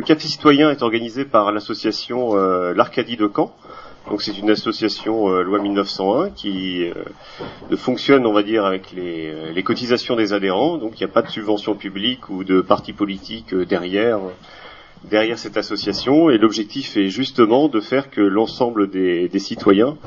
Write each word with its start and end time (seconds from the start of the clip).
Le 0.00 0.06
café 0.06 0.28
citoyen 0.28 0.70
est 0.70 0.80
organisé 0.80 1.26
par 1.26 1.52
l'association 1.52 2.34
euh, 2.34 2.72
l'Arcadie 2.72 3.18
de 3.18 3.30
Caen. 3.36 3.54
Donc 4.08 4.22
c'est 4.22 4.38
une 4.38 4.48
association 4.48 5.28
euh, 5.28 5.42
loi 5.42 5.58
1901 5.58 6.30
qui 6.30 6.88
euh, 6.88 7.76
fonctionne, 7.76 8.24
on 8.24 8.32
va 8.32 8.42
dire, 8.42 8.64
avec 8.64 8.92
les, 8.92 9.62
cotisations 9.62 10.16
des 10.16 10.32
adhérents. 10.32 10.78
Donc 10.78 10.98
il 10.98 11.04
n'y 11.04 11.10
a 11.10 11.12
pas 11.12 11.20
de 11.20 11.28
subvention 11.28 11.74
publique 11.74 12.30
ou 12.30 12.44
de 12.44 12.62
parti 12.62 12.94
politique 12.94 13.54
derrière 13.54 14.20
derrière 15.04 15.38
cette 15.38 15.58
association. 15.58 16.30
Et 16.30 16.38
l'objectif 16.38 16.96
est 16.96 17.10
justement 17.10 17.68
de 17.68 17.80
faire 17.80 18.08
que 18.08 18.22
l'ensemble 18.22 18.88
des, 18.88 19.28
des 19.28 19.38
citoyens 19.38 19.98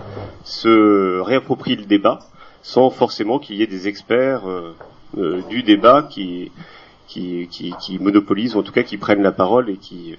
se 0.43 1.19
réapproprient 1.19 1.75
le 1.75 1.85
débat 1.85 2.17
sans 2.63 2.89
forcément 2.89 3.37
qu'il 3.37 3.57
y 3.57 3.61
ait 3.61 3.67
des 3.67 3.87
experts 3.87 4.41
du 5.49 5.61
débat 5.61 6.07
qui 6.09 6.51
qui, 7.07 7.47
qui, 7.49 7.99
monopolisent, 7.99 8.55
ou 8.55 8.59
en 8.59 8.63
tout 8.63 8.71
cas 8.71 8.83
qui 8.83 8.97
prennent 8.97 9.21
la 9.21 9.31
parole 9.31 9.69
et 9.69 9.77
qui 9.77 10.13
euh, 10.13 10.17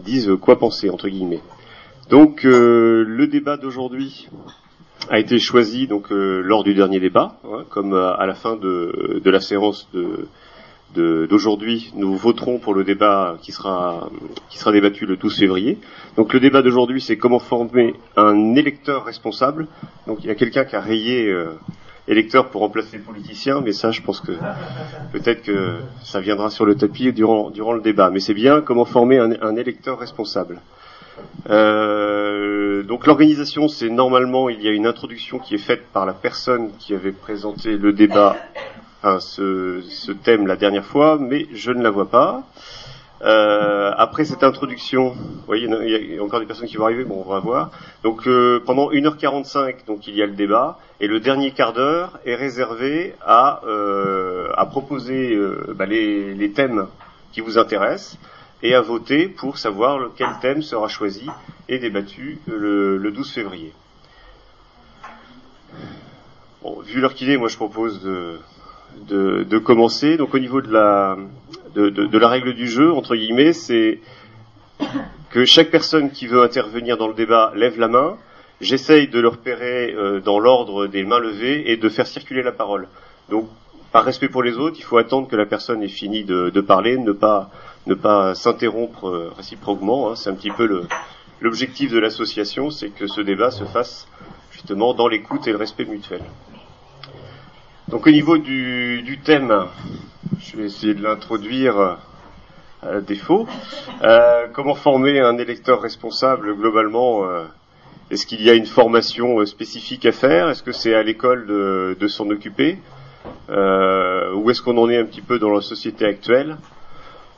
disent 0.00 0.30
quoi 0.40 0.58
penser, 0.58 0.90
entre 0.90 1.08
guillemets. 1.08 1.40
Donc 2.10 2.44
euh, 2.44 3.04
le 3.06 3.26
débat 3.26 3.56
d'aujourd'hui 3.56 4.28
a 5.08 5.18
été 5.18 5.38
choisi 5.38 5.86
donc 5.86 6.12
euh, 6.12 6.40
lors 6.42 6.64
du 6.64 6.74
dernier 6.74 7.00
débat, 7.00 7.36
hein, 7.44 7.64
comme 7.70 7.94
à 7.94 8.24
la 8.26 8.34
fin 8.34 8.56
de, 8.56 9.20
de 9.22 9.30
la 9.30 9.40
séance 9.40 9.88
de 9.92 10.26
d'aujourd'hui, 10.94 11.90
nous 11.96 12.14
voterons 12.14 12.58
pour 12.58 12.74
le 12.74 12.84
débat 12.84 13.38
qui 13.40 13.50
sera 13.50 14.10
qui 14.50 14.58
sera 14.58 14.72
débattu 14.72 15.06
le 15.06 15.16
12 15.16 15.38
février. 15.38 15.78
Donc 16.18 16.34
le 16.34 16.40
débat 16.40 16.60
d'aujourd'hui, 16.60 17.00
c'est 17.00 17.16
comment 17.16 17.38
former 17.38 17.94
un 18.14 18.54
électeur 18.56 19.06
responsable. 19.06 19.68
Donc 20.06 20.18
il 20.20 20.26
y 20.26 20.30
a 20.30 20.34
quelqu'un 20.34 20.66
qui 20.66 20.76
a 20.76 20.82
rayé 20.82 21.34
électeurs 22.08 22.50
pour 22.50 22.62
remplacer 22.62 22.96
les 22.96 23.02
politiciens, 23.02 23.60
mais 23.60 23.72
ça, 23.72 23.90
je 23.90 24.02
pense 24.02 24.20
que 24.20 24.32
peut-être 25.12 25.42
que 25.42 25.78
ça 26.02 26.20
viendra 26.20 26.50
sur 26.50 26.64
le 26.64 26.74
tapis 26.74 27.12
durant, 27.12 27.50
durant 27.50 27.72
le 27.72 27.80
débat. 27.80 28.10
Mais 28.10 28.20
c'est 28.20 28.34
bien 28.34 28.60
comment 28.60 28.84
former 28.84 29.18
un, 29.18 29.56
électeur 29.56 29.98
responsable. 29.98 30.60
Euh, 31.50 32.82
donc 32.82 33.06
l'organisation, 33.06 33.68
c'est 33.68 33.90
normalement, 33.90 34.48
il 34.48 34.62
y 34.62 34.68
a 34.68 34.72
une 34.72 34.86
introduction 34.86 35.38
qui 35.38 35.54
est 35.54 35.58
faite 35.58 35.84
par 35.92 36.06
la 36.06 36.14
personne 36.14 36.70
qui 36.78 36.94
avait 36.94 37.12
présenté 37.12 37.76
le 37.76 37.92
débat, 37.92 38.36
enfin, 39.02 39.20
ce, 39.20 39.82
ce 39.82 40.10
thème 40.10 40.46
la 40.46 40.56
dernière 40.56 40.84
fois, 40.84 41.18
mais 41.20 41.46
je 41.52 41.70
ne 41.70 41.82
la 41.82 41.90
vois 41.90 42.10
pas. 42.10 42.44
Euh, 43.22 43.92
après 43.96 44.24
cette 44.24 44.42
introduction, 44.42 45.10
vous 45.10 45.46
voyez, 45.46 45.68
il 45.68 46.14
y 46.14 46.18
a 46.18 46.22
encore 46.22 46.40
des 46.40 46.46
personnes 46.46 46.66
qui 46.66 46.76
vont 46.76 46.86
arriver, 46.86 47.04
bon, 47.04 47.22
on 47.24 47.30
va 47.30 47.38
voir. 47.38 47.70
Donc 48.02 48.26
euh, 48.26 48.60
pendant 48.64 48.90
1h45, 48.90 49.86
donc 49.86 50.08
il 50.08 50.16
y 50.16 50.22
a 50.22 50.26
le 50.26 50.32
débat, 50.32 50.78
et 51.00 51.06
le 51.06 51.20
dernier 51.20 51.52
quart 51.52 51.72
d'heure 51.72 52.18
est 52.26 52.34
réservé 52.34 53.14
à, 53.24 53.60
euh, 53.64 54.50
à 54.56 54.66
proposer 54.66 55.34
euh, 55.34 55.72
bah, 55.76 55.86
les, 55.86 56.34
les, 56.34 56.50
thèmes 56.50 56.88
qui 57.32 57.40
vous 57.40 57.58
intéressent 57.58 58.18
et 58.64 58.74
à 58.74 58.80
voter 58.80 59.28
pour 59.28 59.56
savoir 59.56 60.10
quel 60.16 60.28
thème 60.40 60.62
sera 60.62 60.88
choisi 60.88 61.28
et 61.68 61.78
débattu 61.78 62.38
le, 62.46 62.96
le 62.96 63.10
12 63.12 63.30
février. 63.30 63.72
Bon, 66.62 66.80
vu 66.80 67.00
l'heure 67.00 67.14
qu'il 67.14 67.30
est, 67.30 67.36
moi 67.36 67.48
je 67.48 67.56
propose 67.56 68.02
de, 68.02 68.38
de, 69.08 69.44
de, 69.44 69.58
commencer. 69.58 70.16
Donc 70.16 70.34
au 70.34 70.38
niveau 70.38 70.60
de 70.60 70.72
la, 70.72 71.16
de, 71.74 72.18
la 72.18 72.28
règle 72.28 72.54
du 72.54 72.68
jeu, 72.68 72.92
entre 72.92 73.16
guillemets, 73.16 73.52
c'est 73.52 74.00
que 75.30 75.44
chaque 75.44 75.70
personne 75.70 76.10
qui 76.10 76.26
veut 76.26 76.42
intervenir 76.42 76.96
dans 76.96 77.08
le 77.08 77.14
débat 77.14 77.52
lève 77.54 77.78
la 77.78 77.88
main. 77.88 78.16
J'essaye 78.60 79.08
de 79.08 79.18
le 79.18 79.28
repérer 79.28 79.92
euh, 79.92 80.20
dans 80.20 80.38
l'ordre 80.38 80.86
des 80.86 81.04
mains 81.04 81.18
levées 81.18 81.72
et 81.72 81.76
de 81.76 81.88
faire 81.88 82.06
circuler 82.06 82.42
la 82.42 82.52
parole. 82.52 82.86
Donc, 83.28 83.48
par 83.90 84.04
respect 84.04 84.28
pour 84.28 84.42
les 84.42 84.56
autres, 84.56 84.76
il 84.78 84.84
faut 84.84 84.98
attendre 84.98 85.28
que 85.28 85.36
la 85.36 85.46
personne 85.46 85.82
ait 85.82 85.88
fini 85.88 86.24
de, 86.24 86.60
parler, 86.60 86.96
ne 86.96 87.12
pas, 87.12 87.50
ne 87.86 87.94
pas 87.94 88.34
s'interrompre 88.34 89.08
euh, 89.08 89.32
réciproquement. 89.36 90.10
Hein. 90.10 90.16
C'est 90.16 90.30
un 90.30 90.34
petit 90.34 90.50
peu 90.50 90.86
l'objectif 91.40 91.90
de 91.90 91.98
l'association, 91.98 92.70
c'est 92.70 92.90
que 92.90 93.06
ce 93.06 93.20
débat 93.20 93.50
se 93.50 93.64
fasse 93.64 94.06
justement 94.52 94.94
dans 94.94 95.08
l'écoute 95.08 95.46
et 95.48 95.50
le 95.50 95.58
respect 95.58 95.84
mutuel. 95.84 96.22
Donc 97.88 98.06
au 98.06 98.10
niveau 98.10 98.38
du 98.38 99.20
thème, 99.24 99.66
je 100.40 100.56
vais 100.56 100.64
essayer 100.64 100.94
de 100.94 101.02
l'introduire 101.02 101.78
euh, 101.78 101.94
à 102.82 103.00
défaut. 103.00 103.46
Euh, 104.02 104.46
comment 104.52 104.74
former 104.74 105.20
un 105.20 105.38
électeur 105.38 105.80
responsable 105.80 106.54
globalement 106.56 107.24
euh, 107.24 107.44
Est-ce 108.10 108.26
qu'il 108.26 108.42
y 108.42 108.50
a 108.50 108.54
une 108.54 108.66
formation 108.66 109.44
spécifique 109.46 110.06
à 110.06 110.12
faire? 110.12 110.48
Est-ce 110.48 110.62
que 110.62 110.72
c'est 110.72 110.94
à 110.94 111.02
l'école 111.02 111.46
de, 111.46 112.08
s'en 112.08 112.28
occuper? 112.30 112.78
Où 113.48 114.50
est-ce 114.50 114.62
qu'on 114.62 114.78
en 114.78 114.88
est 114.88 114.98
un 114.98 115.04
petit 115.04 115.20
peu 115.20 115.38
dans 115.38 115.50
la 115.50 115.60
société 115.60 116.04
actuelle? 116.04 116.56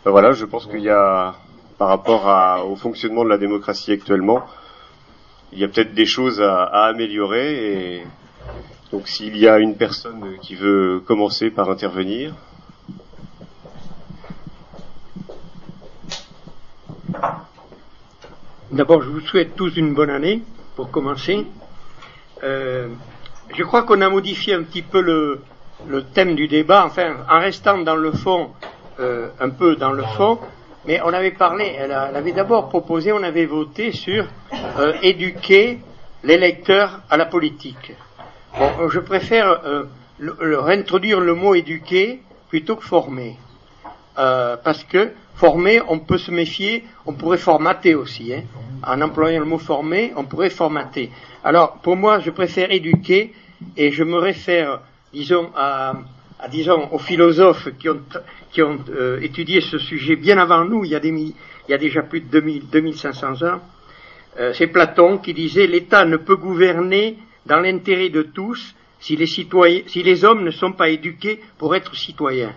Ben 0.05 0.11
Voilà, 0.11 0.33
je 0.33 0.45
pense 0.45 0.67
qu'il 0.67 0.81
y 0.83 0.91
a, 0.91 1.35
par 1.79 1.89
rapport 1.89 2.67
au 2.71 2.77
fonctionnement 2.77 3.25
de 3.25 3.31
la 3.31 3.39
démocratie 3.39 3.93
actuellement, 3.93 4.45
il 5.53 5.59
y 5.59 5.65
a 5.65 5.69
peut-être 5.69 5.95
des 5.95 6.07
choses 6.07 6.41
à, 6.41 6.65
améliorer 6.87 8.05
donc 8.93 9.09
s'il 9.09 9.37
y 9.37 9.49
a 9.49 9.59
une 9.59 9.77
personne 9.77 10.39
qui 10.41 10.55
veut 10.55 11.03
commencer 11.05 11.51
par 11.51 11.69
intervenir. 11.69 12.35
D'abord, 18.71 19.03
je 19.03 19.09
vous 19.09 19.21
souhaite 19.21 19.55
tous 19.57 19.77
une 19.77 19.95
bonne 19.95 20.11
année 20.11 20.43
pour 20.75 20.91
commencer. 20.91 21.47
Euh, 22.43 22.89
je 23.57 23.63
crois 23.63 23.83
qu'on 23.83 24.01
a 24.01 24.09
modifié 24.09 24.55
un 24.55 24.63
petit 24.63 24.83
peu 24.83 25.01
le, 25.01 25.41
thème 26.15 26.35
du 26.35 26.49
débat, 26.49 26.85
enfin, 26.87 27.17
en 27.31 27.41
restant 27.41 27.79
dans 27.79 27.97
le 27.97 28.13
fond, 28.13 28.51
euh, 29.01 29.29
un 29.41 29.51
peu 29.51 29.77
dans 29.77 29.93
le 29.93 30.03
fond, 30.03 30.39
mais 30.87 31.01
on 31.05 31.13
avait 31.13 31.33
parlé, 31.33 31.75
elle, 31.79 31.93
avait 31.93 32.33
d'abord 32.33 32.69
proposé, 32.69 33.13
on 33.13 33.23
avait 33.23 33.47
voté 33.47 33.93
sur 33.93 34.27
euh, 34.79 34.95
éduquer 35.03 35.81
l'électeur 36.23 37.01
à 37.11 37.17
la 37.17 37.27
politique. 37.27 37.93
Bon, 38.59 38.89
je 38.89 39.01
préfère 39.01 39.61
euh, 39.65 39.85
réintroduire 40.19 41.21
le 41.21 41.35
mot 41.35 41.55
éduquer 41.55 42.23
plutôt 42.49 42.77
que 42.77 42.85
former. 42.85 43.37
Parce 44.17 44.85
que 44.85 45.13
former, 45.45 45.83
on 45.89 45.99
peut 45.99 46.17
se 46.17 46.31
méfier, 46.31 46.85
on 47.05 47.13
pourrait 47.13 47.37
formater 47.37 47.95
aussi. 47.95 48.33
Hein. 48.33 48.45
En 48.83 49.03
employant 49.03 49.41
le 49.41 49.45
mot 49.45 49.59
former, 49.59 50.13
on 50.17 50.25
pourrait 50.25 50.49
formater. 50.49 51.11
Alors, 51.43 51.81
pour 51.83 51.97
moi, 51.97 52.19
je 52.21 52.31
préfère 52.31 52.71
éduquer 52.71 53.35
et 53.77 53.91
je 53.91 54.05
me 54.05 54.17
réfère, 54.17 54.81
disons, 55.13 55.51
à, 55.55 55.97
disons, 56.51 56.89
aux 56.93 56.99
philosophes 56.99 57.69
qui 57.79 57.91
ont, 58.63 58.79
euh, 58.89 59.21
étudié 59.21 59.61
ce 59.61 59.77
sujet 59.77 60.17
bien 60.17 60.39
avant 60.39 60.65
nous, 60.65 60.83
il 60.87 60.93
y 60.93 61.75
a, 61.75 61.79
déjà 61.79 62.03
plus 62.03 62.23
de 62.23 62.29
2000, 62.29 62.71
2500 62.71 63.43
ans. 63.43 63.61
Euh, 64.41 64.55
c'est 64.55 64.69
Platon 64.69 65.19
qui 65.19 65.35
disait 65.35 65.67
l'État 65.67 66.07
ne 66.07 66.17
peut 66.17 66.37
gouverner 66.37 67.19
dans 67.45 67.61
l'intérêt 67.61 68.09
de 68.09 68.23
tous 68.23 68.75
si 68.99 69.17
les 69.17 70.25
hommes 70.25 70.43
ne 70.43 70.51
sont 70.51 70.73
pas 70.73 70.89
éduqués 70.89 71.39
pour 71.59 71.77
être 71.77 71.95
citoyens. 71.95 72.55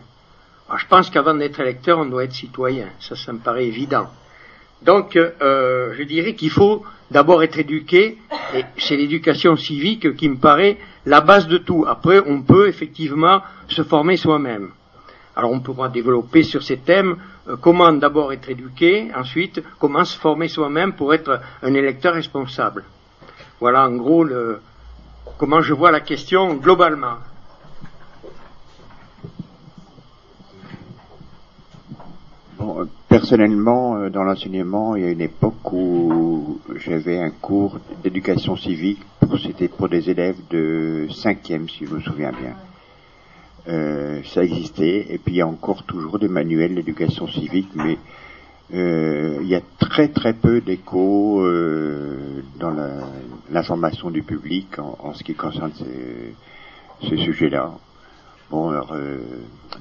Je 0.75 0.85
pense 0.87 1.09
qu'avant 1.09 1.33
d'être 1.33 1.59
électeur, 1.59 1.99
on 1.99 2.05
doit 2.05 2.25
être 2.25 2.33
citoyen. 2.33 2.87
Ça, 2.99 3.15
ça 3.15 3.31
me 3.31 3.39
paraît 3.39 3.65
évident. 3.65 4.07
Donc, 4.81 5.15
euh, 5.15 5.93
je 5.97 6.03
dirais 6.03 6.35
qu'il 6.35 6.51
faut 6.51 6.83
d'abord 7.09 7.41
être 7.41 7.57
éduqué, 7.57 8.17
et 8.53 8.63
c'est 8.77 8.97
l'éducation 8.97 9.55
civique 9.55 10.15
qui 10.15 10.27
me 10.29 10.37
paraît 10.37 10.77
la 11.05 11.21
base 11.21 11.47
de 11.47 11.57
tout. 11.57 11.85
Après, 11.87 12.19
on 12.25 12.41
peut 12.41 12.67
effectivement 12.67 13.41
se 13.69 13.83
former 13.83 14.17
soi-même. 14.17 14.71
Alors, 15.35 15.51
on 15.51 15.61
pourra 15.61 15.89
développer 15.89 16.43
sur 16.43 16.61
ces 16.63 16.77
thèmes 16.77 17.17
euh, 17.47 17.55
comment 17.55 17.91
d'abord 17.93 18.33
être 18.33 18.49
éduqué, 18.49 19.09
ensuite 19.15 19.63
comment 19.79 20.03
se 20.03 20.17
former 20.17 20.47
soi-même 20.47 20.93
pour 20.93 21.13
être 21.13 21.39
un 21.63 21.73
électeur 21.73 22.13
responsable. 22.13 22.83
Voilà 23.59 23.87
en 23.87 23.95
gros 23.95 24.25
comment 25.37 25.61
je 25.61 25.73
vois 25.73 25.91
la 25.91 26.01
question 26.01 26.55
globalement. 26.55 27.17
Personnellement, 33.07 33.97
euh, 33.97 34.09
dans 34.09 34.23
l'enseignement, 34.23 34.95
il 34.95 35.03
y 35.03 35.05
a 35.05 35.11
une 35.11 35.21
époque 35.21 35.71
où 35.71 36.59
j'avais 36.75 37.19
un 37.19 37.31
cours 37.31 37.79
d'éducation 38.03 38.55
civique, 38.55 38.99
c'était 39.41 39.67
pour 39.67 39.89
des 39.89 40.09
élèves 40.09 40.37
de 40.49 41.07
cinquième, 41.11 41.67
si 41.67 41.85
je 41.85 41.93
me 41.93 41.99
souviens 41.99 42.31
bien. 42.31 42.55
Euh, 43.67 44.21
ça 44.33 44.43
existait, 44.43 45.07
et 45.09 45.17
puis 45.17 45.35
il 45.35 45.37
y 45.37 45.41
a 45.41 45.47
encore 45.47 45.83
toujours 45.83 46.19
des 46.19 46.29
manuels 46.29 46.75
d'éducation 46.75 47.27
civique, 47.27 47.69
mais 47.75 47.97
euh, 48.73 49.39
il 49.41 49.47
y 49.47 49.55
a 49.55 49.61
très 49.79 50.07
très 50.07 50.33
peu 50.33 50.61
d'écho 50.61 51.41
euh, 51.41 52.41
dans 52.59 52.73
l'information 53.49 54.09
du 54.09 54.23
public 54.23 54.79
en, 54.79 55.13
ce 55.13 55.23
qui 55.23 55.33
concerne 55.35 55.71
ces, 55.73 57.07
ce 57.09 57.17
sujet-là. 57.17 57.73
Bon, 58.49 58.69
alors, 58.69 58.93
euh, 58.93 59.17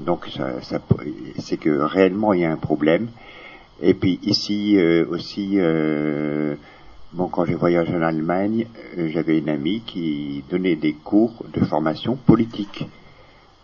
donc 0.01 0.27
ça, 0.37 0.61
ça 0.63 0.81
c'est 1.39 1.57
que 1.57 1.71
réellement 1.71 2.33
il 2.33 2.41
y 2.41 2.45
a 2.45 2.51
un 2.51 2.57
problème. 2.57 3.09
Et 3.81 3.95
puis 3.95 4.19
ici 4.25 4.77
euh, 4.77 5.07
aussi, 5.09 5.59
bon, 7.13 7.29
quand 7.29 7.45
j'ai 7.45 7.55
voyagé 7.55 7.95
en 7.95 8.03
Allemagne, 8.03 8.67
j'avais 8.97 9.39
une 9.39 9.49
amie 9.49 9.83
qui 9.83 10.43
donnait 10.51 10.75
des 10.75 10.95
cours 10.95 11.45
de 11.53 11.65
formation 11.65 12.17
politique. 12.17 12.87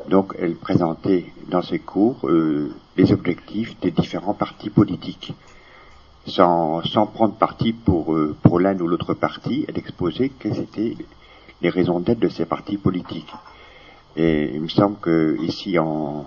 Donc 0.09 0.35
elle 0.39 0.55
présentait 0.55 1.27
dans 1.49 1.63
ses 1.63 1.81
cours 1.81 2.29
les 2.97 3.13
objectifs 3.13 3.79
des 3.81 3.91
différents 3.91 4.35
partis 4.35 4.71
politiques. 4.71 5.35
Sans, 6.27 6.83
sans 6.85 7.07
prendre 7.07 7.35
parti 7.35 7.73
pour, 7.73 8.17
pour 8.43 8.61
l'un 8.61 8.79
ou 8.79 8.87
l'autre 8.87 9.15
parti, 9.15 9.65
elle 9.67 9.79
exposait 9.79 10.31
quelles 10.39 10.61
étaient 10.61 10.97
les 11.61 11.71
raisons 11.71 11.99
d'être 11.99 12.21
de 12.21 12.29
ces 12.29 12.45
partis 12.45 12.77
politiques. 12.77 13.33
Et 14.17 14.51
il 14.55 14.61
me 14.61 14.69
semble 14.69 14.97
que 15.01 15.39
ici 15.41 15.79
en, 15.79 16.27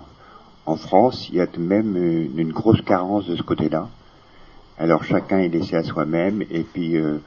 en 0.66 0.76
France, 0.76 1.28
il 1.30 1.36
y 1.36 1.40
a 1.40 1.46
même 1.58 1.96
une, 1.96 2.52
grosse 2.52 2.82
carence 2.82 3.26
de 3.26 3.36
ce 3.36 3.42
côté-là. 3.42 3.88
Alors 4.78 5.04
chacun 5.04 5.38
est 5.38 5.48
laissé 5.48 5.76
à 5.76 5.84
soi-même 5.84 6.42
et 6.50 6.64
puis 6.64 6.96
euh, 6.96 7.18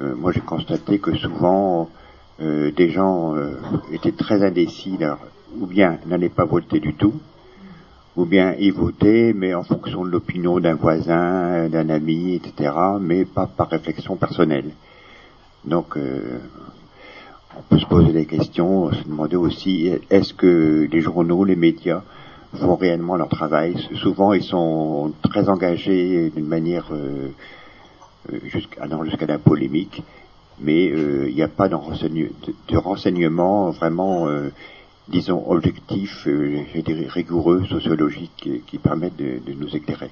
euh, 0.00 0.14
moi 0.16 0.32
j'ai 0.32 0.40
constaté 0.40 0.98
que 0.98 1.14
souvent 1.14 1.88
euh, 2.40 2.72
des 2.72 2.90
gens 2.90 3.36
étaient 3.92 4.12
très 4.12 4.42
indécis, 4.42 4.98
ou 5.60 5.66
bien 5.66 5.98
n'allaient 6.06 6.30
pas 6.30 6.46
voter 6.46 6.80
du 6.80 6.94
tout, 6.94 7.14
ou 8.16 8.24
bien 8.24 8.54
y 8.54 8.70
votaient 8.70 9.34
mais 9.36 9.54
en 9.54 9.62
fonction 9.62 10.04
de 10.04 10.10
l'opinion 10.10 10.58
d'un 10.58 10.74
voisin, 10.74 11.68
d'un 11.68 11.90
ami, 11.90 12.36
etc., 12.36 12.72
mais 13.00 13.26
pas 13.26 13.46
par 13.46 13.68
réflexion 13.68 14.16
personnelle. 14.16 14.70
Donc 15.64 15.96
on 15.96 16.83
peut 17.68 17.78
se 17.78 17.86
poser 17.86 18.12
des 18.12 18.26
questions, 18.26 18.92
se 18.92 19.04
demander 19.04 19.36
aussi 19.36 19.90
est-ce 20.10 20.34
que 20.34 20.88
les 20.90 21.00
journaux, 21.00 21.44
les 21.44 21.56
médias 21.56 22.02
font 22.54 22.76
réellement 22.76 23.16
leur 23.16 23.28
travail? 23.28 23.76
Souvent, 23.94 24.32
ils 24.32 24.42
sont 24.42 25.12
très 25.22 25.48
engagés 25.48 26.30
d'une 26.34 26.46
manière 26.46 26.88
euh, 26.92 27.28
euh 28.32 28.38
jusqu'à 28.44 28.86
jusqu'à 29.04 29.26
la 29.26 29.38
polémique, 29.38 30.02
mais 30.60 30.90
euh, 30.90 31.28
il 31.28 31.34
n'y 31.34 31.42
a 31.42 31.48
pas 31.48 31.68
de, 31.68 31.76
de, 32.68 32.76
renseignement 32.76 33.70
vraiment, 33.70 34.28
euh, 34.28 34.50
disons, 35.08 35.44
objectif, 35.48 36.26
rigoureux, 37.08 37.64
sociologique, 37.66 38.48
qui 38.66 38.78
permettent 38.78 39.16
de, 39.16 39.40
de 39.44 39.52
nous 39.52 39.74
éclairer. 39.74 40.10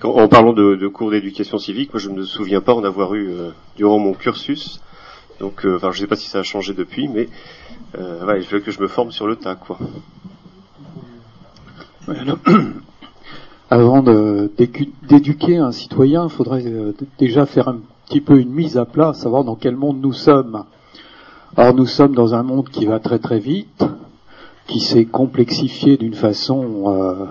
Qu'en 0.00 0.28
parlant 0.28 0.52
de, 0.52 0.88
cours 0.88 1.10
d'éducation 1.10 1.58
civique, 1.58 1.92
moi 1.92 2.00
je 2.00 2.10
ne 2.10 2.16
me 2.16 2.24
souviens 2.24 2.60
pas 2.60 2.74
en 2.74 2.84
avoir 2.84 3.14
eu 3.14 3.30
durant 3.76 3.98
mon 3.98 4.14
cursus. 4.14 4.80
Donc, 5.38 5.66
enfin, 5.66 5.92
je 5.92 5.98
ne 5.98 6.00
sais 6.02 6.06
pas 6.06 6.16
si 6.16 6.28
ça 6.28 6.38
a 6.38 6.42
changé 6.42 6.72
depuis, 6.74 7.08
mais 7.08 7.28
euh, 7.98 8.36
il 8.38 8.44
faut 8.44 8.58
que 8.60 8.70
je 8.70 8.80
me 8.80 8.88
forme 8.88 9.12
sur 9.12 9.26
le 9.26 9.36
tas, 9.36 9.54
quoi. 9.54 9.78
Avant 13.70 14.02
d'éduquer 14.02 15.56
un 15.58 15.72
citoyen, 15.72 16.24
il 16.24 16.30
faudrait 16.30 16.64
euh, 16.66 16.92
déjà 17.18 17.46
faire 17.46 17.68
un 17.68 17.80
petit 18.06 18.20
peu 18.20 18.38
une 18.38 18.52
mise 18.52 18.78
à 18.78 18.84
plat, 18.84 19.12
savoir 19.12 19.42
dans 19.44 19.56
quel 19.56 19.74
monde 19.76 20.00
nous 20.00 20.12
sommes. 20.12 20.64
Alors 21.56 21.74
nous 21.74 21.86
sommes 21.86 22.14
dans 22.14 22.34
un 22.34 22.42
monde 22.42 22.68
qui 22.68 22.86
va 22.86 23.00
très 23.00 23.18
très 23.18 23.40
vite, 23.40 23.84
qui 24.68 24.78
s'est 24.80 25.06
complexifié 25.06 25.96
d'une 25.96 26.14
façon 26.14 26.84
euh, 26.86 27.26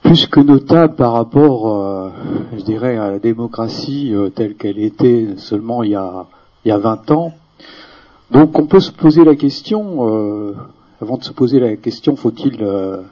plus 0.00 0.26
que 0.26 0.40
notable 0.40 0.94
par 0.94 1.12
rapport, 1.12 2.10
je 2.56 2.62
dirais, 2.62 2.96
à 2.96 3.10
la 3.10 3.18
démocratie 3.18 4.12
telle 4.34 4.54
qu'elle 4.54 4.78
était 4.78 5.28
seulement 5.36 5.82
il 5.82 5.90
y 5.90 5.94
a, 5.94 6.26
il 6.64 6.68
y 6.68 6.72
a 6.72 6.78
20 6.78 7.10
ans. 7.10 7.32
Donc 8.32 8.58
on 8.58 8.66
peut 8.66 8.80
se 8.80 8.90
poser 8.90 9.24
la 9.24 9.36
question, 9.36 10.08
euh, 10.08 10.54
avant 11.02 11.18
de 11.18 11.24
se 11.24 11.32
poser 11.32 11.60
la 11.60 11.76
question, 11.76 12.16
faut-il 12.16 12.62
euh, 12.62 13.02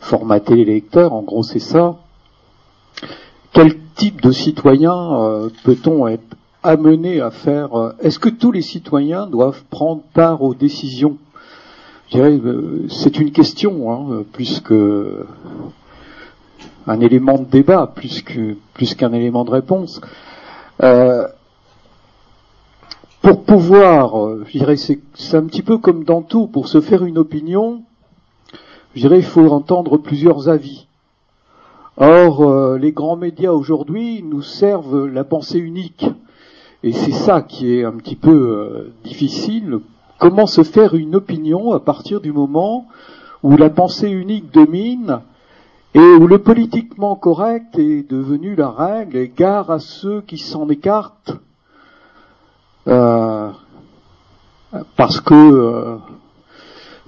formater 0.00 0.54
les 0.54 0.66
lecteurs? 0.66 1.14
En 1.14 1.22
gros, 1.22 1.42
c'est 1.42 1.60
ça. 1.60 1.96
Quel 3.52 3.78
type 3.94 4.20
de 4.20 4.30
citoyen 4.30 4.94
euh, 4.94 5.48
peut-on 5.64 6.06
être 6.08 6.36
amené 6.62 7.22
à 7.22 7.30
faire 7.30 7.94
Est-ce 8.00 8.18
que 8.18 8.28
tous 8.28 8.52
les 8.52 8.60
citoyens 8.60 9.26
doivent 9.26 9.62
prendre 9.70 10.02
part 10.12 10.42
aux 10.42 10.54
décisions? 10.54 11.16
Je 12.10 12.16
dirais, 12.18 12.38
c'est 12.90 13.18
une 13.18 13.32
question, 13.32 13.90
hein, 13.90 14.24
plus 14.32 14.60
que 14.60 15.24
un 16.86 17.00
élément 17.00 17.38
de 17.38 17.44
débat, 17.44 17.90
plus 17.94 18.22
que 18.22 18.56
plus 18.74 18.94
qu'un 18.94 19.12
élément 19.12 19.44
de 19.44 19.50
réponse 19.50 20.00
pour 23.26 23.42
pouvoir, 23.42 24.24
euh, 24.24 24.44
je 24.46 24.58
dirais, 24.58 24.76
c'est, 24.76 25.00
un 25.34 25.46
petit 25.46 25.62
peu 25.62 25.78
comme 25.78 26.04
dans 26.04 26.22
tout, 26.22 26.46
pour 26.46 26.68
se 26.68 26.80
faire 26.80 27.04
une 27.04 27.18
opinion, 27.18 27.82
je 28.94 29.00
dirais, 29.00 29.18
il 29.18 29.24
faut 29.24 29.48
entendre 29.48 29.98
plusieurs 29.98 30.48
avis. 30.48 30.86
Or, 31.96 32.42
euh, 32.42 32.78
les 32.78 32.92
grands 32.92 33.16
médias 33.16 33.50
aujourd'hui 33.50 34.22
nous 34.22 34.42
servent 34.42 35.08
la 35.08 35.24
pensée 35.24 35.58
unique. 35.58 36.06
Et 36.84 36.92
c'est 36.92 37.10
ça 37.10 37.42
qui 37.42 37.74
est 37.74 37.84
un 37.84 37.94
petit 37.94 38.14
peu 38.14 38.30
euh, 38.30 38.92
difficile. 39.02 39.80
Comment 40.18 40.46
se 40.46 40.62
faire 40.62 40.94
une 40.94 41.16
opinion 41.16 41.72
à 41.72 41.80
partir 41.80 42.20
du 42.20 42.30
moment 42.30 42.86
où 43.42 43.56
la 43.56 43.70
pensée 43.70 44.08
unique 44.08 44.52
domine 44.52 45.18
et 45.96 46.14
où 46.16 46.26
le 46.26 46.36
politiquement 46.36 47.16
correct 47.16 47.78
est 47.78 48.06
devenu 48.06 48.54
la 48.54 48.68
règle 48.68 49.16
et 49.16 49.32
gare 49.34 49.70
à 49.70 49.78
ceux 49.78 50.20
qui 50.20 50.36
s'en 50.36 50.68
écartent 50.68 51.38
euh, 52.86 53.50
parce 54.94 55.22
que 55.22 55.32
euh, 55.32 55.96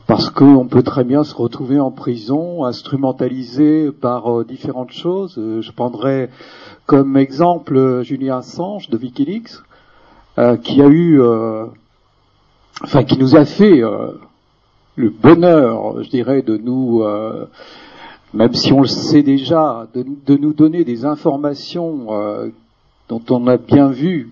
parce 0.07 0.31
qu'on 0.31 0.67
peut 0.69 0.83
très 0.83 1.05
bien 1.05 1.23
se 1.23 1.35
retrouver 1.35 1.79
en 1.79 1.91
prison, 1.91 2.65
instrumentalisé 2.65 3.93
par 3.93 4.33
euh, 4.33 4.45
différentes 4.45 4.93
choses. 4.93 5.35
je 5.37 5.71
prendrais 5.73 6.31
comme 6.87 7.19
exemple 7.19 8.01
Julien 8.05 8.39
Assange 8.39 8.89
de 8.89 8.97
WikiLeaks, 8.97 9.53
qui 10.63 10.81
a 10.81 10.89
eu, 10.89 11.21
enfin 12.83 13.05
qui 13.05 13.19
nous 13.19 13.37
a 13.37 13.45
fait 13.45 13.83
le 14.97 15.11
bonheur, 15.11 16.03
je 16.03 16.09
dirais, 16.09 16.41
de 16.41 16.57
nous, 16.57 17.05
même 18.35 18.55
si 18.55 18.73
on 18.73 18.83
le 18.83 18.89
sait 18.89 19.23
déjà, 19.23 19.87
de, 19.95 20.37
nous 20.37 20.53
donner 20.53 20.85
des 20.85 21.05
informations 21.05 22.07
dont 23.09 23.23
on 23.31 23.47
a 23.47 23.57
bien 23.57 23.89
vu 23.89 24.31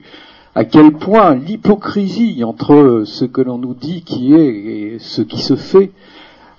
à 0.57 0.65
quel 0.65 0.93
point 0.93 1.35
l'hypocrisie 1.35 2.43
entre 2.43 3.03
ce 3.05 3.27
que 3.27 3.43
l'on 3.43 3.59
nous 3.59 3.75
dit 3.75 4.01
qui 4.03 4.33
est 4.33 4.47
et 4.47 4.99
ce 4.99 5.21
qui 5.21 5.43
se 5.43 5.55
fait. 5.55 5.93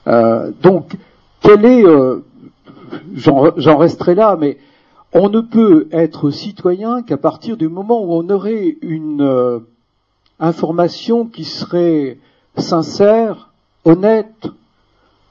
Euh, 0.06 0.51
donc, 0.62 0.95
quel 1.42 1.66
est, 1.66 1.84
euh, 1.84 2.24
j'en 3.16 3.78
resterai 3.78 4.13
là, 4.13 4.38
mais 4.40 4.60
on 5.13 5.30
ne 5.30 5.42
peut 5.42 5.88
être 5.92 6.30
citoyen 6.30 7.01
qu'à 7.01 7.18
partir 7.18 7.57
du 7.57 7.69
moment 7.69 8.04
où 8.04 8.13
on 8.13 8.30
aurait 8.30 8.78
une 8.83 9.22
euh, 9.22 9.60
information 10.40 11.25
qui 11.25 11.44
serait 11.44 12.19
sincère, 12.56 13.50
honnête. 13.83 14.48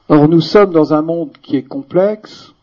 Or, 0.09 0.29
nous 0.29 0.39
sommes 0.39 0.71
dans 0.71 0.93
un 0.93 1.01
monde 1.01 1.31
qui 1.41 1.57
est 1.57 1.63
complexe, 1.63 2.53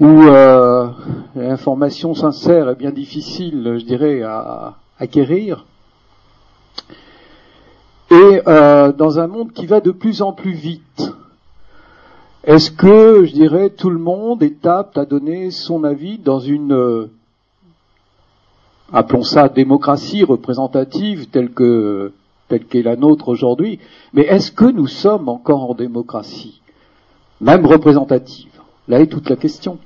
où 0.00 0.06
euh, 0.06 0.88
l'information 1.36 2.14
sincère 2.14 2.68
est 2.68 2.74
bien 2.74 2.90
difficile, 2.90 3.76
je 3.78 3.84
dirais, 3.84 4.22
à 4.22 4.74
acquérir, 4.98 5.66
et 8.10 8.42
euh, 8.48 8.90
dans 8.90 9.20
un 9.20 9.28
monde 9.28 9.52
qui 9.52 9.66
va 9.66 9.80
de 9.80 9.92
plus 9.92 10.20
en 10.20 10.32
plus 10.32 10.52
vite. 10.52 11.12
Est-ce 12.42 12.72
que, 12.72 13.24
je 13.24 13.32
dirais, 13.32 13.70
tout 13.70 13.90
le 13.90 14.00
monde 14.00 14.42
est 14.42 14.66
apte 14.66 14.98
à 14.98 15.04
donner 15.04 15.52
son 15.52 15.84
avis 15.84 16.18
dans 16.18 16.40
une, 16.40 16.72
euh, 16.72 17.10
appelons 18.92 19.22
ça 19.22 19.48
démocratie 19.48 20.24
représentative 20.24 21.28
telle 21.28 21.50
que 21.52 22.12
telle 22.48 22.64
qu'est 22.64 22.82
la 22.82 22.96
nôtre 22.96 23.28
aujourd'hui, 23.28 23.78
mais 24.12 24.22
est-ce 24.22 24.50
que 24.50 24.64
nous 24.64 24.86
sommes 24.86 25.28
encore 25.28 25.70
en 25.70 25.74
démocratie, 25.74 26.60
même 27.40 27.66
représentative? 27.66 28.50
Là 28.88 29.00
est 29.00 29.06
toute 29.06 29.28
la 29.28 29.36
question. 29.36 29.78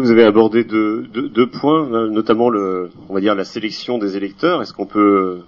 vous 0.00 0.10
avez 0.10 0.24
abordé 0.24 0.64
deux, 0.64 1.48
points, 1.50 2.08
notamment 2.08 2.50
le, 2.50 2.90
on 3.08 3.14
va 3.14 3.20
dire 3.20 3.34
la 3.34 3.44
sélection 3.44 3.98
des 3.98 4.16
électeurs. 4.16 4.60
Est-ce 4.60 4.72
qu'on 4.72 4.86
peut 4.86 5.42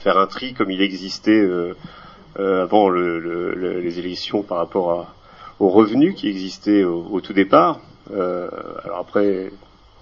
faire 0.00 0.18
un 0.18 0.26
tri 0.26 0.52
comme 0.52 0.70
il 0.70 0.82
existait 0.82 1.32
euh, 1.32 1.74
euh, 2.38 2.62
avant 2.62 2.90
les 2.90 3.98
élections 3.98 4.42
par 4.42 4.58
rapport 4.58 5.06
aux 5.58 5.70
revenus 5.70 6.14
qui 6.14 6.28
existaient 6.28 6.84
au, 6.84 7.20
tout 7.22 7.32
départ? 7.32 7.80
Euh, 8.12 8.48
Alors 8.84 8.98
après, 8.98 9.50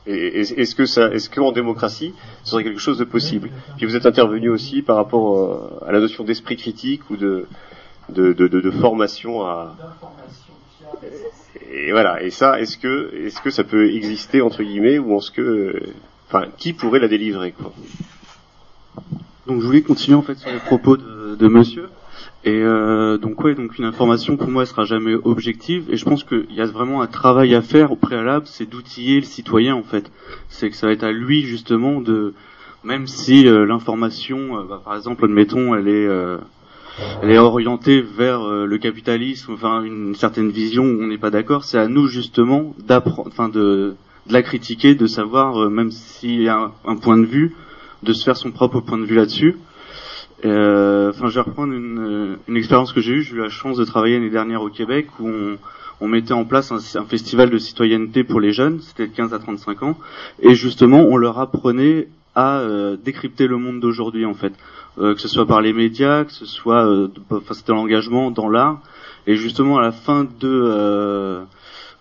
est-ce 0.07 0.75
que 0.75 0.87
ça, 0.87 1.11
est-ce 1.13 1.31
qu'en 1.31 1.53
démocratie, 1.53 2.15
ce 2.45 2.51
serait 2.51 2.65
quelque 2.65 2.81
chose 2.81 2.99
de 2.99 3.05
possible? 3.05 3.51
Puis 3.77 3.87
vous 3.87 3.97
êtes 3.97 4.07
intervenu 4.07 4.51
aussi 4.51 4.83
par 4.83 4.97
rapport 4.97 5.83
à 5.87 5.93
la 5.93 6.01
notion 6.01 6.25
d'esprit 6.25 6.57
critique 6.57 7.09
ou 7.11 7.17
de, 7.17 7.47
de, 8.11 8.33
de 8.33 8.71
formation 8.71 9.43
à 9.43 9.77
et 11.75 11.91
voilà. 11.93 12.23
Et 12.23 12.31
ça, 12.31 12.61
est-ce 12.61 12.79
que, 12.79 13.13
est-ce 13.27 13.41
que 13.41 13.51
ça 13.51 13.65
peut 13.65 13.93
exister 13.95 14.41
entre 14.41 14.63
guillemets 14.63 14.99
ou 14.99 15.17
est-ce 15.17 15.31
que, 15.31 15.83
enfin, 16.29 16.47
qui 16.57 16.73
pourrait 16.73 17.01
la 17.01 17.09
délivrer 17.09 17.53
quoi? 17.53 17.73
Donc 19.47 19.61
je 19.61 19.67
voulais 19.67 19.83
continuer 19.83 20.17
en 20.17 20.23
fait 20.23 20.37
sur 20.37 20.51
les 20.51 20.59
propos 20.59 20.97
de, 20.97 21.37
de 21.37 21.49
Monsieur 21.49 21.89
Et 22.47 22.61
euh, 22.63 23.17
donc 23.17 23.43
ouais, 23.43 23.55
donc 23.55 23.79
une 23.79 23.87
information 23.87 24.37
pour 24.37 24.49
moi 24.49 24.63
elle 24.63 24.69
sera 24.69 24.85
jamais 24.85 25.15
objective 25.15 25.87
et 25.89 25.97
je 25.97 26.05
pense 26.05 26.25
qu'il 26.25 26.53
y 26.55 26.61
a 26.61 26.67
vraiment 26.67 27.01
un 27.01 27.07
travail 27.07 27.55
à 27.55 27.63
faire 27.63 27.91
au 27.91 27.97
préalable, 27.97 28.47
c'est 28.47 28.69
d'outiller 28.69 29.17
le 29.17 29.25
citoyen 29.25 29.75
en 29.75 29.83
fait. 29.83 30.13
C'est 30.51 30.69
que 30.69 30.77
ça 30.77 30.87
va 30.87 30.93
être 30.93 31.05
à 31.05 31.13
lui 31.13 31.43
justement 31.43 32.03
de, 32.03 32.35
même 32.85 33.07
si 33.07 33.49
euh, 33.49 33.65
l'information, 33.65 34.59
euh, 34.59 34.65
bah, 34.69 34.83
par 34.85 34.95
exemple, 34.95 35.25
admettons, 35.25 35.75
elle 35.75 35.89
est 35.89 36.07
euh, 36.07 36.37
elle 37.23 37.31
est 37.31 37.39
orientée 37.39 38.03
vers 38.03 38.47
le 38.47 38.79
capitalisme, 38.79 39.55
enfin 39.55 39.83
une 39.83 40.15
certaine 40.15 40.51
vision 40.51 40.85
où 40.85 41.03
on 41.03 41.09
n'est 41.09 41.19
pas 41.19 41.31
d'accord, 41.31 41.65
c'est 41.65 41.79
à 41.79 41.89
nous 41.89 42.07
justement 42.07 42.73
d'apprendre, 42.87 43.29
enfin 43.33 43.49
de, 43.49 43.97
de 44.29 44.33
la 44.33 44.43
critiquer, 44.43 44.95
de 44.95 45.07
savoir 45.07 45.69
même 45.71 45.91
s'il 45.91 46.41
y 46.41 46.49
a 46.49 46.71
un 46.85 46.97
point 46.97 47.19
de 47.19 47.25
vue, 47.25 47.57
de 48.05 48.13
se 48.13 48.23
faire 48.23 48.37
son 48.37 48.53
propre 48.53 48.79
point 48.79 48.99
de 48.99 49.07
vue 49.07 49.17
là-dessus. 49.17 49.57
Euh, 50.45 51.11
enfin, 51.11 51.29
je 51.29 51.35
vais 51.35 51.41
reprendre 51.41 51.73
une, 51.73 51.99
euh, 51.99 52.37
une 52.49 52.57
expérience 52.57 52.93
que 52.93 53.01
j'ai 53.01 53.13
eue. 53.13 53.23
J'ai 53.23 53.35
eu 53.35 53.39
la 53.39 53.49
chance 53.49 53.77
de 53.77 53.85
travailler 53.85 54.17
l'année 54.17 54.31
dernière 54.31 54.63
au 54.63 54.69
Québec 54.69 55.07
où 55.19 55.29
on, 55.29 55.59
on 56.01 56.09
mettait 56.09 56.33
en 56.33 56.45
place 56.45 56.73
un, 56.73 57.05
festival 57.05 57.51
de 57.51 57.59
citoyenneté 57.59 58.25
pour 58.25 58.41
les 58.41 58.53
jeunes, 58.53 58.81
c'était 58.81 59.07
de 59.07 59.15
15 59.15 59.33
à 59.33 59.39
35 59.39 59.83
ans, 59.83 59.99
et 60.41 60.55
justement, 60.55 61.01
on 61.01 61.17
leur 61.17 61.39
apprenait 61.39 62.09
à 62.35 62.59
euh, 62.59 62.97
décrypter 62.97 63.47
le 63.47 63.59
monde 63.59 63.81
d'aujourd'hui 63.81 64.27
en 64.27 64.35
fait, 64.35 64.53
euh, 64.99 65.15
que 65.15 65.21
ce 65.21 65.29
soit 65.29 65.47
par 65.47 65.61
les 65.61 65.73
médias, 65.73 66.25
que 66.25 66.33
ce 66.33 66.47
soit, 66.47 66.85
euh, 66.87 67.09
enfin, 67.31 67.55
c'était 67.55 67.73
l'engagement 67.73 68.31
dans 68.31 68.49
l'art, 68.49 68.81
et 69.27 69.37
justement 69.37 69.79
à 69.79 69.83
la 69.83 69.93
fin 69.93 70.27
de, 70.41 71.41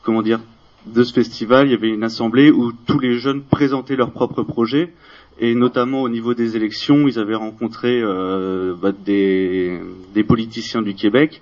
comment 0.01 0.21
dire, 0.21 0.39
de 0.87 1.03
ce 1.03 1.13
festival, 1.13 1.67
il 1.67 1.71
y 1.71 1.75
avait 1.75 1.89
une 1.89 2.03
assemblée 2.03 2.51
où 2.51 2.73
tous 2.73 2.99
les 2.99 3.17
jeunes 3.19 3.41
présentaient 3.41 3.95
leurs 3.95 4.11
propres 4.11 4.43
projets 4.43 4.91
et 5.39 5.55
notamment 5.55 6.01
au 6.01 6.09
niveau 6.09 6.33
des 6.33 6.55
élections, 6.55 7.07
ils 7.07 7.19
avaient 7.19 7.35
rencontré 7.35 7.99
euh, 8.01 8.75
bah, 8.79 8.91
des, 8.91 9.79
des, 10.13 10.23
politiciens 10.23 10.81
du 10.81 10.93
Québec. 10.93 11.41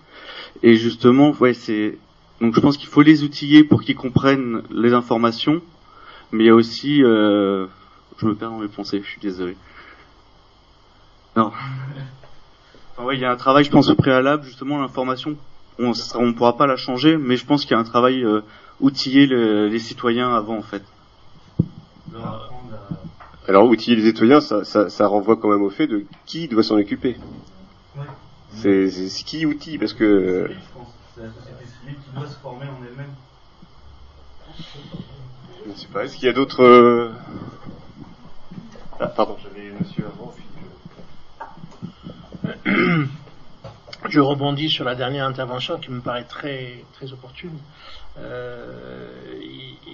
Et 0.64 0.76
justement, 0.76 1.32
ouais, 1.40 1.54
c'est 1.54 1.98
donc 2.40 2.56
je 2.56 2.60
pense 2.60 2.78
qu'il 2.78 2.90
faut 2.90 3.04
les 3.04 3.24
outiller 3.24 3.64
pour 3.64 3.84
qu'ils 3.84 3.96
comprennent 3.96 4.64
les 4.72 4.94
informations, 4.94 5.62
mais 6.32 6.46
il 6.46 6.48
y 6.48 6.50
a 6.50 6.56
aussi, 6.56 7.04
euh... 7.04 7.68
je 8.18 8.26
me 8.26 8.34
perds 8.34 8.50
dans 8.50 8.60
mes 8.60 8.68
pensées, 8.68 9.02
je 9.04 9.10
suis 9.10 9.22
désolé. 9.22 9.56
Non. 11.36 11.52
Enfin, 12.94 13.04
ouais, 13.06 13.16
il 13.16 13.22
y 13.22 13.26
a 13.26 13.32
un 13.32 13.36
travail, 13.36 13.64
je 13.64 13.70
pense, 13.70 13.90
au 13.90 13.96
préalable, 13.96 14.44
justement, 14.44 14.80
l'information, 14.80 15.38
on 15.78 15.92
ne 15.92 16.32
pourra 16.32 16.58
pas 16.58 16.68
la 16.68 16.78
changer, 16.78 17.16
mais 17.18 17.38
je 17.38 17.46
pense 17.46 17.62
qu'il 17.62 17.72
y 17.72 17.76
a 17.76 17.80
un 17.80 17.84
travail 17.84 18.24
euh, 18.24 18.42
outiller 18.80 19.28
le, 19.28 19.68
les 19.68 19.80
citoyens 19.80 20.36
avant, 20.36 20.58
en 20.58 20.64
fait. 20.64 20.84
Outiller 23.50 23.96
les 23.96 24.08
citoyens, 24.08 24.42
ça, 24.42 24.64
ça, 24.64 24.90
ça, 24.90 25.08
renvoie 25.08 25.38
quand 25.38 25.50
même 25.50 25.64
au 25.64 25.70
fait 25.70 25.88
de 25.88 26.06
qui 26.26 26.48
doit 26.48 26.64
s'en 26.64 26.76
occuper. 26.76 27.18
Ouais. 27.96 28.06
C'est 28.54 29.24
qui 29.26 29.46
outille, 29.46 29.78
parce 29.78 29.94
que... 29.94 30.50
C'est 31.16 31.24
la 31.24 31.30
société 31.30 31.66
civile 31.80 31.96
qui 32.04 32.18
doit 32.18 32.28
se 32.28 32.38
former 32.38 32.66
en 32.66 32.84
elle-même. 32.86 33.14
Je 35.66 35.72
ne 35.72 35.76
sais 35.76 35.88
pas, 35.88 36.04
est-ce 36.04 36.16
qu'il 36.16 36.26
y 36.26 36.30
a 36.30 36.34
d'autres... 36.34 36.64
Euh, 36.64 37.12
ah, 39.00 39.08
pardon, 39.08 39.38
j'avais 39.42 39.72
monsieur 39.72 40.06
avant. 40.06 40.34
Je 44.10 44.20
rebondis 44.20 44.70
sur 44.70 44.84
la 44.84 44.96
dernière 44.96 45.26
intervention 45.26 45.78
qui 45.78 45.90
me 45.92 46.02
paraît 46.02 46.26
très, 46.26 46.84
très 46.94 47.14
opportune. 47.14 47.58
Euh, 48.18 49.10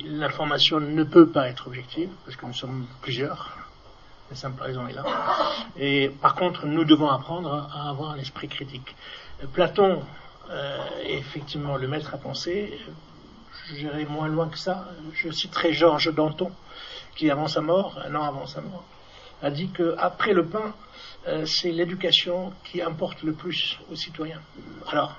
l'information 0.05 0.79
ne 0.79 1.03
peut 1.03 1.29
pas 1.29 1.47
être 1.49 1.67
objective, 1.67 2.09
parce 2.25 2.35
que 2.35 2.45
nous 2.45 2.53
sommes 2.53 2.87
plusieurs. 3.01 3.57
La 4.29 4.35
simple 4.35 4.61
raison 4.61 4.87
est 4.87 4.93
là. 4.93 5.05
Et 5.77 6.09
par 6.21 6.35
contre, 6.35 6.65
nous 6.65 6.83
devons 6.83 7.09
apprendre 7.09 7.69
à 7.73 7.89
avoir 7.89 8.15
l'esprit 8.15 8.49
critique. 8.49 8.95
Platon 9.53 10.03
euh, 10.49 10.77
est 11.03 11.17
effectivement 11.17 11.77
le 11.77 11.87
maître 11.87 12.13
à 12.13 12.17
penser. 12.17 12.77
J'irai 13.73 14.05
moins 14.05 14.27
loin 14.27 14.49
que 14.49 14.57
ça. 14.57 14.89
Je 15.13 15.29
citerai 15.31 15.73
Georges 15.73 16.13
Danton, 16.13 16.51
qui 17.15 17.29
avant 17.29 17.47
sa 17.47 17.61
mort, 17.61 17.99
un 18.05 18.15
an 18.15 18.23
avant 18.23 18.47
sa 18.47 18.61
mort, 18.61 18.83
a 19.41 19.49
dit 19.49 19.69
qu'après 19.69 20.33
le 20.33 20.45
pain, 20.45 20.73
euh, 21.27 21.45
c'est 21.45 21.71
l'éducation 21.71 22.53
qui 22.63 22.81
importe 22.81 23.23
le 23.23 23.33
plus 23.33 23.77
aux 23.91 23.95
citoyens. 23.95 24.41
Alors, 24.89 25.15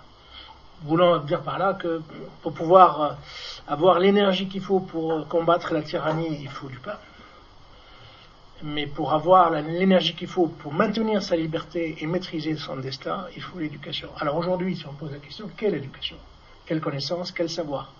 voulant 0.83 1.19
dire 1.19 1.43
par 1.43 1.59
là 1.59 1.75
que 1.75 2.01
pour 2.43 2.53
pouvoir 2.53 3.03
euh, 3.03 3.13
avoir 3.67 3.99
l'énergie 3.99 4.49
qu'il 4.49 4.63
faut 4.63 4.81
pour 4.81 5.27
combattre 5.29 5.73
la 5.75 5.83
tyrannie, 5.83 6.39
il 6.41 6.49
faut 6.49 6.69
du 6.69 6.79
pain. 6.79 6.97
Mais 8.63 8.87
pour 8.87 9.13
avoir 9.13 9.51
l'énergie 9.51 10.15
qu'il 10.15 10.27
faut 10.27 10.49
pour 10.49 10.73
maintenir 10.73 11.23
sa 11.23 11.37
liberté 11.37 11.97
et 12.01 12.07
maîtriser 12.07 12.57
son 12.57 12.77
destin, 12.77 13.27
il 13.37 13.43
faut 13.43 13.59
l'éducation. 13.59 14.09
Alors 14.19 14.37
aujourd'hui, 14.37 14.77
si 14.77 14.87
on 14.87 14.95
pose 14.95 15.13
la 15.13 15.19
question, 15.19 15.49
quelle 15.57 15.75
éducation? 15.75 16.17
Quelle 16.67 16.81
connaissance? 16.81 17.31
Quel 17.31 17.49
savoir? 17.49 17.93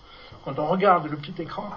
Quand 0.43 0.59
on 0.59 0.67
regarde 0.67 1.07
le 1.07 1.15
petit 1.15 1.41
écran, 1.41 1.69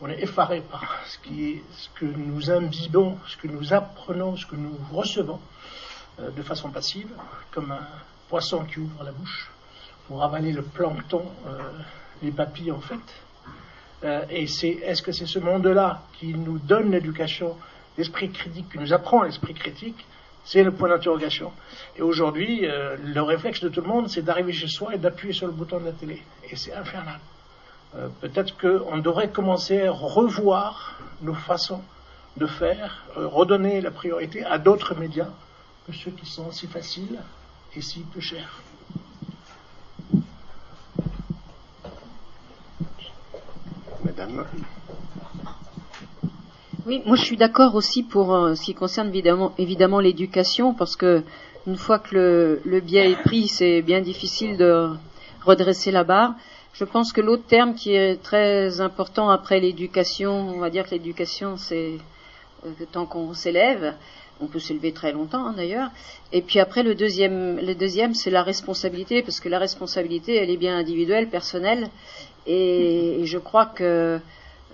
on 0.00 0.08
est 0.08 0.22
effaré 0.22 0.60
par 0.60 1.00
ce 1.06 1.18
que 1.18 2.04
nous 2.04 2.50
imbibons, 2.50 3.18
ce 3.26 3.36
que 3.36 3.48
nous 3.48 3.72
apprenons, 3.72 4.36
ce 4.36 4.46
que 4.46 4.56
nous 4.56 4.76
recevons 4.92 5.40
euh, 6.20 6.30
de 6.30 6.42
façon 6.42 6.70
passive, 6.70 7.10
comme 7.50 7.72
un 7.72 7.86
poisson 8.28 8.64
qui 8.64 8.78
ouvre 8.78 9.02
la 9.02 9.12
bouche 9.12 9.50
pour 10.10 10.24
avaler 10.24 10.50
le 10.50 10.62
plancton, 10.62 11.22
euh, 11.46 11.60
les 12.20 12.32
papilles 12.32 12.72
en 12.72 12.80
fait. 12.80 12.96
Euh, 14.02 14.24
et 14.28 14.48
c'est, 14.48 14.70
est-ce 14.82 15.02
que 15.02 15.12
c'est 15.12 15.26
ce 15.26 15.38
monde-là 15.38 16.02
qui 16.18 16.34
nous 16.34 16.58
donne 16.58 16.90
l'éducation, 16.90 17.56
l'esprit 17.96 18.28
critique, 18.32 18.72
qui 18.72 18.78
nous 18.78 18.92
apprend 18.92 19.22
l'esprit 19.22 19.54
critique? 19.54 20.04
C'est 20.44 20.64
le 20.64 20.72
point 20.72 20.88
d'interrogation. 20.88 21.52
Et 21.96 22.02
aujourd'hui, 22.02 22.66
euh, 22.66 22.96
le 22.96 23.22
réflexe 23.22 23.60
de 23.60 23.68
tout 23.68 23.82
le 23.82 23.86
monde, 23.86 24.08
c'est 24.08 24.22
d'arriver 24.22 24.52
chez 24.52 24.66
soi 24.66 24.96
et 24.96 24.98
d'appuyer 24.98 25.32
sur 25.32 25.46
le 25.46 25.52
bouton 25.52 25.78
de 25.78 25.84
la 25.84 25.92
télé. 25.92 26.20
Et 26.50 26.56
c'est 26.56 26.74
infernal. 26.74 27.20
peut-être 28.20 28.58
qu'on 28.58 28.98
devrait 28.98 29.30
commencer 29.30 29.86
à 29.86 29.92
revoir 29.92 30.98
nos 31.22 31.34
façons 31.34 31.82
de 32.36 32.46
faire, 32.46 33.04
redonner 33.14 33.80
la 33.80 33.92
priorité 33.92 34.44
à 34.44 34.58
d'autres 34.58 34.96
médias 34.96 35.30
que 35.86 35.92
ceux 35.92 36.10
qui 36.10 36.26
sont 36.26 36.50
si 36.50 36.66
faciles 36.66 37.20
et 37.76 37.80
si 37.80 38.00
peu 38.00 38.20
chers. 38.20 38.60
Oui, 46.86 47.02
moi 47.04 47.16
je 47.16 47.24
suis 47.24 47.36
d'accord 47.36 47.74
aussi 47.74 48.02
pour 48.02 48.34
euh, 48.34 48.54
ce 48.54 48.62
qui 48.62 48.74
concerne 48.74 49.08
évidemment, 49.08 49.52
évidemment 49.58 50.00
l'éducation, 50.00 50.74
parce 50.74 50.96
que 50.96 51.22
une 51.66 51.76
fois 51.76 51.98
que 51.98 52.14
le, 52.14 52.60
le 52.64 52.80
biais 52.80 53.10
est 53.10 53.22
pris, 53.22 53.48
c'est 53.48 53.82
bien 53.82 54.00
difficile 54.00 54.56
de 54.56 54.88
redresser 55.44 55.90
la 55.90 56.04
barre. 56.04 56.34
Je 56.72 56.84
pense 56.84 57.12
que 57.12 57.20
l'autre 57.20 57.44
terme 57.46 57.74
qui 57.74 57.94
est 57.94 58.22
très 58.22 58.80
important 58.80 59.28
après 59.28 59.60
l'éducation, 59.60 60.48
on 60.48 60.58
va 60.58 60.70
dire 60.70 60.84
que 60.84 60.92
l'éducation 60.92 61.56
c'est 61.56 61.98
euh, 62.64 62.70
tant 62.92 63.06
qu'on 63.06 63.34
s'élève, 63.34 63.94
on 64.40 64.46
peut 64.46 64.58
s'élever 64.58 64.92
très 64.92 65.12
longtemps 65.12 65.46
hein, 65.46 65.54
d'ailleurs. 65.54 65.90
Et 66.32 66.40
puis 66.40 66.60
après 66.60 66.82
le 66.82 66.94
deuxième, 66.94 67.58
le 67.58 67.74
deuxième 67.74 68.14
c'est 68.14 68.30
la 68.30 68.42
responsabilité, 68.42 69.22
parce 69.22 69.40
que 69.40 69.48
la 69.48 69.58
responsabilité 69.58 70.36
elle 70.36 70.50
est 70.50 70.56
bien 70.56 70.76
individuelle, 70.76 71.28
personnelle, 71.28 71.90
et, 72.50 73.26
je 73.26 73.38
crois 73.38 73.66
que 73.66 74.18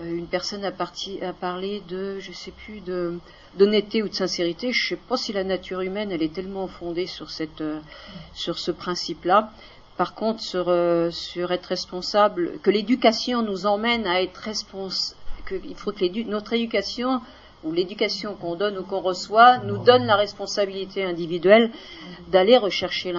euh, 0.01 0.05
une 0.05 0.27
personne 0.27 0.65
a, 0.65 0.73
parlé 1.33 1.83
de, 1.89 2.19
je 2.21 2.33
sais 2.33 2.51
plus, 2.51 2.81
de 2.81 3.19
d'honnêteté 3.57 4.03
ou 4.03 4.09
de 4.09 4.15
sincérité. 4.15 4.71
Je 4.73 4.95
ne 4.95 4.99
sais 4.99 5.03
pas 5.09 5.17
si 5.17 5.33
la 5.33 5.45
nature 5.45 5.81
humaine, 5.81 6.13
elle 6.13 6.23
est 6.23 6.35
tellement 6.35 6.69
fondée 6.69 7.07
sur 7.07 7.31
cette, 7.31 7.63
euh, 7.63 7.81
sur 8.35 8.59
ce 8.59 8.71
principe-là. 8.71 9.51
Par 9.97 10.15
contre, 10.15 10.43
sur, 10.43 10.69
euh, 10.69 11.11
sur 11.11 11.53
être 11.53 11.67
responsable, 11.67 12.59
que 12.63 12.71
l'éducation 12.71 13.43
nous 13.43 13.65
emmène 13.65 14.07
à 14.07 14.21
être 14.23 14.37
responsable, 14.37 15.19
qu'il 15.49 15.75
faut 15.75 15.93
que 15.93 16.25
notre 16.25 16.53
éducation 16.53 17.23
ou 17.67 17.73
l'éducation 17.73 18.35
qu'on 18.35 18.55
donne 18.55 18.79
ou 18.79 18.85
qu'on 18.85 19.01
reçoit 19.01 19.59
nous 19.59 19.79
donne 19.79 20.07
la 20.07 20.17
responsabilité 20.17 21.05
individuelle 21.05 21.71
d'aller 22.29 22.59
chercher 22.71 23.13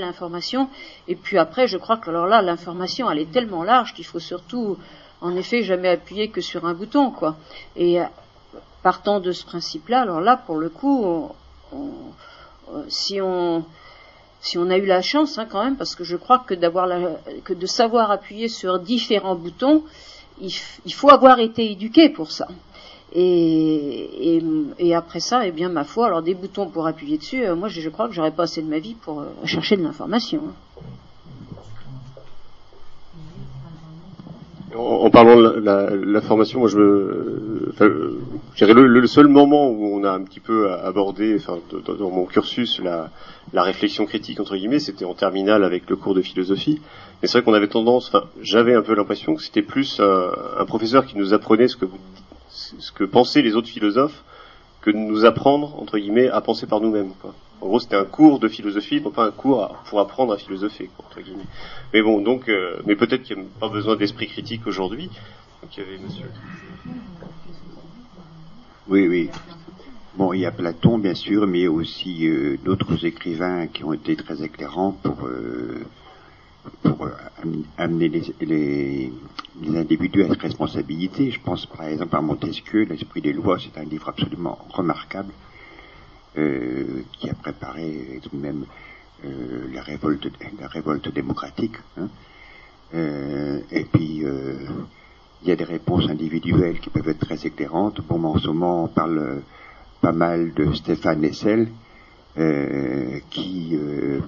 l'information. 0.00 0.68
Et 1.06 1.14
puis 1.14 1.38
après 1.38 1.68
je 1.68 1.76
crois 1.76 1.98
que 1.98 2.08
alors 2.08 2.26
là 2.26 2.40
l'information 2.42 3.10
elle 3.10 3.18
est 3.18 3.30
tellement 3.30 3.62
large 3.62 3.94
qu'il 3.94 4.06
faut 4.06 4.18
surtout 4.18 4.78
en 5.20 5.36
effet 5.36 5.62
jamais 5.62 5.88
appuyer 5.88 6.28
que 6.28 6.40
sur 6.40 6.64
un 6.64 6.74
bouton 6.74 7.10
quoi. 7.10 7.36
Et 7.76 8.00
euh, 8.00 8.04
partant 8.82 9.20
de 9.20 9.32
ce 9.32 9.44
principe 9.44 9.88
là 9.88 10.02
alors 10.02 10.20
là 10.20 10.36
pour 10.46 10.56
le 10.56 10.70
coup 10.70 11.30
si 12.88 13.20
on 13.20 13.64
si 14.40 14.56
on 14.56 14.70
a 14.70 14.78
eu 14.78 14.86
la 14.86 15.02
chance 15.02 15.36
hein, 15.38 15.46
quand 15.50 15.64
même 15.64 15.76
parce 15.76 15.94
que 15.94 16.04
je 16.04 16.16
crois 16.16 16.38
que 16.38 16.54
de 16.54 17.66
savoir 17.66 18.10
appuyer 18.10 18.48
sur 18.48 18.78
différents 18.78 19.34
boutons 19.34 19.82
il 20.40 20.94
faut 20.94 21.10
avoir 21.10 21.40
été 21.40 21.70
éduqué 21.70 22.08
pour 22.08 22.30
ça 22.30 22.46
et, 23.14 24.94
après 24.94 25.20
ça, 25.20 25.46
eh 25.46 25.50
bien, 25.50 25.68
ma 25.68 25.84
foi, 25.84 26.06
alors 26.06 26.22
des 26.22 26.34
boutons 26.34 26.68
pour 26.68 26.86
appuyer 26.86 27.18
dessus, 27.18 27.44
euh, 27.44 27.54
moi 27.54 27.68
je, 27.68 27.88
crois 27.88 28.08
que 28.08 28.14
j'aurais 28.14 28.32
pas 28.32 28.44
assez 28.44 28.62
de 28.62 28.68
ma 28.68 28.78
vie 28.78 28.94
pour 28.94 29.20
euh, 29.20 29.26
chercher 29.44 29.76
de 29.76 29.82
l'information. 29.82 30.42
En, 34.76 35.10
parlant 35.10 35.36
de 35.36 36.04
l'information, 36.04 36.60
moi 36.60 36.68
je 36.68 36.78
me, 36.78 38.20
le, 38.60 39.06
seul 39.06 39.26
moment 39.26 39.70
où 39.70 39.98
on 39.98 40.04
a 40.04 40.10
un 40.10 40.22
petit 40.22 40.40
peu 40.40 40.70
abordé, 40.70 41.36
enfin, 41.36 41.58
dans, 41.86 42.10
mon 42.10 42.26
cursus, 42.26 42.78
la, 42.80 43.10
la, 43.52 43.62
réflexion 43.62 44.04
critique 44.04 44.38
entre 44.40 44.56
guillemets, 44.56 44.78
c'était 44.78 45.06
en 45.06 45.14
terminale 45.14 45.64
avec 45.64 45.88
le 45.88 45.96
cours 45.96 46.14
de 46.14 46.20
philosophie. 46.20 46.80
Mais 47.20 47.28
c'est 47.28 47.38
vrai 47.38 47.44
qu'on 47.44 47.54
avait 47.54 47.68
tendance, 47.68 48.08
enfin, 48.08 48.26
j'avais 48.40 48.74
un 48.74 48.82
peu 48.82 48.94
l'impression 48.94 49.34
que 49.34 49.42
c'était 49.42 49.62
plus 49.62 49.98
un, 50.00 50.30
un, 50.58 50.64
professeur 50.66 51.06
qui 51.06 51.16
nous 51.16 51.32
apprenait 51.32 51.66
ce 51.66 51.76
que 51.76 51.86
vous, 51.86 51.98
ce 52.78 52.92
que 52.92 53.04
pensaient 53.04 53.42
les 53.42 53.54
autres 53.54 53.68
philosophes, 53.68 54.22
que 54.80 54.90
de 54.90 54.96
nous 54.96 55.24
apprendre 55.24 55.78
entre 55.80 55.98
guillemets 55.98 56.28
à 56.28 56.40
penser 56.40 56.66
par 56.66 56.80
nous-mêmes. 56.80 57.12
En 57.60 57.66
gros, 57.66 57.80
c'était 57.80 57.96
un 57.96 58.04
cours 58.04 58.38
de 58.38 58.48
philosophie, 58.48 59.00
non 59.00 59.10
pas 59.10 59.26
un 59.26 59.30
cours 59.32 59.76
pour 59.86 59.98
apprendre 60.00 60.32
à 60.32 60.38
philosopher, 60.38 60.90
entre 60.98 61.20
guillemets. 61.20 61.46
Mais 61.92 62.02
bon, 62.02 62.20
donc, 62.20 62.48
euh, 62.48 62.80
mais 62.86 62.94
peut-être 62.94 63.24
qu'il 63.24 63.36
n'y 63.36 63.42
a 63.42 63.60
pas 63.60 63.68
besoin 63.68 63.96
d'esprit 63.96 64.28
critique 64.28 64.66
aujourd'hui. 64.66 65.10
Donc 65.62 65.76
il 65.76 65.82
y 65.82 65.86
avait 65.86 65.98
Monsieur. 65.98 66.26
Oui, 68.88 69.08
oui. 69.08 69.28
Bon, 70.16 70.32
il 70.32 70.40
y 70.40 70.46
a 70.46 70.52
Platon, 70.52 70.98
bien 70.98 71.14
sûr, 71.14 71.46
mais 71.46 71.66
aussi 71.66 72.26
euh, 72.26 72.56
d'autres 72.64 73.04
écrivains 73.04 73.66
qui 73.66 73.84
ont 73.84 73.92
été 73.92 74.16
très 74.16 74.42
éclairants 74.42 74.92
pour, 74.92 75.26
euh, 75.26 75.84
pour 76.82 77.04
euh, 77.04 77.10
amener 77.76 78.08
les, 78.40 79.12
individus 79.74 80.24
à 80.24 80.28
cette 80.28 80.42
responsabilité. 80.42 81.30
Je 81.30 81.40
pense 81.40 81.66
par 81.66 81.84
exemple 81.84 82.16
à 82.16 82.20
Montesquieu, 82.20 82.84
L'Esprit 82.84 83.20
des 83.20 83.32
lois, 83.32 83.58
c'est 83.58 83.78
un 83.80 83.84
livre 83.84 84.08
absolument 84.08 84.58
remarquable 84.70 85.32
qui 86.34 87.28
a 87.28 87.34
préparé 87.34 88.20
tout 88.22 88.36
de 88.36 88.40
même 88.40 88.64
la, 89.72 89.82
révolte, 89.82 90.28
la 90.60 90.68
révolte 90.68 91.12
démocratique. 91.12 91.74
Hein. 91.96 92.08
et 93.72 93.84
puis 93.92 94.22
il 95.42 95.48
y 95.48 95.52
a 95.52 95.56
des 95.56 95.64
réponses 95.64 96.08
individuelles 96.08 96.80
qui 96.80 96.90
peuvent 96.90 97.08
être 97.08 97.26
très 97.26 97.46
éclairantes. 97.46 98.00
Bon, 98.08 98.22
en 98.24 98.38
ce 98.38 98.48
moment, 98.48 98.84
on 98.84 98.88
parle 98.88 99.18
euh, 99.18 99.40
pas 100.00 100.12
mal 100.12 100.52
de 100.54 100.72
Stéphane 100.72 101.24
Hessel, 101.24 101.68
euh, 102.36 103.18
qui, 103.30 103.70
euh, 103.74 104.20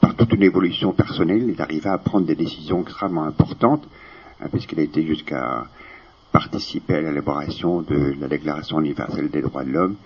par, 0.00 0.14
toute 0.14 0.32
une 0.32 0.42
évolution 0.42 0.92
personnelle, 0.92 1.48
est 1.50 1.60
arrivé 1.60 1.88
à 1.88 1.98
prendre 1.98 2.26
des 2.26 2.34
décisions 2.34 2.82
extrêmement 2.82 3.24
importantes, 3.24 3.86
hein, 4.40 4.46
puisqu'il 4.50 4.80
a 4.80 4.82
été 4.82 5.06
jusqu'à 5.06 5.66
participer 6.32 6.96
à 6.96 7.00
l'élaboration 7.00 7.82
de 7.82 8.14
la 8.20 8.28
Déclaration 8.28 8.80
universelle 8.80 9.30
des 9.30 9.42
droits 9.42 9.64
de 9.64 9.70
l'homme. 9.70 9.96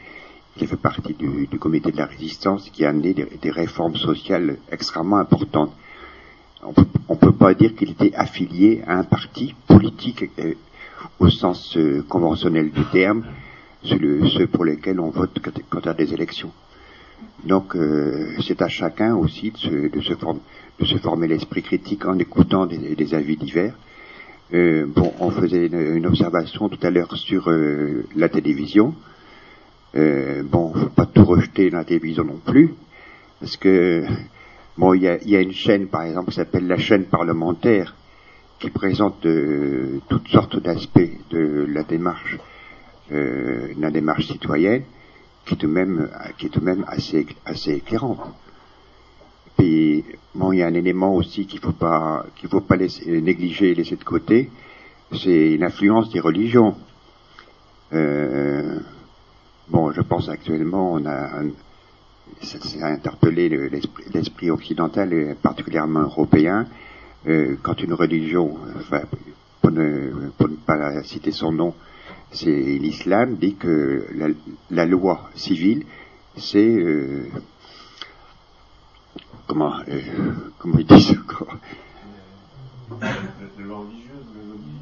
Il 0.61 0.66
fait 0.66 0.76
partie 0.76 1.14
du, 1.14 1.49
comité 1.58 1.90
de 1.92 1.96
la 1.96 2.06
résistance 2.06 2.68
qui 2.70 2.84
a 2.84 2.90
amené 2.90 3.14
des 3.14 3.50
réformes 3.50 3.96
sociales 3.96 4.58
extrêmement 4.70 5.16
importantes 5.18 5.72
on 6.62 6.72
peut, 6.72 6.87
peut 7.20 7.32
pas 7.32 7.54
dire 7.54 7.75
qu'il 7.75 7.90
était 7.90 8.14
affilié 8.14 8.82
à 8.87 8.99
un 8.99 9.04
parti 9.04 9.54
politique 9.66 10.30
euh, 10.38 10.54
au 11.18 11.28
sens 11.28 11.76
euh, 11.76 12.04
conventionnel 12.08 12.70
du 12.70 12.84
terme, 12.87 13.25
ceux, 13.82 14.46
pour 14.46 14.64
lesquels 14.64 15.00
on 15.00 15.11
vote 15.11 15.38
quand, 15.42 15.80
il 15.80 15.87
y 15.87 15.88
a 15.88 15.94
des 15.94 16.14
élections. 16.14 16.52
Donc 17.45 17.75
euh, 17.75 18.35
c'est 18.47 18.62
à 18.62 18.69
chacun 18.69 19.17
aussi 19.17 19.50
de 19.50 19.57
se, 19.57 19.69
de 19.88 20.85
se, 20.85 20.97
former 20.99 21.29
l'esprit 21.29 21.62
critique 21.62 22.05
en 22.07 22.19
écoutant 22.19 22.67
des, 22.67 23.14
avis 23.14 23.37
divers. 23.37 23.75
bon, 24.52 25.12
on 25.19 25.31
faisait 25.31 25.67
une, 25.67 26.07
observation 26.07 26.69
tout 26.69 26.87
à 26.87 26.91
l'heure 26.91 27.17
sur 27.17 27.50
la 28.14 28.29
télévision. 28.29 28.95
bon, 29.95 30.73
faut 30.73 30.88
pas 30.91 31.07
tout 31.07 31.25
rejeter 31.25 31.71
dans 31.71 31.79
la 31.79 31.85
télévision 31.85 32.25
non 32.25 32.41
plus, 32.45 32.75
parce 33.41 33.57
que 33.57 34.05
Bon, 34.79 34.95
il 34.95 35.02
y 35.02 35.37
a, 35.37 35.41
une 35.41 35.52
chaîne, 35.52 35.88
par 35.88 36.05
exemple, 36.05 36.31
qui 36.31 36.37
s'appelle 36.37 36.67
la 36.67 36.79
chaîne 36.79 37.05
parlementaire, 37.05 37.95
qui 38.59 38.71
présente 38.71 39.26
euh, 39.26 40.00
toutes 40.09 40.29
sortes 40.29 40.59
d'aspects 40.62 41.11
de 41.31 41.67
la 41.69 41.83
démarche, 41.83 42.38
euh, 43.12 43.69
la 43.79 43.91
démarche 43.91 44.26
citoyenne, 44.29 44.85
qui 45.44 45.54
est 45.54 45.56
tout 45.56 45.66
de 45.66 46.64
même, 46.64 46.84
assez, 46.87 47.26
assez 47.44 47.72
éclairante. 47.72 48.20
Puis, 49.56 50.04
bon, 50.34 50.52
il 50.52 50.58
y 50.58 50.62
a 50.62 50.66
un 50.66 50.75
élément 50.75 51.14
aussi 51.14 51.46
qu'il 51.46 51.61
faut 51.61 51.72
pas, 51.72 52.25
qu'il 52.37 52.49
faut 52.49 52.61
pas 52.61 52.76
négliger 52.76 53.70
et 53.70 53.75
laisser 53.75 53.96
de 53.96 54.04
côté, 54.04 54.50
c'est 55.12 55.56
l'influence 55.58 56.11
des 56.11 56.20
religions. 56.20 56.75
Euh, 57.92 58.78
bon, 59.68 59.92
je 59.92 60.00
pense 60.00 60.28
actuellement, 60.28 60.92
on 60.92 61.04
a 61.06 61.42
ça, 62.40 62.58
a 62.87 62.88
interpellé 62.88 63.49
l'esprit 64.12 64.50
occidental 64.50 65.12
et 65.12 65.34
particulièrement 65.34 66.00
européen 66.00 66.66
euh, 67.26 67.57
quand 67.62 67.81
une 67.83 67.94
religion, 67.94 68.57
enfin, 68.76 69.02
pour, 69.61 69.70
ne, 69.70 70.31
pour, 70.37 70.48
ne, 70.48 70.57
pas 70.57 71.02
citer 71.05 71.31
son 71.31 71.52
nom, 71.52 71.74
c'est 72.33 72.51
l'islam, 72.51 73.37
dit 73.37 73.55
que 73.55 74.07
la, 74.14 74.29
la 74.71 74.87
loi 74.87 75.31
civile, 75.35 75.85
c'est 76.37 76.59
euh, 76.59 77.27
comment 79.47 79.75
euh, 79.88 80.01
comment 80.59 80.79
ils 80.79 80.87
disent 80.87 81.16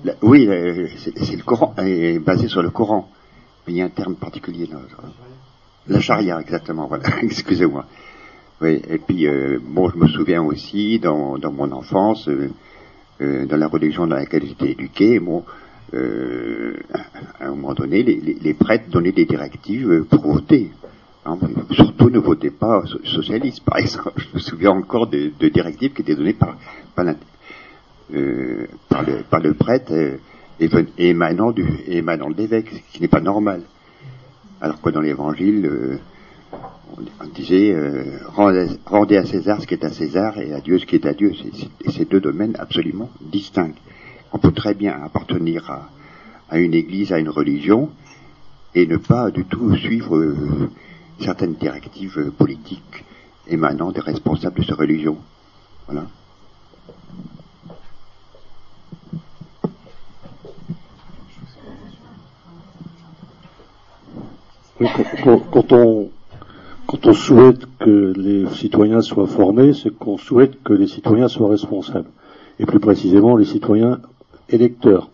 la, 0.05 0.15
Oui, 0.23 0.49
c'est 0.97 1.37
le 1.37 1.43
Coran, 1.43 1.75
est 1.79 2.19
basé 2.19 2.49
sur 2.49 2.63
le 2.63 2.71
Coran. 2.71 3.09
Mais 3.67 3.75
il 3.75 3.77
y 3.77 3.83
a 3.83 3.87
un 3.87 3.91
terme 3.91 4.15
particulier 4.15 4.67
là. 4.67 4.79
La 5.87 6.01
charia, 6.01 6.41
exactement, 6.41 6.87
voilà, 6.87 7.05
excusez-moi. 7.23 7.87
Oui, 8.61 8.83
et 8.89 8.99
puis, 8.99 9.27
euh, 9.27 9.59
bon, 9.63 9.89
je 9.89 9.97
me 9.97 10.07
souviens 10.07 10.43
aussi, 10.43 10.99
dans, 10.99 11.39
dans 11.39 11.51
mon 11.51 11.73
enfance, 11.73 12.29
euh, 12.29 12.51
euh, 13.23 13.47
dans 13.47 13.57
la 13.57 13.69
religion 13.69 14.07
dans 14.07 14.17
laquelle 14.17 14.47
j'étais 14.47 14.73
éduqué, 14.73 15.19
bon, 15.19 15.45
à 15.93 17.47
un 17.47 17.51
moment 17.51 17.75
donné, 17.75 18.03
les, 18.03 18.55
prêtres 18.55 18.91
donnaient 18.91 19.13
des 19.13 19.25
directives 19.25 20.05
pour 20.11 20.33
voter. 20.33 20.71
Surtout 21.73 22.11
ne 22.11 22.19
votez 22.19 22.51
pas 22.51 22.83
socialiste, 23.05 23.65
par 23.65 23.79
exemple. 23.85 24.23
Je 24.31 24.35
me 24.35 24.39
souviens 24.39 24.71
encore 24.71 25.07
de, 25.07 25.33
directives 25.49 25.93
qui 25.93 26.03
étaient 26.03 26.15
données 26.15 26.35
par, 26.35 26.57
par, 26.95 27.05
le, 28.11 28.69
par 29.29 29.41
le 29.41 29.55
prêtre 29.55 29.93
émanant, 30.99 31.53
du, 31.53 31.67
émanant 31.87 32.31
de 32.31 32.37
l'évêque, 32.37 32.71
ce 32.71 32.93
qui 32.93 33.01
n'est 33.01 33.09
pas 33.09 33.21
normal. 33.21 33.63
Alors 34.61 34.81
que 34.83 34.91
dans 34.91 35.01
l'évangile, 35.01 35.67
euh, 35.67 35.99
on, 37.21 37.27
disait 37.29 37.73
euh, 37.73 38.19
rendez, 38.85 39.17
à 39.17 39.25
César 39.25 39.61
ce 39.61 39.67
qui 39.67 39.75
est 39.75 39.85
à 39.85 39.91
César 39.91 40.39
et 40.39 40.53
à 40.53 40.61
Dieu 40.61 40.79
ce 40.79 40.87
qui 40.87 40.97
est 40.97 41.07
à 41.07 41.15
Dieu. 41.15 41.33
C'est 41.35 41.91
ces 41.91 42.05
deux 42.05 42.21
domaines 42.21 42.57
absolument 42.59 43.09
distincts. 43.21 43.73
On 44.33 44.39
peut 44.39 44.53
très 44.53 44.75
bien 44.75 45.03
appartenir 45.03 45.71
à, 46.49 46.59
une 46.59 46.75
église, 46.75 47.13
à 47.13 47.19
une 47.19 47.29
religion, 47.29 47.91
et 48.75 48.87
ne 48.87 48.97
pas 48.97 49.31
du 49.31 49.45
tout 49.45 49.75
suivre 49.77 50.17
euh, 50.17 50.71
certaines 51.21 51.55
directives 51.55 52.31
politiques 52.37 53.05
émanant 53.49 53.91
des 53.91 54.01
responsables 54.01 54.61
de 54.61 54.65
cette 54.65 54.77
religion. 54.77 55.17
Voilà. 55.87 56.07
quand 66.91 67.07
on 67.07 67.13
souhaite 67.13 67.67
que 67.79 68.13
les 68.17 68.47
citoyens 68.55 69.03
soient 69.03 69.27
formés, 69.27 69.75
c'est 69.75 69.91
qu'on 69.91 70.17
souhaite 70.17 70.63
que 70.63 70.73
les 70.73 70.87
citoyens 70.87 71.29
soient 71.29 71.51
responsables. 71.51 72.09
Et 72.59 72.67
plus 72.67 72.81
précisément, 72.81 73.37
les 73.37 73.45
citoyens 73.45 74.01
électeurs. 74.51 75.11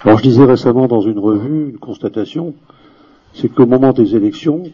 Alors 0.00 0.18
je 0.18 0.22
disais 0.22 0.44
récemment 0.44 0.86
dans 0.86 1.00
une 1.00 1.18
revue 1.18 1.70
une 1.70 1.78
constatation, 1.78 2.54
c'est 3.34 3.48
qu'au 3.48 3.66
moment 3.66 3.92
des 3.92 4.14
élections, 4.14 4.64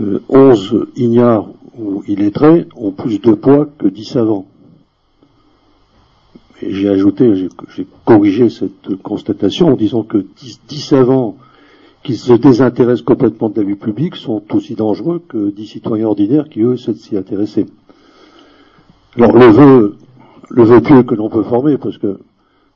11 0.00 0.74
euh, 0.74 0.90
ignares 0.96 1.48
ou 1.78 2.02
illettrés 2.06 2.66
ont 2.76 2.90
plus 2.90 3.20
de 3.20 3.32
poids 3.32 3.68
que 3.78 3.88
10 3.88 4.04
savants. 4.04 4.46
J'ai 6.64 6.88
ajouté, 6.88 7.34
j'ai 7.34 7.86
corrigé 8.04 8.48
cette 8.48 8.96
constatation 9.02 9.68
en 9.68 9.76
disant 9.76 10.04
que 10.04 10.18
10, 10.18 10.60
10 10.68 10.80
savants 10.80 11.36
qui 12.02 12.16
se 12.16 12.32
désintéressent 12.32 13.04
complètement 13.04 13.48
de 13.48 13.60
la 13.60 13.66
vie 13.66 13.74
publique 13.74 14.16
sont 14.16 14.42
aussi 14.52 14.74
dangereux 14.74 15.22
que 15.28 15.50
des 15.50 15.66
citoyens 15.66 16.06
ordinaires 16.06 16.48
qui, 16.48 16.60
eux, 16.60 16.76
s'y 16.76 17.16
intéresser. 17.16 17.66
Alors, 19.16 19.32
le 19.32 19.46
vœu, 19.46 19.96
le 20.54 20.80
pieux 20.80 21.02
que 21.02 21.14
l'on 21.14 21.28
peut 21.28 21.42
former, 21.42 21.78
parce 21.78 21.98
que 21.98 22.18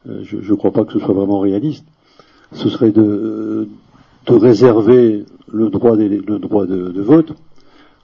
euh, 0.09 0.23
je 0.23 0.37
ne 0.37 0.57
crois 0.57 0.73
pas 0.73 0.85
que 0.85 0.93
ce 0.93 0.99
soit 0.99 1.15
vraiment 1.15 1.41
réaliste, 1.41 1.85
ce 2.53 2.69
serait 2.69 2.93
de, 2.93 3.69
de 4.27 4.35
réserver 4.35 5.25
le 5.53 5.69
droit, 5.69 5.97
le 5.97 6.39
droit 6.39 6.67
de, 6.67 6.89
de, 6.89 7.03
vote 7.03 7.33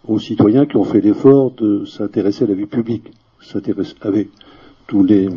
aux 0.06 0.18
citoyens 0.18 0.66
qui 0.66 0.76
ont 0.76 0.84
fait 0.84 1.00
l'effort 1.00 1.52
de 1.52 1.84
s'intéresser 1.84 2.44
à 2.44 2.48
la 2.48 2.54
vie 2.54 2.66
publique, 2.66 3.12
s'intéresser 3.40 3.94
avec 4.02 4.28
tous 4.86 5.04
les 5.04 5.28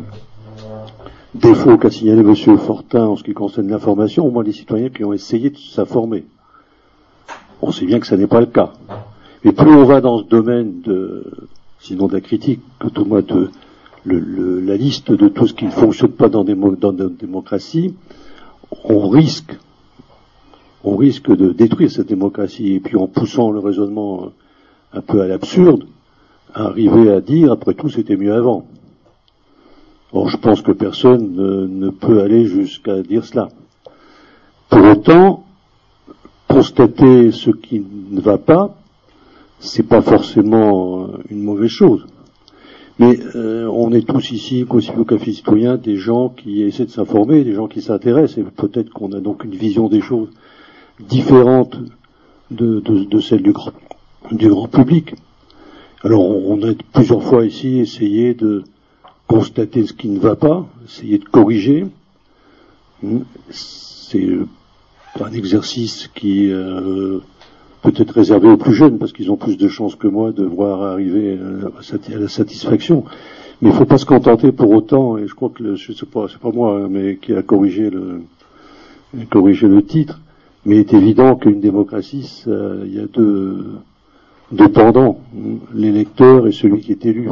défaut 1.34 1.76
qu'a 1.76 1.90
signalé 1.90 2.20
M. 2.20 2.58
Fortin 2.58 3.06
en 3.06 3.16
ce 3.16 3.22
qui 3.22 3.34
concerne 3.34 3.68
l'information, 3.68 4.26
au 4.26 4.30
moins 4.30 4.42
les 4.42 4.52
citoyens 4.52 4.88
qui 4.88 5.04
ont 5.04 5.12
essayé 5.12 5.50
de 5.50 5.58
s'informer. 5.58 6.24
On 7.62 7.72
sait 7.72 7.86
bien 7.86 8.00
que 8.00 8.06
ce 8.06 8.14
n'est 8.14 8.26
pas 8.26 8.40
le 8.40 8.46
cas. 8.46 8.72
Mais 9.44 9.52
plus 9.52 9.70
on 9.70 9.84
va 9.84 10.00
dans 10.00 10.18
ce 10.18 10.24
domaine 10.24 10.80
de, 10.80 11.48
sinon 11.80 12.06
de 12.06 12.14
la 12.14 12.20
critique, 12.20 12.60
tout 12.80 13.00
au 13.00 13.04
moins 13.04 13.22
de 13.22 13.50
la 14.06 14.76
liste 14.76 15.12
de 15.12 15.28
tout 15.28 15.46
ce 15.46 15.54
qui 15.54 15.66
ne 15.66 15.70
fonctionne 15.70 16.12
pas 16.12 16.28
dans, 16.28 16.44
des, 16.44 16.54
dans 16.54 16.92
une 16.92 17.16
démocratie, 17.16 17.94
on 18.84 19.08
risque 19.08 19.56
on 20.86 20.96
risque 20.96 21.34
de 21.36 21.50
détruire 21.50 21.90
cette 21.90 22.08
démocratie. 22.08 22.74
Et 22.74 22.80
puis 22.80 22.96
en 22.96 23.08
poussant 23.08 23.50
le 23.50 23.58
raisonnement 23.58 24.30
un 24.92 25.00
peu 25.00 25.20
à 25.20 25.26
l'absurde, 25.26 25.84
arriver 26.54 27.10
à 27.10 27.20
dire, 27.20 27.52
après 27.52 27.74
tout, 27.74 27.90
c'était 27.90 28.16
mieux 28.16 28.32
avant. 28.32 28.66
Or, 30.12 30.28
je 30.28 30.36
pense 30.36 30.62
que 30.62 30.70
personne 30.70 31.34
ne, 31.34 31.90
peut 31.90 32.22
aller 32.22 32.46
jusqu'à 32.46 33.02
dire 33.02 33.24
cela. 33.24 33.48
Pour 34.70 34.84
autant, 34.84 35.44
constater 36.48 37.32
ce 37.32 37.50
qui 37.50 37.84
ne 38.10 38.20
va 38.20 38.38
pas, 38.38 38.76
c'est 39.58 39.82
pas 39.82 40.02
forcément 40.02 41.08
une 41.28 41.42
mauvaise 41.42 41.70
chose. 41.70 42.06
Mais 42.98 43.18
euh, 43.34 43.68
on 43.70 43.92
est 43.92 44.06
tous 44.06 44.30
ici, 44.30 44.64
aussi 44.68 44.90
au 44.96 45.04
Café 45.04 45.32
Citoyen, 45.32 45.76
des 45.76 45.96
gens 45.96 46.30
qui 46.30 46.62
essaient 46.62 46.86
de 46.86 46.90
s'informer, 46.90 47.44
des 47.44 47.52
gens 47.52 47.68
qui 47.68 47.82
s'intéressent, 47.82 48.38
et 48.38 48.42
peut-être 48.42 48.90
qu'on 48.90 49.12
a 49.12 49.20
donc 49.20 49.44
une 49.44 49.54
vision 49.54 49.88
des 49.88 50.00
choses 50.00 50.30
différente 51.00 51.76
de, 52.50 52.80
de, 52.80 53.20
celle 53.20 53.42
du 53.42 53.52
grand, 53.52 53.72
du 54.32 54.48
grand 54.48 54.68
public. 54.68 55.14
Alors 56.02 56.22
on 56.22 56.62
a 56.62 56.72
plusieurs 56.92 57.22
fois 57.22 57.44
ici 57.44 57.80
essayé 57.80 58.32
de 58.32 58.64
constater 59.26 59.86
ce 59.86 59.92
qui 59.92 60.08
ne 60.08 60.18
va 60.18 60.36
pas, 60.36 60.66
essayer 60.86 61.18
de 61.18 61.24
corriger. 61.24 61.86
C'est 63.50 64.38
un 65.20 65.32
exercice 65.32 66.08
qui 66.14 66.50
euh, 66.50 67.18
peut 67.82 67.92
être 67.96 68.12
réservé 68.12 68.48
aux 68.48 68.56
plus 68.56 68.74
jeunes 68.74 68.98
parce 68.98 69.12
qu'ils 69.12 69.30
ont 69.30 69.36
plus 69.36 69.56
de 69.56 69.68
chances 69.68 69.94
que 69.94 70.08
moi 70.08 70.32
de 70.32 70.44
voir 70.44 70.82
arriver 70.82 71.38
à 71.38 72.18
la 72.18 72.28
satisfaction. 72.28 73.04
Mais 73.62 73.70
il 73.70 73.72
ne 73.72 73.78
faut 73.78 73.86
pas 73.86 73.98
se 73.98 74.04
contenter 74.04 74.52
pour 74.52 74.70
autant, 74.70 75.16
et 75.16 75.26
je 75.26 75.34
crois 75.34 75.48
que 75.48 75.76
sais 75.76 76.06
pas, 76.06 76.26
c'est 76.28 76.40
pas 76.40 76.52
moi, 76.52 76.76
hein, 76.76 76.88
mais 76.90 77.16
qui 77.16 77.32
a 77.32 77.42
corrigé 77.42 77.88
le, 77.90 78.20
corrigé 79.30 79.66
le 79.66 79.82
titre. 79.82 80.20
Mais 80.66 80.76
il 80.76 80.80
est 80.80 80.92
évident 80.92 81.36
qu'une 81.36 81.60
démocratie, 81.60 82.44
il 82.46 82.94
y 82.94 82.98
a 82.98 83.06
deux, 83.06 83.64
deux 84.52 84.68
pendants, 84.68 85.20
l'électeur 85.72 86.46
et 86.46 86.52
celui 86.52 86.80
qui 86.80 86.92
est 86.92 87.06
élu. 87.06 87.30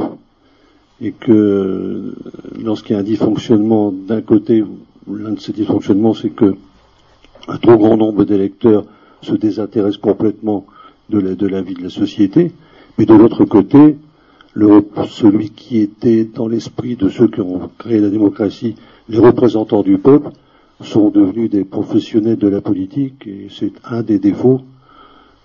Et 1.00 1.12
que 1.12 2.14
lorsqu'il 2.62 2.94
y 2.94 2.96
a 2.96 3.00
un 3.00 3.04
dysfonctionnement 3.04 3.92
d'un 3.92 4.22
côté, 4.22 4.64
l'un 5.11 5.33
de 5.33 5.40
ces 5.40 5.52
dysfonctionnements, 5.52 6.14
c'est 6.14 6.30
que 6.30 6.54
un 7.48 7.59
trop 7.59 7.76
grand 7.76 7.96
nombre 7.96 8.24
d'électeurs 8.24 8.85
se 9.25 9.35
désintéressent 9.35 10.01
complètement 10.01 10.67
de 11.11 11.19
la, 11.47 11.61
vie 11.61 11.75
de 11.75 11.83
la 11.83 11.91
société, 11.91 12.53
mais 12.99 13.07
de 13.07 13.15
l'autre 13.15 13.45
côté, 13.45 13.97
celui 15.09 15.51
qui 15.51 15.79
était 15.79 16.25
dans 16.25 16.49
l'esprit 16.49 16.97
de 16.97 17.09
ceux 17.09 17.29
qui 17.29 17.41
ont 17.41 17.71
créé 17.79 18.01
la 18.01 18.09
démocratie, 18.09 18.77
les 19.09 19.19
représentants 19.19 19.83
du 19.83 19.99
peuple, 19.99 20.31
sont 20.81 21.11
devenus 21.11 21.51
des 21.51 21.65
professionnels 21.65 22.39
de 22.39 22.49
la 22.49 22.61
politique, 22.61 23.27
et 23.27 23.49
c'est 23.51 23.73
un 23.85 24.03
des 24.03 24.19
défauts 24.19 24.61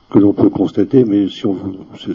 que 0.10 0.18
l'on 0.18 0.34
peut 0.34 0.50
constater, 0.50 1.06
mais 1.06 1.30
si 1.30 1.46
on 1.46 1.56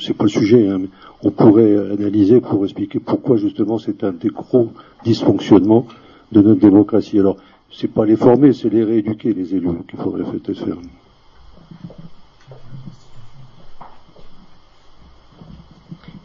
c'est 0.00 0.14
pas 0.14 0.24
le 0.24 0.30
sujet, 0.30 0.68
hein, 0.68 0.78
mais 0.80 0.88
on 1.22 1.30
pourrait 1.30 1.92
analyser 1.92 2.40
pour 2.40 2.64
expliquer 2.64 2.98
pourquoi 2.98 3.36
justement 3.36 3.78
c'est 3.78 4.02
un 4.02 4.12
des 4.12 4.30
gros 4.30 4.70
dysfonctionnements 5.04 5.86
de 6.32 6.42
notre 6.42 6.60
démocratie. 6.60 7.20
Alors, 7.20 7.36
c'est 7.70 7.92
pas 7.92 8.04
les 8.04 8.16
former, 8.16 8.52
c'est 8.52 8.68
les 8.68 8.82
rééduquer, 8.82 9.32
les 9.32 9.54
élus, 9.54 9.68
qu'il 9.88 9.98
faudrait 9.98 10.24
peut-être 10.24 10.64
faire. 10.64 10.76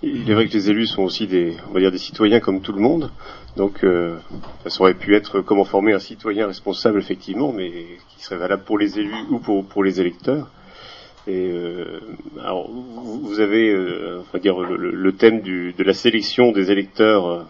Il 0.02 0.32
est 0.32 0.34
vrai 0.34 0.48
que 0.48 0.54
les 0.54 0.70
élus 0.70 0.88
sont 0.88 1.04
aussi 1.04 1.28
des, 1.28 1.58
on 1.70 1.74
va 1.74 1.82
dire, 1.82 1.92
des 1.92 1.98
citoyens 1.98 2.40
comme 2.40 2.62
tout 2.62 2.72
le 2.72 2.80
monde. 2.80 3.12
Donc, 3.58 3.84
euh, 3.84 4.18
ça 4.66 4.82
aurait 4.82 4.94
pu 4.94 5.16
être 5.16 5.42
comment 5.42 5.66
former 5.66 5.94
un 5.94 6.00
citoyen 6.00 6.48
responsable, 6.48 7.00
effectivement, 7.00 7.52
mais 7.52 7.70
qui 7.70 8.24
serait 8.24 8.38
valable 8.38 8.64
pour 8.64 8.78
les 8.78 8.98
élus 8.98 9.26
ou 9.30 9.40
pour, 9.40 9.84
les 9.84 10.00
électeurs. 10.00 10.50
Et 11.28 11.52
euh, 11.52 12.00
alors, 12.42 12.70
vous 12.72 13.40
avez, 13.42 13.70
euh, 13.70 14.20
on 14.20 14.32
va 14.32 14.40
dire, 14.40 14.58
le, 14.60 15.12
thème 15.12 15.42
de 15.42 15.84
la 15.84 15.94
sélection 15.94 16.54
des 16.54 16.72
électeurs 16.72 17.46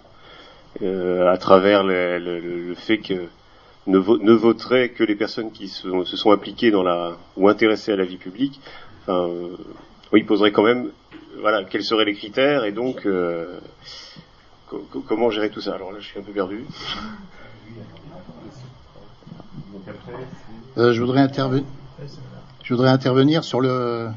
à 0.82 1.38
travers 1.38 1.84
le, 1.84 2.74
fait 2.76 2.98
que 2.98 3.28
ne, 3.88 3.98
ne, 3.98 4.34
voteraient 4.34 4.90
que 4.90 5.04
les 5.04 5.16
personnes 5.16 5.52
qui 5.52 5.68
se, 5.68 5.90
sont 6.16 6.32
impliquées 6.32 6.72
dans 6.72 6.84
la 6.84 7.18
ou 7.38 7.50
intéressées 7.50 7.92
à 7.92 7.96
la 7.96 8.06
vie 8.06 8.18
publique. 8.18 8.60
Enfin, 9.04 9.30
oui, 10.12 10.24
poserait 10.24 10.52
quand 10.52 10.64
même 10.64 10.92
voilà, 11.40 11.64
quels 11.64 11.84
seraient 11.84 12.06
les 12.06 12.16
critères 12.16 12.66
et 12.66 12.72
donc 12.72 13.06
euh, 13.06 13.60
comment 15.08 15.30
gérer 15.30 15.50
tout 15.50 15.62
ça? 15.62 15.76
Alors 15.76 15.92
là, 15.92 16.00
je 16.00 16.06
suis 16.06 16.20
un 16.20 16.24
peu 16.24 16.32
perdu. 16.32 16.66
Euh, 20.78 20.94
je 20.94 21.02
voudrais 21.02 21.22
intervenir. 21.22 21.66
Je 22.64 22.74
voudrais 22.74 22.90
intervenir 22.90 23.44
sur 23.44 23.62
le 23.62 24.10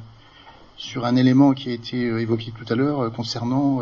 sur 0.77 1.05
un 1.05 1.17
élément 1.17 1.53
qui 1.53 1.71
a 1.71 1.73
été 1.73 2.05
euh, 2.05 2.21
évoqué 2.21 2.53
tout 2.53 2.71
à 2.73 2.77
l'heure 2.77 3.13
concernant 3.13 3.81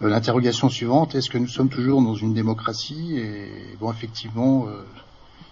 l'interrogation 0.00 0.68
suivante 0.68 1.14
est-ce 1.14 1.28
que 1.28 1.38
nous 1.38 1.48
sommes 1.48 1.68
toujours 1.68 2.02
dans 2.02 2.14
une 2.14 2.32
démocratie? 2.32 3.18
Et 3.18 3.76
bon, 3.78 3.90
effectivement, 3.90 4.66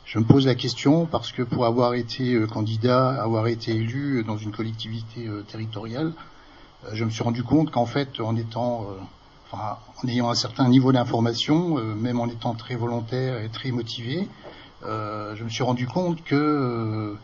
je 0.04 0.18
me 0.18 0.24
pose 0.24 0.46
la 0.46 0.54
question 0.54 1.06
parce 1.06 1.32
que 1.32 1.42
pour 1.42 1.66
avoir 1.66 1.94
été 1.94 2.38
candidat, 2.50 3.10
avoir 3.22 3.46
été 3.46 3.72
élu 3.72 4.24
dans 4.24 4.38
une 4.38 4.52
collectivité 4.52 5.28
territoriale, 5.48 6.12
euh, 6.84 6.90
je 6.92 7.04
me 7.04 7.10
suis 7.10 7.22
rendu 7.22 7.42
compte 7.42 7.70
qu'en 7.70 7.86
fait, 7.86 8.20
en 8.20 8.36
étant, 8.36 8.82
euh, 8.82 8.94
enfin, 9.50 9.78
en 10.02 10.08
ayant 10.08 10.30
un 10.30 10.34
certain 10.34 10.68
niveau 10.68 10.92
d'information, 10.92 11.78
euh, 11.78 11.94
même 11.94 12.20
en 12.20 12.28
étant 12.28 12.54
très 12.54 12.76
volontaire 12.76 13.42
et 13.42 13.48
très 13.48 13.70
motivé, 13.70 14.28
je 14.82 15.42
me 15.42 15.48
suis 15.48 15.64
rendu 15.64 15.88
compte 15.88 16.22
que 16.22 17.16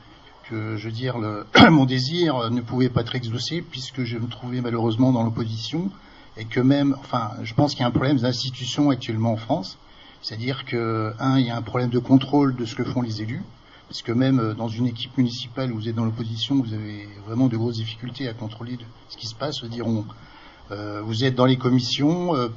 je 0.51 0.85
veux 0.85 0.91
dire 0.91 1.17
mon 1.71 1.85
désir 1.85 2.51
ne 2.51 2.61
pouvait 2.61 2.89
pas 2.89 3.03
être 3.03 3.15
exaucé 3.15 3.63
puisque 3.63 4.03
je 4.03 4.19
me 4.19 4.27
trouvais 4.27 4.61
malheureusement 4.61 5.13
dans 5.13 5.23
l'opposition 5.23 5.89
et 6.37 6.45
que 6.45 6.61
même 6.61 6.97
enfin 7.01 7.33
je 7.43 7.55
pense 7.55 7.73
qu'il 7.73 7.81
y 7.81 7.85
a 7.85 7.89
un 7.89 7.93
problème 7.93 8.19
d'institution 8.19 8.91
actuellement 8.91 9.33
en 9.33 9.37
France 9.37 9.79
c'est-à-dire 10.23 10.65
que 10.65 11.13
un 11.19 11.39
il 11.39 11.47
y 11.47 11.51
a 11.51 11.57
un 11.57 11.63
problème 11.63 11.91
de 11.91 11.99
contrôle 11.99 12.57
de 12.57 12.65
ce 12.65 12.75
que 12.75 12.85
font 12.85 13.03
les 13.03 13.23
élus 13.23 13.43
parce 13.89 14.03
que 14.03 14.13
même 14.13 14.41
euh, 14.41 14.55
dans 14.55 14.69
une 14.69 14.87
équipe 14.87 15.17
municipale 15.17 15.73
où 15.73 15.77
vous 15.77 15.89
êtes 15.89 15.95
dans 15.95 16.05
l'opposition, 16.05 16.57
vous 16.57 16.73
avez 16.73 17.09
vraiment 17.27 17.49
de 17.49 17.57
grosses 17.57 17.77
difficultés 17.77 18.29
à 18.29 18.33
contrôler 18.33 18.79
ce 19.09 19.17
qui 19.17 19.27
se 19.27 19.35
passe. 19.35 19.63
Diront, 19.65 20.05
euh, 20.71 21.03
vous 21.03 21.25
êtes 21.25 21.35
dans 21.35 21.47
les 21.47 21.57
commissions, 21.57 22.35
euh, 22.35 22.49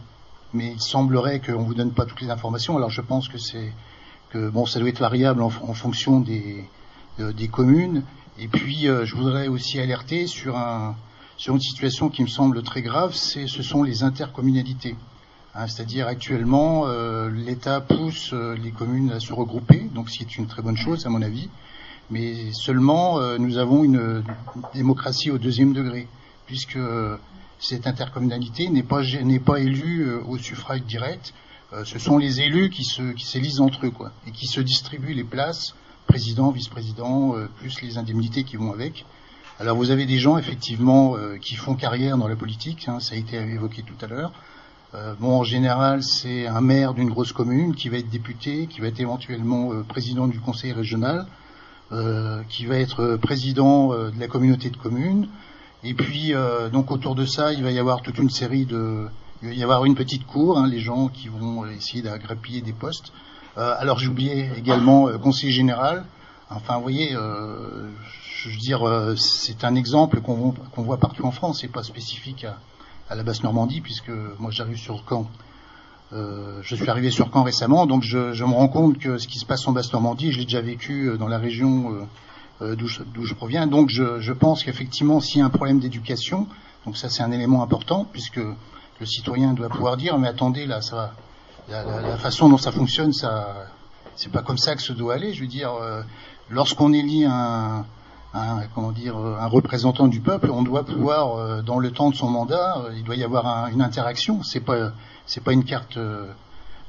mais 0.53 0.71
il 0.71 0.81
semblerait 0.81 1.39
qu'on 1.39 1.63
vous 1.63 1.73
donne 1.73 1.91
pas 1.91 2.05
toutes 2.05 2.21
les 2.21 2.29
informations. 2.29 2.77
Alors 2.77 2.89
je 2.89 3.01
pense 3.01 3.27
que 3.27 3.37
c'est 3.37 3.73
que 4.31 4.49
bon, 4.49 4.65
ça 4.65 4.79
doit 4.79 4.89
être 4.89 4.99
variable 4.99 5.41
en, 5.41 5.49
fonction 5.49 6.19
des, 6.19 6.65
des 7.19 7.47
communes. 7.47 8.03
Et 8.39 8.47
puis 8.47 8.85
je 8.85 9.15
voudrais 9.15 9.47
aussi 9.47 9.79
alerter 9.79 10.27
sur 10.27 10.57
un 10.57 10.95
sur 11.37 11.53
une 11.53 11.61
situation 11.61 12.09
qui 12.09 12.23
me 12.23 12.27
semble 12.27 12.63
très 12.63 12.81
grave, 12.81 13.13
c'est 13.13 13.47
ce 13.47 13.61
sont 13.61 13.83
les 13.83 14.03
intercommunalités. 14.03 14.95
Hein, 15.53 15.67
c'est-à-dire 15.67 16.07
actuellement, 16.07 16.87
euh, 16.87 17.29
l'État 17.29 17.79
pousse 17.79 18.31
euh, 18.33 18.55
les 18.55 18.71
communes 18.71 19.11
à 19.11 19.19
se 19.19 19.33
regrouper, 19.33 19.89
donc 19.93 20.09
ce 20.09 20.17
qui 20.17 20.23
est 20.23 20.37
une 20.37 20.47
très 20.47 20.63
bonne 20.63 20.77
chose 20.77 21.05
à 21.05 21.09
mon 21.09 21.21
avis, 21.21 21.49
mais 22.09 22.51
seulement 22.53 23.19
euh, 23.19 23.37
nous 23.37 23.57
avons 23.57 23.83
une, 23.83 24.23
démocratie 24.73 25.29
au 25.29 25.37
deuxième 25.37 25.73
degré, 25.73 26.07
puisque 26.47 26.79
cette 27.59 27.85
intercommunalité 27.85 28.69
n'est 28.69 28.83
pas, 28.83 29.01
élue 29.59 30.11
au 30.27 30.37
suffrage 30.37 30.83
direct, 30.83 31.33
ce 31.83 31.99
sont 31.99 32.17
les 32.17 32.39
élus 32.39 32.69
qui 32.69 32.85
se 32.85 33.11
qui 33.11 33.25
s'élisent 33.25 33.59
entre 33.59 33.87
eux 33.87 33.93
et 34.25 34.31
qui 34.31 34.47
se 34.47 34.61
distribuent 34.61 35.13
les 35.13 35.25
places, 35.25 35.75
président, 36.05 36.51
vice-président, 36.51 37.35
plus 37.57 37.81
les 37.81 37.97
indemnités 37.97 38.43
qui 38.43 38.55
vont 38.55 38.71
avec. 38.71 39.05
Alors 39.59 39.75
vous 39.75 39.89
avez 39.89 40.05
des 40.05 40.19
gens 40.19 40.37
effectivement 40.37 41.15
qui 41.41 41.55
font 41.55 41.75
carrière 41.75 42.17
dans 42.17 42.27
la 42.27 42.35
politique, 42.35 42.87
hein, 42.87 42.99
ça 42.99 43.15
a 43.15 43.17
été 43.17 43.37
évoqué 43.37 43.81
tout 43.81 44.05
à 44.05 44.07
l'heure. 44.07 44.31
Euh, 44.95 45.13
bon, 45.19 45.39
en 45.39 45.43
général, 45.43 46.01
c'est 46.01 46.47
un 46.47 46.61
maire 46.61 46.93
d'une 46.93 47.09
grosse 47.09 47.33
commune 47.33 47.75
qui 47.75 47.89
va 47.89 47.97
être 47.97 48.09
député, 48.09 48.67
qui 48.67 48.79
va 48.79 48.87
être 48.87 48.99
éventuellement 48.99 49.73
euh, 49.73 49.83
président 49.83 50.27
du 50.27 50.39
conseil 50.39 50.71
régional, 50.71 51.25
euh, 51.91 52.41
qui 52.47 52.65
va 52.65 52.77
être 52.77 53.17
président 53.17 53.89
de 53.89 54.19
la 54.19 54.27
communauté 54.27 54.69
de 54.69 54.77
communes. 54.77 55.27
Et 55.83 55.93
puis, 55.93 56.33
donc 56.71 56.89
autour 56.89 57.13
de 57.15 57.25
ça, 57.25 57.53
il 57.53 57.63
va 57.63 57.71
y 57.71 57.77
avoir 57.77 58.01
toute 58.01 58.17
une 58.17 58.31
série 58.31 58.65
de, 58.65 59.07
il 59.43 59.49
va 59.49 59.53
y 59.53 59.63
avoir 59.63 59.85
une 59.85 59.93
petite 59.93 60.25
cour, 60.25 60.57
hein, 60.57 60.67
les 60.67 60.79
gens 60.79 61.07
qui 61.07 61.27
vont 61.27 61.65
essayer 61.67 62.01
d'agrapiller 62.01 62.61
des 62.61 62.73
postes. 62.73 63.13
alors, 63.55 63.99
j'oubliais 63.99 64.49
également 64.57 65.07
conseiller 65.19 65.51
général. 65.51 66.05
Enfin, 66.49 66.77
vous 66.77 66.81
voyez, 66.81 67.15
je 68.47 68.53
veux 68.53 68.59
dire, 68.59 69.15
c'est 69.17 69.63
un 69.63 69.75
exemple 69.75 70.21
qu'on 70.21 70.53
voit 70.77 70.97
partout 70.97 71.25
en 71.25 71.31
France, 71.31 71.59
c'est 71.61 71.67
pas 71.71 71.83
spécifique 71.83 72.45
à, 73.09 73.15
la 73.15 73.23
basse 73.23 73.43
Normandie, 73.43 73.81
puisque 73.81 74.11
moi 74.39 74.51
j'arrive 74.51 74.77
sur 74.77 75.03
Caen. 75.07 75.29
Euh, 76.13 76.59
je 76.61 76.75
suis 76.75 76.89
arrivé 76.89 77.11
sur 77.11 77.29
Caen 77.33 77.43
récemment, 77.43 77.85
donc 77.85 78.03
je, 78.03 78.43
me 78.43 78.53
rends 78.53 78.69
compte 78.69 78.97
que 78.97 79.17
ce 79.17 79.27
qui 79.27 79.39
se 79.39 79.45
passe 79.45 79.67
en 79.67 79.73
basse 79.73 79.91
Normandie, 79.91 80.31
je 80.31 80.39
l'ai 80.39 80.45
déjà 80.45 80.61
vécu 80.61 81.09
euh, 81.09 81.17
dans 81.17 81.27
la 81.27 81.37
région 81.37 81.91
euh, 81.91 82.05
euh 82.61 82.75
d'où 82.75 82.87
je, 82.87 83.33
proviens. 83.33 83.67
Donc 83.67 83.89
je, 83.89 84.31
pense 84.31 84.63
qu'effectivement, 84.63 85.19
s'il 85.19 85.39
y 85.39 85.41
a 85.41 85.45
un 85.45 85.49
problème 85.49 85.79
d'éducation, 85.79 86.47
donc 86.85 86.97
ça 86.97 87.09
c'est 87.09 87.23
un 87.23 87.31
élément 87.31 87.61
important, 87.61 88.05
puisque 88.11 88.39
le 88.99 89.05
citoyen 89.05 89.53
doit 89.53 89.69
pouvoir 89.69 89.97
dire, 89.97 90.17
mais 90.17 90.29
attendez, 90.29 90.65
là, 90.65 90.81
ça, 90.81 91.13
la, 91.69 91.83
la, 91.83 92.17
façon 92.17 92.49
dont 92.49 92.57
ça 92.57 92.71
fonctionne, 92.71 93.11
ça, 93.11 93.67
c'est 94.15 94.31
pas 94.31 94.41
comme 94.41 94.57
ça 94.57 94.75
que 94.75 94.81
ça 94.81 94.93
doit 94.93 95.13
aller. 95.13 95.33
Je 95.33 95.41
veux 95.41 95.47
dire, 95.47 95.73
euh, 95.73 96.01
lorsqu'on 96.49 96.93
élit 96.93 97.25
un, 97.25 97.85
un, 98.33 98.61
comment 98.73 98.91
dire, 98.91 99.17
un 99.17 99.47
représentant 99.47 100.07
du 100.07 100.19
peuple, 100.19 100.49
on 100.51 100.63
doit 100.63 100.83
pouvoir, 100.83 101.37
euh, 101.37 101.61
dans 101.61 101.79
le 101.79 101.91
temps 101.91 102.09
de 102.09 102.15
son 102.15 102.29
mandat, 102.29 102.77
euh, 102.77 102.91
il 102.95 103.03
doit 103.03 103.15
y 103.15 103.23
avoir 103.23 103.67
une 103.67 103.81
interaction. 103.81 104.43
C'est 104.43 104.59
pas, 104.59 104.91
c'est 105.25 105.43
pas 105.43 105.53
une 105.53 105.63
carte. 105.63 105.97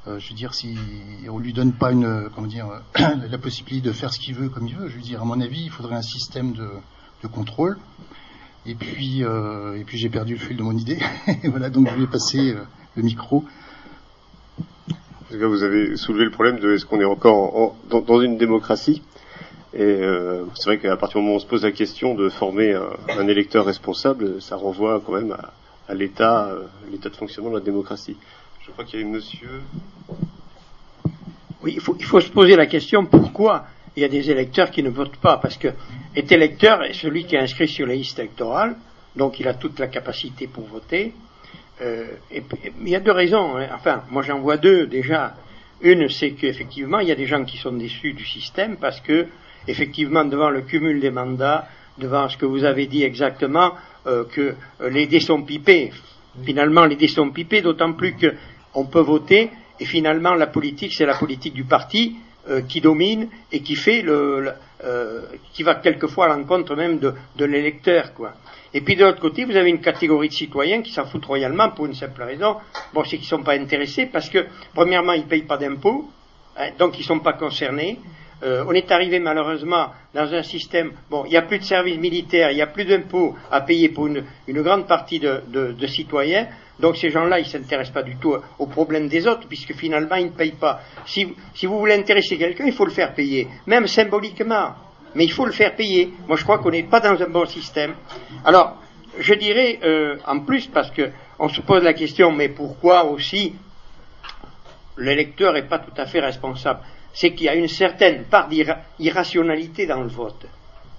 je 0.07 0.29
veux 0.29 0.35
dire, 0.35 0.55
si 0.55 0.77
on 1.29 1.39
lui 1.39 1.53
donne 1.53 1.73
pas 1.73 1.93
une, 1.93 2.29
comment 2.35 2.47
dire, 2.47 2.67
la 2.99 3.39
possibilité 3.39 3.89
de 3.89 3.93
faire 3.93 4.13
ce 4.13 4.19
qu'il 4.19 4.35
veut 4.35 4.49
comme 4.49 4.67
il 4.67 4.77
veut. 4.77 4.89
Je 4.89 4.97
veux 4.97 5.03
dire, 5.03 5.23
à 5.23 5.25
mon 5.25 5.41
avis, 5.41 5.65
il 5.65 5.71
faudrait 5.71 5.97
un 5.97 6.03
système 6.03 6.53
de, 6.53 6.69
contrôle. 7.29 7.79
Et 8.65 8.75
puis, 8.75 9.23
et 9.23 9.85
puis 9.85 9.99
j'ai 9.99 10.09
perdu 10.09 10.35
le 10.35 10.41
fil 10.41 10.57
de 10.57 10.63
mon 10.63 10.77
idée. 10.77 10.99
voilà, 11.45 11.69
donc 11.71 11.89
je 11.91 11.95
vais 11.95 12.07
passer 12.07 12.55
le 12.97 13.03
micro 13.03 13.45
vous 15.31 15.63
avez 15.63 15.97
soulevé 15.97 16.25
le 16.25 16.31
problème 16.31 16.59
de 16.59 16.75
est-ce 16.75 16.87
qu'on 16.87 17.01
est 17.01 17.05
encore 17.05 17.77
dans, 17.91 18.21
une 18.21 18.39
démocratie? 18.39 19.03
Et 19.79 19.83
euh, 19.83 20.45
c'est 20.57 20.65
vrai 20.65 20.79
qu'à 20.79 20.97
partir 20.97 21.21
du 21.21 21.23
moment 21.23 21.35
où 21.35 21.37
on 21.37 21.41
se 21.41 21.47
pose 21.47 21.63
la 21.63 21.71
question 21.71 22.17
de 22.17 22.29
former 22.29 22.75
un, 22.75 23.29
électeur 23.29 23.65
responsable, 23.65 24.43
ça 24.43 24.57
renvoie 24.57 25.01
quand 25.07 25.13
même 25.13 25.37
à, 25.89 25.95
l'état, 25.95 26.49
euh, 26.49 26.65
l'état 26.91 27.11
de 27.11 27.15
fonctionnement 27.15 27.51
de 27.51 27.59
la 27.59 27.65
démocratie. 27.65 28.17
Je 28.61 28.73
crois 28.73 28.85
qu'il 28.85 29.01
y 29.01 29.05
a 29.05 29.07
monsieur. 29.07 29.63
Oui, 31.63 31.75
il 31.77 31.81
faut, 31.81 32.21
se 32.21 32.31
poser 32.31 32.57
la 32.57 32.67
question 32.67 33.07
pourquoi 33.07 33.67
il 33.95 34.03
y 34.03 34.05
a 34.05 34.09
des 34.09 34.29
électeurs 34.33 34.73
qui 34.73 34.83
ne 34.83 34.91
votent 34.91 35.17
pas, 35.19 35.37
parce 35.37 35.57
que 35.57 35.69
est 36.17 36.33
électeur 36.33 36.83
est 36.83 36.95
celui 36.95 37.25
qui 37.25 37.37
est 37.37 37.41
inscrit 37.41 37.69
sur 37.69 37.87
la 37.87 37.95
liste 37.95 38.19
électorale, 38.19 38.75
donc 39.15 39.39
il 39.39 39.47
a 39.47 39.55
toute 39.55 39.79
la 39.79 39.87
capacité 39.87 40.49
pour 40.49 40.65
voter. 40.65 41.15
Euh, 41.83 42.07
il 42.33 42.89
y 42.89 42.97
a 42.97 43.01
deux 43.01 43.13
raisons. 43.13 43.57
Hein. 43.57 43.69
Enfin, 43.73 44.03
moi 44.11 44.23
j'en 44.23 44.41
vois 44.41 44.57
deux 44.57 44.89
déjà. 44.89 45.37
Une, 45.81 46.09
c'est 46.09 46.33
qu'effectivement, 46.33 46.99
il 46.99 47.07
y 47.07 47.13
a 47.13 47.15
des 47.15 47.27
gens 47.27 47.45
qui 47.45 47.57
sont 47.59 47.71
déçus 47.71 48.13
du 48.13 48.27
système 48.27 48.77
parce 48.77 49.01
que, 49.01 49.29
effectivement, 49.67 50.25
devant 50.25 50.51
le 50.51 50.63
cumul 50.63 51.01
des 51.01 51.11
mandats, 51.11 51.67
devant 51.99 52.29
ce 52.29 52.37
que 52.37 52.47
vous 52.47 52.65
avez 52.65 52.87
dit 52.87 53.03
exactement, 53.03 53.73
euh, 54.07 54.25
que 54.25 54.55
euh, 54.81 54.91
les 54.91 55.07
dés 55.07 55.21
sont 55.21 55.43
pipés. 55.43 55.91
Finalement, 56.45 56.85
les 56.85 56.97
dés 56.97 57.09
sont 57.09 57.31
pipés, 57.31 57.63
d'autant 57.63 57.93
plus 57.95 58.15
qu'on 58.15 58.87
peut 58.87 59.01
voter, 59.01 59.51
et 59.81 59.85
finalement, 59.85 60.35
la 60.35 60.47
politique, 60.47 60.93
c'est 60.93 61.07
la 61.07 61.17
politique 61.17 61.55
du 61.55 61.65
parti 61.65 62.17
qui 62.67 62.81
domine 62.81 63.29
et 63.53 63.61
qui 63.61 63.75
fait 63.75 64.01
le, 64.01 64.53
qui 65.53 65.63
va 65.63 65.75
quelquefois 65.75 66.25
à 66.25 66.29
l'encontre 66.29 66.75
même 66.77 66.99
de, 66.99 67.13
de 67.37 67.45
l'électeur, 67.45 68.15
quoi. 68.15 68.33
Et 68.75 68.83
puis 68.83 68.97
de 68.97 69.05
l'autre 69.05 69.21
côté, 69.21 69.45
vous 69.45 69.57
avez 69.57 69.71
une 69.71 69.81
catégorie 69.81 70.29
de 70.29 70.35
citoyens 70.35 70.83
qui 70.83 70.93
s'en 70.93 71.07
foutent 71.07 71.25
royalement 71.25 71.71
pour 71.71 71.87
une 71.87 71.95
simple 71.95 72.23
raison. 72.23 72.57
Bon, 72.93 73.03
c'est 73.05 73.17
qu'ils 73.17 73.25
ne 73.25 73.39
sont 73.39 73.43
pas 73.43 73.55
intéressés 73.55 74.07
parce 74.07 74.29
que, 74.29 74.47
premièrement, 74.75 75.15
ils 75.15 75.23
ne 75.23 75.29
payent 75.29 75.47
pas 75.47 75.57
d'impôts, 75.57 76.11
hein, 76.57 76.71
donc 76.79 76.99
ils 76.99 77.03
ne 77.03 77.07
sont 77.07 77.21
pas 77.21 77.33
concernés. 77.33 77.99
Euh, 78.43 78.65
on 78.69 78.73
est 78.73 78.91
arrivé 78.93 79.19
malheureusement 79.19 79.89
dans 80.15 80.33
un 80.33 80.43
système, 80.43 80.93
bon, 81.11 81.25
il 81.27 81.31
n'y 81.31 81.37
a 81.37 81.43
plus 81.43 81.59
de 81.59 81.65
services 81.65 81.99
militaires, 81.99 82.53
il 82.53 82.55
n'y 82.55 82.63
a 82.63 82.69
plus 82.69 82.85
d'impôts 82.85 83.35
à 83.51 83.63
payer 83.63 83.89
pour 83.89 84.07
une, 84.07 84.23
grande 84.49 84.87
partie 84.87 85.19
de, 85.19 85.87
citoyens, 85.87 86.47
donc 86.79 86.97
ces 86.97 87.11
gens-là, 87.11 87.41
ils 87.41 87.45
ne 87.45 87.49
s'intéressent 87.49 87.95
pas 87.95 88.05
du 88.05 88.17
tout 88.17 88.37
aux 88.59 88.67
problèmes 88.67 89.09
des 89.09 89.27
autres, 89.27 89.49
puisque 89.49 89.75
finalement, 89.75 90.15
ils 90.15 90.27
ne 90.27 90.31
payent 90.31 90.53
pas. 90.53 90.81
Si, 91.05 91.25
vous 91.25 91.79
voulez 91.79 91.95
intéresser 91.95 92.39
quelqu'un, 92.39 92.67
il 92.67 92.73
faut 92.73 92.85
le 92.85 92.93
faire 92.93 93.13
payer, 93.13 93.49
même 93.67 93.87
symboliquement 93.87 94.75
mais 95.15 95.25
il 95.25 95.33
faut 95.33 95.47
le 95.47 95.53
faire 95.53 95.75
payer. 95.75 96.13
Moi, 96.27 96.37
je 96.37 96.45
crois 96.45 96.59
qu'on 96.59 96.71
n'est 96.71 96.83
pas 96.83 97.01
dans 97.01 97.21
un 97.21 97.29
bon 97.29 97.47
système. 97.47 97.95
Alors, 98.45 98.77
je 99.19 99.35
dirais 99.35 99.81
euh, 99.83 100.17
en 100.27 100.41
plus, 100.41 100.67
parce 100.67 100.93
qu'on 100.93 101.49
se 101.49 101.61
pose 101.63 101.83
la 101.83 101.95
question, 101.95 102.31
mais 102.31 102.51
pourquoi 102.51 103.05
aussi 103.05 103.55
l'électeur 104.97 105.55
n'est 105.55 105.67
pas 105.67 105.79
tout 105.79 105.93
à 105.97 106.07
fait 106.07 106.21
responsable? 106.21 106.81
C'est 107.13 107.33
qu'il 107.33 107.47
y 107.47 107.49
a 107.49 107.55
une 107.55 107.69
certaine 107.69 108.25
part 108.25 108.49
d'irrationalité 108.99 109.87
dans 109.87 110.03
le 110.03 110.09
vote. 110.09 110.47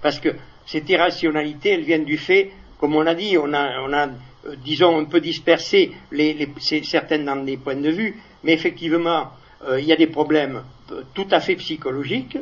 Parce 0.02 0.20
que 0.20 0.30
cette 0.66 0.90
irrationalité, 0.90 1.72
elle 1.72 1.84
vient 1.84 2.00
du 2.00 2.18
fait, 2.18 2.52
comme 2.80 2.96
on 2.96 3.06
a 3.06 3.16
dit, 3.16 3.38
on 3.38 3.54
a, 3.54 4.08
euh, 4.46 4.56
disons, 4.64 4.98
un 4.98 5.06
peu 5.06 5.20
dispersé 5.20 5.92
les, 6.12 6.48
certaines 6.84 7.26
dans 7.26 7.36
les 7.36 7.58
points 7.58 7.76
de 7.76 7.90
vue, 7.90 8.16
mais 8.44 8.54
effectivement, 8.54 9.32
euh, 9.68 9.80
il 9.80 9.86
y 9.86 9.94
a 9.94 9.98
des 9.98 10.08
problèmes 10.08 10.64
tout 11.14 11.28
à 11.32 11.40
fait 11.40 11.56
psychologiques, 11.56 12.38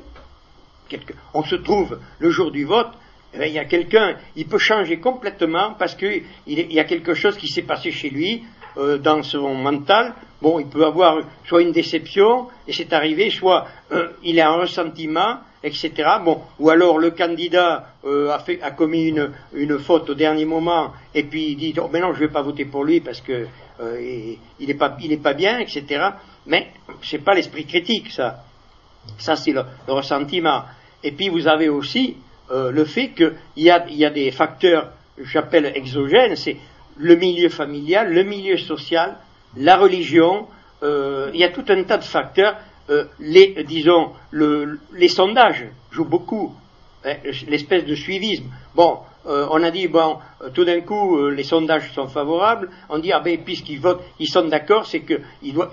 on 1.34 1.44
se 1.44 1.56
trouve 1.56 2.00
le 2.20 2.30
jour 2.30 2.52
du 2.52 2.64
vote, 2.64 2.92
eh 3.34 3.48
il 3.48 3.54
y 3.54 3.60
a 3.60 3.66
quelqu'un, 3.66 4.16
il 4.36 4.48
peut 4.48 4.58
changer 4.58 5.00
complètement 5.00 5.74
parce 5.78 5.96
qu'il 5.96 6.24
y 6.48 6.80
a 6.80 6.84
quelque 6.86 7.14
chose 7.14 7.38
qui 7.38 7.48
s'est 7.48 7.64
passé 7.64 7.92
chez 7.92 8.10
lui, 8.10 8.44
euh, 8.78 9.00
dans 9.00 9.24
son 9.24 9.56
mental. 9.56 10.14
Bon, 10.40 10.60
il 10.60 10.68
peut 10.68 10.86
avoir 10.86 11.22
soit 11.48 11.64
une 11.64 11.72
déception, 11.72 12.48
et 12.68 12.74
c'est 12.74 12.94
arrivé, 12.94 13.32
soit 13.32 13.66
euh, 13.92 14.10
il 14.24 14.40
a 14.40 14.52
un 14.52 14.58
ressentiment, 14.58 15.38
etc. 15.64 15.92
Bon, 16.24 16.42
ou 16.60 16.70
alors 16.70 17.00
le 17.00 17.10
candidat 17.10 17.88
euh, 18.06 18.30
a, 18.62 18.72
commis 18.72 19.08
une, 19.54 19.80
faute 19.80 20.12
au 20.12 20.14
dernier 20.14 20.46
moment, 20.46 20.94
et 21.16 21.24
puis 21.24 21.54
il 21.54 21.56
dit 21.56 21.74
oh, 21.82 21.90
mais 21.92 22.00
non, 22.00 22.14
je 22.14 22.22
ne 22.22 22.28
vais 22.28 22.32
pas 22.32 22.44
voter 22.44 22.66
pour 22.66 22.84
lui 22.84 23.00
parce 23.00 23.22
que 23.22 23.48
il 24.60 24.68
n'est 24.68 24.74
pas, 24.76 24.96
pas 25.24 25.34
bien, 25.34 25.58
etc. 25.60 26.10
Mais 26.46 26.68
c'est 27.02 27.24
pas 27.24 27.34
l'esprit 27.34 27.66
critique, 27.66 28.12
ça. 28.12 28.44
Ça, 29.18 29.36
c'est 29.36 29.54
le, 29.54 29.64
ressentiment. 29.88 30.64
Et 31.04 31.14
puis 31.14 31.30
vous 31.30 31.48
avez 31.48 31.70
aussi 31.70 32.16
le 32.52 32.86
fait 32.86 33.10
qu'il 33.10 33.34
y 33.56 33.72
a, 33.72 33.88
y 33.90 34.06
a 34.06 34.12
des 34.12 34.30
facteurs, 34.32 34.92
j'appelle 35.24 35.72
exogènes, 35.76 36.36
c'est 36.36 36.58
le 36.98 37.16
milieu 37.16 37.50
familial, 37.50 38.14
le 38.14 38.24
milieu 38.24 38.58
social, 38.58 39.18
la 39.56 39.78
religion, 39.78 40.48
euh, 40.84 41.30
il 41.34 41.40
y 41.40 41.44
a 41.44 41.50
tout 41.50 41.66
un 41.70 41.84
tas 41.84 41.98
de 41.98 42.04
facteurs. 42.04 42.56
Euh, 42.90 43.06
les, 43.20 43.64
disons, 43.64 44.12
le, 44.32 44.80
les 44.94 45.10
sondages 45.10 45.66
jouent 45.92 46.06
beaucoup, 46.06 46.54
hein, 47.06 47.16
l'espèce 47.48 47.86
de 47.86 47.96
suivisme. 47.96 48.46
Bon, 48.76 49.00
on 49.26 49.62
a 49.62 49.72
dit, 49.72 49.90
bon, 49.90 50.20
tout 50.54 50.64
d'un 50.64 50.80
coup, 50.80 51.28
les 51.28 51.44
sondages 51.44 51.92
sont 51.92 52.08
favorables, 52.08 52.70
on 52.88 52.98
dit, 53.00 53.12
ah 53.12 53.20
ben, 53.20 53.38
puisqu'ils 53.44 53.82
votent, 53.82 54.02
ils 54.20 54.30
sont 54.30 54.48
d'accord, 54.48 54.86
c'est 54.86 55.02
que 55.02 55.16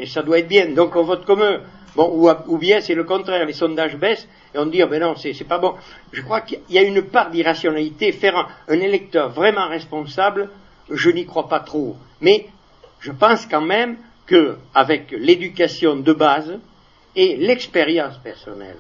ça 0.07 0.25
doit 0.25 0.41
être 0.41 0.49
bien, 0.49 0.71
donc 0.71 0.97
on 0.97 1.05
vote 1.05 1.25
comme 1.25 1.41
eux. 1.41 1.61
Bon, 1.97 2.11
ou, 2.49 2.59
bien 2.59 2.81
c'est 2.81 2.95
le 2.95 3.05
contraire, 3.05 3.47
les 3.47 3.53
sondages 3.53 3.97
baissent 3.97 4.29
et 4.53 4.59
on 4.59 4.67
dit 4.67 4.83
oh, 4.83 4.89
ben 4.89 5.01
non, 5.01 5.15
c'est 5.15 5.47
pas 5.47 5.59
bon. 5.59 5.75
Je 6.13 6.23
crois 6.23 6.41
qu'il 6.41 6.59
y 6.71 6.79
a 6.79 6.83
une 6.83 7.03
part 7.03 7.31
d'irrationalité. 7.31 8.11
Faire 8.11 8.49
un, 8.67 8.81
électeur 8.81 9.31
vraiment 9.31 9.69
responsable, 9.69 10.51
je 10.91 11.11
n'y 11.11 11.27
crois 11.27 11.49
pas 11.49 11.61
trop. 11.61 11.97
Mais 12.21 12.47
je 13.01 13.13
pense 13.13 13.47
quand 13.47 13.61
même 13.61 13.97
qu'avec 14.27 15.11
l'éducation 15.13 15.97
de 15.97 16.13
base 16.13 16.59
et 17.17 17.37
l'expérience 17.37 18.19
personnelle, 18.19 18.79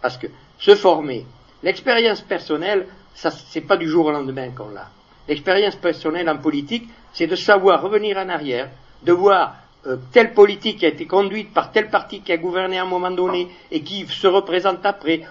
parce 0.00 0.16
que 0.16 0.28
se 0.58 0.74
former, 0.74 1.26
l'expérience 1.62 2.20
personnelle, 2.20 2.86
ça 3.14 3.30
c'est 3.30 3.60
pas 3.62 3.76
du 3.76 3.88
jour 3.88 4.06
au 4.06 4.12
lendemain 4.12 4.50
qu'on 4.50 4.70
l'a. 4.70 4.88
L'expérience 5.28 5.76
personnelle 5.76 6.28
en 6.28 6.38
politique, 6.38 6.88
c'est 7.12 7.26
de 7.26 7.36
savoir 7.36 7.82
revenir 7.82 8.16
en 8.18 8.28
arrière, 8.28 8.70
de 9.02 9.12
voir 9.12 9.56
euh, 9.86 9.96
telle 10.12 10.32
politique 10.32 10.78
qui 10.78 10.86
a 10.86 10.88
été 10.88 11.06
conduite 11.06 11.52
par 11.52 11.70
tel 11.70 11.88
parti 11.88 12.20
qui 12.20 12.32
a 12.32 12.38
gouverné 12.38 12.78
à 12.78 12.82
un 12.82 12.86
moment 12.86 13.10
donné 13.10 13.48
et 13.70 13.82
qui 13.82 14.06
se 14.06 14.26
représente 14.26 14.84
après, 14.86 15.22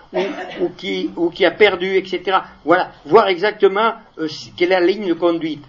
ou, 0.62 0.70
qui, 0.78 1.46
a 1.46 1.52
perdu, 1.52 1.98
etc. 1.98 2.38
Voilà, 2.64 2.92
voir 3.06 3.28
exactement 3.30 3.94
euh, 4.20 4.28
quelle 4.56 4.72
est 4.72 4.80
la 4.80 4.86
ligne 4.86 5.08
de 5.08 5.14
conduite, 5.14 5.64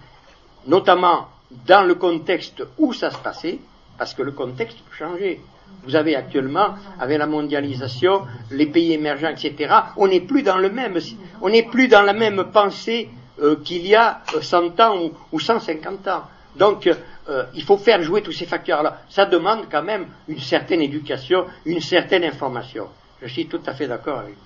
notamment 0.66 1.29
dans 1.66 1.87
le 1.87 1.94
contexte 1.94 2.62
où 2.79 2.92
ça 2.92 3.11
se 3.11 3.18
passait, 3.18 3.59
parce 3.98 4.14
que 4.14 4.22
le 4.22 4.33
contexte 4.33 4.79
peut 4.79 4.96
changer. 4.96 5.40
Vous 5.85 5.96
avez 5.96 6.16
actuellement, 6.16 6.74
avec 6.98 7.18
la 7.18 7.27
mondialisation, 7.27 8.22
les 8.50 8.66
pays 8.66 8.92
émergents, 8.92 9.29
etc., 9.29 9.74
on 9.96 10.09
n'est 10.09 10.20
plus 10.20 10.42
dans 10.42 10.59
le 10.59 10.70
même, 10.70 10.98
on 11.42 11.48
n'est 11.48 11.64
plus 11.64 11.88
dans 11.88 12.03
la 12.03 12.12
même 12.12 12.44
pensée 12.53 13.11
euh, 13.42 13.57
qu'il 13.64 13.87
y 13.87 13.94
a 13.94 14.22
100 14.40 14.81
ans 14.81 15.03
ou, 15.03 15.12
ou 15.33 15.40
150 15.40 16.09
ans. 16.09 16.22
Donc, 16.57 16.88
euh, 17.29 17.44
il 17.55 17.62
faut 17.62 17.77
faire 17.77 18.03
jouer 18.03 18.22
tous 18.22 18.33
ces 18.33 18.46
facteurs-là. 18.46 19.03
Ça 19.09 19.27
demande 19.27 19.66
quand 19.70 19.83
même 19.83 20.07
une 20.29 20.40
certaine 20.40 20.83
éducation, 20.83 21.46
une 21.64 21.81
certaine 21.81 22.24
information. 22.24 22.88
Je 23.20 23.29
suis 23.29 23.46
tout 23.46 23.61
à 23.66 23.74
fait 23.74 23.87
d'accord 23.87 24.20
avec 24.20 24.35
vous. 24.35 24.43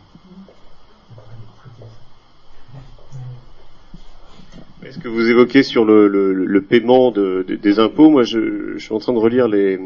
Est-ce 4.88 5.00
que 5.00 5.08
vous 5.08 5.28
évoquez 5.28 5.62
sur 5.62 5.84
le, 5.84 6.64
paiement 6.66 7.10
des 7.10 7.78
impôts? 7.78 8.08
Moi, 8.08 8.22
je, 8.22 8.78
suis 8.78 8.94
en 8.94 8.98
train 8.98 9.12
de 9.12 9.18
relire 9.18 9.46
les, 9.46 9.76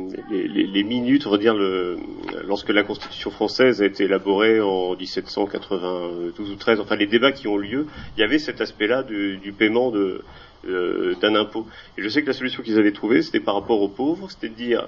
minutes, 0.85 1.25
redire 1.25 1.57
lorsque 2.47 2.69
la 2.69 2.85
Constitution 2.85 3.33
française 3.33 3.83
a 3.83 3.87
été 3.87 4.05
élaborée 4.05 4.61
en 4.61 4.95
1792 4.95 6.51
ou 6.53 6.55
13, 6.55 6.79
enfin 6.79 6.95
les 6.95 7.09
débats 7.09 7.33
qui 7.33 7.49
ont 7.49 7.57
lieu, 7.57 7.87
il 8.17 8.21
y 8.21 8.23
avait 8.23 8.39
cet 8.39 8.61
aspect-là 8.61 9.03
du 9.03 9.53
paiement 9.59 9.93
euh, 9.93 11.17
d'un 11.21 11.35
impôt. 11.35 11.67
Et 11.99 12.03
je 12.03 12.09
sais 12.09 12.23
que 12.23 12.29
la 12.29 12.33
solution 12.33 12.63
qu'ils 12.63 12.79
avaient 12.79 12.93
trouvée, 12.93 13.23
c'était 13.23 13.41
par 13.41 13.57
rapport 13.57 13.83
aux 13.83 13.89
pauvres, 13.89 14.31
c'était 14.31 14.51
de 14.51 14.55
dire 14.55 14.87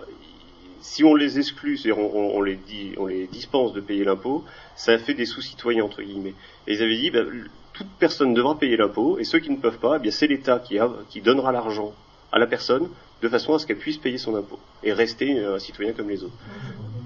si 0.81 1.03
on 1.03 1.17
les 1.17 1.41
exclut, 1.41 1.77
c'est-à-dire 1.77 1.99
on, 1.99 2.41
les 2.41 2.59
on 2.99 3.07
les 3.07 3.27
dispense 3.27 3.73
de 3.73 3.81
payer 3.81 4.05
l'impôt, 4.05 4.45
ça 4.77 4.97
fait 4.97 5.15
des 5.15 5.27
sous-citoyens 5.27 5.83
entre 5.83 6.03
guillemets. 6.03 6.35
Et 6.69 6.75
ils 6.75 6.83
avaient 6.83 6.99
dit 6.99 7.11
ben, 7.11 7.27
toute 7.75 7.89
personne 7.99 8.33
devra 8.35 8.59
payer 8.59 8.77
l'impôt 8.77 9.19
et 9.19 9.25
ceux 9.25 9.41
qui 9.41 9.51
ne 9.51 9.57
peuvent 9.57 9.79
pas, 9.79 9.97
eh 9.97 9.99
bien 10.01 10.11
c'est 10.11 10.27
l'État 10.27 10.61
qui, 10.61 11.21
donnera 11.21 11.53
l'argent 11.53 11.93
à 12.33 12.39
la 12.39 12.47
personne 12.47 12.89
de 13.21 13.29
façon 13.29 13.55
à 13.55 13.59
ce 13.59 13.67
qu'elle 13.67 13.79
puisse 13.79 13.99
payer 13.99 14.19
son 14.19 14.35
impôt 14.37 14.59
et 14.83 14.93
rester 14.93 15.45
un 15.45 15.59
citoyen 15.59 15.93
comme 15.93 16.09
les 16.09 16.23
autres. 16.23 16.35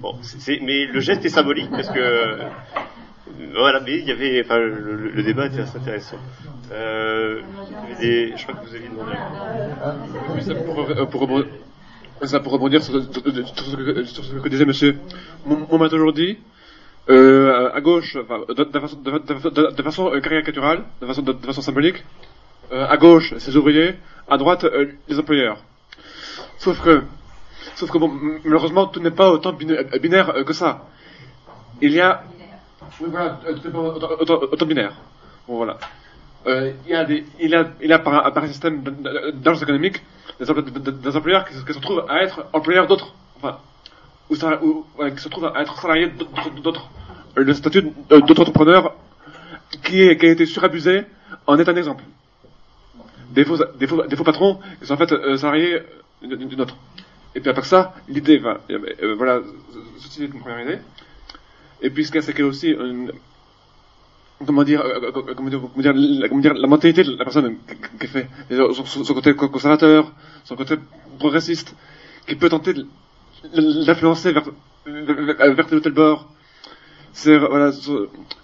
Bon, 0.01 0.15
mais 0.61 0.85
le 0.85 0.99
geste 0.99 1.25
est 1.25 1.29
symbolique 1.29 1.69
parce 1.71 1.89
que 1.89 2.39
voilà, 3.53 3.79
mais 3.79 3.97
il 3.97 4.05
y 4.05 4.11
avait, 4.11 4.41
enfin, 4.43 4.57
le, 4.57 5.23
débat 5.23 5.47
était 5.47 5.61
assez 5.61 5.77
intéressant. 5.77 6.17
Euh, 6.71 7.41
je 7.99 8.43
crois 8.43 8.55
que 8.55 8.67
vous 8.67 8.75
aviez 8.75 8.89
demandé. 8.89 9.11
Oui, 10.35 10.41
ça 10.43 10.55
pour, 10.55 10.79
euh, 10.79 12.53
rebondir, 12.53 12.83
sur, 12.83 12.93
ce 13.01 13.07
que, 13.07 14.49
disait 14.49 14.65
Monsieur. 14.65 14.97
On 15.45 15.77
m'a 15.77 15.89
toujours 15.89 16.13
dit, 16.13 16.37
euh, 17.09 17.71
à 17.73 17.81
gauche, 17.81 18.15
de, 18.15 18.79
façon, 18.79 18.97
façon 19.83 20.11
caricaturale, 20.21 20.83
de 21.01 21.07
façon, 21.07 21.61
symbolique, 21.61 22.03
euh, 22.71 22.85
à 22.87 22.97
gauche, 22.97 23.33
ces 23.37 23.55
ouvriers, 23.57 23.95
à 24.27 24.37
droite, 24.37 24.63
euh, 24.63 24.91
les 25.07 25.19
employeurs. 25.19 25.57
Sauf 26.57 26.81
que, 26.83 27.03
sauf 27.75 27.89
que 27.89 27.97
malheureusement, 28.43 28.87
tout 28.87 28.99
n'est 28.99 29.11
pas 29.11 29.31
autant 29.31 29.53
binaire 29.53 30.33
que 30.45 30.53
ça. 30.53 30.85
Il 31.81 31.93
y 31.93 32.01
a 32.01 32.23
oui, 33.01 33.07
voilà, 33.09 33.39
autant, 34.19 34.39
autant 34.41 34.65
binaire. 34.65 34.93
Bon, 35.47 35.57
voilà. 35.57 35.77
Euh, 36.47 36.73
il 36.87 37.49
y 37.89 37.93
a 37.93 37.99
par, 37.99 38.37
un 38.37 38.47
système 38.47 38.81
d'agence 38.81 39.61
économique 39.61 40.01
des, 40.39 41.15
employeurs 41.15 41.45
qui, 41.45 41.53
qui, 41.53 41.73
se 41.73 41.77
retrouvent 41.77 42.05
à 42.07 42.23
être 42.23 42.45
employeurs 42.53 42.87
d'autres, 42.87 43.13
enfin, 43.37 43.57
ou, 44.29 44.35
ou 44.35 44.85
qui 45.11 45.17
se 45.17 45.25
retrouvent 45.25 45.51
à 45.55 45.61
être 45.61 45.79
salariés 45.81 46.11
d'autres. 46.63 46.89
Le 47.35 47.53
statut 47.53 47.83
d'autres 48.09 48.41
entrepreneurs 48.41 48.95
qui, 49.83 50.15
qui 50.17 50.25
a 50.25 50.31
été 50.31 50.45
surabusé 50.45 51.03
en 51.47 51.57
est 51.57 51.69
un 51.69 51.75
exemple. 51.75 52.03
Des 53.31 53.45
faux, 53.45 53.57
des 53.79 53.87
faux, 53.87 54.05
des 54.07 54.15
faux 54.15 54.23
patrons 54.23 54.59
qui 54.79 54.87
sont 54.87 54.95
en 54.95 54.97
fait 54.97 55.11
euh, 55.11 55.37
salariés 55.37 55.81
d'une 56.21 56.61
autre. 56.61 56.75
Et 57.35 57.39
puis 57.39 57.49
après 57.49 57.63
ça, 57.63 57.93
l'idée, 58.07 58.39
va, 58.39 58.59
euh, 58.71 59.15
voilà, 59.15 59.41
ceci 59.99 60.23
est 60.23 60.27
une 60.27 60.39
première 60.39 60.61
idée. 60.61 60.79
Et 61.81 61.89
puis 61.91 62.05
ce 62.05 62.11
qu'il 62.11 62.19
y 62.19 62.23
a, 62.23 62.25
c'est 62.25 62.33
qu'il 62.33 62.41
y 62.41 62.47
a 62.47 62.49
aussi 62.49 62.71
une, 62.71 63.11
comment 64.45 64.63
dire, 64.63 64.81
euh, 64.81 64.99
euh, 65.01 65.11
euh, 65.15 65.33
comment 65.35 65.49
dire, 65.49 65.59
comment 65.61 65.81
dire, 65.81 65.93
la, 65.93 66.29
comment 66.29 66.41
dire, 66.41 66.53
la 66.53 66.67
mentalité 66.67 67.03
de 67.03 67.11
la 67.15 67.23
personne 67.23 67.57
qui 67.99 68.07
fait, 68.07 68.27
son, 68.49 68.85
son, 68.85 69.13
côté 69.13 69.33
conservateur, 69.33 70.11
son 70.43 70.55
côté 70.55 70.75
progressiste, 71.17 71.75
qui 72.27 72.35
peut 72.35 72.49
tenter 72.49 72.73
de 72.73 72.87
l'influencer 73.53 74.31
vers, 74.31 74.45
vers 74.85 75.67
tel 75.67 75.77
ou 75.77 75.81
tel 75.81 75.93
bord. 75.93 76.29
C'est 77.11 77.37
voilà 77.37 77.71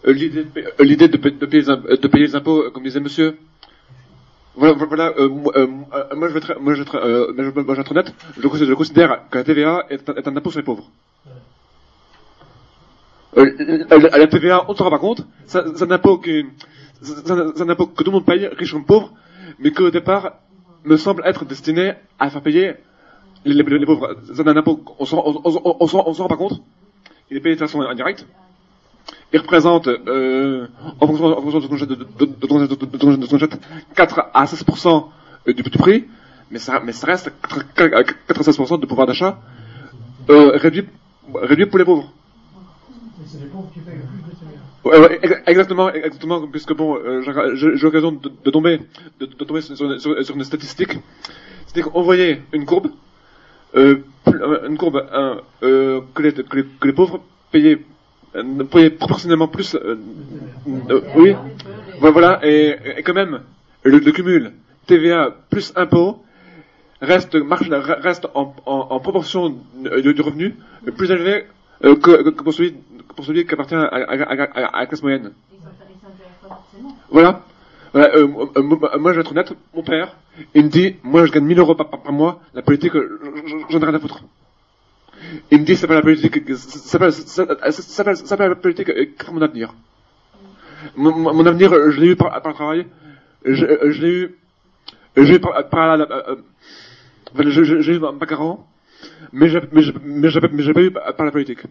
l'idée 0.06 0.46
l'idée 0.80 1.08
de, 1.08 1.18
de, 1.18 1.46
payer 1.46 1.64
les, 1.64 1.98
de 1.98 2.08
payer 2.08 2.26
les 2.28 2.36
impôts, 2.36 2.72
comme 2.72 2.84
disait 2.84 3.00
Monsieur. 3.00 3.38
Voilà, 4.56 4.74
voilà 4.74 5.14
euh, 5.18 5.30
euh, 5.56 5.68
moi 6.16 6.30
je 6.30 6.34
vais 6.34 6.40
être, 6.40 6.60
moi 6.60 6.74
je 6.74 6.82
vais 6.82 6.88
être, 6.88 6.96
euh, 6.96 7.34
moi, 7.34 7.44
je, 7.44 7.50
vais 7.50 7.82
être 7.82 7.92
honnête, 7.92 8.14
je, 8.38 8.66
je 8.66 8.74
considère 8.74 9.30
que 9.30 9.38
la 9.38 9.44
TVA 9.44 9.86
est, 9.90 10.10
est 10.10 10.28
un 10.28 10.38
impôt 10.38 10.50
sur 10.50 10.60
les 10.60 10.66
pauvres. 10.66 10.90
Euh, 13.38 13.52
la 14.18 14.28
TVA, 14.28 14.64
on 14.68 14.72
ne 14.72 14.78
se 14.78 14.84
rend 14.84 14.90
pas 14.90 15.00
compte. 15.00 15.26
C'est 15.46 15.60
un 15.60 15.92
impôt 15.92 16.18
que, 16.18 16.44
un 17.62 17.70
impôt 17.70 17.88
que 17.88 18.04
tout 18.04 18.10
le 18.10 18.12
monde 18.12 18.26
paye, 18.26 18.48
riche 18.48 18.72
comme 18.72 18.86
pauvre, 18.86 19.12
mais 19.60 19.72
qui 19.72 19.82
au 19.82 19.92
départ 19.92 20.36
me 20.86 20.96
semble 20.96 21.24
être 21.26 21.44
destiné 21.44 21.94
à 22.18 22.30
faire 22.30 22.42
payer 22.42 22.76
les, 23.46 23.86
pauvres. 23.86 24.16
C'est 24.34 24.48
un 24.48 24.58
impôt 24.58 24.82
on, 25.00 25.06
s'en 25.06 25.22
rend 25.22 26.28
pas 26.28 26.38
compte. 26.38 26.62
Il 27.30 27.38
est 27.38 27.40
payé 27.40 27.56
de 27.56 27.60
façon 27.60 27.82
indirecte. 27.82 28.26
Il 29.34 29.40
représente, 29.40 29.88
euh, 29.88 30.68
en 31.00 31.08
fonction, 31.08 31.26
en 31.26 31.42
fonction 31.42 31.60
de 31.60 31.68
ton 31.68 31.76
de, 31.76 31.86
de, 31.86 33.16
de, 33.18 33.28
ton 33.28 33.38
jet, 33.38 33.60
4 33.96 34.30
à 34.34 34.46
16% 34.46 35.06
du, 35.48 35.54
du 35.54 35.70
prix, 35.78 36.06
mais 36.52 36.60
ça, 36.60 36.82
mais 36.84 36.92
ça 36.92 37.08
reste 37.08 37.32
4 37.76 37.96
à 37.96 38.34
16% 38.34 38.80
de 38.80 38.86
pouvoir 38.86 39.08
d'achat 39.08 39.40
euh, 40.30 40.58
réduit, 40.58 40.86
réduit 41.34 41.66
pour 41.66 41.80
les 41.80 41.86
pauvres 41.86 42.12
c'est 43.26 43.40
les 43.40 43.46
pauvres 43.48 43.70
qui 43.74 43.80
payent 43.80 43.96
le 43.96 44.02
plus 44.04 44.34
de 44.34 44.40
TVA. 44.40 44.60
Ouais, 44.84 45.00
ouais, 45.00 45.44
exactement, 45.48 45.92
exactement, 45.92 46.48
puisque 46.48 46.74
bon, 46.74 46.96
euh, 46.96 47.22
j'ai 47.56 47.70
l'occasion 47.82 48.12
de, 48.12 48.32
de, 48.44 48.52
tomber, 48.52 48.82
de, 49.20 49.26
de 49.26 49.44
tomber 49.44 49.62
sur, 49.62 49.76
sur, 49.78 50.26
sur, 50.26 50.36
une 50.36 50.44
statistique. 50.44 51.00
C'est-à-dire 51.66 51.92
qu'on 51.92 52.04
voyait 52.04 52.42
une 52.54 52.66
courbe, 52.66 52.88
euh, 52.88 52.92
une 53.76 54.78
courbe 54.78 55.06
euh, 55.14 55.36
euh, 55.64 56.02
que, 56.14 56.22
les, 56.24 56.34
que, 56.34 56.56
les, 56.58 56.66
que 56.80 56.88
les 56.88 56.94
pauvres 56.94 57.22
payaient, 57.52 57.80
euh, 58.36 58.64
payaient 58.64 58.90
proportionnellement 58.90 59.48
plus. 59.48 59.76
Euh, 59.76 59.98
euh, 60.90 61.02
oui, 61.16 61.36
voilà, 62.00 62.40
et, 62.44 62.76
et 62.98 63.04
quand 63.04 63.14
même, 63.14 63.42
le, 63.84 64.00
le 64.00 64.12
cumul 64.12 64.52
TVA 64.88 65.36
plus 65.50 65.74
impôt 65.76 66.24
reste, 67.02 67.36
marche, 67.36 67.70
reste 67.70 68.28
en, 68.34 68.56
en, 68.66 68.88
en 68.92 69.00
proportion 69.00 69.56
du, 70.04 70.14
du 70.14 70.22
revenu 70.22 70.56
plus 70.98 71.12
élevé 71.12 71.46
euh, 71.84 71.96
que, 71.96 72.30
que, 72.30 72.42
pour 72.44 72.54
celui 72.54 72.76
pour 73.16 73.24
celui 73.26 73.46
qui 73.46 73.54
appartient 73.54 73.76
à, 73.76 73.86
à, 73.86 74.24
à, 74.24 74.44
à 74.76 74.80
la 74.82 74.86
classe 74.88 75.02
moyenne. 75.02 75.32
Voilà. 77.10 77.42
Voilà 77.96 78.14
euh, 78.14 78.28
euh, 78.58 78.62
moi, 78.62 79.14
je 79.14 79.16
vais 79.16 79.22
être 79.22 79.32
honnête, 79.32 79.54
mon 79.74 79.82
père, 79.82 80.18
il 80.54 80.66
me 80.66 80.70
dit, 80.70 80.98
moi, 81.02 81.26
je 81.26 81.32
gagne 81.32 81.46
1000 81.46 81.60
euros 81.60 81.76
par, 81.76 82.12
mois, 82.12 82.42
la 82.54 82.62
politique, 82.62 82.92
j'en 82.92 83.80
ai 83.80 83.86
rien 83.86 83.94
à 83.94 84.00
foutre. 84.00 84.22
Il 85.50 85.62
me 85.62 85.64
dit, 85.64 85.78
c'est 85.78 85.88
pas 85.88 85.94
la 85.94 86.02
politique, 86.02 86.42
c'est 86.58 87.00
pas, 87.00 87.10
pas 87.10 88.48
la 88.50 88.56
politique 88.56 88.92
mon 89.32 89.42
avenir. 89.42 89.74
Mon, 90.98 91.46
avenir, 91.46 91.72
je 91.92 92.02
l'ai 92.02 92.08
eu 92.08 92.16
par, 92.18 92.36
le 92.46 92.54
travail, 92.54 92.86
je, 93.46 93.66
l'ai 93.66 94.10
eu, 94.10 94.36
je 95.16 95.22
l'ai 95.22 95.36
eu 95.36 95.40
par, 95.40 95.96
la, 95.96 96.04
euh, 96.04 96.36
j'ai 97.48 97.94
eu 97.96 98.00
ma 98.00 98.26
carence, 98.26 98.60
mais 99.32 99.48
j'ai, 99.48 99.62
mais 99.72 100.74
pas 100.74 100.82
eu 100.82 100.92
par 100.92 101.26
la 101.26 101.32
politique. 101.32 101.62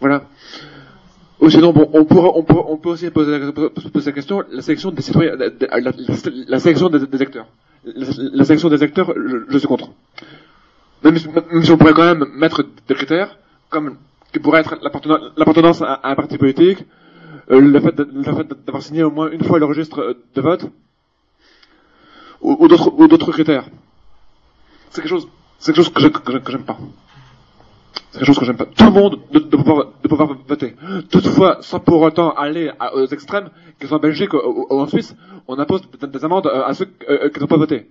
Voilà. 0.00 0.24
Ou 1.40 1.48
sinon, 1.48 1.72
bon, 1.72 1.88
on, 1.94 2.04
pourra, 2.04 2.30
on, 2.34 2.42
peut, 2.42 2.54
on 2.54 2.76
peut 2.76 2.90
aussi 2.90 3.10
poser 3.10 3.38
la, 3.38 3.50
poser 3.50 4.06
la 4.06 4.12
question, 4.12 4.44
la 4.50 4.60
sélection 4.60 4.90
des 4.90 5.00
citoyens, 5.00 5.36
la, 5.36 6.58
sélection 6.60 6.90
des, 6.90 7.06
des, 7.06 7.22
acteurs. 7.22 7.46
La, 7.84 8.44
sélection 8.44 8.68
des 8.68 8.82
acteurs, 8.82 9.14
je, 9.48 9.58
suis 9.58 9.66
contre. 9.66 9.88
Même 11.02 11.16
si, 11.16 11.28
même 11.28 11.62
si, 11.62 11.70
on 11.70 11.78
pourrait 11.78 11.94
quand 11.94 12.04
même 12.04 12.26
mettre 12.34 12.62
des 12.86 12.94
critères, 12.94 13.38
comme 13.70 13.96
qui 14.34 14.38
pourrait 14.38 14.60
être 14.60 14.76
l'appartenance 15.36 15.80
à, 15.80 15.94
à, 15.94 16.10
un 16.10 16.14
parti 16.14 16.36
politique, 16.36 16.84
euh, 17.50 17.60
le 17.60 17.80
fait 17.80 17.96
d'avoir 18.66 18.82
signé 18.82 19.02
au 19.02 19.10
moins 19.10 19.30
une 19.30 19.42
fois 19.42 19.58
le 19.58 19.64
registre 19.64 20.16
de 20.34 20.40
vote, 20.42 20.66
ou, 22.42 22.56
ou 22.60 23.08
d'autres 23.08 23.32
critères. 23.32 23.64
C'est 24.90 25.00
quelque 25.00 25.10
chose, 25.10 25.28
c'est 25.58 25.72
quelque 25.72 25.84
chose 25.84 25.92
que 25.92 26.00
j'aime 26.00 26.12
que, 26.12 26.56
pas. 26.66 26.78
C'est 28.10 28.18
quelque 28.18 28.26
chose 28.26 28.38
que 28.38 28.44
j'aime 28.44 28.56
pas. 28.56 28.66
Tout 28.66 28.84
le 28.84 28.90
monde 28.90 29.20
de, 29.32 29.38
pouvoir, 29.38 29.92
de 30.02 30.08
pouvoir 30.08 30.36
voter. 30.46 30.74
Toutefois, 31.10 31.58
sans 31.60 31.78
pour 31.78 32.00
autant 32.02 32.32
aller 32.32 32.70
aux 32.94 33.06
extrêmes, 33.06 33.50
qu'ils 33.78 33.88
soient 33.88 33.98
en 33.98 34.00
Belgique 34.00 34.34
ou, 34.34 34.66
en 34.70 34.86
Suisse, 34.86 35.14
on 35.46 35.58
impose 35.58 35.82
des 35.90 36.24
amendes 36.24 36.46
euh, 36.46 36.64
à 36.64 36.74
ceux 36.74 36.88
euh, 37.08 37.28
qui 37.28 37.40
n'ont 37.40 37.46
pas 37.46 37.56
voté. 37.56 37.88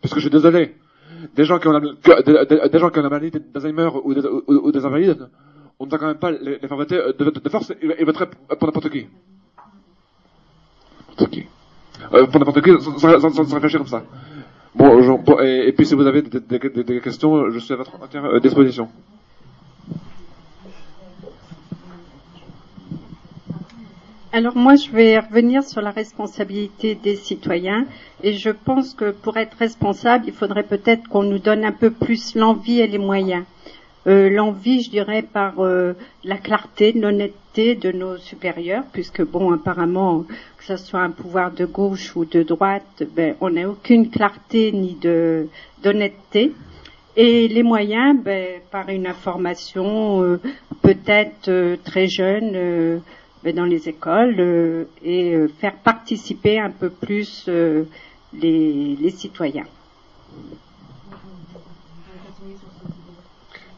Puisque 0.00 0.16
je 0.16 0.20
suis 0.22 0.30
désolé, 0.30 0.76
des 1.34 1.44
gens 1.44 1.58
qui 1.58 1.66
ont 1.66 1.72
la, 1.72 1.80
des, 1.80 2.68
des 2.68 2.78
gens 2.78 2.90
qui 2.90 2.98
ont 3.00 3.02
la 3.02 3.08
maladie 3.08 3.36
d'Alzheimer 3.52 3.90
ou, 4.04 4.14
ou, 4.46 4.72
des 4.72 4.84
invalides, 4.84 5.28
on 5.80 5.86
ne 5.86 5.90
va 5.90 5.98
quand 5.98 6.06
même 6.06 6.18
pas 6.18 6.30
les, 6.30 6.58
faire 6.58 6.76
voter 6.76 6.96
euh, 6.96 7.12
de, 7.18 7.30
de, 7.30 7.48
force, 7.48 7.72
ils, 7.82 8.04
voteraient 8.04 8.30
pour 8.58 8.68
n'importe 8.68 8.90
qui. 8.90 9.08
N'importe 11.10 11.30
qui. 11.30 11.46
Euh, 12.14 12.26
pour 12.26 12.38
n'importe 12.38 12.62
qui, 12.62 12.70
sans, 12.80 13.20
sans, 13.20 13.54
réfléchir 13.54 13.80
comme 13.80 13.88
ça. 13.88 14.04
Bon, 14.76 15.00
et, 15.40 15.72
puis 15.72 15.84
si 15.84 15.94
vous 15.94 16.06
avez 16.06 16.22
des, 16.22 16.38
des, 16.38 16.84
des, 16.84 17.00
questions, 17.00 17.50
je 17.50 17.58
suis 17.58 17.74
à 17.74 17.76
votre 17.76 18.00
entière 18.00 18.40
disposition. 18.40 18.88
Alors 24.30 24.56
moi, 24.56 24.74
je 24.74 24.90
vais 24.90 25.18
revenir 25.18 25.62
sur 25.64 25.80
la 25.80 25.90
responsabilité 25.90 26.94
des 26.94 27.16
citoyens 27.16 27.86
et 28.22 28.34
je 28.34 28.50
pense 28.50 28.92
que 28.92 29.10
pour 29.10 29.38
être 29.38 29.56
responsable, 29.56 30.24
il 30.26 30.34
faudrait 30.34 30.64
peut-être 30.64 31.08
qu'on 31.08 31.22
nous 31.22 31.38
donne 31.38 31.64
un 31.64 31.72
peu 31.72 31.90
plus 31.90 32.34
l'envie 32.34 32.80
et 32.80 32.86
les 32.86 32.98
moyens. 32.98 33.44
Euh, 34.06 34.28
l'envie, 34.28 34.82
je 34.82 34.90
dirais, 34.90 35.22
par 35.22 35.60
euh, 35.60 35.94
la 36.24 36.36
clarté, 36.36 36.92
l'honnêteté 36.92 37.74
de 37.74 37.90
nos 37.90 38.18
supérieurs, 38.18 38.84
puisque 38.92 39.22
bon, 39.22 39.50
apparemment, 39.52 40.24
que 40.58 40.64
ce 40.64 40.76
soit 40.76 41.00
un 41.00 41.10
pouvoir 41.10 41.50
de 41.50 41.64
gauche 41.64 42.14
ou 42.14 42.26
de 42.26 42.42
droite, 42.42 43.04
ben, 43.16 43.34
on 43.40 43.48
n'a 43.48 43.66
aucune 43.66 44.10
clarté 44.10 44.72
ni 44.72 44.94
de 45.00 45.48
d'honnêteté. 45.82 46.52
Et 47.16 47.48
les 47.48 47.62
moyens, 47.62 48.14
ben, 48.22 48.60
par 48.70 48.90
une 48.90 49.06
information 49.06 50.22
euh, 50.22 50.40
peut-être 50.82 51.48
euh, 51.48 51.76
très 51.82 52.06
jeune 52.06 52.52
euh, 52.54 52.98
dans 53.52 53.64
les 53.64 53.88
écoles 53.88 54.36
euh, 54.38 54.84
et 55.02 55.34
euh, 55.34 55.48
faire 55.48 55.76
participer 55.76 56.58
un 56.58 56.70
peu 56.70 56.90
plus 56.90 57.46
euh, 57.48 57.84
les, 58.32 58.96
les, 58.96 59.10
citoyens. 59.10 59.66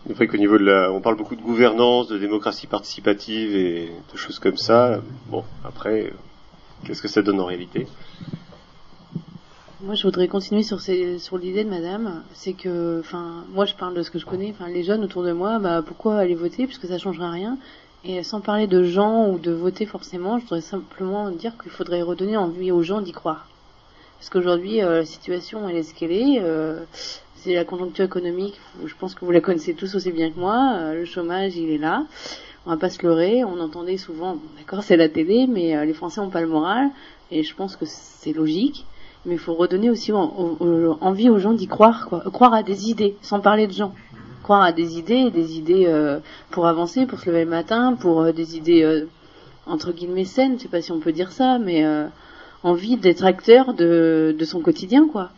C'est 0.07 0.15
vrai 0.15 0.27
qu'au 0.27 0.39
niveau 0.39 0.59
de 0.59 0.65
la, 0.65 0.93
on 0.93 1.01
parle 1.01 1.17
beaucoup 1.17 1.37
de 1.37 1.43
gouvernance, 1.43 2.09
de 2.09 2.19
démocratie 2.19 2.67
participative 2.67 3.55
et 3.55 3.93
de 4.13 4.17
choses 4.17 4.39
comme 4.39 4.57
ça. 4.57 5.01
Bon, 5.29 5.45
après, 5.65 6.13
qu'est-ce 6.85 7.03
que 7.03 7.09
ça 7.09 7.23
donne 7.23 7.41
en 7.41 7.47
réalité? 7.47 7.87
Moi, 9.83 9.95
je 9.95 10.03
voudrais 10.03 10.29
continuer 10.29 10.63
sur, 10.63 10.81
ces, 10.81 11.19
sur 11.19 11.39
l'idée 11.39 11.65
de 11.65 11.71
Madame. 11.71 12.23
C'est 12.35 12.53
que, 12.53 13.01
enfin, 13.01 13.45
moi, 13.51 13.65
je 13.65 13.75
parle 13.75 13.95
de 13.95 14.03
ce 14.03 14.11
que 14.11 14.19
je 14.19 14.27
connais. 14.27 14.51
Enfin, 14.51 14.69
les 14.69 14.83
jeunes 14.83 15.03
autour 15.05 15.23
de 15.23 15.33
moi, 15.33 15.59
bah, 15.59 15.83
pourquoi 15.87 16.19
aller 16.19 16.35
voter? 16.35 16.67
Puisque 16.67 16.87
ça 16.87 16.99
changera 16.99 17.31
rien. 17.31 17.57
Et 18.03 18.23
sans 18.23 18.41
parler 18.41 18.67
de 18.67 18.83
gens 18.83 19.29
ou 19.29 19.39
de 19.39 19.53
voter 19.53 19.85
forcément, 19.85 20.39
je 20.39 20.45
voudrais 20.45 20.63
simplement 20.63 21.31
dire 21.31 21.53
qu'il 21.63 21.71
faudrait 21.71 22.01
redonner 22.01 22.37
envie 22.37 22.73
aux 22.73 22.83
gens 22.83 23.03
d'y 23.03 23.13
croire. 23.13 23.47
Parce 24.19 24.31
qu'aujourd'hui, 24.31 24.83
euh, 24.83 25.01
la 25.01 25.05
situation, 25.05 25.69
elle 25.69 25.77
est 25.77 25.83
ce 25.83 25.95
qu'elle 25.95 26.13
est. 26.13 26.41
Euh, 26.41 26.81
c'est 27.37 27.55
la 27.55 27.65
conjoncture 27.65 28.05
économique. 28.05 28.59
Je 28.85 28.95
pense 28.99 29.15
que 29.15 29.25
vous 29.25 29.31
la 29.31 29.41
connaissez 29.41 29.75
tous 29.75 29.95
aussi 29.95 30.13
bien 30.13 30.31
que 30.31 30.39
moi. 30.39 30.77
Euh, 30.77 30.95
le 30.95 31.05
chômage, 31.05 31.57
il 31.57 31.71
est 31.71 31.79
là. 31.79 32.07
On 32.65 32.71
va 32.71 32.79
pas 32.79 32.89
se 32.89 33.03
leurrer. 33.03 33.45
On 33.45 33.61
entendait 33.61 33.99
souvent, 33.99 34.39
d'accord, 34.59 34.83
c'est 34.83 34.97
la 34.97 35.11
télé, 35.11 35.47
mais 35.47 35.85
les 35.85 35.95
Français 35.95 36.21
ont 36.21 36.31
pas 36.31 36.41
le 36.41 36.49
moral. 36.49 36.89
Et 37.31 37.43
je 37.43 37.55
pense 37.55 37.77
que 37.77 37.85
c'est 37.87 38.33
logique 38.33 38.87
mais 39.27 39.35
il 39.35 39.39
faut 39.39 39.55
redonner 39.55 39.91
aussi 39.91 40.13
envie 40.13 41.29
aux 41.29 41.39
gens 41.39 41.53
d'y 41.53 41.67
croire, 41.67 42.07
quoi. 42.09 42.23
Croire 42.33 42.55
à 42.55 42.63
des 42.63 42.89
idées, 42.91 43.17
sans 43.21 43.41
parler 43.41 43.67
de 43.67 43.73
gens. 43.73 43.93
À 44.53 44.73
des 44.73 44.99
idées, 44.99 45.31
des 45.31 45.59
idées 45.59 45.85
euh, 45.87 46.19
pour 46.51 46.67
avancer, 46.67 47.07
pour 47.07 47.21
se 47.21 47.31
lever 47.31 47.45
le 47.45 47.51
matin, 47.51 47.95
pour 47.95 48.21
euh, 48.21 48.33
des 48.33 48.57
idées 48.57 48.83
euh, 48.83 49.07
entre 49.65 49.93
guillemets 49.93 50.25
saines, 50.25 50.59
je 50.59 50.65
sais 50.65 50.69
pas 50.69 50.83
si 50.83 50.91
on 50.91 50.99
peut 50.99 51.13
dire 51.13 51.31
ça, 51.31 51.61
mais 51.61 51.87
envie 52.65 52.97
d'être 52.97 53.25
acteur 53.25 53.75
de, 53.75 54.37
son 54.43 54.61
quotidien, 54.61 55.07
quoi. 55.07 55.31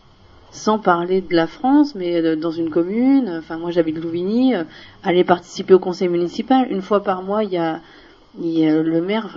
Sans 0.51 0.79
parler 0.79 1.21
de 1.21 1.35
la 1.35 1.47
France, 1.47 1.95
mais 1.95 2.37
dans 2.37 2.51
une 2.51 2.71
commune. 2.71 3.29
Enfin, 3.39 3.59
moi, 3.59 3.71
j'habite 3.71 3.99
Louvigny. 3.99 4.55
aller 5.03 5.25
participer 5.25 5.75
au 5.75 5.79
conseil 5.79 6.09
municipal 6.09 6.67
une 6.71 6.81
fois 6.81 7.03
par 7.03 7.23
mois. 7.23 7.45
Il 7.45 7.53
y 7.53 7.59
a, 7.59 7.81
le 8.39 9.01
maire 9.03 9.37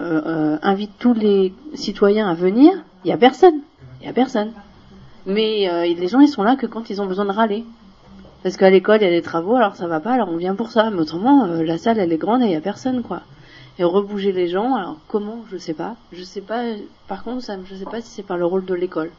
invite 0.61 0.91
tous 0.97 1.13
les 1.13 1.53
citoyens 1.73 2.30
à 2.30 2.36
venir. 2.36 2.71
Il 3.03 3.09
y 3.09 3.13
a 3.13 3.17
personne. 3.17 3.59
Il 3.99 4.03
n'y 4.03 4.09
a 4.09 4.13
personne. 4.13 4.51
Mais 5.26 5.93
les 5.93 6.07
gens, 6.07 6.21
ils 6.21 6.30
sont 6.30 6.43
là 6.43 6.55
que 6.55 6.67
quand 6.67 6.89
ils 6.89 7.01
ont 7.01 7.05
besoin 7.05 7.26
de 7.26 7.32
râler. 7.32 7.65
Parce 8.45 8.57
qu'à 8.57 8.69
l'école, 8.69 8.99
il 9.01 9.05
y 9.05 9.07
a 9.07 9.09
des 9.09 9.23
travaux, 9.23 9.55
alors 9.55 9.75
ça 9.75 9.87
va 9.87 9.99
pas, 9.99 10.13
alors 10.13 10.29
on 10.29 10.37
vient 10.37 10.53
pour 10.53 10.69
ça. 10.69 10.91
Mais 10.91 10.99
autrement, 10.99 11.45
euh, 11.45 11.63
la 11.63 11.79
salle, 11.79 11.97
elle 11.97 12.13
est 12.13 12.17
grande 12.19 12.43
et 12.43 12.45
il 12.45 12.49
n'y 12.49 12.55
a 12.55 12.61
personne, 12.61 13.01
quoi. 13.01 13.23
Et 13.79 13.83
rebouger 13.83 14.31
les 14.33 14.47
gens, 14.47 14.75
alors 14.75 14.97
comment, 15.07 15.43
je 15.49 15.57
sais 15.57 15.73
pas. 15.73 15.95
Je 16.11 16.21
sais 16.21 16.41
pas, 16.41 16.61
par 17.07 17.23
contre, 17.23 17.41
ça, 17.41 17.57
je 17.65 17.73
sais 17.73 17.85
pas 17.85 18.01
si 18.01 18.09
c'est 18.11 18.21
par 18.21 18.37
le 18.37 18.45
rôle 18.45 18.63
de 18.63 18.75
l'école. 18.75 19.09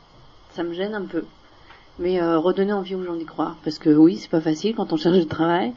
Ça 0.53 0.63
me 0.63 0.75
gêne 0.75 0.95
un 0.95 1.07
peu. 1.07 1.25
Mais 1.99 2.23
euh, 2.23 2.39
redonner 2.39 2.73
envie 2.73 2.95
aux 2.95 3.03
gens 3.03 3.17
d'y 3.17 3.25
croire. 3.25 3.57
Parce 3.65 3.81
que 3.81 3.91
oui, 3.91 4.17
c'est 4.17 4.31
pas 4.31 4.41
facile 4.41 4.77
quand 4.77 4.93
on 4.93 4.97
cherche 4.97 5.19
du 5.19 5.27
travail. 5.27 5.73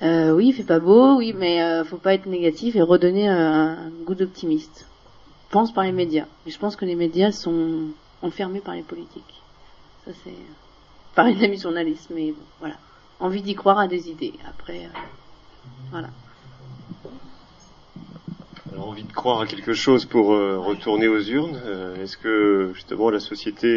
oui, 0.00 0.46
il 0.46 0.52
fait 0.52 0.62
pas 0.62 0.78
beau, 0.78 1.16
oui, 1.16 1.34
mais 1.36 1.82
faut 1.86 1.96
pas 1.96 2.14
être 2.14 2.26
négatif 2.26 2.76
et 2.76 2.82
redonner 2.82 3.26
un 3.26 3.90
goût 4.06 4.14
d'optimiste. 4.14 4.86
Pense 5.50 5.74
par 5.74 5.82
les 5.82 5.90
médias. 5.90 6.26
Et 6.46 6.52
je 6.52 6.58
pense 6.60 6.76
que 6.76 6.84
les 6.84 6.94
médias 6.94 7.32
sont 7.32 7.88
enfermé 8.22 8.60
par 8.60 8.76
les 8.76 8.82
politiques. 8.82 9.42
Ça, 10.04 10.12
c'est 10.22 10.36
par 11.20 11.26
une 11.26 11.44
amie 11.44 11.58
journaliste, 11.58 12.08
mais 12.14 12.32
bon, 12.32 12.42
voilà. 12.60 12.76
Envie 13.18 13.42
d'y 13.42 13.54
croire 13.54 13.78
à 13.78 13.86
des 13.86 14.08
idées. 14.08 14.32
Après, 14.48 14.86
euh, 14.86 14.98
voilà. 15.90 16.08
Alors, 18.72 18.88
envie 18.88 19.02
de 19.02 19.12
croire 19.12 19.42
à 19.42 19.46
quelque 19.46 19.74
chose 19.74 20.06
pour 20.06 20.32
euh, 20.32 20.58
retourner 20.58 21.08
aux 21.08 21.20
urnes. 21.20 21.60
Euh, 21.62 22.02
est-ce 22.02 22.16
que 22.16 22.70
justement 22.74 23.10
la 23.10 23.20
société 23.20 23.68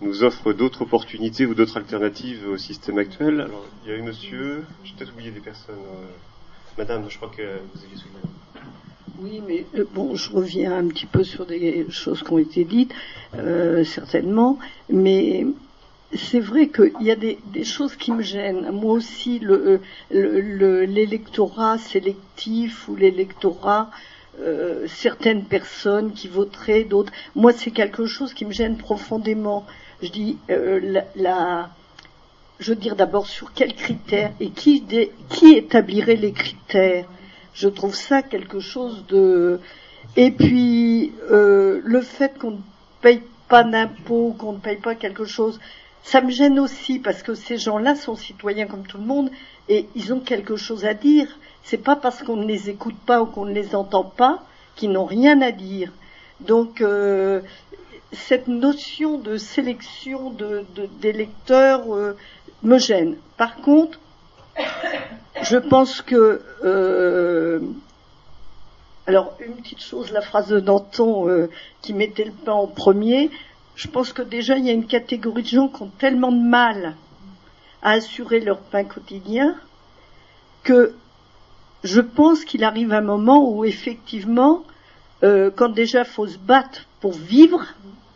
nous 0.00 0.24
offre 0.24 0.54
d'autres 0.54 0.80
opportunités 0.80 1.44
ou 1.44 1.54
d'autres 1.54 1.76
alternatives 1.76 2.48
au 2.48 2.56
système 2.56 2.96
actuel? 2.96 3.42
Alors, 3.42 3.66
il 3.84 3.90
y 3.90 3.92
a 3.92 3.98
eu 3.98 4.02
monsieur, 4.02 4.64
j'ai 4.84 4.94
peut-être 4.94 5.12
oublié 5.12 5.30
des 5.30 5.40
personnes. 5.40 5.84
Madame, 6.78 7.04
je 7.10 7.18
crois 7.18 7.28
que 7.36 7.42
vous 7.42 7.84
aviez 7.84 7.96
soulevé. 7.98 8.20
Oui, 9.20 9.42
mais 9.46 9.66
euh, 9.74 9.84
bon, 9.92 10.14
je 10.14 10.30
reviens 10.30 10.78
un 10.78 10.86
petit 10.86 11.06
peu 11.06 11.24
sur 11.24 11.44
des 11.44 11.86
choses 11.90 12.22
qui 12.22 12.32
ont 12.32 12.38
été 12.38 12.64
dites, 12.64 12.94
euh, 13.34 13.82
certainement, 13.82 14.58
mais 14.88 15.44
c'est 16.14 16.40
vrai 16.40 16.68
qu'il 16.68 17.02
y 17.02 17.10
a 17.10 17.16
des, 17.16 17.38
choses 17.64 17.96
qui 17.96 18.12
me 18.12 18.22
gênent. 18.22 18.70
Moi 18.70 18.94
aussi, 18.94 19.40
l'électorat 20.10 21.74
le, 21.74 21.80
sélectif 21.80 22.88
ou 22.88 22.96
l'électorat, 22.96 23.90
euh, 24.40 24.86
certaines 24.86 25.44
personnes 25.44 26.12
qui 26.12 26.28
voteraient, 26.28 26.84
d'autres. 26.84 27.12
Moi, 27.34 27.52
c'est 27.52 27.72
quelque 27.72 28.06
chose 28.06 28.32
qui 28.32 28.44
me 28.46 28.52
gêne 28.52 28.78
profondément. 28.78 29.66
Je 30.02 30.08
dis, 30.08 30.38
la, 30.48 31.70
je 32.58 32.70
veux 32.70 32.76
dire 32.76 32.96
d'abord 32.96 33.26
sur 33.26 33.52
quels 33.52 33.74
critères 33.74 34.32
et 34.40 34.50
qui, 34.50 34.84
qui 35.28 35.54
établirait 35.54 36.16
les 36.16 36.32
critères 36.32 37.06
je 37.58 37.68
trouve 37.68 37.94
ça 37.94 38.22
quelque 38.22 38.60
chose 38.60 39.04
de. 39.08 39.60
Et 40.16 40.30
puis 40.30 41.12
euh, 41.30 41.80
le 41.84 42.00
fait 42.00 42.38
qu'on 42.38 42.52
ne 42.52 42.60
paye 43.02 43.22
pas 43.48 43.64
d'impôts, 43.64 44.34
qu'on 44.38 44.52
ne 44.52 44.58
paye 44.58 44.76
pas 44.76 44.94
quelque 44.94 45.24
chose, 45.24 45.58
ça 46.10 46.22
me 46.22 46.30
gêne 46.30 46.58
aussi 46.58 46.98
parce 46.98 47.22
que 47.22 47.34
ces 47.34 47.58
gens-là 47.58 47.94
sont 47.94 48.16
citoyens 48.16 48.66
comme 48.66 48.86
tout 48.86 48.96
le 48.96 49.04
monde 49.04 49.30
et 49.68 49.86
ils 49.94 50.14
ont 50.14 50.20
quelque 50.20 50.56
chose 50.56 50.86
à 50.86 50.94
dire. 50.94 51.28
C'est 51.62 51.84
pas 51.84 51.96
parce 51.96 52.22
qu'on 52.22 52.36
ne 52.36 52.46
les 52.46 52.70
écoute 52.70 52.96
pas 53.04 53.20
ou 53.20 53.26
qu'on 53.26 53.44
ne 53.44 53.52
les 53.52 53.74
entend 53.74 54.04
pas 54.04 54.42
qu'ils 54.74 54.90
n'ont 54.90 55.04
rien 55.04 55.42
à 55.42 55.50
dire. 55.50 55.92
Donc 56.40 56.80
euh, 56.80 57.42
cette 58.12 58.48
notion 58.48 59.18
de 59.18 59.36
sélection 59.36 60.30
de, 60.30 60.64
d'électeurs 60.98 61.94
euh, 61.94 62.16
me 62.62 62.78
gêne. 62.78 63.18
Par 63.36 63.56
contre, 63.56 64.00
je 65.42 65.58
pense 65.58 66.00
que 66.00 66.40
euh, 66.64 67.60
alors 69.08 69.34
une 69.40 69.54
petite 69.54 69.82
chose, 69.82 70.10
la 70.12 70.20
phrase 70.20 70.48
de 70.48 70.60
Danton 70.60 71.28
euh, 71.28 71.48
qui 71.80 71.94
mettait 71.94 72.24
le 72.24 72.32
pain 72.32 72.52
en 72.52 72.66
premier, 72.66 73.30
je 73.78 73.86
pense 73.86 74.12
que 74.12 74.22
déjà 74.22 74.58
il 74.58 74.66
y 74.66 74.70
a 74.70 74.72
une 74.72 74.88
catégorie 74.88 75.44
de 75.44 75.48
gens 75.48 75.68
qui 75.68 75.82
ont 75.82 75.92
tellement 76.00 76.32
de 76.32 76.42
mal 76.42 76.96
à 77.80 77.92
assurer 77.92 78.40
leur 78.40 78.58
pain 78.58 78.82
quotidien 78.82 79.54
que 80.64 80.94
je 81.84 82.00
pense 82.00 82.44
qu'il 82.44 82.64
arrive 82.64 82.92
un 82.92 83.02
moment 83.02 83.48
où 83.48 83.64
effectivement, 83.64 84.64
euh, 85.22 85.52
quand 85.54 85.68
déjà 85.68 86.04
faut 86.04 86.26
se 86.26 86.38
battre 86.38 86.86
pour 86.98 87.12
vivre, 87.12 87.64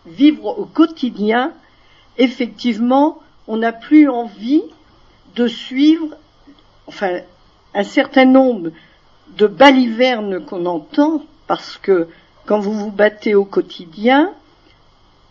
vivre 0.04 0.58
au 0.58 0.64
quotidien, 0.64 1.52
effectivement, 2.18 3.20
on 3.46 3.58
n'a 3.58 3.72
plus 3.72 4.08
envie 4.08 4.64
de 5.36 5.46
suivre 5.46 6.08
enfin, 6.88 7.20
un 7.72 7.84
certain 7.84 8.24
nombre 8.24 8.70
de 9.36 9.46
balivernes 9.46 10.44
qu'on 10.44 10.66
entend, 10.66 11.22
parce 11.46 11.78
que 11.78 12.08
quand 12.46 12.58
vous 12.58 12.72
vous 12.72 12.90
battez 12.90 13.36
au 13.36 13.44
quotidien, 13.44 14.34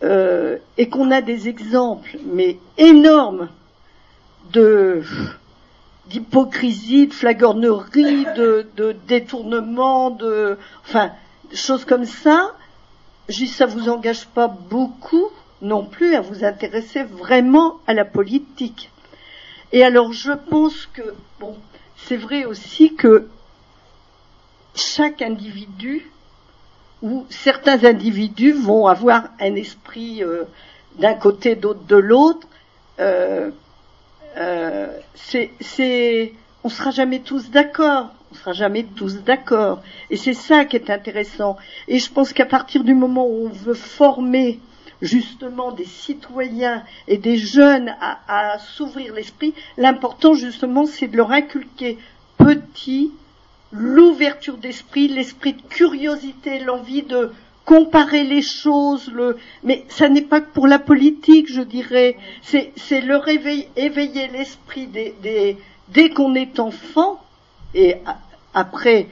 euh, 0.04 0.58
et 0.78 0.90
qu'on 0.90 1.12
a 1.12 1.22
des 1.22 1.48
exemples, 1.48 2.18
mais 2.26 2.58
énormes, 2.78 3.50
de 4.52 5.04
d'hypocrisie, 6.08 7.08
de 7.08 7.14
flagornerie, 7.14 8.26
de, 8.36 8.96
détournement, 9.08 10.10
de 10.10 10.58
enfin 10.84 11.12
choses 11.54 11.86
comme 11.86 12.06
ça, 12.06 12.54
je 13.30 13.46
ça 13.46 13.66
vous 13.66 13.90
engage 13.90 14.26
pas 14.28 14.48
beaucoup 14.48 15.30
non 15.62 15.86
plus 15.86 16.16
à 16.16 16.22
vous 16.22 16.44
intéresser 16.44 17.04
vraiment 17.04 17.80
à 17.88 17.94
la 17.94 18.04
politique. 18.04 18.90
Et 19.72 19.84
alors 19.84 20.12
je 20.12 20.32
pense 20.32 20.88
que, 20.88 21.14
bon, 21.40 21.56
c'est 21.96 22.18
vrai 22.18 22.46
aussi 22.46 22.96
que 22.96 23.28
chaque 24.76 25.22
individu 25.22 26.10
ou 27.02 27.26
certains 27.30 27.84
individus 27.84 28.54
vont 28.54 28.88
avoir 28.88 29.30
un 29.40 29.56
esprit 29.56 30.24
euh, 30.24 30.44
d'un 31.00 31.14
côté, 31.14 31.56
d'autre 31.56 31.84
de 31.88 31.96
l'autre. 31.96 32.48
Euh, 33.00 33.52
euh, 34.38 34.88
c'est, 35.16 36.34
on 36.64 36.70
sera 36.70 36.92
jamais 36.92 37.20
tous 37.20 37.50
d'accord. 37.50 38.12
On 38.32 38.36
sera 38.36 38.54
jamais 38.54 38.84
tous 38.84 39.24
d'accord. 39.24 39.82
Et 40.10 40.18
c'est 40.18 40.34
ça 40.34 40.66
qui 40.66 40.76
est 40.76 40.90
intéressant. 40.90 41.58
Et 41.88 42.00
je 42.00 42.12
pense 42.12 42.34
qu'à 42.34 42.46
partir 42.46 42.84
du 42.84 42.94
moment 42.94 43.26
où 43.26 43.48
on 43.48 43.50
veut 43.50 43.74
former 43.74 44.60
justement 45.02 45.72
des 45.72 45.86
citoyens 45.86 46.84
et 47.08 47.18
des 47.18 47.38
jeunes 47.38 47.96
à, 48.00 48.58
s'ouvrir 48.60 49.14
l'esprit, 49.16 49.54
l'important 49.78 50.36
justement 50.36 50.86
c'est 50.86 51.08
de 51.08 51.18
leur 51.18 51.32
inculquer 51.32 51.98
petit 52.38 53.12
l'ouverture 53.72 54.58
d'esprit, 54.58 55.08
l'esprit 55.08 55.54
de 55.54 55.62
curiosité, 55.70 56.60
l'envie 56.60 57.04
de 57.04 57.32
comparer 57.66 58.24
les 58.24 58.42
choses, 58.42 59.10
le... 59.14 59.38
mais 59.64 59.86
ça 59.88 60.10
n'est 60.10 60.22
pas 60.22 60.42
que 60.42 60.52
pour 60.52 60.68
la 60.68 60.80
politique, 60.80 61.52
je 61.52 61.62
dirais, 61.62 62.18
c'est 62.44 63.02
leur 63.02 63.28
éveiller, 63.28 63.70
éveiller 63.76 64.28
l'esprit 64.28 64.90
dès 65.90 66.10
qu'on 66.10 66.36
est 66.36 66.60
enfant, 66.60 67.22
et 67.74 67.96
après 68.54 69.08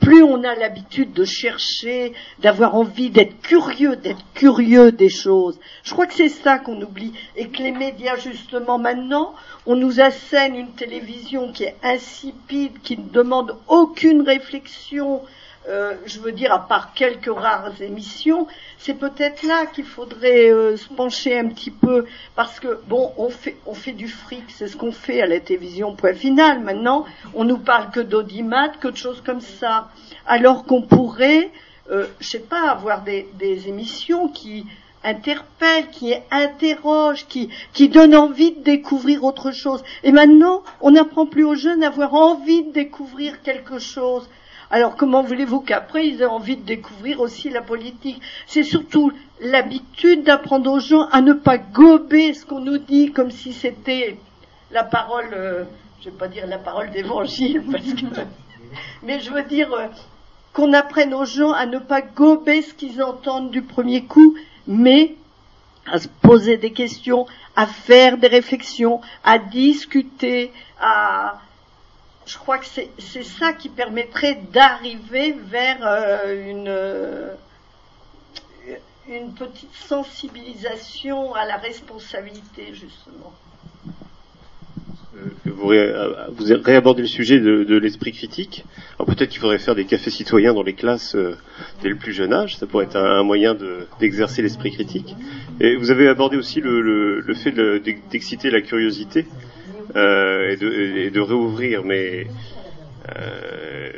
plus 0.00 0.22
on 0.22 0.44
a 0.44 0.54
l'habitude 0.54 1.12
de 1.12 1.24
chercher, 1.24 2.12
d'avoir 2.38 2.74
envie 2.74 3.10
d'être 3.10 3.40
curieux, 3.42 3.96
d'être 3.96 4.24
curieux 4.34 4.92
des 4.92 5.08
choses. 5.08 5.58
Je 5.82 5.92
crois 5.92 6.06
que 6.06 6.14
c'est 6.14 6.28
ça 6.28 6.58
qu'on 6.58 6.80
oublie 6.80 7.12
et 7.36 7.48
que 7.48 7.62
les 7.62 7.72
médias, 7.72 8.16
justement, 8.16 8.78
maintenant, 8.78 9.34
on 9.66 9.76
nous 9.76 10.00
assène 10.00 10.54
une 10.54 10.72
télévision 10.72 11.52
qui 11.52 11.64
est 11.64 11.76
insipide, 11.82 12.80
qui 12.82 12.98
ne 12.98 13.08
demande 13.08 13.56
aucune 13.66 14.22
réflexion, 14.22 15.22
euh, 15.68 15.94
je 16.04 16.20
veux 16.20 16.32
dire, 16.32 16.52
à 16.52 16.66
part 16.68 16.92
quelques 16.92 17.32
rares 17.34 17.80
émissions, 17.80 18.46
c'est 18.78 18.94
peut-être 18.94 19.42
là 19.44 19.66
qu'il 19.66 19.84
faudrait 19.84 20.50
euh, 20.50 20.76
se 20.76 20.88
pencher 20.88 21.38
un 21.38 21.48
petit 21.48 21.70
peu, 21.70 22.04
parce 22.36 22.60
que 22.60 22.80
bon, 22.86 23.12
on 23.16 23.30
fait, 23.30 23.56
on 23.64 23.74
fait 23.74 23.92
du 23.92 24.08
fric, 24.08 24.44
c'est 24.48 24.68
ce 24.68 24.76
qu'on 24.76 24.92
fait 24.92 25.22
à 25.22 25.26
la 25.26 25.40
télévision. 25.40 25.94
Point 25.94 26.14
final. 26.14 26.60
Maintenant, 26.60 27.06
on 27.34 27.44
nous 27.44 27.58
parle 27.58 27.90
que 27.90 28.00
d'audimat, 28.00 28.68
que 28.80 28.88
de 28.88 28.96
choses 28.96 29.22
comme 29.22 29.40
ça, 29.40 29.88
alors 30.26 30.64
qu'on 30.64 30.82
pourrait, 30.82 31.50
euh, 31.90 32.06
je 32.20 32.28
sais 32.28 32.40
pas, 32.40 32.68
avoir 32.68 33.02
des, 33.02 33.26
des 33.38 33.68
émissions 33.68 34.28
qui 34.28 34.66
interpellent, 35.02 35.88
qui 35.90 36.14
interrogent, 36.30 37.26
qui, 37.26 37.50
qui 37.72 37.88
donnent 37.88 38.16
envie 38.16 38.52
de 38.52 38.62
découvrir 38.62 39.24
autre 39.24 39.52
chose. 39.52 39.82
Et 40.02 40.12
maintenant, 40.12 40.62
on 40.80 40.92
n'apprend 40.92 41.26
plus 41.26 41.44
aux 41.44 41.54
jeunes 41.54 41.84
à 41.84 41.88
avoir 41.88 42.14
envie 42.14 42.64
de 42.64 42.72
découvrir 42.72 43.42
quelque 43.42 43.78
chose. 43.78 44.28
Alors 44.74 44.96
comment 44.96 45.22
voulez-vous 45.22 45.60
qu'après 45.60 46.08
ils 46.08 46.20
aient 46.20 46.26
envie 46.26 46.56
de 46.56 46.64
découvrir 46.64 47.20
aussi 47.20 47.48
la 47.48 47.62
politique? 47.62 48.20
C'est 48.48 48.64
surtout 48.64 49.12
l'habitude 49.40 50.24
d'apprendre 50.24 50.68
aux 50.68 50.80
gens 50.80 51.06
à 51.12 51.20
ne 51.20 51.32
pas 51.32 51.58
gober 51.58 52.34
ce 52.34 52.44
qu'on 52.44 52.58
nous 52.58 52.78
dit 52.78 53.12
comme 53.12 53.30
si 53.30 53.52
c'était 53.52 54.16
la 54.72 54.82
parole, 54.82 55.28
euh, 55.32 55.62
je 56.00 56.06
vais 56.10 56.16
pas 56.16 56.26
dire 56.26 56.48
la 56.48 56.58
parole 56.58 56.90
d'évangile, 56.90 57.62
parce 57.70 57.84
que, 57.84 58.04
mais 59.04 59.20
je 59.20 59.30
veux 59.30 59.44
dire 59.44 59.72
euh, 59.72 59.86
qu'on 60.52 60.72
apprenne 60.72 61.14
aux 61.14 61.24
gens 61.24 61.52
à 61.52 61.66
ne 61.66 61.78
pas 61.78 62.02
gober 62.02 62.60
ce 62.62 62.74
qu'ils 62.74 63.00
entendent 63.00 63.52
du 63.52 63.62
premier 63.62 64.06
coup, 64.06 64.34
mais 64.66 65.14
à 65.86 66.00
se 66.00 66.08
poser 66.08 66.56
des 66.56 66.72
questions, 66.72 67.26
à 67.54 67.68
faire 67.68 68.18
des 68.18 68.26
réflexions, 68.26 69.00
à 69.22 69.38
discuter, 69.38 70.50
à, 70.80 71.38
je 72.26 72.38
crois 72.38 72.58
que 72.58 72.66
c'est 72.66 73.22
ça 73.22 73.52
qui 73.52 73.68
permettrait 73.68 74.40
d'arriver 74.52 75.32
vers 75.32 75.78
euh, 75.82 76.50
une, 76.50 76.68
euh, 76.68 77.34
une 79.08 79.34
petite 79.34 79.74
sensibilisation 79.74 81.34
à 81.34 81.44
la 81.44 81.56
responsabilité, 81.56 82.68
justement. 82.72 83.32
Euh, 85.16 85.30
Vous, 85.44 85.66
ré, 85.66 85.92
vous 86.32 86.44
réabordez 86.62 87.02
le 87.02 87.08
sujet 87.08 87.38
de, 87.40 87.62
de 87.64 87.76
l'esprit 87.76 88.12
critique. 88.12 88.64
Alors 88.98 89.06
peut-être 89.06 89.30
qu'il 89.30 89.40
faudrait 89.40 89.58
faire 89.58 89.74
des 89.74 89.84
cafés 89.84 90.10
citoyens 90.10 90.54
dans 90.54 90.62
les 90.62 90.74
classes 90.74 91.16
dès 91.82 91.88
le 91.88 91.96
plus 91.96 92.12
jeune 92.12 92.32
âge. 92.32 92.56
Ça 92.56 92.66
pourrait 92.66 92.86
être 92.86 92.96
un, 92.96 93.20
un 93.20 93.22
moyen 93.22 93.54
d'exercer 94.00 94.42
l'esprit 94.42 94.72
critique. 94.72 95.14
Et 95.60 95.76
vous 95.76 95.90
avez 95.90 96.08
abordé 96.08 96.36
aussi 96.36 96.60
le, 96.60 97.20
le 97.20 97.34
fait 97.34 97.52
d'exciter 98.10 98.50
la 98.50 98.60
curiosité 98.60 99.26
euh, 99.96 100.50
et, 100.50 100.56
de, 100.56 100.70
et, 100.72 101.10
de, 101.10 101.20
réouvrir. 101.20 101.84
Mais 101.84 102.26
euh, 103.16 103.90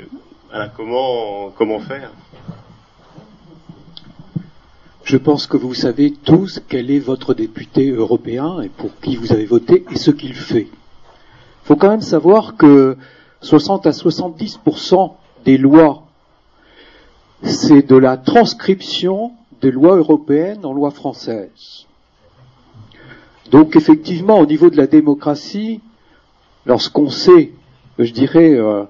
voilà, 0.51 0.69
comment 0.69 1.51
comment 1.51 1.81
faire? 1.81 2.11
Je 5.05 5.17
pense 5.17 5.47
que 5.47 5.57
vous 5.57 5.75
savez 5.75 6.13
tous 6.25 6.61
quel 6.69 6.91
est 6.91 6.99
votre 6.99 7.33
député 7.33 7.91
européen 7.91 8.61
et 8.61 8.69
pour 8.69 8.91
qui 9.01 9.15
vous 9.15 9.33
avez 9.33 9.47
voté 9.47 9.85
et 9.93 9.97
ce 9.97 10.11
qu'il 10.11 10.35
fait. 10.35 10.67
Il 10.69 11.67
faut 11.67 11.77
quand 11.77 11.91
même 11.91 12.01
savoir 12.01 12.57
que 12.57 12.97
60 13.41 13.87
à 13.87 13.91
70% 13.91 15.13
des 15.45 15.59
lois, 15.59 16.03
c'est 17.43 17.87
de 17.87 17.97
la 17.97 18.17
transcription 18.17 19.33
des 19.61 19.71
lois 19.71 19.97
européennes 19.97 20.65
en 20.67 20.73
lois 20.73 20.91
françaises. 20.91 21.87
Donc 23.51 23.77
effectivement, 23.77 24.41
au 24.41 24.47
niveau 24.47 24.71
de 24.71 24.77
la 24.77 24.87
démocratie, 24.87 25.81
lorsqu'on 26.67 27.09
sait, 27.09 27.53
je 27.99 28.13
dirais, 28.13 28.53
euh, 28.55 28.85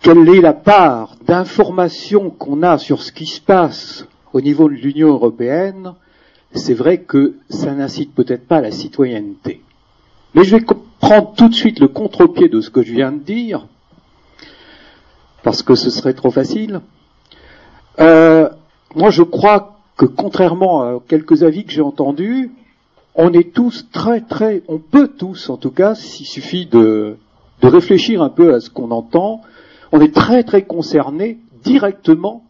quelle 0.00 0.28
est 0.28 0.40
la 0.40 0.54
part 0.54 1.16
d'information 1.26 2.30
qu'on 2.30 2.62
a 2.62 2.78
sur 2.78 3.02
ce 3.02 3.12
qui 3.12 3.26
se 3.26 3.40
passe 3.40 4.06
au 4.32 4.40
niveau 4.40 4.68
de 4.68 4.74
l'Union 4.74 5.08
européenne, 5.08 5.94
c'est 6.52 6.74
vrai 6.74 6.98
que 6.98 7.34
ça 7.48 7.72
n'incite 7.72 8.14
peut-être 8.14 8.46
pas 8.46 8.58
à 8.58 8.60
la 8.62 8.70
citoyenneté. 8.70 9.62
Mais 10.34 10.44
je 10.44 10.56
vais 10.56 10.64
prendre 11.00 11.34
tout 11.34 11.48
de 11.48 11.54
suite 11.54 11.80
le 11.80 11.88
contre-pied 11.88 12.48
de 12.48 12.60
ce 12.60 12.70
que 12.70 12.82
je 12.82 12.92
viens 12.92 13.12
de 13.12 13.18
dire, 13.18 13.66
parce 15.42 15.62
que 15.62 15.74
ce 15.74 15.90
serait 15.90 16.14
trop 16.14 16.30
facile. 16.30 16.80
Euh, 17.98 18.48
moi, 18.94 19.10
je 19.10 19.22
crois 19.22 19.78
que 19.96 20.06
contrairement 20.06 20.82
à 20.82 21.00
quelques 21.06 21.42
avis 21.42 21.64
que 21.64 21.72
j'ai 21.72 21.82
entendus, 21.82 22.52
on 23.14 23.32
est 23.32 23.52
tous 23.52 23.86
très 23.92 24.20
très, 24.20 24.62
on 24.68 24.78
peut 24.78 25.08
tous 25.08 25.50
en 25.50 25.56
tout 25.56 25.70
cas, 25.70 25.94
s'il 25.94 26.26
suffit 26.26 26.66
de, 26.66 27.16
réfléchir 27.62 28.22
un 28.22 28.30
peu 28.30 28.54
à 28.54 28.60
ce 28.60 28.70
qu'on 28.70 28.90
entend, 28.90 29.42
on 29.92 30.00
est 30.00 30.14
très 30.14 30.44
très 30.44 30.62
concerné 30.62 31.38
directement 31.62 32.44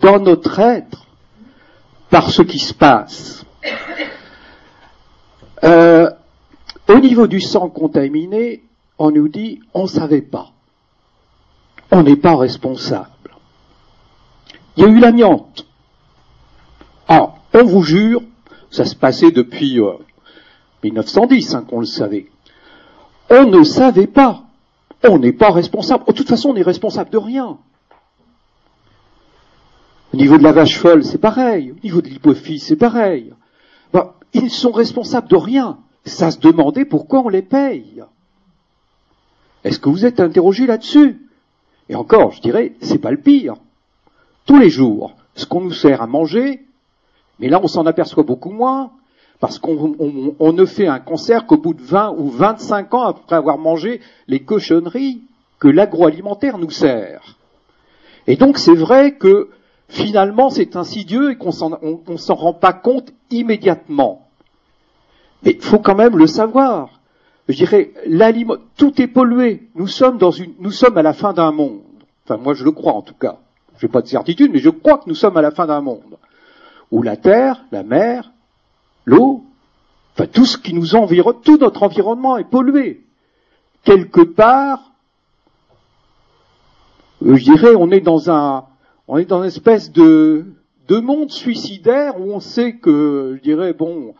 dans 0.00 0.18
notre 0.18 0.58
être 0.58 1.06
par 2.10 2.30
ce 2.30 2.42
qui 2.42 2.58
se 2.58 2.72
passe. 2.72 3.44
Euh, 5.64 6.08
au 6.88 6.98
niveau 6.98 7.26
du 7.26 7.40
sang 7.40 7.68
contaminé, 7.68 8.62
on 8.98 9.10
nous 9.10 9.28
dit 9.28 9.60
on 9.74 9.82
ne 9.82 9.88
savait 9.88 10.22
pas. 10.22 10.52
On 11.90 12.02
n'est 12.02 12.16
pas 12.16 12.36
responsable. 12.36 13.10
Il 14.76 14.84
y 14.84 14.86
a 14.86 14.90
eu 14.90 14.98
l'amiante. 14.98 15.66
Ah, 17.08 17.34
on 17.54 17.64
vous 17.64 17.82
jure, 17.82 18.22
ça 18.76 18.84
se 18.84 18.94
passait 18.94 19.30
depuis 19.30 19.80
euh, 19.80 19.92
1910 20.84 21.54
hein, 21.54 21.64
qu'on 21.68 21.80
le 21.80 21.86
savait. 21.86 22.26
On 23.30 23.46
ne 23.46 23.64
savait 23.64 24.06
pas. 24.06 24.44
On 25.02 25.18
n'est 25.18 25.32
pas 25.32 25.50
responsable. 25.50 26.04
De 26.06 26.12
toute 26.12 26.28
façon, 26.28 26.50
on 26.50 26.54
n'est 26.54 26.62
responsable 26.62 27.10
de 27.10 27.16
rien. 27.16 27.58
Au 30.12 30.16
niveau 30.16 30.36
de 30.36 30.42
la 30.42 30.52
vache 30.52 30.78
folle, 30.78 31.04
c'est 31.04 31.18
pareil. 31.18 31.72
Au 31.72 31.82
niveau 31.82 32.02
de 32.02 32.08
l'hypophyse, 32.08 32.64
c'est 32.64 32.76
pareil. 32.76 33.32
Ben, 33.92 34.12
ils 34.34 34.50
sont 34.50 34.72
responsables 34.72 35.28
de 35.28 35.36
rien. 35.36 35.78
Ça 36.04 36.30
se 36.30 36.38
demandait 36.38 36.84
pourquoi 36.84 37.20
on 37.20 37.28
les 37.28 37.42
paye. 37.42 38.02
Est-ce 39.64 39.80
que 39.80 39.88
vous 39.88 40.04
êtes 40.04 40.20
interrogé 40.20 40.66
là-dessus? 40.66 41.18
Et 41.88 41.94
encore, 41.94 42.32
je 42.32 42.42
dirais, 42.42 42.74
c'est 42.80 42.98
pas 42.98 43.10
le 43.10 43.20
pire. 43.20 43.54
Tous 44.44 44.58
les 44.58 44.70
jours, 44.70 45.16
ce 45.34 45.46
qu'on 45.46 45.62
nous 45.62 45.72
sert 45.72 46.02
à 46.02 46.06
manger, 46.06 46.65
mais 47.38 47.48
là 47.48 47.60
on 47.62 47.68
s'en 47.68 47.86
aperçoit 47.86 48.24
beaucoup 48.24 48.50
moins, 48.50 48.90
parce 49.40 49.58
qu'on 49.58 49.94
on, 49.98 50.34
on 50.38 50.52
ne 50.52 50.64
fait 50.64 50.86
un 50.86 50.98
concert 50.98 51.46
qu'au 51.46 51.58
bout 51.58 51.74
de 51.74 51.82
20 51.82 52.14
ou 52.16 52.28
25 52.28 52.94
ans 52.94 53.02
après 53.02 53.36
avoir 53.36 53.58
mangé 53.58 54.00
les 54.28 54.40
cochonneries 54.40 55.22
que 55.58 55.68
l'agroalimentaire 55.68 56.58
nous 56.58 56.70
sert. 56.70 57.36
Et 58.26 58.36
donc 58.36 58.58
c'est 58.58 58.74
vrai 58.74 59.12
que 59.12 59.50
finalement 59.88 60.50
c'est 60.50 60.76
insidieux 60.76 61.32
et 61.32 61.36
qu'on 61.36 61.50
ne 62.08 62.16
s'en 62.16 62.34
rend 62.34 62.54
pas 62.54 62.72
compte 62.72 63.12
immédiatement. 63.30 64.26
Mais 65.42 65.52
il 65.52 65.62
faut 65.62 65.78
quand 65.78 65.94
même 65.94 66.16
le 66.16 66.26
savoir. 66.26 67.00
Je 67.48 67.54
dirais, 67.54 67.92
tout 68.76 69.00
est 69.00 69.06
pollué. 69.06 69.68
Nous 69.76 69.86
sommes 69.86 70.18
dans 70.18 70.32
une, 70.32 70.54
nous 70.58 70.72
sommes 70.72 70.98
à 70.98 71.02
la 71.02 71.12
fin 71.12 71.32
d'un 71.32 71.52
monde. 71.52 71.82
Enfin, 72.24 72.38
moi 72.42 72.54
je 72.54 72.64
le 72.64 72.72
crois 72.72 72.94
en 72.94 73.02
tout 73.02 73.14
cas. 73.14 73.36
Je 73.78 73.86
n'ai 73.86 73.92
pas 73.92 74.00
de 74.00 74.08
certitude, 74.08 74.50
mais 74.52 74.58
je 74.58 74.70
crois 74.70 74.98
que 74.98 75.08
nous 75.08 75.14
sommes 75.14 75.36
à 75.36 75.42
la 75.42 75.50
fin 75.50 75.66
d'un 75.66 75.82
monde 75.82 76.16
où 76.90 77.02
la 77.02 77.16
terre, 77.16 77.64
la 77.72 77.82
mer, 77.82 78.32
l'eau, 79.04 79.44
enfin 80.14 80.26
tout 80.26 80.46
ce 80.46 80.58
qui 80.58 80.74
nous 80.74 80.94
environne, 80.94 81.36
tout 81.42 81.58
notre 81.58 81.82
environnement 81.82 82.36
est 82.36 82.48
pollué. 82.48 83.04
Quelque 83.84 84.22
part, 84.22 84.92
je 87.22 87.42
dirais, 87.42 87.74
on 87.76 87.90
est 87.90 88.00
dans 88.00 88.30
un, 88.30 88.64
on 89.08 89.18
est 89.18 89.24
dans 89.24 89.40
une 89.42 89.48
espèce 89.48 89.92
de, 89.92 90.46
de 90.88 90.98
monde 90.98 91.30
suicidaire 91.30 92.20
où 92.20 92.32
on 92.32 92.40
sait 92.40 92.74
que, 92.74 93.34
je 93.36 93.42
dirais, 93.42 93.72
bon, 93.72 94.14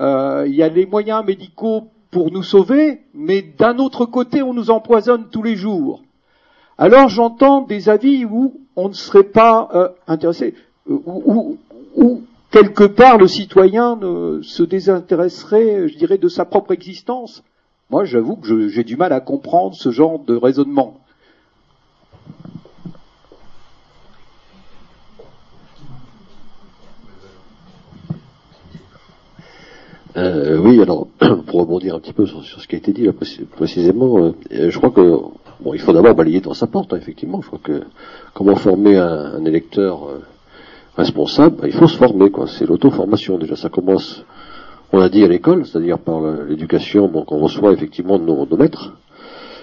euh, 0.00 0.44
il 0.46 0.54
y 0.54 0.62
a 0.62 0.68
les 0.68 0.86
moyens 0.86 1.24
médicaux 1.24 1.88
pour 2.10 2.30
nous 2.30 2.42
sauver, 2.42 3.02
mais 3.12 3.42
d'un 3.42 3.78
autre 3.78 4.06
côté, 4.06 4.42
on 4.42 4.54
nous 4.54 4.70
empoisonne 4.70 5.28
tous 5.30 5.42
les 5.42 5.56
jours. 5.56 6.02
Alors 6.78 7.08
j'entends 7.08 7.60
des 7.62 7.88
avis 7.88 8.24
où 8.24 8.60
on 8.76 8.88
ne 8.88 8.94
serait 8.94 9.24
pas 9.24 9.68
euh, 9.74 9.88
intéressé, 10.08 10.54
euh, 10.90 10.98
où, 11.06 11.56
où, 11.94 12.22
quelque 12.50 12.84
part 12.84 13.18
le 13.18 13.26
citoyen 13.26 13.98
se 14.42 14.62
désintéresserait, 14.62 15.88
je 15.88 15.96
dirais, 15.96 16.18
de 16.18 16.28
sa 16.28 16.44
propre 16.44 16.72
existence. 16.72 17.42
Moi, 17.90 18.04
j'avoue 18.04 18.36
que 18.36 18.68
j'ai 18.68 18.84
du 18.84 18.96
mal 18.96 19.12
à 19.12 19.20
comprendre 19.20 19.74
ce 19.74 19.90
genre 19.90 20.18
de 20.18 20.34
raisonnement. 20.34 21.00
Euh, 30.16 30.58
oui, 30.58 30.80
alors 30.80 31.08
pour 31.46 31.60
rebondir 31.60 31.96
un 31.96 32.00
petit 32.00 32.12
peu 32.12 32.24
sur, 32.26 32.44
ce 32.44 32.68
qui 32.68 32.76
a 32.76 32.78
été 32.78 32.92
dit 32.92 33.08
précisément, 33.56 34.18
euh, 34.18 34.70
je 34.70 34.78
crois 34.78 34.90
que 34.90 35.18
bon, 35.60 35.74
il 35.74 35.80
faut 35.80 35.92
d'abord 35.92 36.14
balayer 36.14 36.40
dans 36.40 36.54
sa 36.54 36.68
porte, 36.68 36.92
hein, 36.92 36.98
effectivement. 36.98 37.42
Je 37.42 37.48
crois 37.48 37.60
que 37.62 37.82
comment 38.32 38.54
former 38.54 38.96
un, 38.96 39.34
un 39.34 39.44
électeur 39.44 40.08
euh, 40.08 40.20
responsable, 40.96 41.56
ben, 41.56 41.66
il 41.66 41.72
faut 41.72 41.86
se 41.86 41.96
former, 41.96 42.30
quoi. 42.30 42.46
C'est 42.46 42.66
l'auto-formation 42.66 43.38
déjà. 43.38 43.56
Ça 43.56 43.68
commence, 43.68 44.24
on 44.92 44.98
l'a 44.98 45.08
dit 45.08 45.24
à 45.24 45.28
l'école, 45.28 45.66
c'est-à-dire 45.66 45.98
par 45.98 46.20
l'éducation 46.48 47.08
bon, 47.08 47.24
qu'on 47.24 47.38
reçoit 47.38 47.72
effectivement 47.72 48.18
de 48.18 48.24
nos, 48.24 48.56
maîtres. 48.56 48.92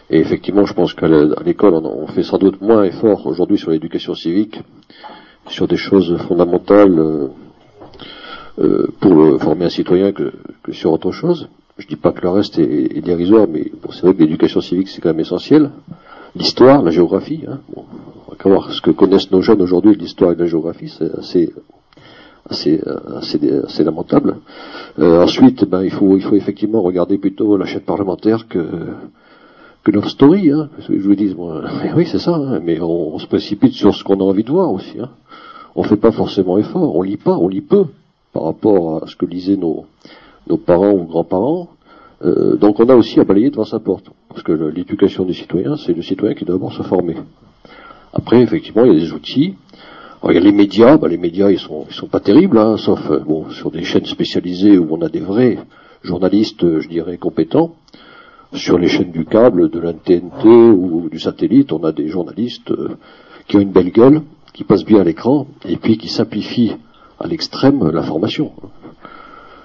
Et 0.09 0.19
effectivement, 0.19 0.65
je 0.65 0.73
pense 0.73 0.93
qu'à 0.93 1.07
l'école, 1.45 1.73
on, 1.73 2.07
fait 2.07 2.23
sans 2.23 2.37
doute 2.37 2.59
moins 2.61 2.83
effort 2.83 3.25
aujourd'hui 3.27 3.57
sur 3.57 3.71
l'éducation 3.71 4.13
civique, 4.13 4.59
sur 5.47 5.67
des 5.67 5.77
choses 5.77 6.17
fondamentales 6.27 6.99
euh, 6.99 7.27
euh, 8.59 8.87
pour 8.99 9.41
former 9.41 9.65
un 9.65 9.69
citoyen 9.69 10.11
que, 10.11 10.33
sur 10.71 10.91
autre 10.91 11.11
chose. 11.11 11.47
Je 11.77 11.87
dis 11.87 11.95
pas 11.95 12.11
que 12.11 12.21
le 12.21 12.29
reste 12.29 12.59
est, 12.59 13.01
dérisoire, 13.01 13.47
mais 13.49 13.71
c'est 13.91 14.01
vrai 14.01 14.13
que 14.13 14.19
l'éducation 14.19 14.59
civique, 14.59 14.89
c'est 14.89 15.01
quand 15.01 15.09
même 15.09 15.21
essentiel. 15.21 15.71
L'histoire, 16.35 16.81
la 16.81 16.91
géographie, 16.91 17.43
hein. 17.47 17.59
on 17.75 17.81
va 18.31 18.49
voir 18.49 18.71
ce 18.71 18.81
que 18.81 18.91
connaissent 18.91 19.31
nos 19.31 19.41
jeunes 19.41 19.61
aujourd'hui 19.61 19.95
de 19.95 20.01
l'histoire 20.01 20.31
et 20.31 20.35
de 20.35 20.41
la 20.41 20.47
géographie, 20.47 20.89
c'est 20.97 21.13
assez 21.17 21.53
assez, 22.49 22.81
assez, 23.15 23.39
assez 23.63 23.83
lamentable. 23.83 24.37
Euh, 24.99 25.23
ensuite, 25.23 25.65
ben, 25.65 25.83
il 25.83 25.91
faut 25.91 26.17
il 26.17 26.23
faut 26.23 26.35
effectivement 26.35 26.81
regarder 26.81 27.17
plutôt 27.17 27.57
la 27.57 27.65
chaîne 27.65 27.81
parlementaire 27.81 28.47
que 28.47 28.65
que 29.83 29.91
Love 29.91 30.09
Story, 30.09 30.51
hein, 30.51 30.69
parce 30.75 30.87
que 30.87 30.99
je 30.99 31.07
vous 31.07 31.15
dis, 31.15 31.33
moi, 31.33 31.63
oui, 31.95 32.05
c'est 32.05 32.19
ça, 32.19 32.35
hein, 32.35 32.59
mais 32.63 32.79
on, 32.81 33.17
se 33.17 33.25
précipite 33.25 33.73
sur 33.73 33.95
ce 33.95 34.03
qu'on 34.03 34.19
a 34.19 34.23
envie 34.23 34.43
de 34.43 34.51
voir 34.51 34.71
aussi. 34.71 34.99
Hein. 34.99 35.09
On 35.75 35.83
fait 35.83 35.97
pas 35.97 36.11
forcément 36.11 36.57
effort, 36.57 36.95
on 36.95 37.01
lit 37.01 37.17
pas, 37.17 37.35
on 37.35 37.47
lit 37.47 37.61
peu 37.61 37.85
par 38.31 38.43
rapport 38.43 39.03
à 39.03 39.07
ce 39.07 39.15
que 39.15 39.25
lisaient 39.25 39.57
nos, 39.57 39.85
nos 40.47 40.57
parents 40.57 40.91
ou 40.91 41.05
grands-parents. 41.05 41.69
Euh, 42.23 42.57
donc 42.57 42.79
on 42.79 42.87
a 42.89 42.95
aussi 42.95 43.19
à 43.19 43.23
balayer 43.23 43.49
devant 43.49 43.65
sa 43.65 43.79
porte, 43.79 44.11
parce 44.31 44.43
que 44.43 44.51
l'éducation 44.51 45.25
des 45.25 45.33
citoyens, 45.33 45.77
c'est 45.77 45.93
le 45.93 46.01
citoyen 46.01 46.33
qui 46.33 46.45
doit 46.45 46.55
d'abord 46.55 46.73
se 46.73 46.83
former. 46.83 47.17
Après, 48.13 48.41
effectivement, 48.41 48.83
il 48.85 48.93
y 48.93 48.95
a 48.95 48.99
des 48.99 49.13
outils. 49.13 49.55
Alors, 50.21 50.31
il 50.31 50.35
y 50.35 50.37
a 50.37 50.43
les 50.43 50.51
médias, 50.51 50.97
bah, 50.97 51.07
les 51.07 51.17
médias, 51.17 51.49
ils 51.49 51.59
sont, 51.59 51.85
ils 51.89 51.95
sont 51.95 52.07
pas 52.07 52.19
terribles, 52.19 52.57
hein, 52.57 52.77
sauf 52.77 52.99
euh, 53.09 53.19
bon, 53.19 53.49
sur 53.49 53.71
des 53.71 53.83
chaînes 53.83 54.05
spécialisées 54.05 54.77
où 54.77 54.87
on 54.91 55.01
a 55.01 55.09
des 55.09 55.19
vrais 55.19 55.57
journalistes, 56.03 56.79
je 56.79 56.87
dirais, 56.87 57.17
compétents 57.17 57.75
sur 58.53 58.77
les 58.77 58.87
chaînes 58.87 59.11
du 59.11 59.25
câble, 59.25 59.69
de 59.69 59.79
la 59.79 59.93
TNT 59.93 60.45
ou 60.45 61.09
du 61.09 61.19
satellite, 61.19 61.71
on 61.71 61.83
a 61.83 61.91
des 61.91 62.07
journalistes 62.07 62.71
euh, 62.71 62.97
qui 63.47 63.57
ont 63.57 63.61
une 63.61 63.71
belle 63.71 63.91
gueule, 63.91 64.21
qui 64.53 64.63
passent 64.63 64.83
bien 64.83 64.99
à 64.99 65.03
l'écran, 65.03 65.47
et 65.65 65.77
puis 65.77 65.97
qui 65.97 66.09
simplifient 66.09 66.75
à 67.19 67.27
l'extrême 67.27 67.89
l'information. 67.89 68.51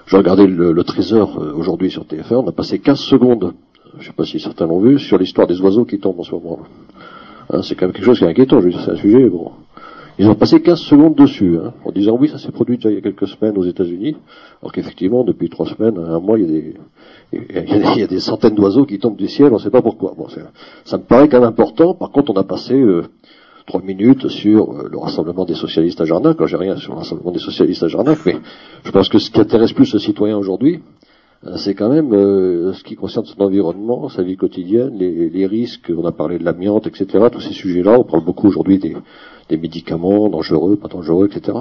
Je 0.05 0.15
regardais 0.15 0.47
le, 0.47 0.71
le 0.71 0.83
Trésor 0.83 1.37
euh, 1.39 1.53
aujourd'hui 1.53 1.91
sur 1.91 2.03
TF1, 2.03 2.35
on 2.35 2.47
a 2.47 2.53
passé 2.53 2.79
15 2.79 2.99
secondes, 2.99 3.53
je 3.97 4.03
ne 4.03 4.07
sais 4.07 4.13
pas 4.13 4.25
si 4.25 4.39
certains 4.39 4.67
l'ont 4.67 4.79
vu, 4.79 4.99
sur 4.99 5.17
l'histoire 5.17 5.47
des 5.47 5.59
oiseaux 5.61 5.85
qui 5.85 5.99
tombent 5.99 6.19
en 6.19 6.23
ce 6.23 6.31
moment. 6.31 6.59
Hein, 7.49 7.61
c'est 7.63 7.75
quand 7.75 7.85
même 7.85 7.93
quelque 7.93 8.05
chose 8.05 8.19
qui 8.19 8.25
est 8.25 8.29
inquiétant, 8.29 8.61
c'est 8.61 8.91
un 8.91 8.95
sujet, 8.95 9.29
bon. 9.29 9.51
Ils 10.19 10.27
ont 10.27 10.35
passé 10.35 10.61
15 10.61 10.79
secondes 10.79 11.15
dessus, 11.15 11.57
hein, 11.63 11.73
en 11.85 11.91
disant 11.91 12.17
oui, 12.19 12.27
ça 12.27 12.39
s'est 12.39 12.51
produit 12.51 12.77
déjà 12.77 12.89
il 12.89 12.95
y 12.95 12.97
a 12.97 13.01
quelques 13.01 13.27
semaines 13.27 13.55
aux 13.57 13.63
États-Unis, 13.63 14.15
alors 14.61 14.71
qu'effectivement, 14.71 15.23
depuis 15.23 15.49
trois 15.49 15.67
semaines, 15.67 15.97
un 15.99 16.19
mois, 16.19 16.39
il 16.39 16.45
y 16.45 16.47
a 16.47 16.51
des, 16.51 16.73
il 17.33 17.99
y 17.99 18.03
a, 18.03 18.07
des 18.07 18.19
centaines 18.19 18.55
d'oiseaux 18.55 18.85
qui 18.85 18.97
tombent 18.97 19.17
du 19.17 19.27
ciel, 19.27 19.49
on 19.51 19.55
ne 19.57 19.59
sait 19.59 19.69
pas 19.69 19.81
pourquoi. 19.81 20.13
Bon, 20.17 20.27
ça 20.85 20.97
me 20.97 21.03
paraît 21.03 21.29
quand 21.29 21.39
même 21.39 21.49
important. 21.49 21.93
Par 21.93 22.09
contre, 22.11 22.31
on 22.31 22.39
a 22.39 22.43
passé 22.43 22.73
euh, 22.73 23.03
trois 23.67 23.81
minutes 23.81 24.27
sur 24.29 24.71
euh, 24.71 24.87
le 24.89 24.97
rassemblement 24.97 25.45
des 25.45 25.53
socialistes 25.53 26.01
à 26.01 26.05
Jarnac. 26.05 26.37
Quand 26.37 26.47
j'ai 26.47 26.57
rien 26.57 26.77
sur 26.77 26.93
le 26.93 26.99
rassemblement 26.99 27.31
des 27.31 27.39
socialistes 27.39 27.83
à 27.83 27.87
Jarnac, 27.87 28.19
mais 28.25 28.37
je 28.83 28.91
pense 28.91 29.09
que 29.09 29.19
ce 29.19 29.29
qui 29.29 29.39
intéresse 29.39 29.73
plus 29.73 29.93
le 29.93 29.99
citoyen 29.99 30.37
aujourd'hui, 30.37 30.79
c'est 31.55 31.75
quand 31.75 31.89
même 31.89 32.11
ce 32.11 32.83
qui 32.83 32.95
concerne 32.95 33.25
son 33.25 33.41
environnement, 33.41 34.09
sa 34.09 34.23
vie 34.23 34.35
quotidienne, 34.35 34.97
les, 34.97 35.47
risques. 35.47 35.91
On 35.95 36.05
a 36.05 36.11
parlé 36.11 36.39
de 36.39 36.43
l'amiante, 36.43 36.87
etc. 36.87 37.25
Tous 37.31 37.41
ces 37.41 37.53
sujets-là. 37.53 37.99
On 37.99 38.03
parle 38.03 38.23
beaucoup 38.23 38.47
aujourd'hui 38.47 38.79
des, 38.79 38.95
des 39.49 39.57
médicaments 39.57 40.29
dangereux, 40.29 40.75
pas 40.75 40.87
dangereux, 40.87 41.29
etc. 41.31 41.59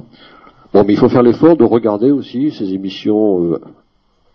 Bon, 0.72 0.84
mais 0.86 0.92
il 0.92 0.98
faut 0.98 1.08
faire 1.08 1.22
l'effort 1.22 1.56
de 1.56 1.64
regarder 1.64 2.10
aussi 2.10 2.50
ces 2.50 2.72
émissions 2.74 3.52
euh, 3.52 3.60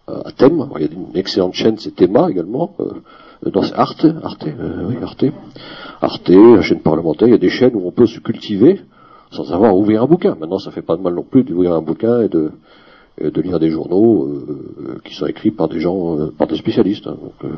à 0.07 0.31
thème. 0.31 0.65
il 0.75 0.81
y 0.81 0.85
a 0.85 0.91
une 0.91 1.15
excellente 1.15 1.53
chaîne, 1.53 1.77
c'est 1.77 1.95
Théma 1.95 2.29
également. 2.29 2.73
Euh, 2.79 3.49
dans 3.51 3.63
Arte, 3.73 4.05
Arte, 4.23 4.47
euh, 4.47 4.87
oui, 4.87 4.95
Arte, 5.01 5.25
Arte, 6.01 6.29
la 6.29 6.61
chaîne 6.61 6.79
parlementaire. 6.79 7.27
Il 7.27 7.31
y 7.31 7.35
a 7.35 7.39
des 7.39 7.49
chaînes 7.49 7.75
où 7.75 7.85
on 7.85 7.91
peut 7.91 8.05
se 8.05 8.19
cultiver 8.19 8.81
sans 9.31 9.51
avoir 9.53 9.71
à 9.71 9.75
ouvrir 9.75 10.03
un 10.03 10.07
bouquin. 10.07 10.35
Maintenant, 10.39 10.59
ça 10.59 10.71
fait 10.71 10.81
pas 10.81 10.97
de 10.97 11.01
mal 11.01 11.15
non 11.15 11.23
plus 11.23 11.43
d'ouvrir 11.43 11.73
un 11.73 11.81
bouquin 11.81 12.21
et 12.21 12.29
de, 12.29 12.51
de 13.19 13.41
lire 13.41 13.59
des 13.59 13.69
journaux 13.69 14.29
qui 15.03 15.13
sont 15.15 15.27
écrits 15.27 15.51
par 15.51 15.67
des 15.67 15.79
gens, 15.79 16.29
par 16.37 16.47
des 16.47 16.57
spécialistes. 16.57 17.07
Hein. 17.07 17.17
Donc, 17.21 17.51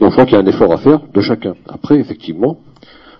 donc, 0.00 0.10
je 0.10 0.14
crois 0.14 0.24
qu'il 0.24 0.34
y 0.34 0.36
a 0.36 0.40
un 0.40 0.46
effort 0.46 0.72
à 0.72 0.76
faire 0.76 1.00
de 1.12 1.20
chacun. 1.20 1.54
Après, 1.68 1.98
effectivement, 1.98 2.58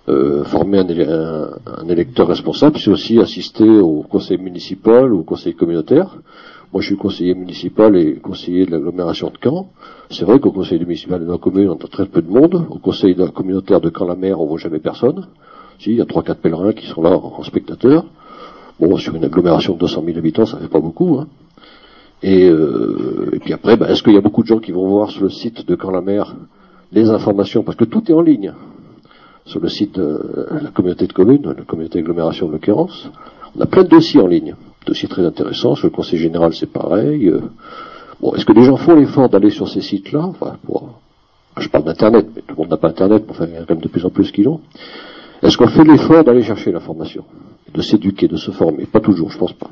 former 0.05 0.79
un, 0.79 1.49
un, 1.65 1.87
électeur 1.89 2.27
responsable, 2.27 2.77
c'est 2.77 2.91
aussi 2.91 3.19
assister 3.19 3.67
au 3.67 4.03
conseil 4.03 4.37
municipal 4.37 5.13
ou 5.13 5.19
au 5.19 5.23
conseil 5.23 5.55
communautaire. 5.55 6.17
Moi, 6.73 6.81
je 6.81 6.87
suis 6.87 6.97
conseiller 6.97 7.35
municipal 7.35 7.95
et 7.95 8.15
conseiller 8.15 8.65
de 8.65 8.71
l'agglomération 8.71 9.29
de 9.29 9.37
Caen. 9.43 9.69
C'est 10.09 10.25
vrai 10.25 10.39
qu'au 10.39 10.51
conseil 10.51 10.79
municipal 10.79 11.23
de 11.23 11.31
la 11.31 11.37
commune, 11.37 11.69
on 11.69 11.75
a 11.75 11.87
très 11.87 12.07
peu 12.07 12.23
de 12.23 12.31
monde. 12.31 12.65
Au 12.67 12.79
conseil 12.79 13.15
communautaire 13.31 13.79
de 13.79 13.91
Caen-la-Mer, 13.95 14.41
on 14.41 14.47
voit 14.47 14.57
jamais 14.57 14.79
personne. 14.79 15.27
Si, 15.77 15.91
il 15.91 15.97
y 15.97 16.01
a 16.01 16.05
trois, 16.05 16.23
quatre 16.23 16.41
pèlerins 16.41 16.73
qui 16.73 16.87
sont 16.87 17.03
là 17.03 17.11
en, 17.11 17.43
spectateurs. 17.43 18.05
Bon, 18.79 18.97
sur 18.97 19.13
une 19.13 19.23
agglomération 19.23 19.75
de 19.75 19.79
200 19.81 20.03
000 20.03 20.17
habitants, 20.17 20.47
ça 20.47 20.57
fait 20.57 20.67
pas 20.67 20.79
beaucoup. 20.79 21.19
Hein. 21.19 21.27
Et, 22.23 22.49
euh, 22.49 23.29
et, 23.33 23.39
puis 23.39 23.53
après, 23.53 23.77
ben, 23.77 23.87
est-ce 23.87 24.01
qu'il 24.01 24.13
y 24.13 24.17
a 24.17 24.21
beaucoup 24.21 24.41
de 24.41 24.47
gens 24.47 24.59
qui 24.59 24.71
vont 24.71 24.87
voir 24.87 25.11
sur 25.11 25.23
le 25.23 25.29
site 25.29 25.67
de 25.67 25.77
Caen-la-Mer 25.79 26.35
les 26.91 27.09
informations? 27.09 27.63
Parce 27.63 27.77
que 27.77 27.85
tout 27.85 28.03
est 28.09 28.13
en 28.13 28.21
ligne 28.21 28.53
sur 29.45 29.59
le 29.59 29.69
site 29.69 29.99
de 29.99 30.47
la 30.61 30.69
communauté 30.69 31.05
de 31.05 31.13
communes, 31.13 31.53
la 31.57 31.65
communauté 31.65 31.99
d'agglomération 31.99 32.47
en 32.47 32.49
l'occurrence. 32.49 33.09
On 33.55 33.61
a 33.61 33.65
plein 33.65 33.83
de 33.83 33.89
dossiers 33.89 34.21
en 34.21 34.27
ligne 34.27 34.55
dossier 34.85 35.07
très 35.07 35.25
intéressant. 35.25 35.75
Sur 35.75 35.87
le 35.87 35.91
Conseil 35.91 36.19
général, 36.19 36.53
c'est 36.53 36.71
pareil. 36.71 37.27
Euh, 37.27 37.41
bon, 38.21 38.33
est-ce 38.35 38.45
que 38.45 38.53
les 38.53 38.63
gens 38.63 38.77
font 38.77 38.95
l'effort 38.95 39.29
d'aller 39.29 39.49
sur 39.49 39.67
ces 39.67 39.81
sites-là? 39.81 40.25
Enfin, 40.25 40.57
Je 41.57 41.69
parle 41.69 41.85
d'Internet, 41.85 42.27
mais 42.35 42.41
tout 42.41 42.55
le 42.55 42.61
monde 42.61 42.69
n'a 42.69 42.77
pas 42.77 42.89
Internet, 42.89 43.25
enfin, 43.29 43.45
il 43.47 43.53
y 43.53 43.57
a 43.57 43.59
quand 43.59 43.75
même 43.75 43.83
de 43.83 43.87
plus 43.87 44.05
en 44.05 44.09
plus 44.09 44.31
qui 44.31 44.43
l'ont. 44.43 44.61
Est-ce 45.41 45.57
qu'on 45.57 45.67
fait 45.67 45.83
l'effort 45.83 46.23
d'aller 46.23 46.43
chercher 46.43 46.71
l'information? 46.71 47.25
De 47.73 47.81
s'éduquer, 47.81 48.27
de 48.27 48.37
se 48.37 48.51
former 48.51 48.85
Pas 48.85 48.99
toujours, 48.99 49.29
je 49.31 49.37
pense 49.37 49.53
pas. 49.53 49.69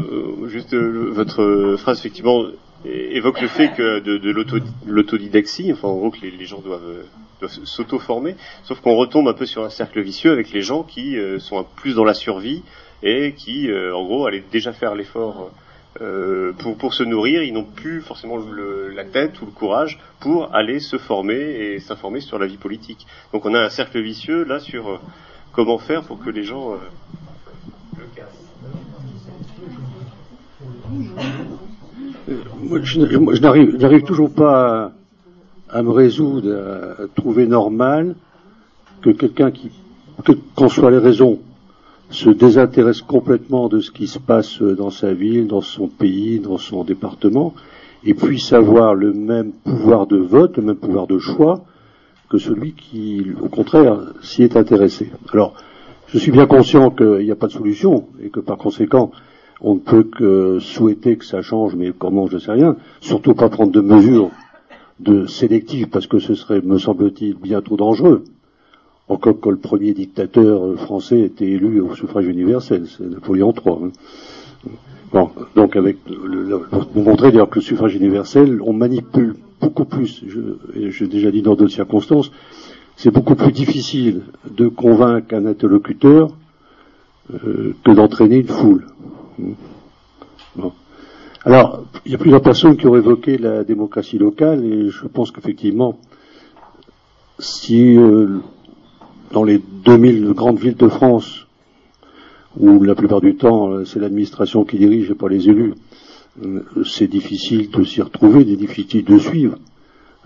Euh, 0.00 0.35
juste 0.48 0.74
euh, 0.74 1.10
votre 1.10 1.76
phrase 1.78 1.98
effectivement 1.98 2.44
évoque 2.84 3.40
le 3.40 3.48
fait 3.48 3.72
que 3.74 4.00
de, 4.00 4.18
de 4.18 4.30
l'autodidaxie, 4.86 5.72
enfin 5.72 5.88
en 5.88 5.96
gros 5.96 6.10
que 6.10 6.20
les 6.20 6.46
gens 6.46 6.60
doivent 6.60 7.04
doivent 7.40 7.64
s'auto-former, 7.64 8.36
sauf 8.64 8.80
qu'on 8.80 8.96
retombe 8.96 9.28
un 9.28 9.34
peu 9.34 9.46
sur 9.46 9.64
un 9.64 9.70
cercle 9.70 10.00
vicieux 10.00 10.32
avec 10.32 10.52
les 10.52 10.62
gens 10.62 10.82
qui 10.82 11.18
euh, 11.18 11.38
sont 11.38 11.64
plus 11.76 11.94
dans 11.94 12.04
la 12.04 12.14
survie 12.14 12.62
et 13.02 13.34
qui, 13.34 13.70
euh, 13.70 13.94
en 13.94 14.04
gros, 14.04 14.26
allaient 14.26 14.44
déjà 14.50 14.72
faire 14.72 14.94
l'effort 14.94 15.50
euh, 16.00 16.52
pour, 16.78 16.92
se 16.92 17.02
nourrir, 17.02 17.42
ils 17.42 17.54
n'ont 17.54 17.64
plus 17.64 18.02
forcément 18.02 18.38
la 18.94 19.04
tête 19.04 19.40
ou 19.40 19.46
le 19.46 19.52
courage 19.52 19.98
pour 20.20 20.54
aller 20.54 20.78
se 20.78 20.98
former 20.98 21.34
et 21.34 21.80
s'informer 21.80 22.20
sur 22.20 22.38
la 22.38 22.46
vie 22.46 22.58
politique. 22.58 23.06
Donc 23.32 23.46
on 23.46 23.54
a 23.54 23.60
un 23.60 23.70
cercle 23.70 24.00
vicieux 24.00 24.44
là 24.44 24.60
sur 24.60 25.00
comment 25.52 25.78
faire 25.78 26.02
pour 26.02 26.22
que 26.22 26.28
les 26.28 26.42
gens 26.42 26.74
le 27.96 28.04
cassent. 28.14 28.95
Moi, 32.62 32.80
je, 32.82 33.00
n'arrive 33.40 34.02
toujours 34.02 34.30
pas 34.30 34.92
à 35.68 35.82
me 35.82 35.90
résoudre 35.90 36.52
à, 36.98 37.06
trouver 37.14 37.46
normal 37.46 38.14
que 39.02 39.10
quelqu'un 39.10 39.50
qui, 39.50 39.70
qu'en 40.54 40.68
soit 40.68 40.90
les 40.90 40.98
raisons, 40.98 41.38
se 42.10 42.30
désintéresse 42.30 43.02
complètement 43.02 43.68
de 43.68 43.80
ce 43.80 43.90
qui 43.90 44.06
se 44.06 44.18
passe 44.18 44.62
dans 44.62 44.90
sa 44.90 45.12
ville, 45.12 45.48
dans 45.48 45.60
son 45.60 45.88
pays, 45.88 46.38
dans 46.38 46.58
son 46.58 46.84
département, 46.84 47.54
et 48.04 48.14
puisse 48.14 48.52
avoir 48.52 48.94
le 48.94 49.12
même 49.12 49.52
pouvoir 49.64 50.06
de 50.06 50.16
vote, 50.16 50.56
le 50.56 50.62
même 50.62 50.76
pouvoir 50.76 51.06
de 51.06 51.18
choix 51.18 51.64
que 52.28 52.38
celui 52.38 52.72
qui, 52.72 53.26
au 53.40 53.48
contraire, 53.48 53.98
s'y 54.22 54.42
est 54.42 54.56
intéressé. 54.56 55.10
Alors, 55.32 55.54
je 56.08 56.18
suis 56.18 56.30
bien 56.30 56.46
conscient 56.46 56.90
qu'il 56.90 57.24
n'y 57.24 57.30
a 57.30 57.36
pas 57.36 57.48
de 57.48 57.52
solution 57.52 58.06
et 58.22 58.30
que 58.30 58.40
par 58.40 58.58
conséquent, 58.58 59.10
on 59.60 59.74
ne 59.74 59.80
peut 59.80 60.04
que 60.04 60.58
souhaiter 60.60 61.16
que 61.16 61.24
ça 61.24 61.42
change, 61.42 61.74
mais 61.74 61.92
comment, 61.96 62.26
je 62.26 62.38
sais 62.38 62.52
rien. 62.52 62.76
Surtout 63.00 63.34
pas 63.34 63.48
prendre 63.48 63.72
de 63.72 63.80
mesures 63.80 64.30
de 65.00 65.26
sélectif, 65.26 65.90
parce 65.90 66.06
que 66.06 66.18
ce 66.18 66.34
serait, 66.34 66.60
me 66.60 66.78
semble-t-il, 66.78 67.34
bientôt 67.34 67.76
dangereux. 67.76 68.24
Encore 69.08 69.40
que 69.40 69.48
le 69.50 69.56
premier 69.56 69.92
dictateur 69.92 70.74
français 70.78 71.20
était 71.20 71.46
élu 71.46 71.80
au 71.80 71.94
suffrage 71.94 72.26
universel, 72.26 72.86
c'est 72.86 73.08
Napoléon 73.08 73.52
III. 73.52 73.74
Hein. 73.84 73.90
Bon, 75.12 75.30
donc 75.54 75.76
avec 75.76 75.98
le, 76.08 76.58
pour 76.92 77.02
montrer 77.02 77.30
d'ailleurs 77.30 77.48
que 77.48 77.60
le 77.60 77.64
suffrage 77.64 77.94
universel, 77.94 78.60
on 78.62 78.72
manipule 78.72 79.36
beaucoup 79.60 79.84
plus, 79.84 80.24
je, 80.26 80.40
j'ai 80.90 81.06
déjà 81.06 81.30
dit 81.30 81.42
dans 81.42 81.54
d'autres 81.54 81.72
circonstances, 81.72 82.32
c'est 82.96 83.12
beaucoup 83.12 83.36
plus 83.36 83.52
difficile 83.52 84.22
de 84.50 84.68
convaincre 84.68 85.34
un 85.34 85.46
interlocuteur 85.46 86.30
euh, 87.32 87.74
que 87.84 87.90
d'entraîner 87.92 88.38
une 88.38 88.48
foule. 88.48 88.86
Bon. 89.38 90.72
Alors, 91.44 91.84
il 92.04 92.12
y 92.12 92.14
a 92.14 92.18
plusieurs 92.18 92.42
personnes 92.42 92.76
qui 92.76 92.86
ont 92.86 92.96
évoqué 92.96 93.38
la 93.38 93.64
démocratie 93.64 94.18
locale 94.18 94.64
et 94.64 94.88
je 94.88 95.06
pense 95.06 95.30
qu'effectivement, 95.30 95.98
si 97.38 97.96
euh, 97.96 98.38
dans 99.32 99.44
les 99.44 99.58
2000 99.58 100.32
grandes 100.32 100.58
villes 100.58 100.76
de 100.76 100.88
France, 100.88 101.46
où 102.58 102.82
la 102.82 102.94
plupart 102.94 103.20
du 103.20 103.36
temps 103.36 103.84
c'est 103.84 104.00
l'administration 104.00 104.64
qui 104.64 104.78
dirige 104.78 105.10
et 105.10 105.14
pas 105.14 105.28
les 105.28 105.48
élus, 105.48 105.74
euh, 106.44 106.62
c'est 106.84 107.06
difficile 107.06 107.70
de 107.70 107.84
s'y 107.84 108.02
retrouver, 108.02 108.44
c'est 108.44 108.56
difficile 108.56 109.04
de 109.04 109.18
suivre. 109.18 109.58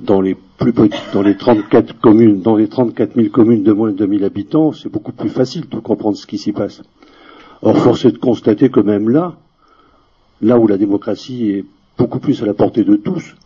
Dans 0.00 0.20
les 0.20 0.36
plus 0.58 0.72
petites, 0.72 1.12
dans 1.12 1.22
les 1.22 1.36
34 1.36 2.00
communes, 2.00 2.40
dans 2.40 2.56
les 2.56 2.68
34 2.68 3.14
000 3.14 3.28
communes 3.28 3.62
de 3.62 3.72
moins 3.72 3.90
de 3.90 3.96
2000 3.96 4.24
habitants, 4.24 4.72
c'est 4.72 4.90
beaucoup 4.90 5.12
plus 5.12 5.28
facile 5.28 5.68
de 5.68 5.78
comprendre 5.78 6.16
ce 6.16 6.26
qui 6.26 6.38
s'y 6.38 6.52
passe. 6.52 6.82
Or, 7.62 7.76
force 7.76 8.04
est 8.06 8.12
de 8.12 8.18
constater 8.18 8.70
que 8.70 8.80
même 8.80 9.10
là, 9.10 9.36
là 10.40 10.58
où 10.58 10.66
la 10.66 10.78
démocratie 10.78 11.50
est 11.50 11.64
beaucoup 11.98 12.18
plus 12.18 12.42
à 12.42 12.46
la 12.46 12.54
portée 12.54 12.84
de 12.84 12.96
tous, 12.96 13.36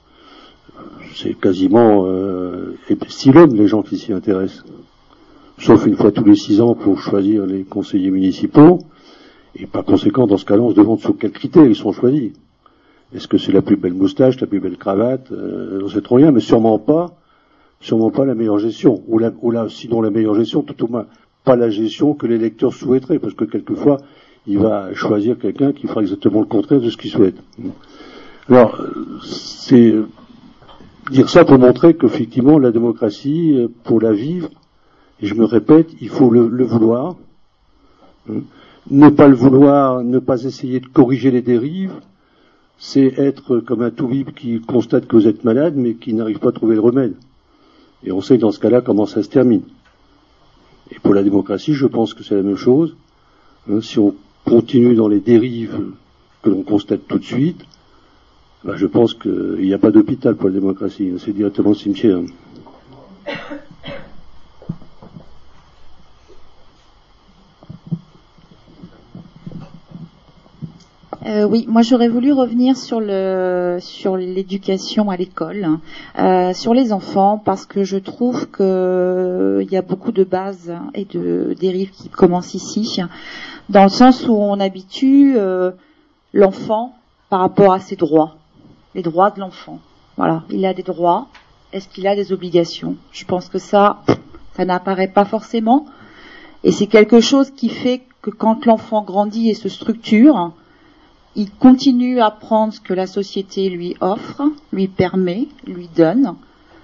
c'est 1.15 1.35
quasiment 1.35 2.05
euh, 2.07 2.77
les 2.89 3.67
gens 3.67 3.83
qui 3.83 3.99
s'y 3.99 4.13
intéressent. 4.13 4.65
Sauf 5.59 5.87
une 5.87 5.97
fois 5.97 6.11
tous 6.11 6.25
les 6.25 6.35
six 6.35 6.61
ans 6.61 6.75
pour 6.75 7.01
choisir 7.01 7.47
les 7.47 7.65
conseillers 7.65 8.11
municipaux. 8.11 8.79
Et 9.57 9.67
par 9.67 9.85
conséquent, 9.85 10.27
dans 10.27 10.37
ce 10.37 10.45
cas-là, 10.45 10.63
on 10.63 10.71
se 10.71 10.75
demande 10.75 11.01
sous 11.01 11.15
quels 11.15 11.31
critères 11.31 11.65
ils 11.65 11.77
sont 11.77 11.93
choisis. 11.93 12.33
Est-ce 13.15 13.29
que 13.29 13.39
c'est 13.39 13.53
la 13.53 13.63
plus 13.63 13.77
belle 13.77 13.95
moustache, 13.95 14.41
la 14.41 14.49
plus 14.49 14.59
belle 14.59 14.77
cravate 14.77 15.31
euh, 15.31 15.83
On 15.85 15.89
sait 15.89 16.01
trop 16.01 16.17
rien, 16.17 16.33
mais 16.33 16.41
sûrement 16.41 16.81
pas, 16.81 17.17
sûrement 17.81 18.11
pas 18.11 18.25
la 18.25 18.35
meilleure 18.35 18.59
gestion. 18.59 19.03
Ou, 19.07 19.19
la, 19.19 19.31
ou 19.43 19.53
la, 19.53 19.69
sinon 19.69 20.01
la 20.01 20.11
meilleure 20.11 20.35
gestion, 20.35 20.63
tout 20.63 20.85
au 20.85 20.89
moins 20.89 21.07
pas 21.45 21.57
la 21.57 21.71
gestion 21.71 22.15
que 22.15 22.27
l'électeur 22.27 22.73
souhaiterait, 22.73 23.19
parce 23.19 23.35
que 23.35 23.45
quelquefois, 23.45 23.99
il 24.47 24.59
va 24.59 24.93
choisir 24.95 25.39
quelqu'un 25.39 25.73
qui 25.73 25.87
fera 25.87 26.03
exactement 26.03 26.41
le 26.41 26.47
contraire 26.47 26.81
de 26.81 26.91
ce 26.91 26.97
qu'il 26.97 27.11
souhaite. 27.11 27.37
Alors, 28.49 28.83
c'est 29.23 29.95
dire 31.11 31.29
ça 31.29 31.45
pour 31.45 31.59
montrer 31.59 31.95
qu'effectivement, 31.95 32.59
la 32.59 32.73
démocratie, 32.73 33.57
pour 33.85 34.01
la 34.01 34.13
vivre, 34.13 34.51
et 35.21 35.27
je 35.27 35.35
me 35.35 35.45
répète, 35.45 35.91
il 36.01 36.09
faut 36.09 36.31
le, 36.31 36.49
le 36.49 36.65
vouloir, 36.65 37.17
hein. 38.29 38.41
ne 38.91 39.09
pas 39.11 39.29
le 39.29 39.35
vouloir, 39.35 40.03
ne 40.03 40.19
pas 40.19 40.43
essayer 40.45 40.81
de 40.81 40.87
corriger 40.87 41.31
les 41.31 41.43
dérives, 41.43 41.95
c'est 42.79 43.19
être 43.19 43.61
comme 43.61 43.83
un 43.83 43.91
toubib 43.91 44.31
qui 44.31 44.61
constate 44.61 45.07
que 45.07 45.17
vous 45.17 45.29
êtes 45.29 45.45
malade, 45.45 45.75
mais 45.77 45.95
qui 45.95 46.13
n'arrive 46.13 46.39
pas 46.39 46.49
à 46.49 46.53
trouver 46.53 46.75
le 46.75 46.81
remède. 46.81 47.15
Et 48.03 48.13
on 48.13 48.21
sait 48.21 48.37
dans 48.37 48.51
ce 48.51 48.59
cas-là 48.59 48.81
comment 48.81 49.07
ça 49.07 49.23
se 49.23 49.29
termine. 49.29 49.63
Et 50.91 50.99
pour 50.99 51.15
la 51.15 51.23
démocratie, 51.23 51.75
je 51.75 51.87
pense 51.87 52.15
que 52.15 52.23
c'est 52.23 52.35
la 52.35 52.43
même 52.43 52.57
chose. 52.57 52.97
Hein, 53.71 53.81
si 53.81 53.99
on 53.99 54.15
continue 54.45 54.95
dans 54.95 55.09
les 55.09 55.21
dérives 55.21 55.81
que 56.43 56.51
l'on 56.51 56.63
constate 56.63 57.07
tout 57.09 57.19
de 57.19 57.25
suite, 57.25 57.65
ben, 58.65 58.77
je 58.77 58.87
pense 58.87 59.15
qu'il 59.15 59.59
n'y 59.61 59.75
a 59.75 59.79
pas 59.79 59.91
d'hôpital 59.91 60.37
pour 60.37 60.49
la 60.49 60.55
démocratie, 60.55 61.11
hein, 61.13 61.19
c'est 61.19 61.33
directement 61.33 61.71
le 61.71 61.75
cimetière. 61.75 62.21
Euh, 71.27 71.45
oui, 71.45 71.65
moi 71.69 71.81
j'aurais 71.81 72.09
voulu 72.09 72.33
revenir 72.33 72.77
sur 72.77 73.01
le 73.01 73.79
sur 73.81 74.19
l'éducation 74.19 75.09
à 75.09 75.17
l'école, 75.17 75.79
euh, 76.19 76.53
sur 76.53 76.75
les 76.75 76.93
enfants, 76.93 77.41
parce 77.43 77.65
que 77.65 77.83
je 77.83 77.97
trouve 77.97 78.47
que 78.51 79.61
il 79.63 79.73
y 79.73 79.77
a 79.79 79.81
beaucoup 79.81 80.13
de 80.13 80.23
bases 80.23 80.75
et 80.93 81.07
de 81.07 81.57
dérives 81.59 81.93
qui 81.93 82.11
commencent 82.11 82.53
ici, 82.53 83.01
dans 83.71 83.85
le 83.85 83.89
sens 83.89 84.29
où 84.29 84.35
on 84.35 84.61
habitue 84.61 85.35
euh, 85.39 85.71
l'enfant 86.35 86.95
par 87.31 87.41
rapport 87.41 87.73
à 87.73 87.81
ses 87.81 87.97
droits, 87.97 88.37
les 88.95 89.03
droits 89.03 89.31
de 89.31 89.41
l'enfant. 89.41 89.79
Voilà, 90.19 90.43
il 90.51 90.67
a 90.67 90.75
des 90.75 90.83
droits. 90.83 91.29
Est-ce 91.73 91.89
qu'il 91.89 92.07
a 92.07 92.15
des 92.15 92.35
obligations? 92.35 92.97
Je 93.13 93.25
pense 93.25 93.49
que 93.49 93.59
ça, 93.59 94.03
ça 94.57 94.67
n'apparaît 94.67 95.09
pas 95.09 95.25
forcément, 95.25 95.87
et 96.65 96.71
c'est 96.71 96.87
quelque 96.87 97.21
chose 97.21 97.51
qui 97.51 97.71
fait 97.71 98.03
que 98.21 98.29
quand 98.29 98.67
l'enfant 98.67 99.03
grandit 99.03 99.49
et 99.49 99.55
se 99.55 99.71
structure, 99.71 100.53
il 101.37 101.51
continue 101.51 102.21
à 102.21 102.31
prendre 102.31 102.73
ce 102.73 102.81
que 102.81 102.95
la 102.95 103.07
société 103.07 103.69
lui 103.69 103.97
offre, 104.01 104.43
lui 104.73 104.89
permet, 104.89 105.49
lui 105.67 105.89
donne, 105.89 106.37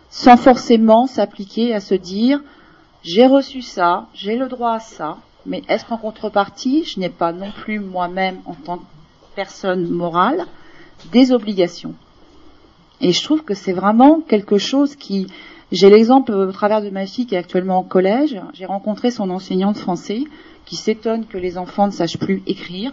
sans 0.08 0.36
forcément 0.36 1.06
s'appliquer 1.06 1.74
à 1.74 1.80
se 1.80 1.94
dire 1.94 2.40
j'ai 3.02 3.26
reçu 3.26 3.62
ça, 3.62 4.08
j'ai 4.12 4.36
le 4.36 4.48
droit 4.48 4.72
à 4.72 4.80
ça, 4.80 5.18
mais 5.46 5.62
est-ce 5.68 5.84
qu'en 5.86 5.96
contrepartie, 5.96 6.84
je 6.84 7.00
n'ai 7.00 7.08
pas 7.08 7.32
non 7.32 7.50
plus 7.62 7.80
moi-même, 7.80 8.40
en 8.44 8.54
tant 8.54 8.78
que 8.78 8.84
personne 9.34 9.88
morale, 9.88 10.44
des 11.12 11.32
obligations? 11.32 11.94
Et 13.00 13.12
je 13.12 13.24
trouve 13.24 13.42
que 13.42 13.54
c'est 13.54 13.72
vraiment 13.72 14.20
quelque 14.20 14.58
chose 14.58 14.96
qui... 14.96 15.28
J'ai 15.72 15.88
l'exemple 15.88 16.32
au 16.32 16.52
travers 16.52 16.82
de 16.82 16.90
ma 16.90 17.06
fille 17.06 17.26
qui 17.26 17.36
est 17.36 17.38
actuellement 17.38 17.78
au 17.78 17.84
collège. 17.84 18.38
J'ai 18.52 18.66
rencontré 18.66 19.10
son 19.12 19.30
enseignant 19.30 19.72
de 19.72 19.78
français 19.78 20.24
qui 20.66 20.76
s'étonne 20.76 21.24
que 21.24 21.38
les 21.38 21.56
enfants 21.56 21.86
ne 21.86 21.92
sachent 21.92 22.18
plus 22.18 22.42
écrire 22.46 22.92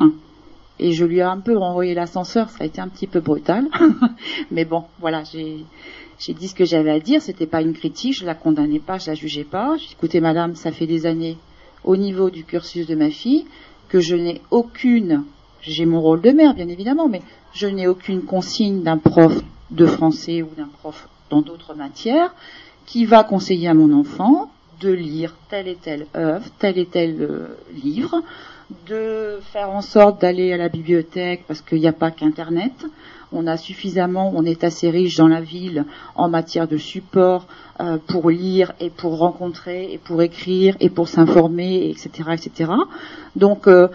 et 0.79 0.91
je 0.91 1.05
lui 1.05 1.17
ai 1.17 1.23
un 1.23 1.39
peu 1.39 1.57
renvoyé 1.57 1.93
l'ascenseur, 1.93 2.49
ça 2.49 2.63
a 2.63 2.67
été 2.67 2.81
un 2.81 2.87
petit 2.87 3.07
peu 3.07 3.19
brutal. 3.19 3.67
Mais 4.51 4.65
bon, 4.65 4.83
voilà, 4.99 5.23
j'ai, 5.23 6.33
dit 6.33 6.47
ce 6.47 6.55
que 6.55 6.65
j'avais 6.65 6.91
à 6.91 6.99
dire, 6.99 7.21
c'était 7.21 7.47
pas 7.47 7.61
une 7.61 7.73
critique, 7.73 8.15
je 8.15 8.25
la 8.25 8.35
condamnais 8.35 8.79
pas, 8.79 8.97
je 8.97 9.09
la 9.09 9.15
jugeais 9.15 9.43
pas. 9.43 9.75
J'ai 9.77 9.87
dit, 9.87 9.95
écoutez 9.97 10.19
madame, 10.19 10.55
ça 10.55 10.71
fait 10.71 10.87
des 10.87 11.05
années 11.05 11.37
au 11.83 11.95
niveau 11.95 12.29
du 12.29 12.43
cursus 12.43 12.85
de 12.85 12.95
ma 12.95 13.09
fille 13.09 13.45
que 13.89 13.99
je 13.99 14.15
n'ai 14.15 14.41
aucune, 14.51 15.23
j'ai 15.61 15.85
mon 15.85 16.01
rôle 16.01 16.21
de 16.21 16.31
mère 16.31 16.53
bien 16.53 16.67
évidemment, 16.67 17.07
mais 17.07 17.21
je 17.53 17.67
n'ai 17.67 17.87
aucune 17.87 18.23
consigne 18.23 18.83
d'un 18.83 18.97
prof 18.97 19.41
de 19.71 19.85
français 19.85 20.41
ou 20.41 20.49
d'un 20.57 20.67
prof 20.67 21.07
dans 21.29 21.41
d'autres 21.41 21.73
matières 21.73 22.33
qui 22.85 23.05
va 23.05 23.23
conseiller 23.23 23.67
à 23.67 23.73
mon 23.73 23.97
enfant 23.97 24.49
de 24.79 24.91
lire 24.91 25.35
telle 25.49 25.67
et 25.67 25.75
telle 25.75 26.07
œuvre, 26.15 26.45
tel 26.59 26.77
et 26.77 26.85
tel 26.85 27.21
euh, 27.21 27.57
livre, 27.83 28.21
de 28.87 29.39
faire 29.53 29.69
en 29.69 29.81
sorte 29.81 30.21
d'aller 30.21 30.51
à 30.53 30.57
la 30.57 30.69
bibliothèque 30.69 31.43
parce 31.47 31.61
qu'il 31.61 31.79
n'y 31.79 31.87
a 31.87 31.93
pas 31.93 32.11
qu'Internet. 32.11 32.73
On 33.31 33.45
a 33.47 33.57
suffisamment, 33.57 34.31
on 34.35 34.43
est 34.45 34.63
assez 34.63 34.89
riche 34.89 35.15
dans 35.17 35.27
la 35.27 35.41
ville 35.41 35.85
en 36.15 36.29
matière 36.29 36.67
de 36.67 36.77
support 36.77 37.47
euh, 37.79 37.97
pour 38.07 38.29
lire 38.29 38.73
et 38.79 38.89
pour 38.89 39.17
rencontrer 39.17 39.91
et 39.91 39.97
pour 39.97 40.21
écrire 40.21 40.75
et 40.79 40.89
pour 40.89 41.09
s'informer, 41.09 41.89
etc., 41.89 42.29
etc. 42.33 42.71
Donc, 43.35 43.67
euh, 43.67 43.89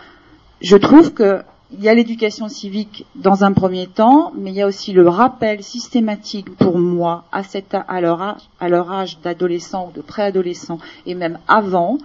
je 0.61 0.77
trouve 0.77 1.13
que 1.13 1.43
il 1.75 1.83
y 1.83 1.89
a 1.89 1.95
l'éducation 1.95 2.49
civique 2.49 3.07
dans 3.15 3.45
un 3.45 3.53
premier 3.53 3.87
temps, 3.87 4.33
mais 4.37 4.51
il 4.51 4.57
y 4.57 4.61
a 4.61 4.67
aussi 4.67 4.93
le 4.93 5.09
rappel 5.09 5.63
systématique 5.63 6.55
pour 6.57 6.79
moi 6.79 7.25
à, 7.33 8.01
leur 8.03 8.37
à 8.61 8.69
leur 8.69 8.93
âge 8.93 9.19
d'adolescent 9.21 9.89
ou 9.89 9.93
de 9.93 10.03
préadolescent 10.03 10.79
et 11.07 11.15
même 11.15 11.39
avant 11.49 11.97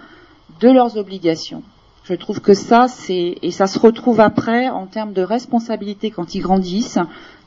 de 0.62 0.70
leurs 0.70 0.96
obligations. 0.96 1.64
Je 2.08 2.14
trouve 2.14 2.40
que 2.40 2.54
ça, 2.54 2.88
c'est 2.88 3.38
et 3.42 3.52
ça 3.52 3.68
se 3.68 3.78
retrouve 3.78 4.22
après 4.22 4.70
en 4.70 4.86
termes 4.86 5.12
de 5.12 5.22
responsabilité 5.22 6.10
quand 6.10 6.36
ils 6.36 6.40
grandissent, 6.40 7.00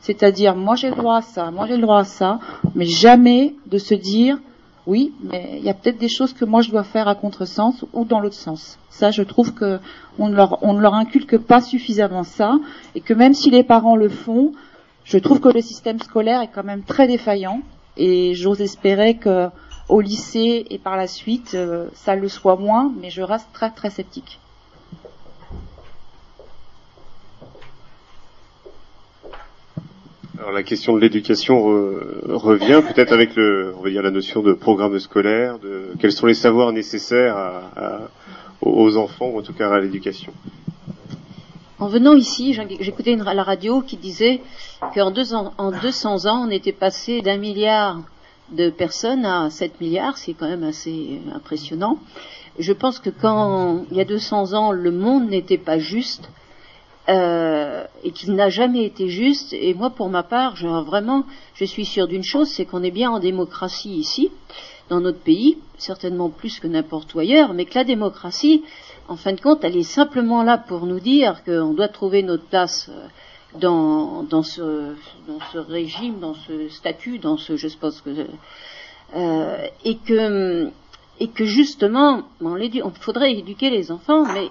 c'est-à-dire 0.03 0.55
moi 0.55 0.77
j'ai 0.77 0.91
le 0.91 0.97
droit 0.97 1.17
à 1.17 1.23
ça, 1.23 1.51
moi 1.51 1.67
j'ai 1.67 1.77
le 1.77 1.81
droit 1.81 2.01
à 2.01 2.05
ça, 2.05 2.41
mais 2.75 2.85
jamais 2.85 3.55
de 3.69 3.79
se 3.79 3.95
dire 3.95 4.37
oui, 4.87 5.15
mais 5.23 5.55
il 5.57 5.65
y 5.65 5.71
a 5.71 5.73
peut-être 5.73 5.97
des 5.97 6.11
choses 6.11 6.35
que 6.35 6.45
moi 6.45 6.61
je 6.61 6.71
dois 6.71 6.85
faire 6.85 7.09
à 7.09 7.15
contresens 7.15 7.87
ou 7.95 8.05
dans 8.05 8.21
l'autre 8.21 8.35
sens. 8.35 8.79
Ça, 8.91 9.11
je 9.11 9.23
trouve 9.23 9.55
que 9.55 9.79
on 10.19 10.29
ne 10.29 10.37
leur 10.37 10.59
on 10.63 10.75
ne 10.75 10.81
leur 10.83 10.93
inculque 10.93 11.39
pas 11.39 11.63
suffisamment 11.63 12.23
ça 12.23 12.59
et 12.95 13.01
que 13.01 13.15
même 13.15 13.33
si 13.33 13.49
les 13.49 13.63
parents 13.63 13.97
le 13.97 14.11
font, 14.11 14.53
je 15.05 15.17
trouve 15.17 15.41
que 15.41 15.49
le 15.49 15.63
système 15.63 16.01
scolaire 16.01 16.43
est 16.43 16.51
quand 16.55 16.65
même 16.65 16.83
très 16.83 17.07
défaillant 17.07 17.63
et 17.97 18.35
j'ose 18.35 18.61
espérer 18.61 19.15
que 19.15 19.49
au 19.89 20.03
lycée 20.03 20.67
et 20.69 20.77
par 20.77 20.99
la 20.99 21.07
suite, 21.07 21.53
euh, 21.55 21.89
ça 21.95 22.15
le 22.15 22.29
soit 22.29 22.57
moins, 22.57 22.93
mais 23.01 23.09
je 23.09 23.23
reste 23.23 23.49
très 23.55 23.71
très 23.71 23.89
sceptique. 23.89 24.39
Alors 30.41 30.53
la 30.53 30.63
question 30.63 30.95
de 30.95 31.01
l'éducation 31.01 31.61
revient 31.63 32.81
peut-être 32.89 33.13
avec 33.13 33.37
le, 33.37 33.75
on 33.77 33.83
va 33.83 33.91
dire 33.91 34.01
la 34.01 34.11
notion 34.11 34.41
de 34.41 34.55
programme 34.55 34.99
scolaire, 34.99 35.59
de 35.59 35.93
quels 36.01 36.13
sont 36.13 36.25
les 36.25 36.33
savoirs 36.33 36.73
nécessaires 36.73 37.37
aux 38.63 38.97
enfants 38.97 39.29
ou 39.29 39.39
en 39.39 39.43
tout 39.43 39.53
cas 39.53 39.69
à 39.69 39.79
l'éducation? 39.81 40.33
En 41.79 41.89
venant 41.89 42.15
ici, 42.15 42.59
j'écoutais 42.81 43.17
la 43.17 43.43
radio 43.43 43.83
qui 43.83 43.99
disait 43.99 44.41
qu'en 44.95 45.13
en 45.59 45.71
200 45.73 46.25
ans, 46.25 46.47
on 46.47 46.51
était 46.51 46.73
passé 46.73 47.21
d'un 47.21 47.37
milliard 47.37 48.01
de 48.51 48.71
personnes 48.71 49.27
à 49.27 49.51
7 49.51 49.79
milliards, 49.79 50.17
c'est 50.17 50.33
quand 50.33 50.49
même 50.49 50.65
assez 50.65 51.21
impressionnant. 51.35 51.99
Je 52.59 52.73
pense 52.73 52.99
que 52.99 53.11
quand 53.11 53.85
il 53.91 53.97
y 53.99 54.01
a 54.01 54.07
200 54.07 54.55
ans, 54.55 54.73
le 54.73 54.91
monde 54.91 55.29
n'était 55.29 55.59
pas 55.59 55.79
juste, 55.79 56.31
euh, 57.11 57.85
et 58.05 58.13
qu'il 58.13 58.35
n'a 58.35 58.51
jamais 58.51 58.85
été 58.85 59.09
juste. 59.09 59.53
Et 59.53 59.75
moi, 59.75 59.91
pour 59.91 60.09
ma 60.09 60.23
part, 60.23 60.55
je, 60.55 60.69
vraiment, 60.69 61.25
je 61.55 61.65
suis 61.65 61.85
sûre 61.85 62.07
d'une 62.07 62.23
chose, 62.23 62.49
c'est 62.49 62.65
qu'on 62.65 62.85
est 62.85 62.93
bien 62.93 63.11
en 63.11 63.19
démocratie 63.19 63.97
ici, 63.97 64.31
dans 64.89 65.01
notre 65.01 65.19
pays, 65.19 65.59
certainement 65.77 66.31
plus 66.31 66.61
que 66.61 66.69
n'importe 66.69 67.13
où 67.15 67.19
ailleurs, 67.19 67.53
mais 67.53 67.65
que 67.65 67.75
la 67.75 67.85
démocratie, 67.85 68.63
en 69.09 69.17
fin 69.17 69.33
de 69.33 69.41
compte, 69.41 69.65
elle 69.65 69.77
est 69.77 69.83
simplement 69.83 70.45
là 70.45 70.57
pour 70.57 70.87
nous 70.87 71.01
dire 71.01 71.43
qu'on 71.45 71.73
doit 71.73 71.89
trouver 71.89 72.23
notre 72.23 72.45
place 72.45 72.89
euh, 72.91 73.09
dans, 73.59 74.43
ce, 74.43 74.95
régime, 75.55 76.21
dans 76.21 76.35
ce 76.35 76.69
statut, 76.69 77.19
dans 77.19 77.37
ce, 77.37 77.57
je 77.57 77.69
pense 77.77 78.01
que, 78.03 78.11
euh, 79.17 79.67
et 79.85 79.97
que, 79.97 80.71
et 81.19 81.29
que 81.29 81.45
justement, 81.45 82.23
il 82.41 82.83
faudrait 83.01 83.33
éduquer 83.33 83.71
les 83.71 83.91
enfants, 83.91 84.25
mais 84.33 84.49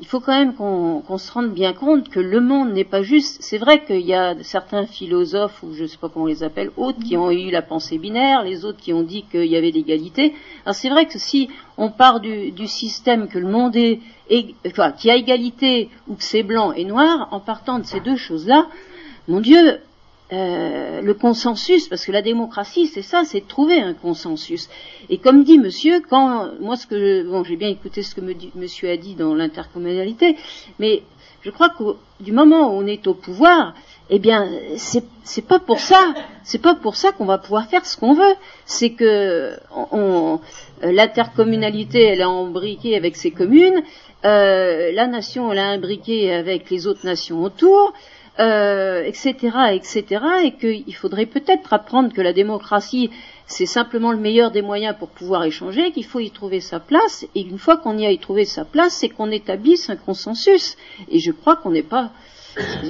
il 0.00 0.06
faut 0.06 0.20
quand 0.20 0.32
même 0.32 0.54
qu'on 0.54 1.18
se 1.18 1.30
rende 1.30 1.52
bien 1.52 1.74
compte 1.74 2.08
que 2.08 2.20
le 2.20 2.40
monde 2.40 2.72
n'est 2.72 2.84
pas 2.84 3.02
juste. 3.02 3.42
C'est 3.42 3.58
vrai 3.58 3.84
qu'il 3.84 4.00
y 4.00 4.14
a 4.14 4.34
certains 4.42 4.86
philosophes, 4.86 5.62
ou 5.62 5.74
je 5.74 5.82
ne 5.82 5.86
sais 5.88 5.98
pas 5.98 6.08
comment 6.08 6.24
on 6.24 6.28
les 6.28 6.42
appelle, 6.42 6.70
autres, 6.78 6.98
qui 7.04 7.18
ont 7.18 7.30
eu 7.30 7.50
la 7.50 7.60
pensée 7.60 7.98
binaire, 7.98 8.42
les 8.42 8.64
autres 8.64 8.78
qui 8.78 8.94
ont 8.94 9.02
dit 9.02 9.24
qu'il 9.30 9.44
y 9.44 9.56
avait 9.56 9.70
l'égalité. 9.70 10.34
Alors 10.64 10.74
c'est 10.74 10.88
vrai 10.88 11.06
que 11.06 11.18
si 11.18 11.50
on 11.76 11.90
part 11.90 12.20
du, 12.20 12.66
système 12.66 13.28
que 13.28 13.38
le 13.38 13.48
monde 13.48 13.76
est, 13.76 14.00
enfin, 14.66 14.92
qui 14.92 15.10
a 15.10 15.16
égalité 15.16 15.90
ou 16.08 16.14
que 16.14 16.24
c'est 16.24 16.42
blanc 16.42 16.72
et 16.72 16.84
noir, 16.84 17.28
en 17.30 17.40
partant 17.40 17.78
de 17.78 17.84
ces 17.84 18.00
deux 18.00 18.16
choses-là, 18.16 18.68
mon 19.28 19.40
Dieu, 19.40 19.80
euh, 20.32 21.00
le 21.00 21.14
consensus, 21.14 21.88
parce 21.88 22.04
que 22.06 22.12
la 22.12 22.22
démocratie, 22.22 22.86
c'est 22.86 23.02
ça, 23.02 23.24
c'est 23.24 23.40
de 23.40 23.46
trouver 23.46 23.80
un 23.80 23.94
consensus. 23.94 24.68
Et 25.08 25.18
comme 25.18 25.42
dit 25.42 25.58
Monsieur, 25.58 26.00
quand 26.08 26.50
moi, 26.60 26.76
ce 26.76 26.86
que 26.86 27.22
bon, 27.24 27.42
j'ai 27.42 27.56
bien 27.56 27.68
écouté 27.68 28.02
ce 28.02 28.14
que 28.14 28.20
Monsieur 28.54 28.90
a 28.90 28.96
dit 28.96 29.14
dans 29.14 29.34
l'intercommunalité, 29.34 30.36
mais 30.78 31.02
je 31.42 31.50
crois 31.50 31.70
que 31.70 31.96
du 32.20 32.32
moment 32.32 32.68
où 32.68 32.80
on 32.80 32.86
est 32.86 33.06
au 33.06 33.14
pouvoir, 33.14 33.74
eh 34.08 34.18
bien, 34.18 34.48
c'est 34.76 35.04
c'est 35.24 35.46
pas 35.46 35.58
pour 35.58 35.80
ça, 35.80 36.14
c'est 36.44 36.62
pas 36.62 36.74
pour 36.74 36.96
ça 36.96 37.12
qu'on 37.12 37.24
va 37.24 37.38
pouvoir 37.38 37.66
faire 37.66 37.84
ce 37.84 37.96
qu'on 37.96 38.14
veut. 38.14 38.34
C'est 38.66 38.90
que 38.90 39.56
l'intercommunalité, 40.82 42.04
elle 42.04 42.20
est 42.20 42.24
embriquée 42.24 42.96
avec 42.96 43.16
ses 43.16 43.30
communes, 43.30 43.82
euh, 44.24 44.92
la 44.92 45.06
nation, 45.06 45.50
elle 45.50 45.58
est 45.58 45.62
imbriquée 45.62 46.32
avec 46.32 46.68
les 46.70 46.86
autres 46.86 47.06
nations 47.06 47.42
autour 47.42 47.94
euh, 48.38 49.02
etc., 49.04 50.06
et 50.44 50.52
qu'il 50.52 50.94
faudrait 50.94 51.26
peut-être 51.26 51.72
apprendre 51.72 52.12
que 52.12 52.20
la 52.20 52.32
démocratie, 52.32 53.10
c'est 53.46 53.66
simplement 53.66 54.12
le 54.12 54.18
meilleur 54.18 54.50
des 54.50 54.62
moyens 54.62 54.94
pour 54.98 55.08
pouvoir 55.08 55.44
échanger, 55.44 55.90
qu'il 55.90 56.04
faut 56.04 56.20
y 56.20 56.30
trouver 56.30 56.60
sa 56.60 56.78
place, 56.78 57.26
et 57.34 57.42
une 57.42 57.58
fois 57.58 57.76
qu'on 57.76 57.98
y 57.98 58.06
a 58.06 58.10
y 58.10 58.18
trouvé 58.18 58.44
sa 58.44 58.64
place, 58.64 58.94
c'est 58.94 59.08
qu'on 59.08 59.30
établisse 59.30 59.90
un 59.90 59.96
consensus. 59.96 60.76
Et 61.10 61.18
je 61.18 61.32
crois 61.32 61.56
qu'on 61.56 61.70
n'est 61.70 61.82
pas, 61.82 62.12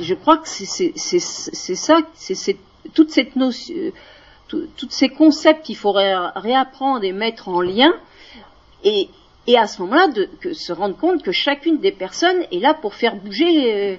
je 0.01 0.14
crois 0.14 0.36
que 0.36 0.49
c'est 0.49 1.74
ça, 1.74 1.99
c'est 2.14 2.57
toute 2.95 3.11
cette 3.11 3.34
notion, 3.34 3.74
tous 4.49 4.91
ces 4.91 5.09
concepts 5.09 5.64
qu'il 5.64 5.76
faudrait 5.76 6.14
réapprendre 6.36 7.03
et 7.05 7.12
mettre 7.12 7.49
en 7.49 7.62
lien, 7.62 7.93
et, 8.84 9.09
et 9.47 9.57
à 9.57 9.66
ce 9.66 9.80
moment-là, 9.82 10.09
de 10.09 10.53
se 10.53 10.72
rendre 10.72 10.97
compte 10.97 11.22
que 11.22 11.32
chacune 11.32 11.78
des 11.78 11.93
personnes 11.93 12.43
est 12.53 12.61
là 12.61 12.74
pour 12.74 12.95
faire 12.95 13.16
bouger. 13.16 13.74
Euh, 13.74 13.97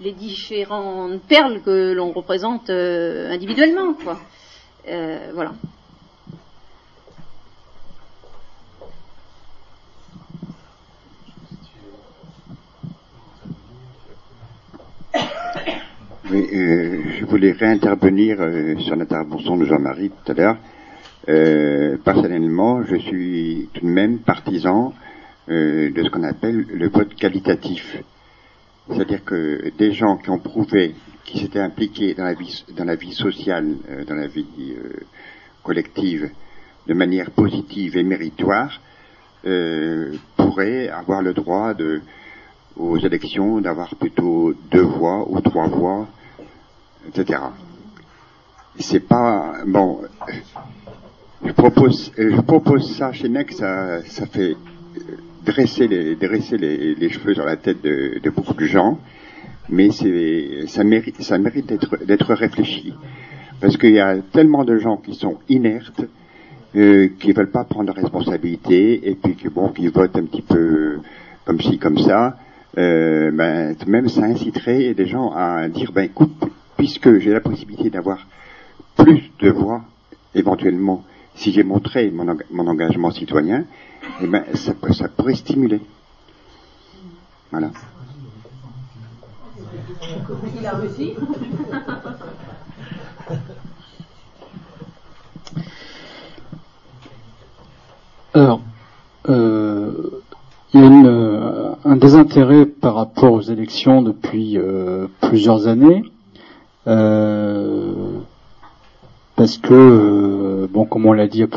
les 0.00 0.12
différentes 0.12 1.22
perles 1.22 1.60
que 1.62 1.92
l'on 1.92 2.12
représente 2.12 2.70
euh, 2.70 3.30
individuellement, 3.30 3.94
quoi. 3.94 4.20
Euh, 4.88 5.30
voilà. 5.34 5.52
Oui, 16.30 16.48
euh, 16.52 17.02
je 17.18 17.24
voulais 17.26 17.52
réintervenir 17.52 18.38
sur 18.78 18.96
l'intervention 18.96 19.56
de 19.56 19.64
Jean-Marie 19.66 20.10
tout 20.10 20.32
à 20.32 20.34
l'heure. 20.34 20.56
personnellement, 22.04 22.82
je 22.82 22.96
suis 22.96 23.68
tout 23.72 23.86
de 23.86 23.90
même 23.90 24.18
partisan 24.18 24.92
de 25.48 25.92
ce 25.94 26.08
qu'on 26.10 26.24
appelle 26.24 26.66
le 26.72 26.88
vote 26.88 27.14
qualitatif. 27.14 28.02
C'est-à-dire 28.88 29.24
que 29.24 29.70
des 29.78 29.92
gens 29.92 30.16
qui 30.16 30.30
ont 30.30 30.38
prouvé 30.38 30.94
qu'ils 31.24 31.40
s'étaient 31.40 31.60
impliqués 31.60 32.14
dans 32.14 32.24
la 32.24 32.34
vie, 32.34 32.64
dans 32.76 32.84
la 32.84 32.96
vie 32.96 33.12
sociale, 33.12 33.76
euh, 33.88 34.04
dans 34.04 34.14
la 34.14 34.26
vie 34.26 34.46
euh, 34.60 35.04
collective, 35.62 36.30
de 36.86 36.94
manière 36.94 37.30
positive 37.30 37.96
et 37.96 38.02
méritoire, 38.02 38.80
euh, 39.46 40.12
pourraient 40.36 40.88
avoir 40.88 41.22
le 41.22 41.32
droit 41.32 41.72
aux 42.76 42.98
élections 42.98 43.60
d'avoir 43.60 43.94
plutôt 43.94 44.52
deux 44.70 44.82
voix 44.82 45.26
ou 45.30 45.40
trois 45.40 45.68
voix, 45.68 46.06
etc. 47.08 47.40
C'est 48.78 49.06
pas 49.08 49.54
bon. 49.66 50.02
Je 51.42 51.52
propose, 51.52 52.12
je 52.16 52.40
propose 52.42 52.96
ça 52.96 53.12
chez 53.12 53.28
Nex, 53.28 53.56
ça, 53.56 54.02
ça 54.04 54.26
fait 54.26 54.56
dresser 55.44 55.88
les, 55.88 56.14
dresser 56.16 56.56
les, 56.56 56.94
les, 56.94 57.08
cheveux 57.08 57.34
sur 57.34 57.44
la 57.44 57.56
tête 57.56 57.82
de, 57.82 58.18
de 58.22 58.30
beaucoup 58.30 58.54
de 58.54 58.64
gens, 58.64 58.98
mais 59.68 59.90
c'est, 59.90 60.66
ça 60.66 60.84
mérite, 60.84 61.22
ça 61.22 61.38
mérite 61.38 61.66
d'être, 61.66 62.04
d'être 62.04 62.34
réfléchi. 62.34 62.94
Parce 63.60 63.76
qu'il 63.76 63.92
y 63.92 64.00
a 64.00 64.18
tellement 64.32 64.64
de 64.64 64.78
gens 64.78 64.96
qui 64.96 65.14
sont 65.14 65.38
inertes, 65.48 66.02
euh, 66.76 67.08
qui 67.20 67.32
veulent 67.32 67.50
pas 67.50 67.64
prendre 67.64 67.94
de 67.94 68.00
responsabilité, 68.00 69.08
et 69.08 69.14
puis 69.14 69.36
qui, 69.36 69.48
bon, 69.48 69.68
qui 69.68 69.86
votent 69.88 70.16
un 70.16 70.24
petit 70.24 70.42
peu 70.42 70.98
comme 71.44 71.60
ci, 71.60 71.78
comme 71.78 71.98
ça, 71.98 72.36
euh, 72.76 73.30
ben, 73.30 73.76
même 73.86 74.08
ça 74.08 74.24
inciterait 74.24 74.94
des 74.94 75.06
gens 75.06 75.32
à 75.32 75.68
dire, 75.68 75.92
ben 75.92 76.02
écoute, 76.02 76.32
puisque 76.76 77.18
j'ai 77.18 77.32
la 77.32 77.40
possibilité 77.40 77.90
d'avoir 77.90 78.26
plus 78.96 79.30
de 79.40 79.50
voix, 79.50 79.84
éventuellement, 80.34 81.04
si 81.34 81.52
j'ai 81.52 81.62
montré 81.62 82.10
mon, 82.10 82.36
mon 82.50 82.66
engagement 82.66 83.10
citoyen, 83.10 83.64
eh 84.22 84.26
ben, 84.26 84.44
ça, 84.54 84.72
ça 84.92 85.08
pourrait 85.08 85.34
stimuler. 85.34 85.80
Voilà. 87.50 87.70
Alors, 98.34 98.60
euh, 99.28 99.92
il 100.72 100.80
y 100.80 100.82
a 100.82 100.86
une, 100.86 101.06
euh, 101.06 101.74
un 101.84 101.96
désintérêt 101.96 102.66
par 102.66 102.96
rapport 102.96 103.32
aux 103.32 103.42
élections 103.42 104.02
depuis 104.02 104.58
euh, 104.58 105.06
plusieurs 105.20 105.68
années, 105.68 106.02
euh, 106.88 108.18
parce 109.36 109.58
que 109.58 110.68
bon, 110.74 110.84
comme 110.84 111.06
on 111.06 111.12
l'a 111.12 111.26
dit 111.26 111.42
à 111.42 111.48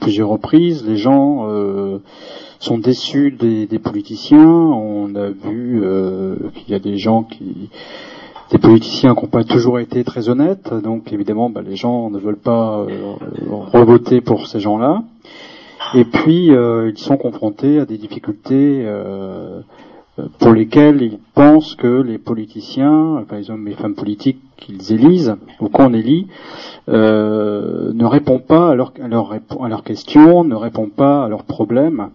plusieurs 0.00 0.28
reprises, 0.28 0.86
les 0.86 0.96
gens 0.96 1.46
euh, 1.48 1.98
sont 2.58 2.78
déçus 2.78 3.30
des, 3.32 3.78
politiciens. 3.78 4.48
On 4.48 5.14
a 5.14 5.28
vu 5.28 5.80
euh, 5.82 6.36
qu'il 6.54 6.70
y 6.70 6.74
a 6.74 6.78
des 6.78 6.96
gens 6.96 7.22
qui, 7.22 7.70
des 8.50 8.58
politiciens 8.58 9.14
qui 9.14 9.22
n'ont 9.22 9.30
pas 9.30 9.44
toujours 9.44 9.78
été 9.78 10.04
très 10.04 10.28
honnêtes. 10.28 10.72
Donc 10.72 11.12
évidemment, 11.12 11.50
bah, 11.50 11.62
les 11.64 11.76
gens 11.76 12.10
ne 12.10 12.18
veulent 12.18 12.36
pas 12.36 12.78
euh, 12.78 13.14
revoter 13.48 14.20
pour 14.20 14.46
ces 14.46 14.60
gens-là. 14.60 15.02
Et 15.94 16.04
puis 16.04 16.46
ils 16.46 16.98
sont 16.98 17.16
confrontés 17.16 17.80
à 17.80 17.84
des 17.84 17.98
difficultés 17.98 18.86
pour 20.38 20.52
lesquelles 20.52 21.02
ils 21.02 21.18
pensent 21.34 21.74
que 21.74 22.02
les 22.02 22.18
politiciens, 22.18 23.16
enfin 23.16 23.36
les 23.36 23.50
hommes 23.50 23.66
et 23.68 23.74
femmes 23.74 23.94
politiques 23.94 24.40
qu'ils 24.56 24.92
élisent 24.92 25.36
ou 25.60 25.68
qu'on 25.68 25.92
élit, 25.94 26.26
euh, 26.88 27.92
ne 27.92 28.04
répond 28.04 28.38
pas 28.38 28.70
à, 28.70 28.74
leur, 28.74 28.92
à, 29.00 29.68
leurs 29.68 29.84
questions, 29.84 30.44
ne 30.44 30.54
répond 30.54 30.88
pas 30.88 31.24
à 31.24 31.28
leurs 31.28 31.44
problèmes, 31.44 32.10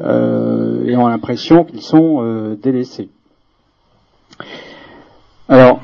euh, 0.00 0.84
et 0.86 0.96
ont 0.96 1.08
l'impression 1.08 1.64
qu'ils 1.64 1.82
sont 1.82 2.20
euh, 2.22 2.56
délaissés. 2.56 3.08
Alors, 5.48 5.80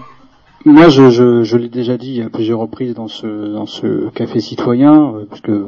moi, 0.65 0.89
je, 0.89 1.11
je, 1.11 1.57
l'ai 1.57 1.69
déjà 1.69 1.97
dit 1.97 2.23
à 2.23 2.31
plusieurs 2.31 2.61
reprises 2.61 2.95
dans 2.95 3.09
ce, 3.09 3.53
dans 3.53 3.67
ce 3.67 4.09
café 4.11 4.41
citoyen, 4.41 5.15
parce 5.29 5.41
que 5.41 5.67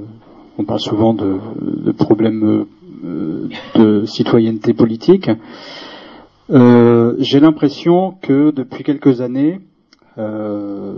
on 0.59 0.65
parle 0.65 0.81
souvent 0.81 1.13
de, 1.13 1.37
de 1.61 1.93
problèmes 1.93 2.67
de 3.75 4.05
citoyenneté 4.07 4.73
politique. 4.75 5.31
J'ai 6.49 7.41
l'impression 7.41 8.15
que 8.23 8.51
depuis 8.51 8.85
quelques 8.85 9.21
années, 9.21 9.61
euh, 10.19 10.95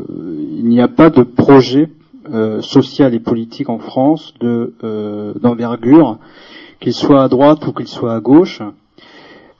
il 0.56 0.66
n'y 0.66 0.80
a 0.80 0.88
pas 0.88 1.10
de 1.10 1.22
projet 1.22 1.90
euh, 2.32 2.60
social 2.60 3.14
et 3.14 3.20
politique 3.20 3.68
en 3.68 3.78
France 3.78 4.34
de 4.40 4.74
euh, 4.84 5.34
d'envergure, 5.40 6.18
qu'il 6.80 6.92
soit 6.92 7.22
à 7.22 7.28
droite 7.28 7.66
ou 7.66 7.72
qu'il 7.72 7.88
soit 7.88 8.14
à 8.14 8.20
gauche. 8.20 8.62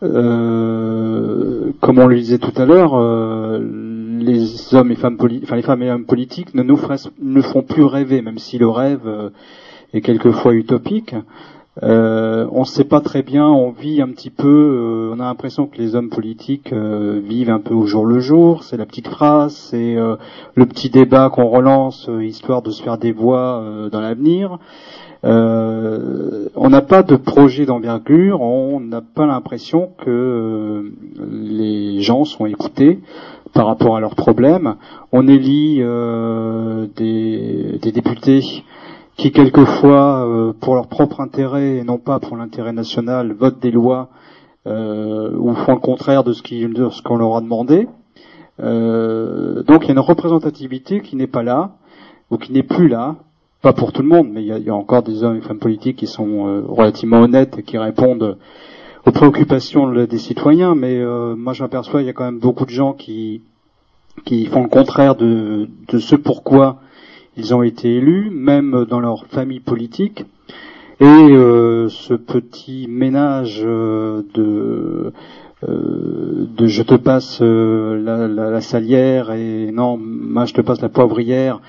Euh, 0.05 1.73
comme 1.81 1.99
on 1.99 2.07
le 2.07 2.17
disait 2.17 2.39
tout 2.39 2.53
à 2.57 2.67
l'heure, 2.67 2.93
euh, 2.95 3.59
les 4.21 4.75
hommes 4.75 4.93
et 4.93 4.97
femmes 4.97 5.17
politiques, 5.17 5.45
enfin 5.45 5.57
les 5.57 5.63
femmes 5.63 5.83
et 5.83 5.91
hommes 5.91 6.07
politiques 6.07 6.55
ne 6.55 6.63
nous 6.63 7.43
font 7.43 7.63
plus 7.63 7.83
rêver, 7.83 8.23
même 8.23 8.39
si 8.39 8.59
le 8.59 8.69
rêve 8.69 9.33
est 9.93 10.01
quelquefois 10.01 10.55
utopique. 10.55 11.17
Euh, 11.83 12.47
on 12.51 12.61
ne 12.61 12.65
sait 12.65 12.85
pas 12.85 13.01
très 13.01 13.23
bien, 13.23 13.47
on 13.47 13.71
vit 13.71 14.03
un 14.03 14.09
petit 14.09 14.31
peu, 14.31 14.49
euh, 14.49 15.15
on 15.15 15.21
a 15.21 15.25
l'impression 15.25 15.67
que 15.67 15.79
les 15.79 15.95
hommes 15.95 16.09
politiques 16.09 16.73
euh, 16.73 17.21
vivent 17.23 17.51
un 17.51 17.61
peu 17.61 17.75
au 17.75 17.87
jour 17.87 18.05
le 18.05 18.19
jour, 18.19 18.65
c'est 18.65 18.77
la 18.77 18.87
petite 18.87 19.07
phrase, 19.07 19.55
c'est 19.55 19.95
le 19.95 20.67
petit 20.67 20.91
débat 20.91 21.31
qu'on 21.31 21.49
relance 21.49 22.11
histoire 22.21 22.63
de 22.63 22.71
se 22.71 22.83
faire 22.83 22.99
des 22.99 23.13
voix 23.13 23.63
dans 23.93 24.01
l'avenir. 24.01 24.59
on 25.23 26.69
n'a 26.69 26.81
pas 26.83 27.03
de 27.03 27.17
projet 27.17 27.65
d'envergure, 27.65 28.41
on 28.41 28.81
n'a 28.81 29.01
pas 29.01 29.27
l'impression 29.27 29.91
que 30.05 30.93
les 31.31 32.01
gens 32.01 32.25
sont 32.25 32.47
écoutés 32.47 32.99
par 33.55 33.67
rapport 33.67 33.97
à 33.97 34.01
leurs 34.01 34.17
problèmes. 34.17 34.75
On 35.13 35.29
élit 35.29 35.77
des, 36.97 37.79
des 37.81 37.93
députés 37.93 38.65
qui 39.19 39.33
quelquefois, 39.33 40.27
euh, 40.27 40.53
pour 40.59 40.77
leur 40.77 40.87
propre 40.87 41.21
intérêt 41.21 41.77
et 41.79 41.85
non 41.85 41.99
pas 41.99 42.21
pour 42.21 42.37
l'intérêt 42.37 42.73
national, 42.73 43.33
votent 43.33 43.59
des 43.59 43.73
lois 43.73 44.09
euh, 44.67 45.37
ou 45.37 45.55
font 45.55 45.75
le 45.75 45.81
contraire 45.81 46.25
de 46.25 46.33
ce 46.33 47.03
qu'on 47.03 47.17
leur 47.17 47.37
a 47.37 47.41
demandé. 47.41 47.89
Euh, 48.61 49.65
donc 49.65 49.85
il 49.85 49.89
y 49.89 49.91
a 49.91 49.95
une 49.95 49.99
représentativité 49.99 51.01
qui 51.01 51.17
n'est 51.17 51.27
pas 51.27 51.43
là, 51.43 51.73
ou 52.31 52.39
qui 52.39 52.53
n'est 52.53 52.63
plus 52.63 52.87
là, 52.87 53.17
pas 53.61 53.73
pour 53.73 53.93
tout 53.93 54.03
le 54.03 54.09
monde, 54.09 54.29
mais 54.31 54.43
il 54.43 54.47
y 54.47 54.71
a, 54.71 54.75
encore 54.75 55.03
des 55.03 55.25
hommes 55.25 55.37
et 55.37 55.41
femmes 55.41 55.59
politiques 55.59 55.97
qui 55.97 56.07
sont 56.07 56.47
euh, 56.47 56.63
relativement 56.69 57.21
honnêtes 57.21 57.59
et 57.59 57.63
qui 57.65 57.77
répondent 57.77 58.39
aux 59.05 59.11
préoccupations 59.11 59.91
des 59.91 60.19
citoyens, 60.19 60.77
mais 60.77 60.97
euh, 60.97 61.35
moi 61.35 61.55
j'aperçois 61.55 62.03
il 62.03 62.07
y 62.07 62.11
a 62.11 62.13
quand 62.13 62.25
même 62.25 62.39
beaucoup 62.39 62.65
de 62.65 62.71
gens 62.71 62.93
qui 62.93 63.43
qui 64.25 64.47
font 64.47 64.63
le 64.63 64.69
contraire 64.69 65.15
de, 65.15 65.69
de 65.89 65.99
ce 65.99 66.17
pourquoi 66.17 66.81
ils 67.39 67.55
ont 67.55 67.63
été 67.63 67.95
élus, 67.95 68.31
même 68.31 68.85
dans 68.91 69.01
leur 69.01 69.27
famille 69.27 69.61
politique. 69.61 70.27
Et 71.01 71.05
euh, 71.05 71.89
ce 71.89 72.15
petit 72.15 72.87
ménage 72.89 73.63
euh, 73.65 74.23
de 74.35 75.13
euh, 75.69 76.47
de 76.57 76.67
je 76.67 76.83
te 76.83 76.95
passe 76.95 77.39
euh, 77.41 78.29
la, 78.29 78.61
salière 78.61 79.33
et 79.33 79.71
non 79.73 79.97
moi 79.97 80.45
je 80.45 80.55
te 80.55 80.61
passe 80.61 80.81
la 80.81 80.89
poivrière. 80.89 81.61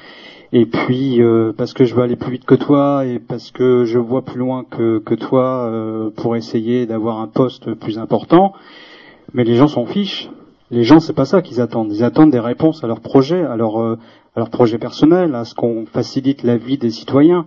Et 0.51 0.65
puis 0.65 1.21
euh, 1.21 1.53
parce 1.55 1.73
que 1.73 1.85
je 1.85 1.93
veux 1.93 2.01
aller 2.01 2.15
plus 2.15 2.31
vite 2.31 2.45
que 2.45 2.55
toi 2.55 3.05
et 3.05 3.19
parce 3.19 3.51
que 3.51 3.85
je 3.85 3.99
vois 3.99 4.23
plus 4.23 4.39
loin 4.39 4.63
que, 4.63 4.97
que 4.97 5.13
toi 5.13 5.69
euh, 5.71 6.09
pour 6.09 6.35
essayer 6.35 6.87
d'avoir 6.87 7.19
un 7.19 7.27
poste 7.27 7.75
plus 7.75 7.99
important. 7.99 8.53
Mais 9.35 9.43
les 9.43 9.55
gens 9.55 9.67
s'en 9.67 9.85
fichent. 9.85 10.29
Les 10.71 10.83
gens 10.83 10.99
c'est 10.99 11.13
pas 11.13 11.25
ça 11.25 11.43
qu'ils 11.43 11.61
attendent. 11.61 11.91
Ils 11.91 12.03
attendent 12.03 12.31
des 12.31 12.39
réponses 12.39 12.83
à 12.83 12.87
leurs 12.87 13.01
projets 13.01 13.43
à 13.43 13.53
euh, 13.53 13.95
à 14.39 14.41
leurs 14.41 14.49
projets 14.49 14.77
personnels 14.77 15.35
à 15.35 15.43
ce 15.43 15.53
qu'on 15.53 15.85
facilite 15.85 16.43
la 16.43 16.55
vie 16.55 16.77
des 16.77 16.91
citoyens 16.91 17.45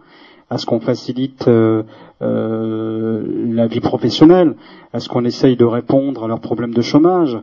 à 0.50 0.58
ce 0.58 0.66
qu'on 0.66 0.80
facilite 0.80 1.48
euh, 1.48 1.82
euh, 2.20 3.22
la 3.48 3.66
vie 3.66 3.80
professionnelle, 3.80 4.54
à 4.92 5.00
ce 5.00 5.08
qu'on 5.08 5.24
essaye 5.24 5.56
de 5.56 5.64
répondre 5.64 6.24
à 6.24 6.28
leurs 6.28 6.40
problèmes 6.40 6.74
de 6.74 6.82
chômage. 6.82 7.38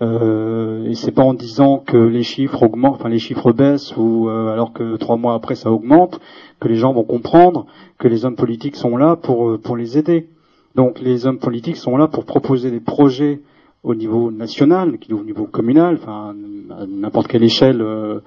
Euh, 0.00 0.84
et 0.84 0.94
c'est 0.94 1.10
pas 1.10 1.24
en 1.24 1.34
disant 1.34 1.78
que 1.84 1.96
les 1.96 2.22
chiffres 2.22 2.62
augmentent, 2.62 2.94
enfin 2.94 3.08
les 3.08 3.18
chiffres 3.18 3.50
baissent 3.50 3.96
ou 3.96 4.28
euh, 4.28 4.52
alors 4.52 4.72
que 4.72 4.94
trois 4.96 5.16
mois 5.16 5.34
après 5.34 5.56
ça 5.56 5.72
augmente 5.72 6.20
que 6.60 6.68
les 6.68 6.76
gens 6.76 6.92
vont 6.92 7.02
comprendre 7.02 7.66
que 7.98 8.06
les 8.06 8.24
hommes 8.24 8.36
politiques 8.36 8.76
sont 8.76 8.96
là 8.96 9.16
pour 9.16 9.48
euh, 9.48 9.58
pour 9.58 9.76
les 9.76 9.98
aider. 9.98 10.28
Donc 10.76 11.00
les 11.00 11.26
hommes 11.26 11.38
politiques 11.38 11.76
sont 11.76 11.96
là 11.96 12.06
pour 12.06 12.24
proposer 12.24 12.70
des 12.70 12.80
projets 12.80 13.40
au 13.82 13.94
niveau 13.94 14.30
national, 14.30 14.96
au 15.10 15.24
niveau 15.24 15.46
communal, 15.46 15.98
enfin 16.00 16.34
à 16.70 16.86
n'importe 16.86 17.28
quelle 17.28 17.42
échelle 17.42 17.82
euh, 17.82 18.20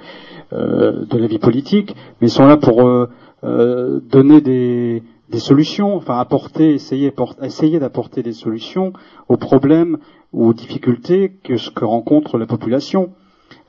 euh, 0.54 1.06
de 1.06 1.18
la 1.18 1.28
vie 1.28 1.40
politique, 1.40 1.96
mais 2.22 2.28
sont 2.28 2.46
là 2.46 2.58
pour 2.58 2.86
euh, 2.86 3.08
euh, 3.44 4.00
donner 4.02 4.42
des, 4.42 5.02
des 5.30 5.40
solutions, 5.40 5.96
enfin 5.96 6.20
apporter, 6.20 6.74
essayer, 6.74 7.14
essayer 7.42 7.80
d'apporter 7.80 8.22
des 8.22 8.34
solutions 8.34 8.92
aux 9.30 9.38
problèmes 9.38 9.98
ou 10.34 10.48
aux 10.48 10.54
difficultés 10.54 11.32
que, 11.44 11.54
que 11.74 11.86
rencontre 11.86 12.38
la 12.38 12.46
population. 12.46 13.12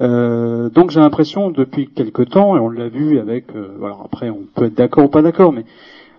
Euh, 0.00 0.68
donc 0.70 0.90
j'ai 0.90 1.00
l'impression 1.00 1.50
depuis 1.50 1.86
quelque 1.88 2.22
temps, 2.22 2.56
et 2.56 2.60
on 2.60 2.68
l'a 2.68 2.88
vu 2.88 3.18
avec, 3.18 3.46
voilà, 3.78 3.96
après 4.04 4.28
on 4.28 4.42
peut 4.54 4.66
être 4.66 4.74
d'accord 4.74 5.04
ou 5.04 5.08
pas 5.08 5.22
d'accord, 5.22 5.52
mais 5.52 5.64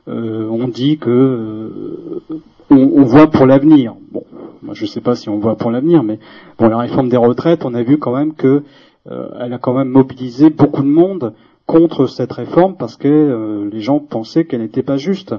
on 0.08 0.68
dit 0.68 0.98
que 0.98 1.10
euh, 1.10 2.42
on, 2.70 3.04
voit 3.04 3.28
pour 3.28 3.46
l'avenir. 3.46 3.96
Bon, 4.12 4.24
moi 4.62 4.74
je 4.74 4.86
sais 4.86 5.02
pas 5.02 5.16
si 5.16 5.30
on 5.30 5.40
voit 5.40 5.58
pour 5.58 5.72
l'avenir, 5.72 6.04
mais 6.04 6.20
bon 6.58 6.70
la 6.70 6.78
réforme 6.78 7.10
des 7.10 7.18
retraites, 7.18 7.66
on 7.66 7.74
a 7.74 7.84
vu 7.84 7.98
quand 7.98 8.16
même 8.16 8.34
que 8.34 8.64
euh, 9.10 9.30
elle 9.40 9.54
a 9.54 9.58
quand 9.58 9.74
même 9.74 9.90
mobilisé 9.90 10.50
beaucoup 10.50 10.82
de 10.82 10.88
monde 10.88 11.34
contre 11.66 12.08
cette 12.08 12.32
réforme 12.32 12.76
parce 12.78 12.96
que 12.96 13.08
euh, 13.08 13.70
les 13.72 13.82
gens 13.82 14.00
pensaient 14.00 14.46
qu'elle 14.46 14.62
n'était 14.62 14.84
pas 14.84 14.98
juste. 14.98 15.36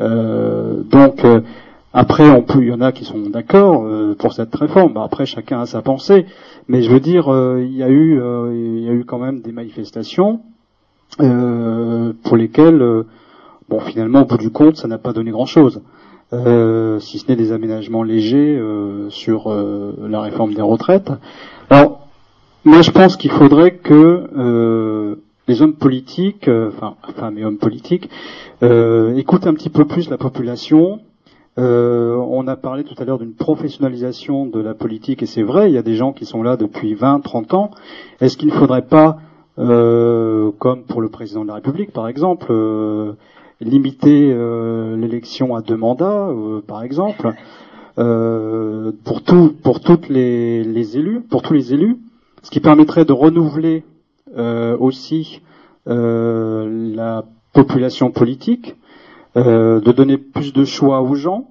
Euh, 0.00 0.82
donc 0.82 1.24
euh, 1.24 1.40
après, 1.92 2.30
on 2.30 2.44
il 2.60 2.68
y 2.68 2.72
en 2.72 2.80
a 2.80 2.92
qui 2.92 3.04
sont 3.04 3.18
d'accord 3.30 3.82
euh, 3.84 4.14
pour 4.16 4.32
cette 4.32 4.54
réforme. 4.54 4.96
Après, 4.96 5.26
chacun 5.26 5.60
a 5.60 5.66
sa 5.66 5.82
pensée, 5.82 6.24
mais 6.68 6.82
je 6.82 6.90
veux 6.90 7.00
dire, 7.00 7.28
euh, 7.28 7.64
il 7.64 7.74
y 7.74 7.82
a 7.82 7.88
eu, 7.88 8.20
euh, 8.20 9.02
quand 9.06 9.18
même 9.18 9.40
des 9.40 9.50
manifestations 9.50 10.40
euh, 11.20 12.12
pour 12.22 12.36
lesquelles, 12.36 12.80
euh, 12.80 13.06
bon, 13.70 13.80
finalement, 13.80 14.22
au 14.22 14.24
bout 14.26 14.36
du 14.36 14.50
compte, 14.50 14.76
ça 14.76 14.88
n'a 14.88 14.98
pas 14.98 15.12
donné 15.12 15.30
grand-chose, 15.30 15.80
Euh, 16.32 17.00
si 17.00 17.18
ce 17.18 17.26
n'est 17.28 17.34
des 17.36 17.50
aménagements 17.50 18.04
légers 18.04 18.56
euh, 18.56 19.10
sur 19.10 19.50
euh, 19.50 19.94
la 20.08 20.20
réforme 20.20 20.54
des 20.54 20.62
retraites. 20.62 21.10
Alors, 21.70 22.06
moi, 22.64 22.82
je 22.82 22.92
pense 22.92 23.16
qu'il 23.16 23.32
faudrait 23.32 23.76
que 23.78 24.28
euh, 24.36 25.16
les 25.48 25.60
hommes 25.60 25.74
politiques, 25.74 26.46
euh, 26.46 26.70
enfin, 26.72 26.94
femmes 27.16 27.36
et 27.38 27.44
hommes 27.44 27.58
politiques, 27.58 28.08
euh, 28.62 29.16
écoutent 29.16 29.48
un 29.48 29.54
petit 29.54 29.70
peu 29.70 29.86
plus 29.86 30.08
la 30.08 30.18
population. 30.18 31.00
On 31.56 32.46
a 32.46 32.56
parlé 32.56 32.84
tout 32.84 32.94
à 32.98 33.04
l'heure 33.04 33.18
d'une 33.18 33.34
professionnalisation 33.34 34.46
de 34.46 34.60
la 34.60 34.72
politique, 34.72 35.22
et 35.22 35.26
c'est 35.26 35.42
vrai, 35.42 35.68
il 35.70 35.74
y 35.74 35.78
a 35.78 35.82
des 35.82 35.94
gens 35.94 36.12
qui 36.12 36.24
sont 36.24 36.42
là 36.42 36.56
depuis 36.56 36.94
20, 36.94 37.20
30 37.20 37.52
ans. 37.54 37.70
Est-ce 38.20 38.38
qu'il 38.38 38.48
ne 38.48 38.54
faudrait 38.54 38.86
pas, 38.98 39.18
comme 39.56 40.82
pour 40.88 41.02
le 41.02 41.10
président 41.10 41.42
de 41.42 41.48
la 41.48 41.56
République, 41.56 41.92
par 41.92 42.08
exemple, 42.08 42.46
limiter 43.60 44.32
euh, 44.32 44.96
l'élection 44.96 45.54
à 45.54 45.62
deux 45.62 45.76
mandats, 45.76 46.28
euh, 46.28 46.60
par 46.60 46.82
exemple, 46.82 47.34
euh, 47.98 48.92
pour 49.04 49.22
tout, 49.22 49.54
pour 49.62 49.80
toutes 49.80 50.08
les, 50.08 50.64
les 50.64 50.96
élus, 50.96 51.20
pour 51.20 51.42
tous 51.42 51.52
les 51.52 51.74
élus, 51.74 51.98
ce 52.42 52.50
qui 52.50 52.60
permettrait 52.60 53.04
de 53.04 53.12
renouveler 53.12 53.84
aussi 54.36 55.42
la 55.86 57.24
population 57.52 58.12
politique, 58.12 58.76
de 59.34 59.92
donner 59.92 60.18
plus 60.18 60.52
de 60.52 60.64
choix 60.64 61.02
aux 61.02 61.16
gens 61.16 61.50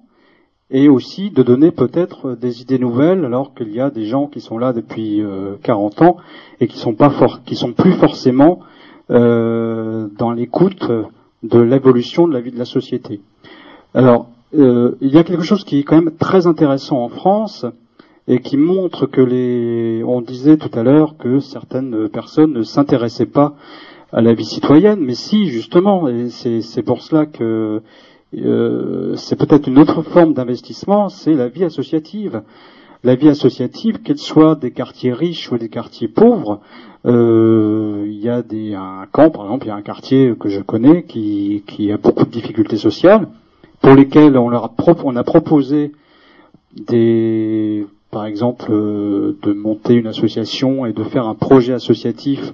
et 0.71 0.87
aussi 0.87 1.31
de 1.31 1.43
donner 1.43 1.71
peut-être 1.71 2.35
des 2.35 2.61
idées 2.61 2.77
nouvelles 2.77 3.25
alors 3.25 3.53
qu'il 3.53 3.73
y 3.73 3.79
a 3.79 3.89
des 3.89 4.05
gens 4.05 4.27
qui 4.27 4.39
sont 4.39 4.57
là 4.57 4.73
depuis 4.73 5.21
euh, 5.21 5.55
40 5.63 6.01
ans 6.01 6.17
et 6.59 6.67
qui 6.67 6.77
sont 6.77 6.93
pas 6.93 7.11
qui 7.45 7.55
sont 7.55 7.73
plus 7.73 7.93
forcément 7.93 8.59
euh, 9.09 10.07
dans 10.17 10.31
l'écoute 10.31 10.91
de 11.43 11.59
l'évolution 11.59 12.27
de 12.27 12.33
la 12.33 12.41
vie 12.41 12.51
de 12.51 12.59
la 12.59 12.65
société. 12.65 13.21
Alors, 13.93 14.29
euh, 14.57 14.95
il 15.01 15.09
y 15.09 15.17
a 15.17 15.23
quelque 15.23 15.43
chose 15.43 15.63
qui 15.63 15.79
est 15.79 15.83
quand 15.83 15.95
même 15.95 16.15
très 16.17 16.47
intéressant 16.47 17.03
en 17.03 17.09
France 17.09 17.65
et 18.27 18.39
qui 18.41 18.57
montre 18.57 19.05
que 19.05 19.21
les, 19.21 20.03
on 20.03 20.21
disait 20.21 20.57
tout 20.57 20.71
à 20.77 20.83
l'heure 20.83 21.17
que 21.17 21.39
certaines 21.39 22.09
personnes 22.09 22.53
ne 22.53 22.63
s'intéressaient 22.63 23.25
pas 23.25 23.55
à 24.11 24.21
la 24.21 24.33
vie 24.33 24.45
citoyenne, 24.45 24.99
mais 25.01 25.13
si 25.13 25.47
justement, 25.47 26.07
et 26.07 26.29
c'est 26.29 26.83
pour 26.83 27.01
cela 27.01 27.25
que 27.25 27.81
euh, 28.35 29.15
c'est 29.15 29.35
peut-être 29.35 29.67
une 29.67 29.79
autre 29.79 30.01
forme 30.03 30.33
d'investissement, 30.33 31.09
c'est 31.09 31.33
la 31.33 31.47
vie 31.47 31.63
associative. 31.63 32.41
La 33.01 33.15
vie 33.15 33.29
associative, 33.29 34.01
qu'elle 34.01 34.17
soit 34.17 34.55
des 34.55 34.71
quartiers 34.71 35.13
riches 35.13 35.49
ou 35.53 35.57
des 35.57 35.69
quartiers 35.69 36.09
pauvres, 36.09 36.59
euh, 37.05 38.03
il 38.05 38.19
y 38.19 38.27
a 38.27 38.41
des, 38.41 38.75
un 38.75 39.05
camp, 39.09 39.29
par 39.29 39.45
exemple, 39.45 39.67
il 39.67 39.69
y 39.69 39.71
a 39.71 39.75
un 39.75 39.81
quartier 39.81 40.33
que 40.37 40.49
je 40.49 40.59
connais 40.59 41.03
qui, 41.03 41.63
a 41.93 41.97
beaucoup 41.97 42.25
de 42.25 42.29
difficultés 42.29 42.75
sociales, 42.75 43.29
pour 43.79 43.95
lesquelles 43.95 44.37
on 44.37 44.49
leur 44.49 44.65
a, 44.65 44.73
on 45.05 45.15
a 45.15 45.23
proposé 45.23 45.93
des, 46.75 47.87
par 48.11 48.25
exemple, 48.25 48.65
euh, 48.69 49.37
de 49.43 49.53
monter 49.53 49.93
une 49.93 50.07
association 50.07 50.85
et 50.85 50.91
de 50.91 51.03
faire 51.05 51.25
un 51.25 51.35
projet 51.35 51.71
associatif 51.71 52.53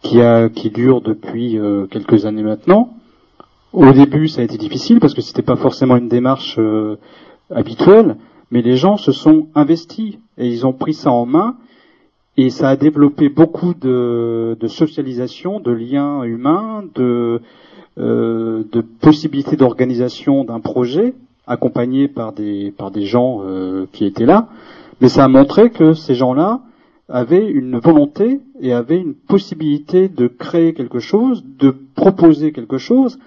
qui 0.00 0.70
dure 0.70 1.02
depuis 1.02 1.58
euh, 1.58 1.86
quelques 1.86 2.24
années 2.24 2.42
maintenant. 2.42 2.94
Au 3.74 3.92
début, 3.92 4.28
ça 4.28 4.40
a 4.40 4.44
été 4.44 4.56
difficile 4.56 4.98
parce 4.98 5.12
que 5.12 5.20
c'était 5.20 5.42
pas 5.42 5.56
forcément 5.56 5.96
une 5.96 6.08
démarche 6.08 6.58
habituelle, 7.50 8.16
mais 8.50 8.62
les 8.62 8.76
gens 8.76 8.96
se 8.96 9.12
sont 9.12 9.48
investis 9.54 10.16
et 10.38 10.48
ils 10.48 10.66
ont 10.66 10.72
pris 10.72 10.94
ça 10.94 11.10
en 11.10 11.26
main 11.26 11.56
et 12.36 12.50
ça 12.50 12.68
a 12.70 12.76
développé 12.76 13.28
beaucoup 13.28 13.74
de, 13.74 14.56
de 14.58 14.66
socialisation, 14.66 15.60
de 15.60 15.70
liens 15.70 16.24
humains, 16.24 16.84
de, 16.94 17.40
euh, 17.98 18.64
de 18.72 18.80
possibilités 18.80 19.56
d'organisation 19.56 20.44
d'un 20.44 20.60
projet 20.60 21.14
accompagné 21.46 22.08
par 22.08 22.32
des, 22.32 22.72
par 22.76 22.90
des 22.90 23.04
gens 23.04 23.42
euh, 23.44 23.86
qui 23.92 24.04
étaient 24.04 24.26
là. 24.26 24.48
Mais 25.00 25.08
ça 25.08 25.24
a 25.24 25.28
montré 25.28 25.70
que 25.70 25.92
ces 25.92 26.14
gens-là 26.14 26.60
avaient 27.08 27.46
une 27.46 27.78
volonté 27.78 28.40
et 28.60 28.72
avaient 28.72 28.98
une 28.98 29.14
possibilité 29.14 30.08
de 30.08 30.26
créer 30.26 30.72
quelque 30.72 30.98
chose, 30.98 31.44
de 31.58 31.74
proposer 31.94 32.52
quelque 32.52 32.78
chose. 32.78 33.18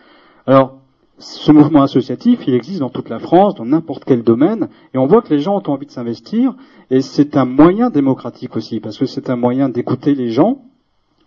Alors, 0.47 0.76
ce 1.19 1.51
mouvement 1.51 1.81
associatif, 1.81 2.45
il 2.47 2.53
existe 2.53 2.79
dans 2.79 2.89
toute 2.89 3.09
la 3.09 3.19
France, 3.19 3.55
dans 3.55 3.65
n'importe 3.65 4.05
quel 4.05 4.23
domaine, 4.23 4.69
et 4.93 4.97
on 4.97 5.07
voit 5.07 5.21
que 5.21 5.33
les 5.33 5.39
gens 5.39 5.55
ont 5.55 5.71
envie 5.71 5.87
de 5.87 5.91
s'investir, 5.91 6.53
et 6.91 7.01
c'est 7.01 7.35
un 7.37 7.45
moyen 7.45 7.89
démocratique 7.89 8.55
aussi, 8.55 8.79
parce 8.79 8.97
que 8.97 9.05
c'est 9.05 9.29
un 9.29 9.35
moyen 9.35 9.69
d'écouter 9.69 10.13
les 10.13 10.29
gens, 10.29 10.61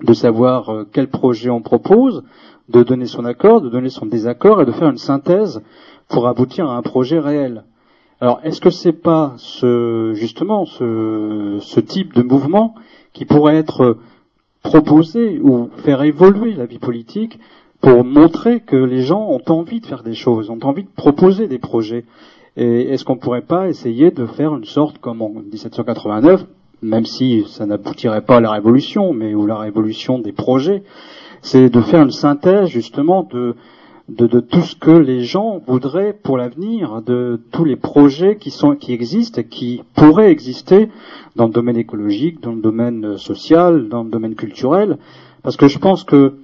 de 0.02 0.12
savoir 0.12 0.70
euh, 0.70 0.88
quel 0.90 1.08
projet 1.08 1.50
on 1.50 1.60
propose, 1.60 2.22
de 2.68 2.82
donner 2.82 3.06
son 3.06 3.24
accord, 3.24 3.60
de 3.60 3.68
donner 3.68 3.90
son 3.90 4.06
désaccord, 4.06 4.62
et 4.62 4.64
de 4.64 4.72
faire 4.72 4.90
une 4.90 4.96
synthèse 4.96 5.60
pour 6.08 6.28
aboutir 6.28 6.70
à 6.70 6.76
un 6.76 6.82
projet 6.82 7.18
réel. 7.18 7.64
Alors, 8.20 8.40
est-ce 8.44 8.60
que 8.60 8.70
c'est 8.70 8.92
pas 8.92 9.34
ce, 9.38 10.12
justement, 10.14 10.66
ce, 10.66 11.58
ce 11.60 11.80
type 11.80 12.14
de 12.14 12.22
mouvement 12.22 12.74
qui 13.12 13.24
pourrait 13.24 13.56
être 13.56 13.96
proposé 14.62 15.40
ou 15.40 15.70
faire 15.78 16.02
évoluer 16.02 16.52
la 16.52 16.66
vie 16.66 16.78
politique 16.78 17.38
pour 17.80 18.04
montrer 18.04 18.60
que 18.60 18.76
les 18.76 19.02
gens 19.02 19.26
ont 19.28 19.42
envie 19.52 19.80
de 19.80 19.86
faire 19.86 20.02
des 20.02 20.14
choses, 20.14 20.50
ont 20.50 20.60
envie 20.62 20.84
de 20.84 20.90
proposer 20.94 21.48
des 21.48 21.58
projets. 21.58 22.04
Et 22.56 22.92
est-ce 22.92 23.04
qu'on 23.04 23.16
pourrait 23.16 23.40
pas 23.42 23.68
essayer 23.68 24.10
de 24.10 24.26
faire 24.26 24.54
une 24.54 24.64
sorte 24.64 24.98
comme 24.98 25.22
en 25.22 25.30
1789, 25.30 26.44
même 26.82 27.06
si 27.06 27.44
ça 27.48 27.66
n'aboutirait 27.66 28.22
pas 28.22 28.36
à 28.36 28.40
la 28.40 28.50
révolution, 28.50 29.12
mais 29.12 29.34
ou 29.34 29.46
la 29.46 29.58
révolution 29.58 30.18
des 30.18 30.32
projets, 30.32 30.82
c'est 31.42 31.70
de 31.70 31.80
faire 31.80 32.02
une 32.02 32.10
synthèse 32.10 32.68
justement 32.68 33.22
de, 33.22 33.54
de, 34.08 34.26
de, 34.26 34.40
tout 34.40 34.62
ce 34.62 34.76
que 34.76 34.90
les 34.90 35.22
gens 35.22 35.62
voudraient 35.66 36.12
pour 36.12 36.36
l'avenir, 36.36 37.00
de 37.00 37.40
tous 37.52 37.64
les 37.64 37.76
projets 37.76 38.36
qui 38.36 38.50
sont 38.50 38.74
qui 38.74 38.92
existent 38.92 39.40
et 39.40 39.44
qui 39.44 39.82
pourraient 39.94 40.30
exister 40.30 40.90
dans 41.36 41.46
le 41.46 41.52
domaine 41.52 41.76
écologique, 41.76 42.42
dans 42.42 42.52
le 42.52 42.60
domaine 42.60 43.16
social, 43.16 43.88
dans 43.88 44.02
le 44.02 44.10
domaine 44.10 44.34
culturel, 44.34 44.98
parce 45.42 45.56
que 45.56 45.68
je 45.68 45.78
pense 45.78 46.04
que 46.04 46.34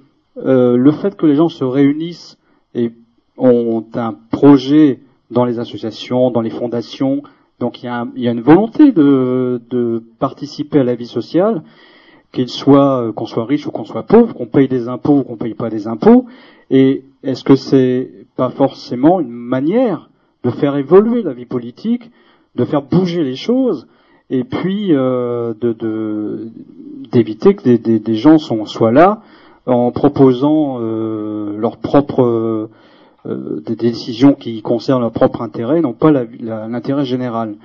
euh, 0.45 0.77
le 0.77 0.91
fait 0.91 1.15
que 1.15 1.25
les 1.25 1.35
gens 1.35 1.49
se 1.49 1.63
réunissent 1.63 2.37
et 2.75 2.91
ont 3.37 3.85
un 3.95 4.13
projet 4.31 4.99
dans 5.31 5.45
les 5.45 5.59
associations, 5.59 6.31
dans 6.31 6.41
les 6.41 6.49
fondations, 6.49 7.21
donc 7.59 7.81
il 7.81 7.87
y 7.87 7.89
a, 7.89 8.07
il 8.15 8.23
y 8.23 8.27
a 8.27 8.31
une 8.31 8.41
volonté 8.41 8.91
de, 8.91 9.61
de, 9.69 10.03
participer 10.19 10.79
à 10.79 10.83
la 10.83 10.95
vie 10.95 11.07
sociale, 11.07 11.63
qu'il 12.31 12.49
soit 12.49 13.01
euh, 13.01 13.11
qu'on 13.11 13.25
soit 13.25 13.45
riche 13.45 13.65
ou 13.65 13.71
qu'on 13.71 13.85
soit 13.85 14.03
pauvre, 14.03 14.33
qu'on 14.33 14.45
paye 14.45 14.67
des 14.67 14.87
impôts 14.87 15.19
ou 15.19 15.23
qu'on 15.23 15.37
paye 15.37 15.55
pas 15.55 15.69
des 15.69 15.87
impôts. 15.87 16.25
Et 16.69 17.03
est-ce 17.23 17.43
que 17.43 17.55
c'est 17.55 18.11
pas 18.35 18.49
forcément 18.49 19.19
une 19.19 19.31
manière 19.31 20.09
de 20.43 20.51
faire 20.51 20.75
évoluer 20.75 21.23
la 21.23 21.33
vie 21.33 21.45
politique, 21.45 22.11
de 22.55 22.63
faire 22.63 22.83
bouger 22.83 23.23
les 23.23 23.35
choses, 23.35 23.87
et 24.29 24.43
puis 24.43 24.93
euh, 24.93 25.53
de 25.59 26.49
d'éviter 27.11 27.55
que 27.55 27.63
des, 27.63 27.77
des, 27.77 27.99
des, 27.99 28.15
gens 28.15 28.37
sont, 28.37 28.65
soient 28.65 28.91
là 28.91 29.21
en 29.67 29.91
proposant 29.91 30.77
euh, 30.79 31.57
leur 31.57 31.77
propre 31.77 32.69
euh, 33.25 33.63
des 33.65 33.75
décisions 33.75 34.33
qui 34.33 34.61
concernent 34.61 35.01
leur 35.01 35.11
propre 35.11 35.41
intérêt, 35.41 35.81
non 35.81 35.93
pas 35.93 36.11
l'intérêt 36.11 37.05
général. 37.05 37.55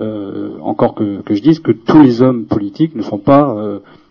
Euh, 0.00 0.58
encore 0.60 0.96
que, 0.96 1.22
je 1.30 1.40
dise 1.40 1.60
que 1.60 1.70
tous 1.70 2.02
les 2.02 2.20
hommes 2.20 2.46
politiques 2.46 2.96
ne 2.96 3.02
font 3.02 3.18
pas, 3.18 3.56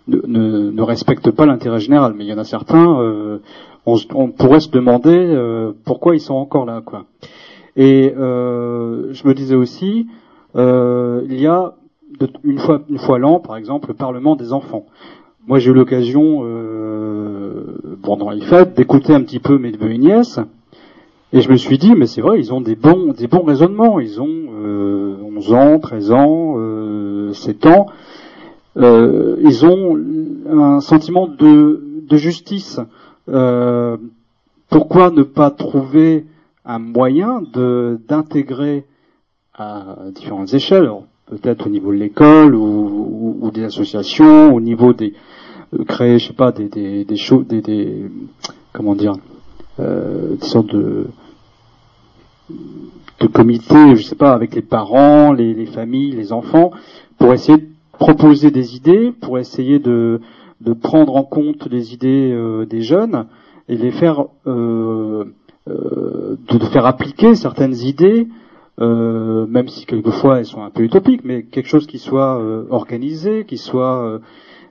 ne, 0.07 0.81
respectent 0.81 1.31
pas 1.31 1.45
l'intérêt 1.45 1.81
général, 1.81 2.13
mais 2.15 2.23
il 2.23 2.29
y 2.29 2.33
en 2.33 2.37
a 2.37 2.45
certains, 2.45 3.39
on, 3.85 4.27
pourrait 4.29 4.61
se 4.61 4.69
demander 4.69 5.37
pourquoi 5.83 6.15
ils 6.15 6.21
sont 6.21 6.35
encore 6.35 6.65
là. 6.65 6.81
Et 7.75 8.13
je 8.15 9.27
me 9.27 9.33
disais 9.33 9.55
aussi, 9.55 10.07
il 10.55 11.41
y 11.41 11.47
a 11.47 11.73
une 12.45 12.59
fois 12.59 12.81
une 12.89 12.99
fois 12.99 13.19
l'an, 13.19 13.41
par 13.41 13.57
exemple, 13.57 13.89
le 13.89 13.95
Parlement 13.95 14.37
des 14.37 14.53
enfants. 14.53 14.85
Moi, 15.45 15.59
j'ai 15.59 15.71
eu 15.71 15.73
l'occasion, 15.73 16.41
euh, 16.43 17.97
pendant 18.01 18.29
les 18.29 18.41
fêtes, 18.41 18.75
d'écouter 18.75 19.13
un 19.13 19.21
petit 19.21 19.39
peu 19.39 19.57
mes 19.57 19.71
et 19.71 19.97
nièces, 19.97 20.39
et 21.33 21.41
je 21.41 21.51
me 21.51 21.57
suis 21.57 21.77
dit, 21.77 21.95
mais 21.95 22.05
c'est 22.05 22.21
vrai, 22.21 22.39
ils 22.39 22.53
ont 22.53 22.61
des 22.61 22.75
bons, 22.75 23.11
des 23.11 23.27
bons 23.27 23.43
raisonnements. 23.43 23.99
Ils 23.99 24.21
ont 24.21 24.29
euh, 24.29 25.17
11 25.35 25.53
ans, 25.53 25.79
13 25.79 26.11
ans, 26.11 26.55
euh, 26.57 27.33
7 27.33 27.65
ans. 27.65 27.87
Euh, 28.77 29.35
ils 29.41 29.65
ont 29.65 29.99
un 30.49 30.79
sentiment 30.79 31.27
de, 31.27 31.81
de 32.07 32.17
justice. 32.17 32.79
Euh, 33.27 33.97
pourquoi 34.69 35.11
ne 35.11 35.23
pas 35.23 35.51
trouver 35.51 36.25
un 36.63 36.79
moyen 36.79 37.41
de 37.41 37.99
d'intégrer 38.07 38.85
à 39.55 39.97
différentes 40.13 40.53
échelles, 40.53 40.89
peut-être 41.37 41.67
au 41.67 41.69
niveau 41.69 41.91
de 41.91 41.97
l'école 41.97 42.55
ou, 42.55 43.51
des 43.53 43.63
associations, 43.63 44.53
au 44.53 44.61
niveau 44.61 44.93
des 44.93 45.13
euh, 45.73 45.83
créer, 45.83 46.19
je 46.19 46.27
sais 46.27 46.33
pas, 46.33 46.51
des 46.51 46.69
des 46.69 47.05
des, 47.05 47.61
des, 47.61 48.05
comment 48.71 48.95
dire, 48.95 49.15
euh, 49.79 50.35
des 50.35 50.45
sortes 50.47 50.73
de 50.73 51.07
de 53.19 53.27
comités, 53.27 53.95
je 53.95 54.03
sais 54.03 54.15
pas, 54.15 54.33
avec 54.33 54.53
les 54.55 54.61
parents, 54.61 55.31
les, 55.31 55.53
les, 55.53 55.65
familles, 55.65 56.11
les 56.11 56.33
enfants, 56.33 56.71
pour 57.17 57.33
essayer 57.33 57.57
de 57.57 57.67
proposer 57.93 58.51
des 58.51 58.75
idées, 58.75 59.13
pour 59.21 59.37
essayer 59.37 59.79
de, 59.79 60.19
de 60.61 60.73
prendre 60.73 61.15
en 61.15 61.23
compte 61.23 61.67
les 61.69 61.93
idées 61.93 62.31
euh, 62.33 62.65
des 62.65 62.81
jeunes 62.81 63.27
et 63.69 63.77
les 63.77 63.91
faire 63.91 64.25
euh, 64.47 65.25
euh, 65.69 66.35
de, 66.49 66.65
faire 66.65 66.85
appliquer 66.85 67.35
certaines 67.35 67.75
idées, 67.75 68.27
euh, 68.79 69.45
même 69.47 69.67
si 69.67 69.85
quelquefois 69.85 70.39
elles 70.39 70.45
sont 70.45 70.63
un 70.63 70.69
peu 70.69 70.83
utopiques, 70.83 71.23
mais 71.23 71.43
quelque 71.43 71.67
chose 71.67 71.87
qui 71.87 71.99
soit 71.99 72.39
euh, 72.39 72.65
organisé, 72.69 73.45
qui 73.45 73.57
soit 73.57 74.19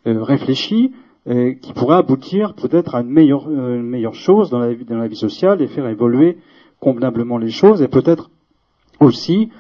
réfléchi, 0.05 0.93
et 1.27 1.59
qui 1.59 1.73
pourrait 1.73 1.97
aboutir 1.97 2.55
peut-être 2.55 2.97
à 2.97 3.01
une 3.01 3.11
meilleure, 3.11 3.49
une 3.49 3.83
meilleure 3.83 4.15
chose 4.15 4.51
dans 4.51 4.59
la, 4.59 4.73
vie, 4.73 4.85
dans 4.85 4.97
la 4.97 5.07
vie 5.07 5.17
sociale 5.17 5.63
et 5.63 5.69
faire 5.69 5.87
évoluer 5.87 6.39
convenablement 6.81 7.39
les 7.39 7.51
choses 7.51 7.81
et 7.81 7.89
peut-être 7.89 8.31
aussi 8.99 9.51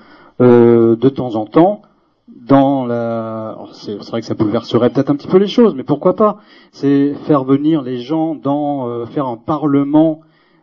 euh, 0.40 0.96
de 0.96 1.08
temps 1.08 1.36
en 1.36 1.46
temps 1.46 1.82
dans 2.28 2.84
la 2.84 3.58
c'est 3.72 3.94
vrai 3.94 4.20
que 4.20 4.26
ça 4.26 4.34
bouleverserait 4.34 4.90
peut-être 4.90 5.10
un 5.10 5.16
petit 5.16 5.28
peu 5.28 5.38
les 5.38 5.46
choses 5.46 5.74
mais 5.76 5.84
pourquoi 5.84 6.16
pas 6.16 6.38
c'est 6.72 7.14
faire 7.26 7.44
venir 7.44 7.82
les 7.82 7.98
gens 7.98 8.34
dans 8.34 8.88
euh, 8.88 9.06
faire 9.06 9.26
un 9.26 9.36
parlement 9.36 10.20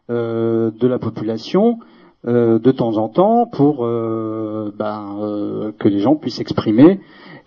euh, 0.10 0.72
de 0.72 0.88
la 0.88 1.00
population 1.00 1.80
euh, 2.28 2.60
de 2.60 2.72
temps 2.72 2.98
en 2.98 3.08
temps 3.10 3.46
pour 3.46 3.86
euh, 3.86 4.74
ben, 4.78 5.72
que 5.80 5.88
les 5.88 6.00
gens 6.00 6.16
puissent 6.16 6.36
s'exprimer 6.36 7.00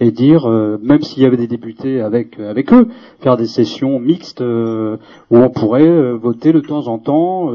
et 0.03 0.11
dire, 0.11 0.47
euh, 0.47 0.79
même 0.83 1.03
s'il 1.03 1.23
y 1.23 1.27
avait 1.27 1.37
des 1.37 1.47
députés 1.47 2.01
avec 2.01 2.39
avec 2.41 2.73
eux, 2.73 2.89
faire 3.21 3.37
des 3.37 3.47
sessions 3.47 4.01
mixtes 4.01 4.41
euh, 4.41 4.97
où 5.31 5.37
on 5.37 5.49
pourrait 5.51 5.89
euh, 5.89 6.15
voter 6.15 6.53
de 6.53 6.61
temps 6.61 6.89
en 6.89 6.99
temps 6.99 7.51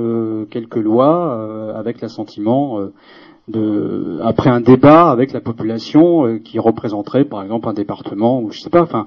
quelques 0.49 0.77
lois 0.77 1.75
avec 1.75 2.01
l'assentiment 2.01 2.79
de 3.47 4.19
après 4.23 4.49
un 4.49 4.61
débat 4.61 5.09
avec 5.09 5.33
la 5.33 5.41
population 5.41 6.39
qui 6.43 6.59
représenterait 6.59 7.25
par 7.25 7.43
exemple 7.43 7.67
un 7.67 7.73
département 7.73 8.41
ou 8.41 8.51
je 8.51 8.59
sais 8.59 8.69
pas. 8.69 8.81
Enfin, 8.81 9.05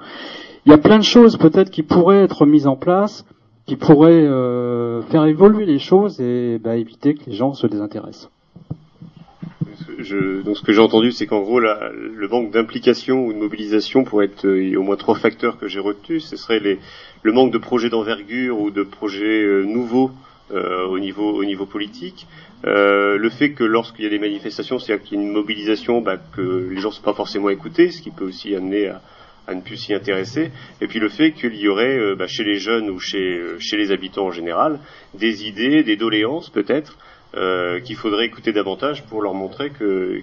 il 0.66 0.70
y 0.70 0.74
a 0.74 0.78
plein 0.78 0.98
de 0.98 1.04
choses 1.04 1.36
peut-être 1.36 1.70
qui 1.70 1.82
pourraient 1.82 2.22
être 2.22 2.44
mises 2.46 2.66
en 2.66 2.76
place, 2.76 3.24
qui 3.70 3.76
pourraient 3.76 4.26
faire 5.10 5.26
évoluer 5.26 5.64
les 5.64 5.78
choses 5.78 6.20
et 6.20 6.58
bah, 6.58 6.74
éviter 6.76 7.14
que 7.14 7.30
les 7.30 7.36
gens 7.36 7.54
se 7.54 7.68
désintéressent 7.68 8.28
donc 10.44 10.56
ce 10.56 10.62
que 10.62 10.72
j'ai 10.72 10.80
entendu, 10.80 11.12
c'est 11.12 11.26
qu'en 11.26 11.42
gros, 11.42 11.60
le 11.60 12.28
manque 12.28 12.50
d'implication 12.50 13.26
ou 13.26 13.32
de 13.32 13.38
mobilisation 13.38 14.04
pourrait 14.04 14.26
être 14.26 14.46
euh, 14.46 14.76
au 14.76 14.82
moins 14.82 14.96
trois 14.96 15.14
facteurs 15.14 15.58
que 15.58 15.68
j'ai 15.68 15.80
retenus. 15.80 16.24
Ce 16.24 16.36
serait 16.36 16.60
le 16.60 17.32
manque 17.32 17.52
de 17.52 17.58
projets 17.58 17.90
d'envergure 17.90 18.58
ou 18.58 18.70
de 18.70 18.82
projets 18.82 19.42
euh, 19.42 19.62
nouveaux 19.64 20.10
euh, 20.52 20.86
au 20.86 20.98
niveau 20.98 21.30
au 21.30 21.44
niveau 21.44 21.66
politique. 21.66 22.26
Euh, 22.64 23.16
le 23.18 23.30
fait 23.30 23.52
que 23.52 23.64
lorsqu'il 23.64 24.04
y 24.04 24.08
a 24.08 24.10
des 24.10 24.18
manifestations, 24.18 24.78
c'est-à-dire 24.78 25.04
qu'il 25.04 25.18
y 25.18 25.20
a 25.20 25.24
une 25.24 25.32
mobilisation, 25.32 26.00
bah, 26.00 26.16
que 26.16 26.68
les 26.70 26.80
gens 26.80 26.88
ne 26.88 26.94
sont 26.94 27.02
pas 27.02 27.14
forcément 27.14 27.50
écoutés, 27.50 27.90
ce 27.90 28.02
qui 28.02 28.10
peut 28.10 28.24
aussi 28.24 28.54
amener 28.54 28.88
à, 28.88 29.00
à 29.50 29.54
ne 29.54 29.60
plus 29.60 29.76
s'y 29.76 29.92
intéresser. 29.92 30.50
Et 30.80 30.86
puis 30.86 31.00
le 31.00 31.08
fait 31.08 31.32
qu'il 31.32 31.56
y 31.56 31.68
aurait 31.68 31.98
euh, 31.98 32.14
bah, 32.16 32.26
chez 32.26 32.44
les 32.44 32.58
jeunes 32.58 32.88
ou 32.88 32.98
chez, 32.98 33.40
chez 33.58 33.76
les 33.76 33.90
habitants 33.90 34.26
en 34.26 34.30
général 34.30 34.78
des 35.14 35.46
idées, 35.46 35.82
des 35.82 35.96
doléances 35.96 36.50
peut-être 36.50 36.96
euh, 37.34 37.80
qu'il 37.80 37.94
faudrait 37.96 38.26
écouter 38.26 38.52
davantage 38.52 39.04
pour 39.04 39.22
leur 39.22 39.34
montrer 39.34 39.70
que 39.70 40.20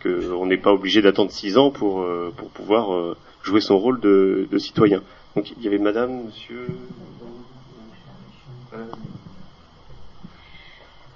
qu'on 0.00 0.46
n'est 0.46 0.58
pas 0.58 0.72
obligé 0.72 1.02
d'attendre 1.02 1.32
six 1.32 1.58
ans 1.58 1.70
pour 1.70 2.02
euh, 2.02 2.32
pour 2.36 2.50
pouvoir 2.50 2.94
euh, 2.94 3.16
jouer 3.42 3.60
son 3.60 3.78
rôle 3.78 4.00
de, 4.00 4.46
de, 4.48 4.58
citoyen. 4.58 5.02
Donc 5.34 5.50
il 5.50 5.62
y 5.64 5.66
avait 5.66 5.78
Madame, 5.78 6.26
Monsieur. 6.26 6.66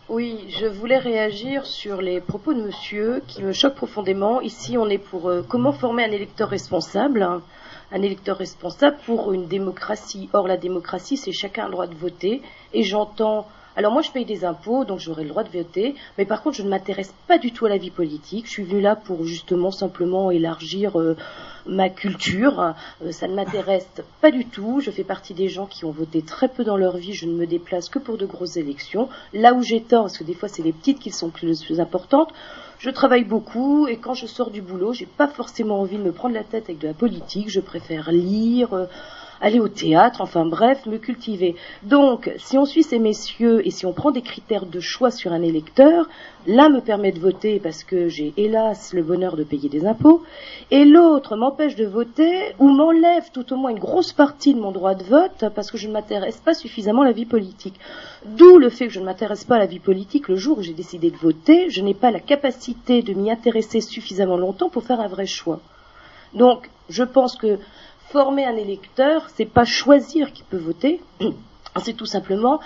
Oui, 0.09 0.47
je 0.49 0.65
voulais 0.65 0.97
réagir 0.97 1.67
sur 1.67 2.01
les 2.01 2.23
propos 2.23 2.55
de 2.55 2.63
Monsieur 2.63 3.23
qui 3.27 3.43
me 3.43 3.53
choquent 3.53 3.75
profondément. 3.75 4.41
Ici, 4.41 4.79
on 4.79 4.89
est 4.89 4.97
pour 4.97 5.31
comment 5.47 5.73
former 5.73 6.03
un 6.03 6.11
électeur 6.11 6.49
responsable, 6.49 7.29
un 7.93 8.03
électeur 8.03 8.39
responsable 8.39 8.97
pour 9.05 9.35
une 9.35 9.49
démocratie. 9.49 10.31
Or, 10.33 10.49
la 10.49 10.57
démocratie, 10.57 11.19
c'est 11.19 11.33
chacun 11.33 11.67
le 11.67 11.73
droit 11.73 11.87
de 11.87 11.95
voter. 11.95 12.41
Et 12.73 12.85
j'entends 12.85 13.49
alors 13.79 13.93
moi, 13.93 14.03
je 14.03 14.11
paye 14.11 14.25
des 14.25 14.45
impôts, 14.45 14.85
donc 14.85 14.99
j'aurai 14.99 15.23
le 15.23 15.29
droit 15.29 15.45
de 15.45 15.57
voter, 15.57 15.95
mais 16.19 16.25
par 16.25 16.43
contre, 16.43 16.57
je 16.57 16.65
ne 16.65 16.69
m'intéresse 16.69 17.15
pas 17.29 17.39
du 17.39 17.53
tout 17.53 17.65
à 17.65 17.69
la 17.69 17.79
vie 17.79 17.93
politique. 17.93 18.47
Je 18.47 18.51
suis 18.51 18.65
venue 18.65 18.81
là 18.81 18.97
pour 18.97 19.23
justement 19.23 19.71
simplement 19.71 20.33
élargir 20.33 20.99
euh, 20.99 21.17
ma 21.65 21.89
culture. 21.89 22.75
Euh, 23.05 23.13
ça 23.13 23.29
ne 23.29 23.37
m'intéresse 23.37 23.87
pas 24.21 24.33
du 24.33 24.47
tout. 24.47 24.81
Je 24.81 24.91
fais 24.91 25.05
partie 25.05 25.33
des 25.33 25.49
gens 25.49 25.67
qui 25.67 25.85
ont 25.85 25.93
voté 25.93 26.23
très 26.23 26.49
peu 26.49 26.65
dans 26.65 26.77
leur 26.77 26.97
vie. 26.97 27.13
Je 27.13 27.27
ne 27.27 27.35
me 27.35 27.47
déplace 27.47 27.89
que 27.89 28.01
pour 28.01 28.19
de 28.19 28.27
grosses 28.27 28.57
élections. 28.57 29.09
Là 29.33 29.55
où 29.55 29.63
j'ai 29.63 29.81
tort, 29.81 30.07
parce 30.07 30.19
que 30.19 30.25
des 30.25 30.35
fois, 30.35 30.49
c'est 30.49 30.65
les 30.65 30.73
petites 30.73 30.99
qui 30.99 31.13
sont 31.13 31.31
plus, 31.31 31.63
plus 31.63 31.79
importantes. 31.79 32.35
Je 32.81 32.91
travaille 32.91 33.25
beaucoup 33.25 33.87
et 33.87 33.97
quand 33.97 34.15
je 34.15 34.27
sors 34.27 34.51
du 34.51 34.61
boulot, 34.61 34.93
j'ai 34.93 35.07
pas 35.07 35.29
forcément 35.29 35.81
envie 35.81 35.99
de 35.99 36.03
me 36.03 36.13
prendre 36.13 36.35
la 36.35 36.45
tête 36.45 36.65
avec 36.65 36.79
de 36.79 36.89
la 36.89 36.95
politique. 36.95 37.49
Je 37.49 37.61
préfère 37.61 38.11
lire, 38.11 38.73
euh, 38.73 38.87
aller 39.41 39.61
au 39.61 39.69
théâtre, 39.69 40.21
enfin 40.21 40.45
bref, 40.45 40.87
me 40.87 40.99
cultiver. 40.99 41.57
Donc, 41.83 42.31
si 42.39 42.59
on 42.59 42.65
suit 42.65 42.83
ces 42.83 42.99
messieurs 42.99 43.67
et 43.67 43.71
si 43.71 43.87
on 43.87 43.93
prend 43.93 44.11
des 44.11 44.23
critères 44.23 44.67
de 44.67 44.81
choix 44.81 45.11
sur 45.11 45.33
un 45.33 45.43
électeur, 45.43 46.09
l'un 46.47 46.69
me 46.69 46.81
permet 46.81 47.13
de 47.13 47.21
voter 47.21 47.61
parce 47.61 47.85
que 47.85 48.09
j'ai 48.09 48.33
hélas 48.37 48.93
le 48.95 49.03
bonheur 49.03 49.37
de 49.37 49.45
payer 49.45 49.69
des 49.69 49.87
impôts, 49.87 50.23
et 50.71 50.85
l'autre 50.85 51.37
m'empêche 51.37 51.77
de 51.77 51.87
voter 51.87 52.55
ou 52.59 52.69
m'enlève 52.69 53.31
tout 53.33 53.53
au 53.53 53.57
moins 53.57 53.71
une 53.71 53.79
grosse 53.79 54.13
partie 54.13 54.55
de 54.55 54.61
mon 54.61 54.73
droit 54.73 54.95
de 54.95 55.05
vote 55.05 55.45
parce 55.55 55.71
que 55.71 55.79
je 55.79 55.89
ne 55.89 55.93
m'intéresse 55.93 56.39
pas 56.39 56.55
suffisamment 56.55 57.03
à 57.03 57.07
la 57.07 57.13
vie 57.13 57.27
politique. 57.27 57.79
D'où 58.25 58.59
le 58.59 58.71
fait 58.71 58.87
que 58.87 58.93
je 58.93 59.01
ne 59.01 59.05
m'intéresse 59.05 59.45
pas 59.45 59.57
à 59.57 59.61
la 59.61 59.67
vie 59.67 59.79
politique 59.79 60.29
le 60.29 60.37
jour 60.37 60.59
où 60.59 60.63
j'ai 60.63 60.73
décidé 60.73 61.11
de 61.11 61.17
voter, 61.17 61.71
je 61.71 61.83
n'ai 61.83 61.95
pas 61.95 62.11
la 62.11 62.21
capacité 62.21 63.03
de 63.03 63.15
m'y 63.15 63.31
intéresser 63.31 63.81
suffisamment 63.81 64.37
longtemps 64.37 64.69
pour 64.69 64.85
faire 64.85 65.01
un 65.01 65.09
vrai 65.09 65.27
choix. 65.27 65.61
Donc, 66.35 66.69
je 66.89 67.03
pense 67.03 67.37
que 67.37 67.59
former 68.11 68.45
un 68.45 68.57
électeur, 68.57 69.29
c'est 69.35 69.45
pas 69.45 69.65
choisir 69.65 70.33
qui 70.33 70.43
peut 70.43 70.59
voter, 70.59 71.01
c'est 71.83 71.97
tout 71.97 72.07
simplement 72.07 72.61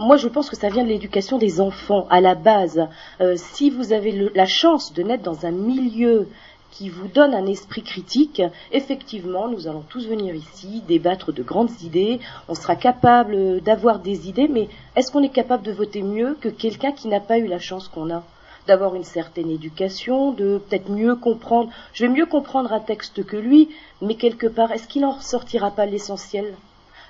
moi, 0.00 0.16
je 0.16 0.28
pense 0.28 0.48
que 0.48 0.54
ça 0.54 0.68
vient 0.68 0.84
de 0.84 0.88
l'éducation 0.88 1.38
des 1.38 1.60
enfants 1.60 2.06
à 2.08 2.20
la 2.20 2.36
base. 2.36 2.86
Euh, 3.20 3.34
si 3.36 3.68
vous 3.68 3.92
avez 3.92 4.30
la 4.32 4.46
chance 4.46 4.92
de 4.92 5.02
naître 5.02 5.24
dans 5.24 5.44
un 5.44 5.50
milieu 5.50 6.28
qui 6.70 6.88
vous 6.88 7.08
donne 7.08 7.34
un 7.34 7.46
esprit 7.46 7.82
critique, 7.82 8.40
effectivement, 8.70 9.48
nous 9.48 9.66
allons 9.66 9.82
tous 9.88 10.06
venir 10.06 10.36
ici 10.36 10.82
débattre 10.86 11.32
de 11.32 11.42
grandes 11.42 11.82
idées. 11.82 12.20
On 12.48 12.54
sera 12.54 12.76
capable 12.76 13.60
d'avoir 13.60 13.98
des 13.98 14.28
idées, 14.28 14.46
mais 14.46 14.68
est-ce 14.94 15.10
qu'on 15.10 15.22
est 15.24 15.30
capable 15.30 15.64
de 15.64 15.72
voter 15.72 16.02
mieux 16.02 16.36
que 16.40 16.48
quelqu'un 16.48 16.92
qui 16.92 17.08
n'a 17.08 17.20
pas 17.20 17.38
eu 17.38 17.48
la 17.48 17.58
chance 17.58 17.88
qu'on 17.88 18.14
a? 18.14 18.22
D'avoir 18.68 18.94
une 18.94 19.04
certaine 19.04 19.50
éducation, 19.50 20.30
de 20.30 20.58
peut-être 20.58 20.90
mieux 20.90 21.16
comprendre. 21.16 21.70
Je 21.94 22.04
vais 22.04 22.12
mieux 22.12 22.26
comprendre 22.26 22.72
un 22.72 22.80
texte 22.80 23.24
que 23.24 23.36
lui, 23.36 23.70
mais 24.00 24.14
quelque 24.14 24.46
part, 24.46 24.70
est-ce 24.70 24.86
qu'il 24.86 25.04
en 25.04 25.12
ressortira 25.12 25.70
pas 25.72 25.86
l'essentiel? 25.86 26.54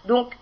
Donc, 0.07 0.39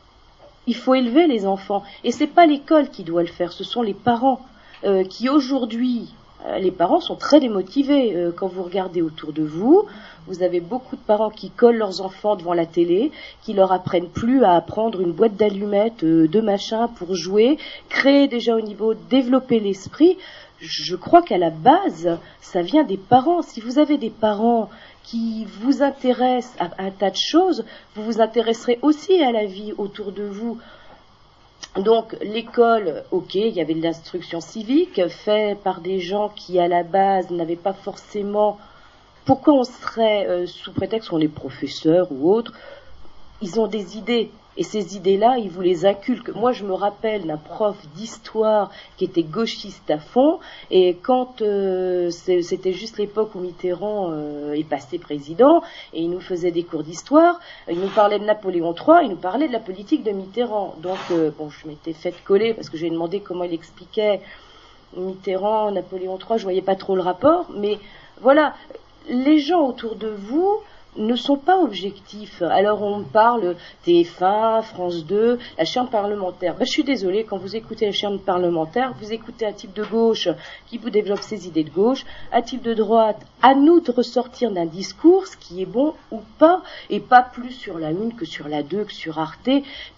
il 0.67 0.77
faut 0.77 0.95
élever 0.95 1.27
les 1.27 1.47
enfants. 1.47 1.83
Et 2.05 2.13
c'est 2.13 2.27
pas 2.27 2.47
l'école 2.47 2.91
qui 2.91 3.03
doit 3.03 3.23
le 3.23 3.29
faire, 3.29 3.53
ce 3.53 3.65
sont 3.65 3.83
les 3.83 3.95
parents 3.95 4.41
euh, 4.85 5.05
qui 5.05 5.31
aujourd'hui, 5.31 6.13
euh, 6.47 6.59
les 6.59 6.71
parents 6.71 7.01
sont 7.01 7.17
très 7.17 7.41
démotivés. 7.41 8.15
Euh, 8.15 8.31
quand 8.31 8.47
vous 8.47 8.63
regardez 8.63 9.01
autour 9.01 9.33
de 9.33 9.43
vous, 9.43 9.85
vous 10.27 10.43
avez 10.43 10.61
beaucoup 10.61 10.97
de 10.97 11.01
parents 11.01 11.31
qui 11.31 11.51
collent 11.51 11.79
leurs 11.79 12.03
enfants 12.03 12.37
devant 12.37 12.53
la 12.53 12.67
télé, 12.67 13.11
qui 13.43 13.55
leur 13.55 13.73
apprennent 13.73 14.09
plus 14.09 14.45
à 14.45 14.53
apprendre 14.53 15.01
une 15.01 15.13
boîte 15.13 15.37
d'allumettes, 15.37 16.05
de 16.05 16.41
machin 16.41 16.89
pour 16.89 17.15
jouer, 17.15 17.57
créer 17.89 18.29
déjà 18.29 18.55
au 18.55 18.61
niveau, 18.61 18.93
développer 18.93 19.61
l'esprit. 19.61 20.19
Je 20.59 20.97
crois 20.97 21.23
qu'à 21.23 21.37
la 21.37 21.51
base, 21.51 22.19
ça 22.41 22.63
vient 22.63 22.85
des 22.85 22.97
parents. 22.97 23.43
Si 23.43 23.61
vous 23.61 23.79
avez 23.79 23.99
des 23.99 24.11
parents 24.11 24.71
qui 25.03 25.47
vous 25.61 25.83
intéressent 25.83 26.57
à 26.59 26.83
un 26.83 26.91
tas 26.91 27.11
de 27.11 27.17
choses, 27.17 27.65
vous 27.95 28.03
vous 28.05 28.21
intéresserez 28.21 28.79
aussi 28.83 29.23
à 29.23 29.33
la 29.33 29.45
vie 29.45 29.75
autour 29.77 30.13
de 30.13 30.25
vous. 30.25 30.59
Donc 31.77 32.17
l'école, 32.23 33.05
ok, 33.11 33.35
il 33.35 33.55
y 33.55 33.61
avait 33.61 33.75
l'instruction 33.75 34.41
civique 34.41 35.07
faite 35.09 35.59
par 35.59 35.81
des 35.81 36.01
gens 36.01 36.31
qui 36.31 36.59
à 36.59 36.69
la 36.69 36.83
base 36.83 37.31
n'avaient 37.31 37.57
pas 37.57 37.75
forcément. 37.75 38.59
Pourquoi 39.27 39.55
on 39.55 39.65
serait 39.65 40.27
euh, 40.27 40.47
sous 40.47 40.73
prétexte 40.73 41.11
qu'on 41.11 41.21
est 41.21 41.29
professeur 41.29 42.09
ou 42.11 42.33
autre 42.33 42.53
Ils 43.43 43.61
ont 43.61 43.67
des 43.67 43.99
idées. 43.99 44.31
Et 44.57 44.63
ces 44.63 44.97
idées-là, 44.97 45.37
ils 45.39 45.51
vous 45.51 45.61
les 45.61 45.85
inculquent. 45.85 46.35
Moi, 46.35 46.53
je 46.53 46.65
me 46.65 46.73
rappelle 46.73 47.27
d'un 47.27 47.37
prof 47.37 47.77
d'histoire 47.95 48.71
qui 48.97 49.05
était 49.05 49.23
gauchiste 49.23 49.91
à 49.91 49.99
fond, 49.99 50.39
et 50.71 50.97
quand 51.03 51.43
euh, 51.43 52.11
c'était 52.11 52.73
juste 52.73 52.99
l'époque 52.99 53.35
où 53.35 53.41
Mitterrand 53.41 54.11
euh, 54.13 54.55
est 54.55 54.69
passé 54.69 54.99
président, 54.99 55.63
et 55.93 56.03
il 56.03 56.11
nous 56.11 56.21
faisait 56.21 56.51
des 56.51 56.63
cours 56.63 56.85
d'histoire, 56.85 57.39
il 57.71 57.79
nous 57.79 57.89
parlait 57.89 58.19
de 58.19 58.25
Napoléon 58.25 58.75
III, 58.75 59.05
il 59.05 59.11
nous 59.11 59.17
parlait 59.17 59.49
de 59.49 59.53
la 59.53 59.61
politique 59.61 60.03
de 60.03 60.13
Mitterrand. 60.13 60.75
Donc, 60.83 60.99
euh, 61.11 61.31
bon, 61.37 61.51
je 61.51 61.69
m'étais 61.69 61.93
fait 61.93 62.15
coller 62.25 62.55
parce 62.55 62.71
que 62.71 62.79
j'ai 62.79 62.91
demandé 62.91 63.21
comment 63.21 63.45
il 63.45 63.53
expliquait 63.53 64.21
Mitterrand, 64.97 65.73
Napoléon 65.73 66.19
III, 66.19 66.39
je 66.39 66.45
voyais 66.45 66.63
pas 66.63 66.77
trop 66.77 66.97
le 66.97 67.03
rapport, 67.03 67.47
mais 67.55 67.79
voilà, 68.21 68.55
les 69.09 69.39
gens 69.39 69.67
autour 69.67 69.97
de 69.97 70.09
vous 70.09 70.61
ne 70.99 71.17
sont 71.17 71.37
pas 71.37 71.59
objectifs. 71.59 72.43
Alors 72.43 72.83
on 72.83 73.03
parle 73.03 73.57
TF1, 73.87 74.63
France 74.63 75.05
2, 75.05 75.39
la 75.59 75.65
chaîne 75.65 75.89
parlementaire. 75.89 76.55
Ben, 76.55 76.65
je 76.65 76.71
suis 76.71 76.85
désolée, 76.85 77.25
quand 77.25 77.39
vous 77.39 77.57
écoutez 77.57 77.87
la 77.87 77.93
chaîne 77.93 78.19
parlementaire, 78.19 78.95
vous 79.01 79.13
écoutez 79.13 79.47
un 79.47 79.53
type 79.53 79.73
de 79.73 79.85
gauche 79.85 80.29
qui 80.67 80.79
vous 80.79 80.91
développe 80.91 81.21
ses 81.21 81.47
idées 81.47 81.65
de 81.65 81.71
gauche, 81.71 82.05
un 82.33 82.43
type 82.43 82.63
de 82.63 82.75
droite. 82.75 83.21
À 83.43 83.55
nous 83.55 83.81
de 83.81 83.93
ressortir 83.93 84.51
d'un 84.51 84.67
discours, 84.67 85.27
ce 85.27 85.37
qui 85.37 85.63
est 85.63 85.67
bon 85.67 85.95
ou 86.11 86.21
pas, 86.39 86.63
et 86.91 87.01
pas 87.01 87.23
plus 87.23 87.53
sur 87.53 87.79
la 87.79 87.91
une 87.91 88.15
que 88.15 88.25
sur 88.25 88.49
la 88.49 88.63
deux, 88.63 88.85
que 88.85 88.93
sur 88.93 89.19
Arte. 89.19 89.51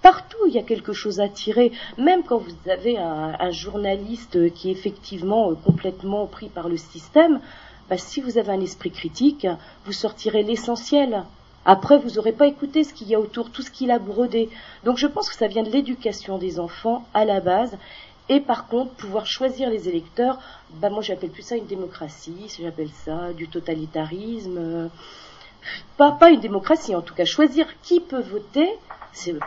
Partout, 0.03 0.47
il 0.47 0.55
y 0.55 0.59
a 0.59 0.63
quelque 0.63 0.93
chose 0.93 1.21
à 1.21 1.29
tirer. 1.29 1.73
Même 1.97 2.23
quand 2.25 2.39
vous 2.39 2.71
avez 2.71 2.99
un, 2.99 3.37
un 3.39 3.51
journaliste 3.51 4.53
qui 4.55 4.69
est 4.69 4.73
effectivement 4.73 5.51
euh, 5.51 5.55
complètement 5.55 6.27
pris 6.27 6.49
par 6.49 6.69
le 6.69 6.77
système, 6.77 7.41
bah, 7.89 7.99
si 7.99 8.21
vous 8.21 8.39
avez 8.39 8.51
un 8.51 8.61
esprit 8.61 8.91
critique, 8.91 9.47
vous 9.85 9.93
sortirez 9.93 10.43
l'essentiel. 10.43 11.25
Après, 11.65 11.99
vous 11.99 12.13
n'aurez 12.13 12.33
pas 12.33 12.47
écouté 12.47 12.85
ce 12.85 12.95
qu'il 12.95 13.09
y 13.09 13.15
a 13.15 13.21
autour, 13.21 13.51
tout 13.51 13.63
ce 13.63 13.71
qu'il 13.71 13.91
a 13.91 13.99
brodé. 13.99 14.49
Donc 14.85 14.97
je 14.97 15.07
pense 15.07 15.29
que 15.29 15.35
ça 15.35 15.49
vient 15.49 15.63
de 15.63 15.71
l'éducation 15.71 16.39
des 16.39 16.61
enfants 16.61 17.05
à 17.15 17.25
la 17.25 17.41
base. 17.41 17.77
Et 18.29 18.41
par 18.41 18.69
contre, 18.69 18.93
pouvoir 18.93 19.27
choisir 19.27 19.71
les 19.71 19.89
électeurs, 19.89 20.39
bah 20.75 20.91
moi 20.91 21.03
j'appelle 21.03 21.31
plus 21.31 21.43
ça 21.43 21.57
une 21.57 21.67
démocratie, 21.67 22.55
j'appelle 22.61 22.91
ça 23.05 23.33
du 23.33 23.49
totalitarisme. 23.49 24.91
Pas, 25.97 26.31
une 26.31 26.41
démocratie 26.41 26.95
en 26.95 27.03
tout 27.03 27.15
cas. 27.15 27.25
Choisir 27.25 27.67
qui 27.83 28.01
peut 28.01 28.21
voter, 28.21 28.69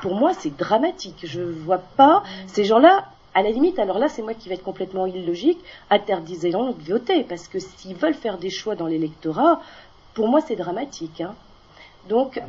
pour 0.02 0.16
moi 0.16 0.34
c'est 0.34 0.56
dramatique. 0.56 1.24
Je 1.24 1.42
vois 1.42 1.78
pas 1.78 2.24
ces 2.48 2.66
gens-là. 2.66 3.06
À 3.34 3.42
la 3.44 3.52
limite, 3.52 3.80
alors 3.80 3.98
là, 3.98 4.10
c'est 4.10 4.22
moi 4.22 4.34
qui 4.34 4.50
vais 4.50 4.56
être 4.56 4.64
complètement 4.64 5.06
illogique, 5.06 5.60
interdisez-leur 5.90 6.74
de 6.74 6.84
voter, 6.84 7.24
parce 7.24 7.48
que 7.48 7.60
s'ils 7.60 7.96
veulent 7.96 8.14
faire 8.14 8.38
des 8.38 8.50
choix 8.50 8.76
dans 8.76 8.88
l'électorat, 8.88 9.62
pour 10.14 10.28
moi, 10.28 10.42
c'est 10.42 10.56
dramatique. 10.58 11.22
hein. 11.22 11.36
Donc, 12.10 12.42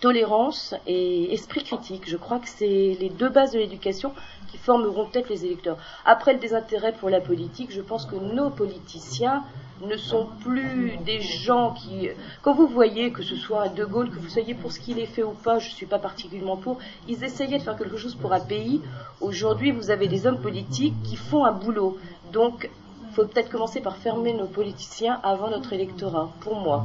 tolérance 0.00 0.74
et 0.86 1.32
esprit 1.32 1.64
critique, 1.64 2.08
je 2.08 2.16
crois 2.16 2.38
que 2.38 2.48
c'est 2.48 2.96
les 3.00 3.10
deux 3.10 3.28
bases 3.28 3.52
de 3.52 3.58
l'éducation 3.58 4.12
qui 4.50 4.56
formeront 4.58 5.06
peut-être 5.06 5.28
les 5.28 5.44
électeurs. 5.44 5.76
Après 6.04 6.32
le 6.32 6.38
désintérêt 6.38 6.92
pour 6.92 7.10
la 7.10 7.20
politique, 7.20 7.70
je 7.72 7.80
pense 7.80 8.06
que 8.06 8.16
nos 8.16 8.50
politiciens 8.50 9.44
ne 9.82 9.96
sont 9.96 10.26
plus 10.40 10.96
des 11.04 11.20
gens 11.20 11.72
qui, 11.72 12.08
quand 12.42 12.54
vous 12.54 12.66
voyez 12.66 13.12
que 13.12 13.22
ce 13.22 13.36
soit 13.36 13.68
De 13.68 13.84
Gaulle, 13.84 14.10
que 14.10 14.18
vous 14.18 14.28
soyez 14.28 14.54
pour 14.54 14.72
ce 14.72 14.80
qu'il 14.80 14.98
ait 14.98 15.06
fait 15.06 15.22
ou 15.22 15.32
pas, 15.32 15.58
je 15.58 15.68
ne 15.68 15.74
suis 15.74 15.86
pas 15.86 15.98
particulièrement 15.98 16.56
pour, 16.56 16.78
ils 17.06 17.22
essayaient 17.22 17.58
de 17.58 17.62
faire 17.62 17.76
quelque 17.76 17.96
chose 17.96 18.14
pour 18.14 18.32
un 18.32 18.40
pays. 18.40 18.80
Aujourd'hui, 19.20 19.70
vous 19.70 19.90
avez 19.90 20.08
des 20.08 20.26
hommes 20.26 20.40
politiques 20.40 20.94
qui 21.04 21.16
font 21.16 21.44
un 21.44 21.52
boulot. 21.52 21.98
Donc, 22.32 22.70
il 23.08 23.14
faut 23.14 23.24
peut-être 23.24 23.50
commencer 23.50 23.80
par 23.80 23.96
fermer 23.96 24.32
nos 24.32 24.46
politiciens 24.46 25.20
avant 25.22 25.50
notre 25.50 25.72
électorat, 25.72 26.30
pour 26.40 26.56
moi. 26.56 26.84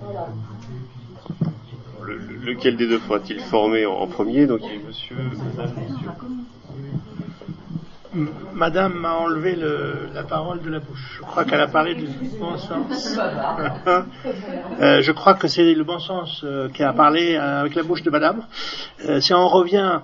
Voilà. 0.00 0.28
Le- 2.06 2.16
le- 2.16 2.36
lequel 2.52 2.76
des 2.76 2.86
deux 2.88 2.98
faudra-t-il 2.98 3.40
former 3.40 3.86
en, 3.86 3.92
en 3.94 4.06
premier? 4.06 4.46
Donc, 4.46 4.60
il 4.64 4.72
y 4.80 4.82
a 4.82 4.86
monsieur, 4.86 5.16
madame, 5.16 5.74
monsieur. 5.76 6.08
M- 8.12 8.28
Madame 8.54 8.94
m'a 8.94 9.14
enlevé 9.14 9.54
le- 9.54 10.08
la 10.14 10.24
parole 10.24 10.60
de 10.62 10.70
la 10.70 10.80
bouche. 10.80 11.16
Je 11.18 11.22
crois 11.22 11.44
qu'elle 11.44 11.60
a 11.60 11.68
parlé 11.68 11.94
du 11.94 12.06
bon 12.40 12.56
sens. 12.56 13.18
Euh, 14.80 15.02
je 15.02 15.12
crois 15.12 15.34
que 15.34 15.46
c'est 15.46 15.74
le 15.74 15.84
bon 15.84 15.98
sens 15.98 16.40
euh, 16.42 16.68
qui 16.70 16.82
a 16.82 16.92
parlé 16.94 17.34
euh, 17.36 17.60
avec 17.60 17.74
la 17.74 17.82
bouche 17.82 18.02
de 18.02 18.08
Madame. 18.10 18.42
Euh, 19.04 19.20
si 19.20 19.34
on 19.34 19.46
revient 19.46 20.00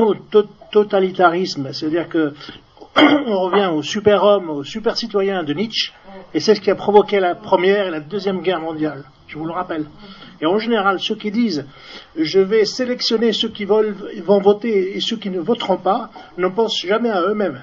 au 0.00 0.14
to- 0.14 0.48
totalitarisme, 0.72 1.70
c'est-à-dire 1.72 2.08
que 2.08 2.32
on 2.96 3.40
revient 3.42 3.66
au 3.74 3.82
super-homme, 3.82 4.48
au 4.48 4.64
super-citoyen 4.64 5.42
de 5.44 5.52
Nietzsche, 5.52 5.92
et 6.32 6.40
c'est 6.40 6.54
ce 6.54 6.60
qui 6.62 6.70
a 6.70 6.74
provoqué 6.74 7.20
la 7.20 7.34
première 7.34 7.86
et 7.86 7.90
la 7.90 8.00
deuxième 8.00 8.40
guerre 8.40 8.60
mondiale. 8.60 9.04
Je 9.36 9.40
vous 9.40 9.48
le 9.48 9.52
rappelle. 9.52 9.84
Et 10.40 10.46
en 10.46 10.58
général, 10.58 10.98
ceux 10.98 11.14
qui 11.14 11.30
disent 11.30 11.66
je 12.16 12.40
vais 12.40 12.64
sélectionner 12.64 13.34
ceux 13.34 13.50
qui 13.50 13.66
vont 13.66 14.40
voter 14.40 14.96
et 14.96 15.00
ceux 15.00 15.18
qui 15.18 15.28
ne 15.28 15.40
voteront 15.40 15.76
pas 15.76 16.10
ne 16.38 16.48
pensent 16.48 16.80
jamais 16.80 17.10
à 17.10 17.20
eux-mêmes. 17.20 17.62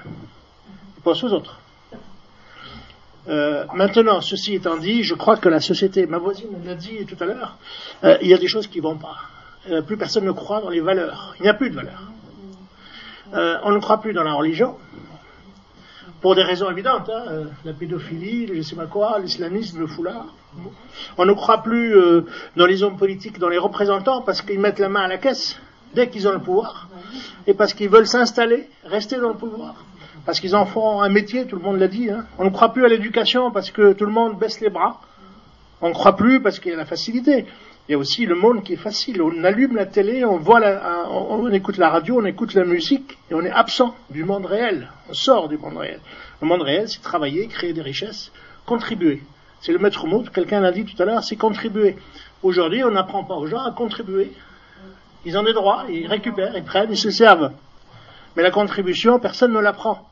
Ils 0.96 1.02
pensent 1.02 1.24
aux 1.24 1.32
autres. 1.32 1.58
Euh, 3.26 3.64
maintenant, 3.74 4.20
ceci 4.20 4.54
étant 4.54 4.76
dit, 4.76 5.02
je 5.02 5.14
crois 5.14 5.36
que 5.36 5.48
la 5.48 5.58
société, 5.58 6.06
ma 6.06 6.18
voisine 6.18 6.50
l'a 6.64 6.76
dit 6.76 7.04
tout 7.06 7.16
à 7.18 7.26
l'heure, 7.26 7.56
euh, 8.04 8.18
il 8.22 8.28
y 8.28 8.34
a 8.34 8.38
des 8.38 8.46
choses 8.46 8.68
qui 8.68 8.78
vont 8.78 8.96
pas. 8.96 9.16
Euh, 9.68 9.82
plus 9.82 9.96
personne 9.96 10.26
ne 10.26 10.32
croit 10.32 10.60
dans 10.60 10.70
les 10.70 10.80
valeurs. 10.80 11.34
Il 11.40 11.42
n'y 11.42 11.48
a 11.48 11.54
plus 11.54 11.70
de 11.70 11.74
valeurs. 11.74 12.12
On 13.64 13.72
ne 13.72 13.80
croit 13.80 14.00
plus 14.00 14.12
dans 14.12 14.22
la 14.22 14.34
religion, 14.34 14.76
pour 16.24 16.34
des 16.34 16.42
raisons 16.42 16.70
évidentes, 16.70 17.10
hein, 17.10 17.24
euh, 17.28 17.44
la 17.66 17.74
pédophilie, 17.74 18.46
le 18.46 18.54
je 18.54 18.62
sais 18.62 18.76
pas 18.76 18.86
quoi, 18.86 19.18
l'islamisme, 19.18 19.78
le 19.78 19.86
foulard. 19.86 20.24
On 21.18 21.26
ne 21.26 21.34
croit 21.34 21.62
plus 21.62 21.94
euh, 21.94 22.22
dans 22.56 22.64
les 22.64 22.82
hommes 22.82 22.96
politiques, 22.96 23.38
dans 23.38 23.50
les 23.50 23.58
représentants, 23.58 24.22
parce 24.22 24.40
qu'ils 24.40 24.58
mettent 24.58 24.78
la 24.78 24.88
main 24.88 25.02
à 25.02 25.06
la 25.08 25.18
caisse 25.18 25.60
dès 25.94 26.08
qu'ils 26.08 26.26
ont 26.26 26.32
le 26.32 26.38
pouvoir, 26.38 26.88
et 27.46 27.52
parce 27.52 27.74
qu'ils 27.74 27.90
veulent 27.90 28.06
s'installer, 28.06 28.70
rester 28.86 29.18
dans 29.18 29.28
le 29.28 29.34
pouvoir, 29.34 29.74
parce 30.24 30.40
qu'ils 30.40 30.56
en 30.56 30.64
font 30.64 31.02
un 31.02 31.10
métier, 31.10 31.46
tout 31.46 31.56
le 31.56 31.62
monde 31.62 31.78
l'a 31.78 31.88
dit. 31.88 32.08
hein. 32.08 32.24
On 32.38 32.44
ne 32.46 32.50
croit 32.50 32.72
plus 32.72 32.86
à 32.86 32.88
l'éducation 32.88 33.50
parce 33.50 33.70
que 33.70 33.92
tout 33.92 34.06
le 34.06 34.12
monde 34.12 34.38
baisse 34.38 34.62
les 34.62 34.70
bras. 34.70 35.02
On 35.82 35.90
ne 35.90 35.92
croit 35.92 36.16
plus 36.16 36.40
parce 36.40 36.58
qu'il 36.58 36.70
y 36.70 36.74
a 36.74 36.78
la 36.78 36.86
facilité. 36.86 37.44
Il 37.86 37.92
y 37.92 37.94
a 37.94 37.98
aussi 37.98 38.24
le 38.24 38.34
monde 38.34 38.62
qui 38.64 38.72
est 38.72 38.76
facile. 38.76 39.20
On 39.20 39.44
allume 39.44 39.76
la 39.76 39.84
télé, 39.84 40.24
on 40.24 40.38
voit 40.38 40.60
on, 41.10 41.50
écoute 41.52 41.76
la 41.76 41.90
radio, 41.90 42.18
on 42.18 42.24
écoute 42.24 42.54
la 42.54 42.64
musique 42.64 43.18
et 43.30 43.34
on 43.34 43.42
est 43.42 43.50
absent 43.50 43.94
du 44.08 44.24
monde 44.24 44.46
réel. 44.46 44.88
On 45.10 45.12
sort 45.12 45.48
du 45.48 45.58
monde 45.58 45.76
réel. 45.76 46.00
Le 46.40 46.46
monde 46.46 46.62
réel, 46.62 46.88
c'est 46.88 47.02
travailler, 47.02 47.46
créer 47.46 47.74
des 47.74 47.82
richesses, 47.82 48.32
contribuer. 48.64 49.22
C'est 49.60 49.72
le 49.72 49.78
maître 49.78 50.06
mot, 50.06 50.22
quelqu'un 50.22 50.60
l'a 50.60 50.72
dit 50.72 50.86
tout 50.86 51.00
à 51.02 51.04
l'heure, 51.04 51.22
c'est 51.22 51.36
contribuer. 51.36 51.96
Aujourd'hui, 52.42 52.82
on 52.84 52.90
n'apprend 52.90 53.24
pas 53.24 53.34
aux 53.34 53.46
gens 53.46 53.62
à 53.62 53.72
contribuer. 53.72 54.32
Ils 55.26 55.36
ont 55.36 55.42
des 55.42 55.52
droits, 55.52 55.84
ils 55.90 56.06
récupèrent, 56.06 56.56
ils 56.56 56.64
prennent, 56.64 56.90
ils 56.90 56.98
se 56.98 57.10
servent. 57.10 57.52
Mais 58.34 58.42
la 58.42 58.50
contribution, 58.50 59.18
personne 59.18 59.52
ne 59.52 59.60
l'apprend. 59.60 60.08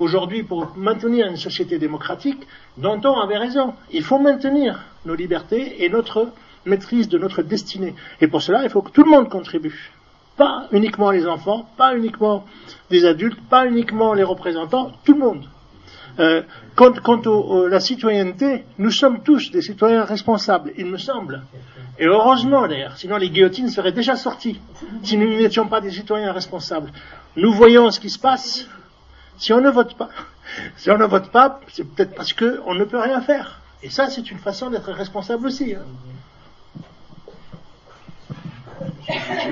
Aujourd'hui, 0.00 0.42
pour 0.42 0.76
maintenir 0.76 1.26
une 1.26 1.36
société 1.36 1.78
démocratique, 1.78 2.40
Danton 2.76 3.18
avait 3.18 3.38
raison. 3.38 3.74
Il 3.92 4.02
faut 4.02 4.18
maintenir 4.18 4.80
nos 5.06 5.14
libertés 5.14 5.84
et 5.84 5.88
notre 5.88 6.32
maîtrise 6.66 7.08
de 7.08 7.18
notre 7.18 7.42
destinée. 7.42 7.94
Et 8.20 8.28
pour 8.28 8.42
cela, 8.42 8.62
il 8.64 8.70
faut 8.70 8.82
que 8.82 8.90
tout 8.90 9.04
le 9.04 9.10
monde 9.10 9.28
contribue. 9.28 9.92
Pas 10.36 10.68
uniquement 10.72 11.10
les 11.10 11.26
enfants, 11.26 11.68
pas 11.76 11.96
uniquement 11.96 12.44
des 12.90 13.04
adultes, 13.04 13.40
pas 13.48 13.66
uniquement 13.66 14.14
les 14.14 14.22
représentants, 14.22 14.92
tout 15.04 15.14
le 15.14 15.20
monde. 15.20 15.44
Euh, 16.20 16.42
quant, 16.74 16.90
à 16.90 17.68
la 17.68 17.80
citoyenneté, 17.80 18.64
nous 18.78 18.90
sommes 18.90 19.22
tous 19.22 19.52
des 19.52 19.62
citoyens 19.62 20.04
responsables, 20.04 20.72
il 20.76 20.86
me 20.86 20.98
semble. 20.98 21.42
Et 21.98 22.06
heureusement 22.06 22.66
d'ailleurs, 22.66 22.96
sinon 22.96 23.16
les 23.16 23.30
guillotines 23.30 23.68
seraient 23.68 23.92
déjà 23.92 24.16
sorties, 24.16 24.60
si 25.02 25.16
nous 25.16 25.28
n'étions 25.28 25.68
pas 25.68 25.80
des 25.80 25.90
citoyens 25.90 26.32
responsables. 26.32 26.90
Nous 27.36 27.52
voyons 27.52 27.90
ce 27.90 28.00
qui 28.00 28.10
se 28.10 28.18
passe. 28.18 28.68
Si 29.36 29.52
on 29.52 29.60
ne 29.60 29.70
vote 29.70 29.96
pas, 29.96 30.08
si 30.76 30.90
on 30.90 30.98
ne 30.98 31.06
vote 31.06 31.30
pas, 31.30 31.60
c'est 31.68 31.84
peut-être 31.84 32.14
parce 32.16 32.32
qu'on 32.32 32.74
ne 32.74 32.84
peut 32.84 32.98
rien 32.98 33.20
faire. 33.20 33.60
Et 33.82 33.90
ça, 33.90 34.08
c'est 34.08 34.28
une 34.30 34.38
façon 34.38 34.70
d'être 34.70 34.90
responsable 34.90 35.46
aussi. 35.46 35.74
Hein. 35.74 35.82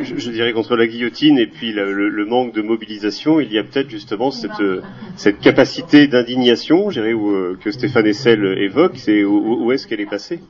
Je, 0.02 0.30
dirais 0.30 0.52
qu'entre 0.52 0.76
la 0.76 0.86
guillotine 0.86 1.38
et 1.38 1.46
puis 1.46 1.72
le, 1.72 2.26
manque 2.26 2.54
de 2.54 2.62
mobilisation, 2.62 3.40
il 3.40 3.52
y 3.52 3.58
a 3.58 3.64
peut-être 3.64 3.88
justement 3.88 4.30
cette, 4.30 5.40
capacité 5.40 6.06
d'indignation, 6.06 6.90
je 6.90 7.00
dirais, 7.00 7.14
euh, 7.14 7.56
que 7.60 7.70
Stéphane 7.70 8.06
Essel 8.06 8.44
évoque. 8.58 8.96
C'est 8.96 9.24
où, 9.24 9.70
est-ce 9.72 9.86
qu'elle 9.86 10.00
est 10.00 10.10
passée? 10.10 10.40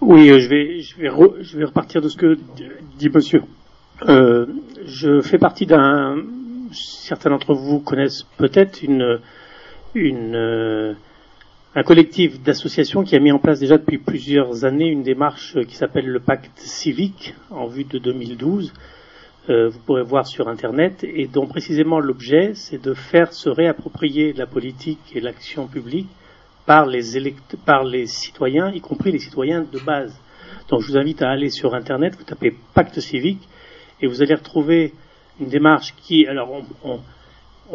Oui, 0.00 0.30
euh, 0.30 0.38
je 0.38 1.56
vais, 1.58 1.64
repartir 1.64 2.02
de 2.02 2.08
ce 2.08 2.16
que 2.16 2.38
dit 2.98 3.08
Monsieur. 3.08 3.42
Euh, 4.08 4.46
je 4.86 5.20
fais 5.22 5.38
partie 5.38 5.66
d'un. 5.66 6.16
Certains 6.72 7.30
d'entre 7.30 7.54
vous 7.54 7.80
connaissent 7.80 8.24
peut-être 8.36 8.82
une 8.82 9.20
un 11.76 11.82
collectif 11.82 12.40
d'associations 12.40 13.04
qui 13.04 13.16
a 13.16 13.20
mis 13.20 13.30
en 13.32 13.38
place 13.38 13.60
déjà 13.60 13.76
depuis 13.76 13.98
plusieurs 13.98 14.64
années 14.64 14.86
une 14.86 15.02
démarche 15.02 15.58
qui 15.68 15.76
s'appelle 15.76 16.06
le 16.06 16.20
pacte 16.20 16.58
civique 16.58 17.34
en 17.50 17.66
vue 17.66 17.84
de 17.84 17.98
2012. 17.98 18.72
Euh, 19.50 19.68
vous 19.68 19.78
pourrez 19.80 20.02
voir 20.02 20.26
sur 20.26 20.48
Internet, 20.48 21.04
et 21.04 21.26
dont 21.26 21.46
précisément 21.46 22.00
l'objet, 22.00 22.52
c'est 22.54 22.82
de 22.82 22.94
faire 22.94 23.34
se 23.34 23.50
réapproprier 23.50 24.32
la 24.32 24.46
politique 24.46 25.14
et 25.14 25.20
l'action 25.20 25.66
publique 25.66 26.08
par 26.64 26.86
les, 26.86 27.02
par 27.66 27.84
les 27.84 28.06
citoyens, 28.06 28.72
y 28.72 28.80
compris 28.80 29.12
les 29.12 29.18
citoyens 29.18 29.62
de 29.70 29.78
base. 29.78 30.18
Donc 30.70 30.80
je 30.80 30.90
vous 30.90 30.96
invite 30.96 31.20
à 31.20 31.28
aller 31.28 31.50
sur 31.50 31.74
Internet, 31.74 32.16
vous 32.16 32.24
tapez 32.24 32.56
pacte 32.72 33.00
civique, 33.00 33.46
et 34.00 34.06
vous 34.06 34.22
allez 34.22 34.34
retrouver 34.34 34.94
une 35.40 35.48
démarche 35.48 35.94
qui, 35.98 36.26
alors 36.26 36.50
on 36.50 36.64
on 36.90 37.00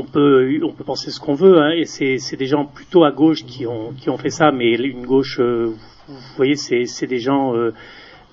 peut 0.04 0.60
on 0.64 0.72
peut 0.72 0.84
penser 0.84 1.12
ce 1.12 1.20
qu'on 1.20 1.34
veut 1.34 1.60
hein, 1.60 1.72
et 1.72 1.86
c'est 1.86 2.38
des 2.38 2.46
gens 2.46 2.66
plutôt 2.66 3.04
à 3.04 3.12
gauche 3.12 3.44
qui 3.46 3.66
ont 3.68 3.92
qui 3.94 4.10
ont 4.10 4.18
fait 4.18 4.30
ça 4.30 4.52
mais 4.52 4.74
une 4.74 5.06
gauche 5.06 5.40
euh, 5.40 5.74
vous 6.08 6.36
voyez 6.36 6.56
c'est 6.56 7.08
des 7.08 7.20
gens 7.20 7.56
euh, 7.56 7.74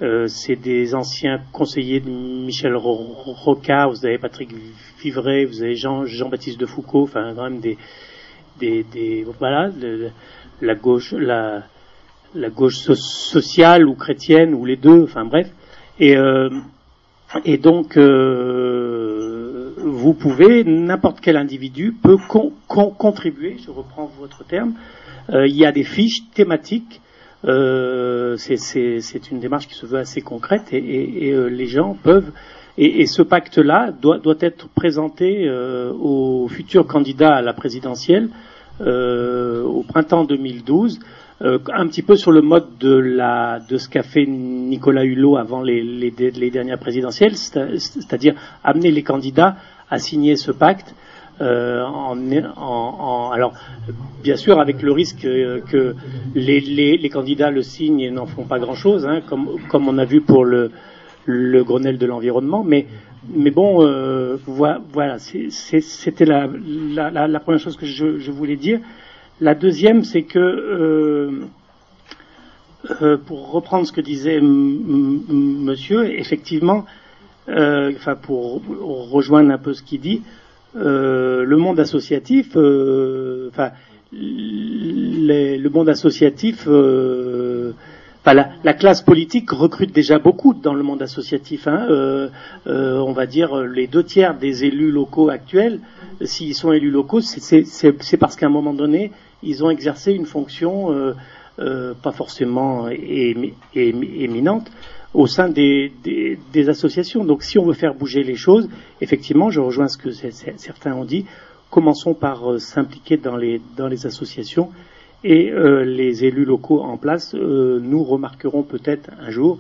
euh, 0.01 0.27
c'est 0.29 0.57
des 0.57 0.95
anciens 0.95 1.41
conseillers 1.53 2.01
de 2.01 2.09
Michel 2.09 2.77
Rocard 2.77 3.91
vous 3.91 4.07
avez 4.07 4.19
Patrick 4.19 4.51
Vivray 5.01 5.45
vous 5.45 5.63
avez 5.63 5.75
Jean 5.75 6.05
Jean-Baptiste 6.05 6.61
de 6.61 6.67
Foucault 6.67 7.03
enfin 7.03 7.33
quand 7.35 7.45
même 7.45 7.61
des 7.61 7.77
des, 8.59 8.85
des 8.85 9.25
voilà 9.39 9.71
la 10.61 10.75
gauche 10.75 11.13
la 11.13 11.65
la 12.35 12.51
gauche 12.51 12.77
sociale 12.77 13.89
ou 13.89 13.95
chrétienne 13.95 14.55
ou 14.55 14.65
les 14.65 14.77
deux 14.77 15.03
enfin 15.03 15.25
bref. 15.25 15.49
Et 15.99 16.17
et 17.45 17.59
donc 17.59 17.97
vous 19.89 20.15
pouvez, 20.15 20.65
n'importe 20.65 21.21
quel 21.21 21.37
individu 21.37 21.93
peut 21.93 22.17
contribuer, 22.67 23.57
je 23.65 23.71
reprends 23.71 24.11
votre 24.19 24.45
terme, 24.45 24.75
euh, 25.31 25.47
il 25.47 25.57
y 25.57 25.67
a 25.67 25.73
des 25.73 25.85
fiches 25.85 26.23
thématiques, 26.35 27.01
euh, 27.45 28.37
c'est 28.37 29.31
une 29.31 29.41
démarche 29.41 29.69
qui 29.69 29.75
se 29.75 29.87
veut 29.87 29.99
assez 29.99 30.23
concrète 30.23 30.73
et, 30.73 31.33
euh, 31.33 31.47
les 31.47 31.67
gens 31.67 31.97
peuvent, 32.03 32.31
et, 32.77 33.07
ce 33.07 33.23
pacte-là 33.23 33.93
doit, 33.93 34.21
être 34.41 34.69
présenté 34.69 35.51
aux 35.51 36.47
futurs 36.49 36.87
candidats 36.87 37.35
à 37.35 37.43
la 37.43 37.53
présidentielle 37.53 38.29
au 38.81 39.85
printemps 39.89 40.25
2012. 40.25 41.01
un 41.41 41.87
petit 41.89 42.03
peu 42.03 42.15
sur 42.15 42.31
le 42.31 42.41
mode 42.41 42.79
de 42.79 43.77
ce 43.77 43.89
qu'a 43.89 44.05
fait 44.05 44.27
Nicolas 44.27 45.03
Hulot 45.03 45.37
avant 45.37 45.61
les, 45.61 45.83
les 45.83 46.51
dernières 46.51 46.79
présidentielles, 46.79 47.37
c'est-à-dire 47.37 48.35
amener 48.63 48.93
les 48.93 49.03
candidats 49.03 49.57
à 49.91 49.99
signer 49.99 50.37
ce 50.37 50.51
pacte. 50.51 50.95
Euh, 51.41 51.85
en, 51.85 52.19
en, 52.57 53.31
alors, 53.31 53.55
bien 54.23 54.37
sûr, 54.37 54.59
avec 54.59 54.83
le 54.83 54.91
risque 54.93 55.21
que 55.21 55.95
les, 56.35 56.61
les, 56.61 56.97
les 56.97 57.09
candidats 57.09 57.51
le 57.51 57.63
signent 57.63 58.01
et 58.01 58.11
n'en 58.11 58.27
font 58.27 58.45
pas 58.45 58.59
grand-chose, 58.59 59.07
hein, 59.07 59.21
comme, 59.29 59.57
comme 59.69 59.87
on 59.87 59.99
a 59.99 60.05
vu 60.05 60.21
pour 60.21 60.45
le, 60.45 60.73
le 61.29 61.63
Grenelle 61.63 61.99
de 61.99 62.07
l'environnement, 62.07 62.65
mais, 62.65 62.87
mais 63.35 63.51
bon, 63.51 63.83
euh, 63.83 64.39
voilà, 64.47 65.19
c'était 65.19 66.25
la, 66.25 66.49
la, 66.49 67.29
la, 67.29 67.41
première 67.41 67.61
chose 67.61 67.77
que 67.77 67.85
je, 67.85 68.19
je, 68.19 68.31
voulais 68.31 68.57
dire. 68.57 68.81
La 69.41 69.55
deuxième, 69.55 70.05
c'est 70.05 70.23
que, 70.23 70.39
euh, 70.39 71.45
euh 73.03 73.19
pour 73.19 73.51
reprendre 73.51 73.87
ce 73.87 73.93
que 73.93 74.01
disait 74.01 74.41
monsieur, 74.41 76.19
effectivement, 76.19 76.87
euh, 77.49 77.93
enfin 77.97 78.15
pour 78.15 78.61
rejoindre 79.11 79.51
un 79.51 79.59
peu 79.59 79.73
ce 79.73 79.83
qu'il 79.83 80.01
dit, 80.01 80.23
euh, 80.77 81.45
le 81.45 81.57
monde 81.57 81.81
associatif, 81.81 82.53
euh, 82.57 83.49
enfin 83.51 83.71
le 84.13 85.69
monde 85.69 85.89
associatif, 85.89 86.67
la, 86.67 88.51
la, 88.63 88.73
classe 88.75 89.01
politique 89.01 89.51
recrute 89.51 89.95
déjà 89.95 90.19
beaucoup 90.19 90.53
dans 90.53 90.75
le 90.75 90.83
monde 90.83 91.01
associatif. 91.03 91.67
Hein, 91.69 92.29
on 92.67 93.13
va 93.13 93.27
dire 93.27 93.57
les 93.63 93.87
deux 93.87 94.03
tiers 94.03 94.35
des 94.35 94.65
élus 94.65 94.91
locaux 94.91 95.31
actuels, 95.31 95.81
s'ils 96.23 96.55
sont 96.55 96.73
élus 96.73 96.91
locaux, 96.91 97.21
c'est 97.21 98.17
parce 98.19 98.37
qu'à 98.37 98.47
un 98.47 98.51
moment 98.51 98.75
donné, 98.75 99.13
ils 99.43 99.65
ont 99.65 99.71
exercé 99.71 100.13
une 100.13 100.27
fonction 100.27 101.15
pas 101.57 102.13
forcément 102.13 102.89
éminente 103.75 104.71
au 105.15 105.27
sein 105.27 105.49
des, 105.49 105.93
associations. 106.69 107.25
Donc 107.25 107.43
si 107.43 107.59
on 107.59 107.65
veut 107.65 107.75
faire 107.75 107.95
bouger 107.95 108.23
les 108.23 108.37
choses, 108.37 108.69
effectivement, 109.01 109.51
je 109.51 109.61
rejoins 109.61 109.89
ce 109.89 109.99
que 109.99 110.11
certains 110.11 110.95
ont 110.95 111.05
dit, 111.05 111.25
commençons 111.71 112.15
par 112.15 112.53
euh, 112.53 112.59
s'impliquer 112.59 113.17
dans 113.17 113.37
les, 113.37 113.61
dans 113.77 113.89
les 113.89 114.07
associations 114.07 114.71
et 115.25 115.51
euh, 115.51 115.85
les 115.85 116.25
élus 116.25 116.45
locaux 116.45 116.81
en 116.81 116.97
place 116.97 117.35
euh, 117.35 117.81
nous 117.83 118.05
remarqueront 118.05 118.63
peut-être 118.63 119.11
un 119.21 119.31
jour 119.31 119.59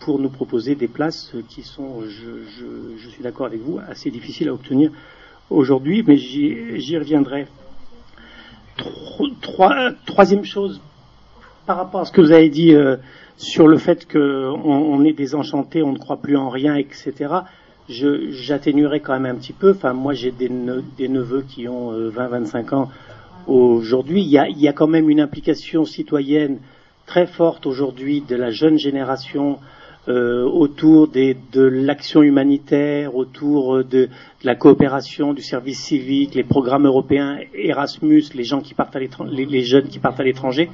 pour 0.00 0.18
nous 0.18 0.30
proposer 0.30 0.76
des 0.76 0.88
places 0.88 1.34
qui 1.50 1.62
sont, 1.62 2.00
je, 2.00 3.08
suis 3.10 3.22
d'accord 3.22 3.44
avec 3.44 3.60
vous, 3.60 3.78
assez 3.86 4.10
difficiles 4.10 4.48
à 4.48 4.54
obtenir 4.54 4.90
aujourd'hui, 5.50 6.02
mais 6.06 6.16
j'y 6.16 6.96
reviendrai. 6.96 7.46
troisième 10.06 10.46
chose, 10.46 10.80
par 11.66 11.76
rapport 11.76 12.00
à 12.00 12.04
ce 12.06 12.12
que 12.12 12.22
vous 12.22 12.32
avez 12.32 12.48
dit 12.48 12.74
sur 13.38 13.68
le 13.68 13.78
fait 13.78 14.10
qu'on 14.10 14.18
on 14.18 15.04
est 15.04 15.12
désenchanté, 15.12 15.82
on 15.82 15.92
ne 15.92 15.98
croit 15.98 16.18
plus 16.18 16.36
en 16.36 16.48
rien, 16.48 16.74
etc. 16.74 17.12
J'atténuerai 17.88 19.00
quand 19.00 19.18
même 19.18 19.36
un 19.36 19.38
petit 19.38 19.52
peu. 19.52 19.70
Enfin, 19.70 19.92
moi, 19.94 20.12
j'ai 20.12 20.32
des, 20.32 20.48
neveux 20.48 21.44
qui 21.48 21.68
ont 21.68 21.92
20-25 22.10 22.56
euh, 22.56 22.76
ans 22.76 22.90
aujourd'hui. 23.46 24.22
Il, 24.22 24.28
y 24.28 24.68
a 24.68 24.72
quand 24.72 24.88
même 24.88 25.08
une 25.08 25.20
implication 25.20 25.84
citoyenne 25.84 26.58
très 27.06 27.26
forte 27.26 27.64
aujourd'hui 27.64 28.20
de 28.20 28.34
la 28.34 28.50
jeune 28.50 28.76
génération 28.76 29.60
euh, 30.08 30.42
autour 30.42 31.06
des, 31.06 31.36
de 31.52 31.62
l'action 31.62 32.22
humanitaire, 32.22 33.14
autour 33.14 33.76
euh, 33.76 33.84
de, 33.84 34.08
la 34.42 34.56
coopération, 34.56 35.32
du 35.32 35.42
service 35.42 35.78
civique, 35.78 36.34
les 36.34 36.44
programmes 36.44 36.86
européens, 36.86 37.38
Erasmus, 37.54 38.24
les 38.34 38.44
gens 38.44 38.60
qui 38.60 38.74
partent 38.74 38.96
à 38.96 39.00
les, 39.00 39.62
jeunes 39.62 39.88
qui 39.88 40.00
partent 40.00 40.18
à 40.18 40.24
l'étranger. 40.24 40.70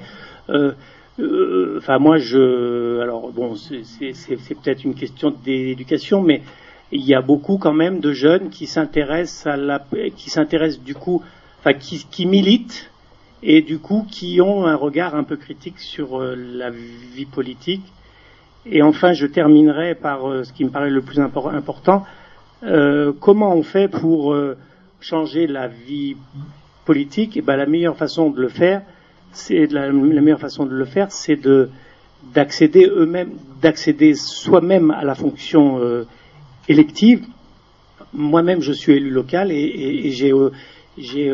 Enfin, 1.19 1.99
moi, 1.99 2.19
je. 2.19 3.01
Alors, 3.01 3.31
bon, 3.31 3.55
c'est 3.55 4.55
peut-être 4.63 4.85
une 4.85 4.95
question 4.95 5.35
d'éducation, 5.45 6.23
mais 6.23 6.43
il 6.93 7.03
y 7.03 7.15
a 7.15 7.23
beaucoup 7.23 7.59
quand 7.59 7.73
même 7.73 8.01
de 8.01 8.13
jeunes 8.13 8.51
qui 8.51 8.67
s'intéressent 8.67 9.47
à 9.47 9.57
la, 9.57 9.85
qui 10.17 10.31
s'intéressent 10.31 10.83
du 10.83 10.95
coup, 10.95 11.23
enfin, 11.59 11.73
qui, 11.75 12.07
qui 12.11 12.25
militent 12.25 12.91
et 13.43 13.63
du 13.63 13.79
coup 13.79 14.07
qui 14.11 14.41
ont 14.41 14.65
un 14.65 14.77
regard 14.77 15.15
un 15.15 15.25
peu 15.25 15.37
critique 15.37 15.79
sur 15.81 16.21
euh, 16.21 16.35
la 16.37 16.71
vie 16.71 17.27
politique. 17.27 17.85
Et 18.67 18.81
enfin, 18.81 19.13
je 19.13 19.27
terminerai 19.27 19.95
par 19.95 20.31
euh, 20.31 20.45
ce 20.45 20.53
qui 20.53 20.65
me 20.65 20.71
paraît 20.71 20.89
le 20.89 21.03
plus 21.03 21.19
important. 21.19 22.05
Euh, 22.63 23.13
comment 23.21 23.55
on 23.55 23.63
fait 23.63 23.89
pour 23.89 24.35
changer 25.01 25.47
la 25.47 25.69
vie 25.69 26.17
politique? 26.85 27.37
Et 27.37 27.43
ben, 27.43 27.57
la 27.57 27.67
meilleure 27.67 27.97
façon 27.97 28.31
de 28.31 28.41
le 28.41 28.49
faire, 28.49 28.83
c'est 29.35 29.67
la, 29.67 29.91
meilleure 29.93 30.41
façon 30.41 30.67
de 30.67 30.75
le 30.75 30.85
faire, 30.85 31.11
c'est 31.13 31.37
de 31.37 31.71
d'accéder 32.33 32.87
eux-mêmes, 32.87 33.33
d'accéder 33.61 34.15
soi-même 34.15 34.91
à 34.91 35.05
la 35.05 35.15
fonction 35.15 35.79
élective. 36.69 37.27
Moi-même, 38.15 38.63
je 38.63 38.73
suis 38.73 38.93
élu 38.93 39.11
local 39.11 39.53
et, 39.53 40.11
j'ai 40.11 40.33
j'ai 40.97 41.31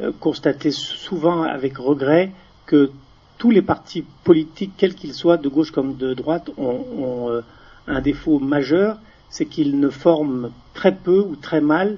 euh, 0.00 0.12
constaté 0.20 0.72
souvent 0.72 1.42
avec 1.42 1.78
regret 1.78 2.30
que 2.66 2.90
tous 3.38 3.50
les 3.50 3.62
partis 3.62 4.04
politiques, 4.24 4.72
quels 4.76 4.94
qu'ils 4.94 5.14
soient, 5.14 5.38
de 5.38 5.48
gauche 5.48 5.70
comme 5.70 5.96
de 5.96 6.12
droite, 6.12 6.50
ont, 6.58 7.30
euh, 7.30 7.40
un 7.86 8.00
défaut 8.00 8.38
majeur, 8.38 8.98
c'est 9.30 9.46
qu'ils 9.46 9.80
ne 9.80 9.88
forment 9.88 10.50
très 10.74 10.94
peu 10.94 11.20
ou 11.20 11.36
très 11.36 11.62
mal 11.62 11.96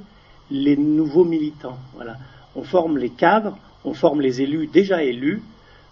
les 0.51 0.77
nouveaux 0.77 1.25
militants. 1.25 1.79
Voilà. 1.95 2.17
On 2.55 2.63
forme 2.63 2.99
les 2.99 3.11
cadres, 3.11 3.59
on 3.89 3.95
forme 3.95 4.21
les 4.21 4.43
élus 4.43 4.67
déjà 4.67 5.03
élus, 5.03 5.43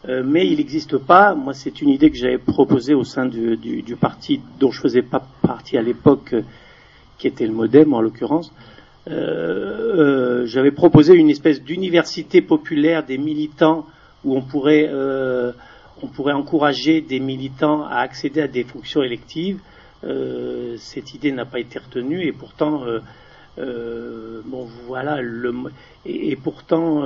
euh, 0.08 0.22
mais 0.24 0.46
il 0.46 0.58
n'existe 0.58 0.98
pas. 0.98 1.34
Moi, 1.34 1.54
c'est 1.54 1.80
une 1.80 1.88
idée 1.88 2.10
que 2.10 2.16
j'avais 2.16 2.38
proposée 2.38 2.94
au 2.94 3.04
sein 3.04 3.26
du, 3.26 3.96
parti 3.98 4.40
dont 4.60 4.70
je 4.70 4.80
faisais 4.80 5.02
pas 5.02 5.26
partie 5.42 5.76
à 5.78 5.82
l'époque, 5.82 6.34
qui 7.18 7.26
était 7.26 7.46
le 7.46 7.52
MoDem 7.52 7.94
en 7.94 8.00
l'occurrence. 8.00 8.52
Euh, 9.08 10.42
euh, 10.42 10.46
j'avais 10.46 10.72
proposé 10.72 11.14
une 11.14 11.30
espèce 11.30 11.62
d'université 11.62 12.40
populaire 12.40 13.04
des 13.04 13.18
militants 13.18 13.86
où 14.24 14.36
on 14.36 14.42
pourrait, 14.42 14.88
euh, 14.90 15.52
on 16.02 16.08
pourrait 16.08 16.32
encourager 16.32 17.00
des 17.00 17.20
militants 17.20 17.84
à 17.84 17.98
accéder 17.98 18.40
à 18.40 18.48
des 18.48 18.64
fonctions 18.64 19.02
électives. 19.02 19.60
cette 20.78 21.14
idée 21.14 21.32
n'a 21.32 21.46
pas 21.46 21.58
été 21.58 21.78
retenue 21.78 22.22
et 22.26 22.32
pourtant, 22.32 22.82
bon 23.56 24.68
voilà, 24.86 25.18
et, 26.04 26.36
pourtant 26.36 27.02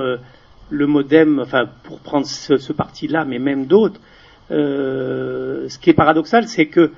le 0.71 0.87
MoDem, 0.87 1.39
enfin 1.39 1.69
pour 1.83 1.99
prendre 1.99 2.25
ce, 2.25 2.73
parti-là, 2.73 3.25
mais 3.25 3.37
même 3.37 3.65
d'autres, 3.67 3.99
ce 4.49 5.77
qui 5.77 5.91
est 5.91 5.93
paradoxal, 5.93 6.47
c'est 6.47 6.65
que 6.65 6.91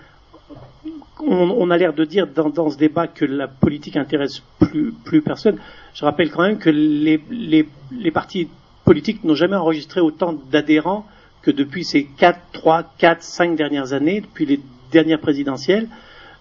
on, 1.26 1.70
a 1.72 1.78
l'air 1.78 1.94
de 1.94 2.06
dire 2.06 2.28
dans, 2.28 2.70
ce 2.70 2.78
débat 2.78 3.08
que 3.08 3.26
la 3.26 3.48
politique 3.48 3.98
intéresse 3.98 4.41
plus, 4.60 4.94
plus 5.04 5.22
personne. 5.22 5.58
Je 5.94 6.06
rappelle 6.06 6.32
quand 6.32 6.44
même 6.44 6.58
que 6.58 6.70
les, 6.70 7.22
les, 7.32 8.12
partis 8.12 8.50
politiques 8.84 9.24
n'ont 9.24 9.36
jamais 9.36 9.56
enregistré 9.56 10.02
autant 10.02 10.34
d'adhérents 10.34 11.06
que 11.41 11.52
depuis 11.52 11.84
ces 11.84 12.06
4, 12.06 12.40
3, 12.54 12.84
4, 12.98 13.22
5 13.22 13.56
dernières 13.56 13.94
années, 13.94 14.22
depuis 14.22 14.45
les 14.45 14.60
dernières 14.91 15.20
présidentielles. 15.20 15.88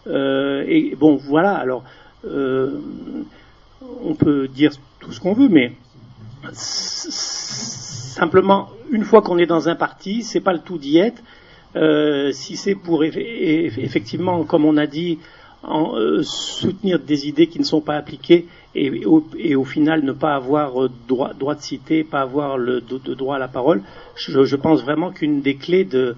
Euh, 0.07 0.65
et 0.67 0.95
bon, 0.97 1.17
voilà, 1.17 1.55
alors, 1.55 1.85
euh, 2.25 2.79
on 4.05 4.15
peut 4.15 4.49
dire 4.49 4.73
tout 5.01 5.13
ce 5.13 5.21
qu'on 5.21 5.35
veut, 5.35 5.49
mais 5.49 5.73
simplement, 8.13 8.71
une 8.91 9.05
fois 9.05 9.23
qu'on 9.23 9.39
est 9.39 9.47
dans 9.47 9.69
un 9.69 9.75
parti, 9.75 10.23
c'est 10.23 10.41
pas 10.41 10.53
le 10.53 10.61
tout 10.61 10.79
d'y 10.79 10.99
être, 10.99 11.23
euh, 11.77 12.33
si 12.33 12.57
c'est 12.57 12.75
pour 12.75 13.05
effectivement, 13.05 14.45
comme 14.45 14.65
on 14.65 14.77
a 14.77 14.87
dit, 14.87 15.19
euh, 15.65 16.23
soutenir 16.25 16.99
des 16.99 17.29
idées 17.29 17.47
qui 17.47 17.61
ne 17.61 17.65
sont 17.65 17.81
pas 17.81 17.95
appliquées 17.95 18.47
et, 18.75 19.07
au, 19.07 19.65
final 19.65 20.03
ne 20.03 20.11
pas 20.11 20.35
avoir 20.35 20.83
euh, 20.83 20.91
droit, 21.07 21.33
de 21.35 21.61
citer, 21.61 22.03
pas 22.03 22.21
avoir 22.21 22.59
le 22.59 22.81
de, 22.81 23.15
droit 23.15 23.37
à 23.37 23.39
la 23.39 23.47
parole, 23.49 23.83
je, 24.17 24.57
pense 24.57 24.83
vraiment 24.83 25.13
qu'une 25.13 25.41
des 25.41 25.55
clés 25.55 25.85
de, 25.85 26.17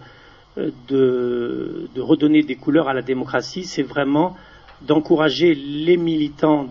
redonner 1.96 2.42
des 2.42 2.56
couleurs 2.56 2.88
à 2.88 2.94
la 2.94 3.02
démocratie, 3.02 3.64
c'est 3.64 3.82
vraiment 3.82 4.34
d'encourager 4.80 5.55
les 5.55 5.98
militants 5.98 6.68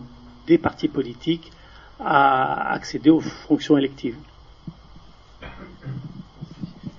des 0.48 0.58
partis 0.58 0.88
politiques 0.88 1.52
à 2.00 2.74
accéder 2.74 3.10
aux 3.10 3.20
fonctions 3.20 3.78
électives 3.78 4.18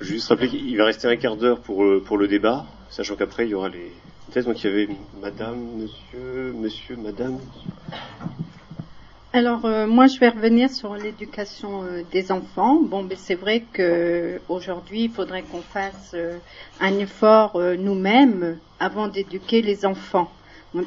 juste 0.05 0.29
rappeler 0.29 0.49
qu'il 0.49 0.77
va 0.77 0.85
rester 0.85 1.09
un 1.09 1.17
quart 1.17 1.37
d'heure 1.37 1.61
pour, 1.61 1.85
euh, 1.85 2.03
pour 2.05 2.19
le 2.19 2.29
débat, 2.29 2.67
sachant 2.91 3.17
qu'après 3.17 3.47
il 3.47 3.51
y 3.51 3.55
aura 3.55 3.69
les 3.69 3.93
thèses. 4.33 4.45
Donc 4.45 4.63
il 4.63 4.71
y 4.71 4.73
avait 4.73 4.89
madame, 5.21 5.59
monsieur, 5.77 6.53
monsieur, 6.55 6.97
madame. 6.97 7.39
Alors 9.33 9.65
euh, 9.65 9.87
moi 9.87 10.07
je 10.07 10.21
vais 10.21 10.29
revenir 10.29 10.71
sur 10.71 10.95
l'éducation 10.95 11.83
euh, 11.83 12.03
des 12.13 12.31
enfants. 12.31 12.81
Bon, 12.81 13.03
mais 13.03 13.17
c'est 13.17 13.35
vrai 13.35 13.65
qu'aujourd'hui 13.75 15.05
il 15.05 15.11
faudrait 15.11 15.43
qu'on 15.43 15.63
fasse 15.63 16.15
un 16.81 16.99
effort 16.99 17.61
nous-mêmes 17.79 18.59
avant 18.79 19.09
d'éduquer 19.09 19.63
les 19.63 19.85
enfants. 19.85 20.31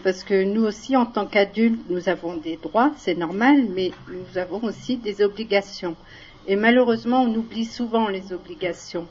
Parce 0.03 0.26
que 0.26 0.43
nous 0.43 0.65
aussi, 0.65 0.97
en 0.97 1.05
tant 1.05 1.26
qu'adultes, 1.26 1.89
nous 1.89 2.09
avons 2.09 2.35
des 2.35 2.57
droits, 2.57 2.91
c'est 2.97 3.15
normal, 3.15 3.68
mais 3.73 3.91
nous 4.09 4.38
avons 4.38 4.61
aussi 4.64 4.97
des 4.97 5.22
obligations. 5.22 5.95
Et 6.45 6.57
malheureusement, 6.57 7.22
on 7.22 7.34
oublie 7.34 7.64
souvent 7.64 8.09
les 8.09 8.34
obligations. 8.34 9.07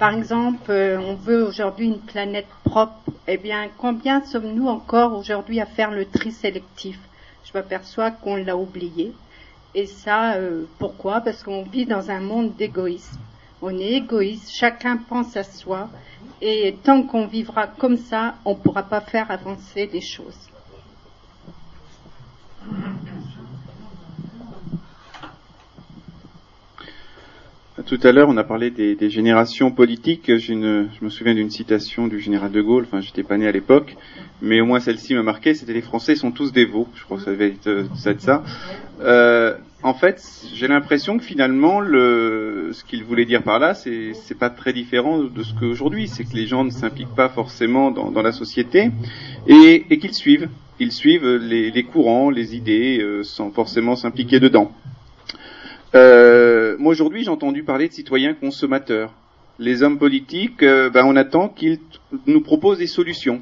Par 0.00 0.12
exemple, 0.12 0.70
euh, 0.70 0.98
on 0.98 1.14
veut 1.14 1.44
aujourd'hui 1.44 1.86
une 1.86 2.00
planète 2.00 2.48
propre. 2.64 2.94
Eh 3.28 3.36
bien, 3.36 3.68
combien 3.78 4.24
sommes-nous 4.24 4.66
encore 4.66 5.16
aujourd'hui 5.16 5.60
à 5.60 5.66
faire 5.66 5.92
le 5.92 6.04
tri 6.04 6.32
sélectif? 6.32 6.98
Je 7.44 7.52
m'aperçois 7.54 8.10
qu'on 8.10 8.36
l'a 8.36 8.56
oublié. 8.56 9.12
Et 9.74 9.86
ça, 9.86 10.34
euh, 10.34 10.64
pourquoi? 10.78 11.20
Parce 11.20 11.44
qu'on 11.44 11.62
vit 11.62 11.86
dans 11.86 12.10
un 12.10 12.20
monde 12.20 12.56
d'égoïsme. 12.56 13.18
On 13.60 13.76
est 13.78 13.94
égoïste, 13.94 14.50
chacun 14.52 14.96
pense 14.96 15.36
à 15.36 15.42
soi. 15.42 15.88
Et 16.40 16.76
tant 16.84 17.02
qu'on 17.02 17.26
vivra 17.26 17.66
comme 17.66 17.96
ça, 17.96 18.36
on 18.44 18.50
ne 18.50 18.58
pourra 18.58 18.84
pas 18.84 19.00
faire 19.00 19.30
avancer 19.30 19.88
les 19.92 20.00
choses. 20.00 20.48
Tout 27.86 27.98
à 28.02 28.12
l'heure, 28.12 28.28
on 28.28 28.36
a 28.36 28.44
parlé 28.44 28.70
des, 28.70 29.10
générations 29.10 29.70
politiques. 29.70 30.36
je 30.36 30.52
me 30.52 31.08
souviens 31.08 31.34
d'une 31.34 31.50
citation 31.50 32.06
du 32.06 32.20
général 32.20 32.52
de 32.52 32.60
Gaulle. 32.60 32.84
Enfin, 32.84 33.00
j'étais 33.00 33.22
pas 33.22 33.38
né 33.38 33.46
à 33.46 33.52
l'époque, 33.52 33.96
mais 34.42 34.60
au 34.60 34.66
moins 34.66 34.78
celle-ci 34.78 35.14
m'a 35.14 35.22
marqué. 35.22 35.54
C'était 35.54 35.72
les 35.72 35.80
Français 35.80 36.14
sont 36.14 36.30
tous 36.30 36.52
veaux. 36.52 36.88
Je 36.94 37.04
crois 37.04 37.16
que 37.16 37.22
ça 37.24 37.30
devait 37.30 37.48
être, 37.48 37.66
euh, 37.66 37.84
ça. 38.18 38.42
En 39.82 39.94
fait, 39.94 40.20
j'ai 40.54 40.66
l'impression 40.66 41.18
que 41.18 41.24
finalement, 41.24 41.80
le, 41.80 42.70
ce 42.72 42.82
qu'il 42.84 43.04
voulait 43.04 43.24
dire 43.24 43.42
par 43.42 43.58
là, 43.58 43.74
c'est, 43.74 44.12
c'est 44.14 44.36
pas 44.36 44.50
très 44.50 44.72
différent 44.72 45.18
de 45.18 45.42
ce 45.42 45.54
qu'aujourd'hui. 45.54 46.08
C'est 46.08 46.24
que 46.24 46.34
les 46.34 46.46
gens 46.46 46.64
ne 46.64 46.70
s'impliquent 46.70 47.14
pas 47.14 47.28
forcément 47.28 47.90
dans, 47.90 48.22
la 48.22 48.32
société 48.32 48.90
et, 49.46 49.98
qu'ils 49.98 50.14
suivent. 50.14 50.48
Ils 50.80 50.92
suivent 50.92 51.26
les, 51.26 51.82
courants, 51.84 52.30
les 52.30 52.56
idées, 52.56 52.98
euh, 53.00 53.22
sans 53.22 53.50
forcément 53.50 53.96
s'impliquer 53.96 54.40
dedans. 54.40 54.72
Euh, 55.94 56.76
moi 56.78 56.92
aujourd'hui 56.92 57.24
j'ai 57.24 57.30
entendu 57.30 57.62
parler 57.62 57.88
de 57.88 57.94
citoyens 57.94 58.34
consommateurs. 58.34 59.14
Les 59.58 59.82
hommes 59.82 59.98
politiques, 59.98 60.62
euh, 60.62 60.90
ben, 60.90 61.04
on 61.06 61.16
attend 61.16 61.48
qu'ils 61.48 61.80
nous 62.26 62.42
proposent 62.42 62.78
des 62.78 62.86
solutions. 62.86 63.40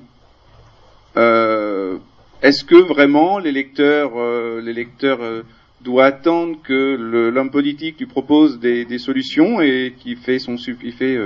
Euh, 1.16 1.98
Est-ce 2.42 2.64
que 2.64 2.76
vraiment 2.76 3.38
l'électeur, 3.38 4.12
euh, 4.16 4.60
l'électeur 4.60 5.22
euh, 5.22 5.42
doit 5.82 6.06
attendre 6.06 6.56
que 6.62 6.96
l'homme 7.30 7.50
politique 7.50 7.98
lui 7.98 8.06
propose 8.06 8.58
des, 8.58 8.98
solutions 8.98 9.60
et 9.60 9.94
qu'il 9.98 10.16
fait 10.16 10.38
son 10.38 10.56
il 10.82 10.92
fait, 10.92 11.18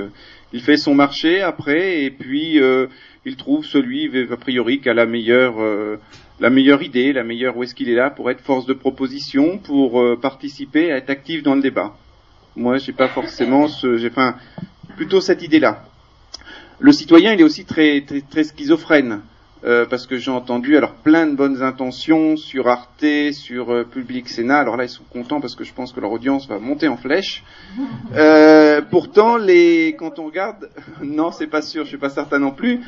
il 0.53 0.61
fait 0.61 0.77
son 0.77 0.93
marché 0.93 1.41
après 1.41 2.03
et 2.03 2.11
puis 2.11 2.59
il 3.25 3.35
trouve 3.37 3.65
celui 3.65 4.11
a 4.31 4.37
priori 4.37 4.79
qui 4.79 4.89
a 4.89 4.93
la 4.93 5.05
meilleure 5.05 5.55
la 6.41 6.49
meilleure 6.49 6.81
idée, 6.81 7.13
la 7.13 7.23
meilleure 7.23 7.55
où 7.55 7.63
est-ce 7.63 7.75
qu'il 7.75 7.87
est 7.87 7.95
là 7.95 8.09
pour 8.09 8.31
être 8.31 8.41
force 8.41 8.65
de 8.65 8.73
proposition, 8.73 9.59
pour 9.59 10.01
euh, 10.01 10.19
participer, 10.19 10.87
être 10.87 11.11
actif 11.11 11.43
dans 11.43 11.53
le 11.53 11.61
débat. 11.61 11.95
Moi, 12.55 12.79
j'ai 12.79 12.93
pas 12.93 13.07
forcément 13.07 13.67
ce, 13.67 13.97
j'ai 13.97 14.09
enfin 14.09 14.35
plutôt 14.97 15.21
cette 15.21 15.43
idée-là. 15.43 15.85
Le 16.79 16.91
citoyen, 16.91 17.33
il 17.33 17.41
est 17.41 17.43
aussi 17.43 17.63
très, 17.63 18.03
très 18.29 18.43
schizophrène. 18.43 19.21
Euh, 19.63 19.85
parce 19.85 20.07
que 20.07 20.17
j'ai 20.17 20.31
entendu 20.31 20.75
alors 20.75 20.93
plein 20.93 21.27
de 21.27 21.35
bonnes 21.35 21.61
intentions 21.61 22.35
sur 22.35 22.67
Arte, 22.67 23.05
sur 23.31 23.71
euh, 23.71 23.83
Public 23.83 24.27
Sénat. 24.27 24.57
Alors 24.57 24.75
là, 24.75 24.85
ils 24.85 24.89
sont 24.89 25.03
contents 25.11 25.39
parce 25.39 25.55
que 25.55 25.63
je 25.63 25.71
pense 25.71 25.93
que 25.93 25.99
leur 25.99 26.11
audience 26.11 26.47
va 26.47 26.57
monter 26.57 26.87
en 26.87 26.97
flèche. 26.97 27.43
Euh, 28.13 28.81
pourtant, 28.81 29.37
les 29.37 29.95
quand 29.97 30.19
on 30.19 30.25
regarde, 30.25 30.69
non, 31.01 31.31
c'est 31.31 31.47
pas 31.47 31.61
sûr, 31.61 31.83
je 31.83 31.89
suis 31.89 31.97
pas 31.97 32.09
certain 32.09 32.39
non 32.39 32.51
plus. 32.51 32.81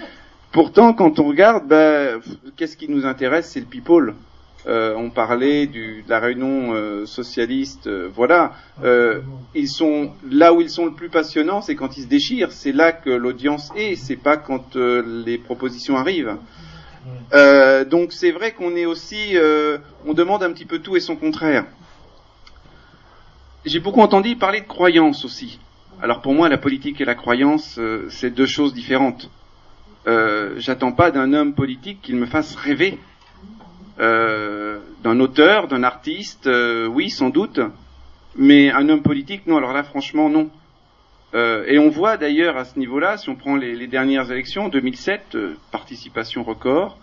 Pourtant, 0.52 0.94
quand 0.94 1.20
on 1.20 1.24
regarde, 1.24 1.66
ben, 1.68 2.20
qu'est-ce 2.58 2.76
qui 2.76 2.90
nous 2.90 3.06
intéresse 3.06 3.50
C'est 3.52 3.62
le 3.62 3.66
people. 3.66 4.16
On 4.66 5.10
parlait 5.10 5.68
du, 5.68 6.04
de 6.04 6.10
la 6.10 6.20
réunion 6.20 7.06
socialiste, 7.06 7.90
voilà. 8.14 8.54
Ils 9.56 9.70
sont 9.70 10.12
là 10.30 10.54
où 10.54 10.62
ils 10.62 10.70
sont 10.70 10.86
le 10.86 10.94
plus 10.94 11.10
passionnants, 11.10 11.62
c'est 11.62 11.76
quand 11.76 11.98
ils 11.98 12.04
se 12.04 12.08
déchirent. 12.08 12.52
C'est 12.52 12.72
là 12.72 12.92
que 12.92 13.10
l'audience 13.10 13.72
est. 13.76 13.96
C'est 13.96 14.18
pas 14.18 14.38
quand 14.38 14.76
les 14.76 15.38
propositions 15.38 15.98
arrivent. 15.98 16.38
Donc 17.90 18.14
c'est 18.14 18.32
vrai 18.32 18.52
qu'on 18.52 18.76
est 18.76 18.86
aussi, 18.86 19.36
on 20.06 20.14
demande 20.14 20.44
un 20.44 20.52
petit 20.52 20.66
peu 20.66 20.80
tout 20.80 20.96
et 20.96 21.00
son 21.00 21.16
contraire. 21.16 21.66
j'ai 23.66 23.80
beaucoup 23.80 24.02
entendu 24.02 24.36
parler 24.36 24.62
de 24.62 24.68
croyance 24.68 25.26
aussi. 25.26 25.60
Alors 26.04 26.22
pour 26.22 26.34
moi, 26.34 26.50
la 26.50 26.58
politique 26.58 27.00
et 27.00 27.06
la 27.06 27.16
croyance, 27.16 27.78
euh, 27.80 28.08
c'est 28.10 28.30
deux 28.30 28.46
choses 28.46 28.74
différentes. 28.74 29.30
Euh, 30.06 30.56
J'attends 30.58 30.92
pas 30.92 31.12
d'un 31.12 31.32
homme 31.32 31.54
politique 31.54 32.02
qu'il 32.02 32.18
me 32.18 32.26
fasse 32.26 32.56
rêver. 32.56 33.00
Euh, 34.00 34.80
d'un 35.02 35.22
auteur, 35.22 35.70
d'un 35.70 35.84
artiste, 35.84 36.48
euh, 36.48 36.88
oui, 36.88 37.10
sans 37.10 37.30
doute. 37.30 37.62
Mais 38.36 38.70
un 38.72 38.90
homme 38.90 39.02
politique, 39.02 39.48
non. 39.48 39.56
Alors 39.56 39.72
là, 39.72 39.84
franchement, 39.84 40.30
non. 40.30 40.50
Euh, 41.34 41.66
et 41.68 41.80
on 41.80 41.90
voit 41.90 42.18
d'ailleurs 42.18 42.58
à 42.58 42.66
ce 42.66 42.78
niveau-là, 42.78 43.18
si 43.18 43.30
on 43.30 43.36
prend 43.36 43.56
les, 43.56 43.88
dernières 43.88 44.32
élections, 44.32 44.70
2007, 44.70 45.36
euh, 45.36 45.56
participation 45.72 46.44
record. 46.44 47.00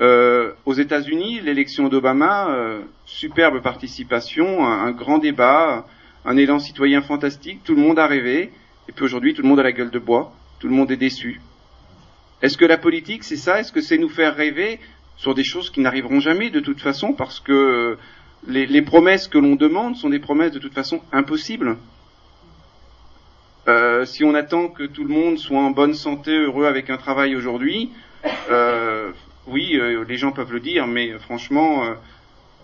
Euh, 0.00 0.52
aux 0.64 0.72
États-Unis, 0.72 1.40
l'élection 1.40 1.88
d'Obama, 1.88 2.48
euh, 2.50 2.80
superbe 3.04 3.60
participation, 3.60 4.66
un, 4.66 4.90
grand 4.92 5.18
débat, 5.18 5.86
un 6.24 6.36
élan 6.36 6.58
citoyen 6.58 7.02
fantastique, 7.02 7.60
tout 7.64 7.74
le 7.74 7.82
monde 7.82 7.98
a 7.98 8.06
rêvé, 8.06 8.50
et 8.88 8.92
puis 8.92 9.04
aujourd'hui 9.04 9.34
tout 9.34 9.42
le 9.42 9.48
monde 9.48 9.60
a 9.60 9.62
la 9.62 9.72
gueule 9.72 9.90
de 9.90 9.98
bois, 9.98 10.32
tout 10.58 10.68
le 10.68 10.74
monde 10.74 10.90
est 10.90 10.96
déçu. 10.96 11.40
Est-ce 12.40 12.56
que 12.56 12.64
la 12.64 12.78
politique 12.78 13.24
c'est 13.24 13.36
ça? 13.36 13.60
Est-ce 13.60 13.72
que 13.72 13.82
c'est 13.82 13.98
nous 13.98 14.08
faire 14.08 14.34
rêver 14.34 14.80
sur 15.18 15.34
des 15.34 15.44
choses 15.44 15.68
qui 15.68 15.80
n'arriveront 15.80 16.20
jamais 16.20 16.48
de 16.48 16.60
toute 16.60 16.80
façon? 16.80 17.12
Parce 17.12 17.38
que 17.38 17.98
les 18.46 18.82
promesses 18.82 19.28
que 19.28 19.36
l'on 19.36 19.54
demande 19.54 19.96
sont 19.96 20.08
des 20.08 20.18
promesses 20.18 20.52
de 20.52 20.58
toute 20.58 20.72
façon 20.72 21.02
impossibles 21.12 21.76
euh, 23.68 24.04
si 24.06 24.24
on 24.24 24.34
attend 24.34 24.68
que 24.68 24.84
tout 24.84 25.04
le 25.04 25.12
monde 25.12 25.38
soit 25.38 25.60
en 25.60 25.70
bonne 25.70 25.94
santé, 25.94 26.36
heureux 26.36 26.66
avec 26.66 26.88
un 26.90 26.96
travail 26.96 27.36
aujourd'hui, 27.36 27.90
euh, 28.50 29.10
oui, 29.46 29.76
euh, 29.76 30.04
les 30.08 30.16
gens 30.16 30.32
peuvent 30.32 30.52
le 30.52 30.60
dire, 30.60 30.86
mais 30.86 31.12
franchement, 31.18 31.84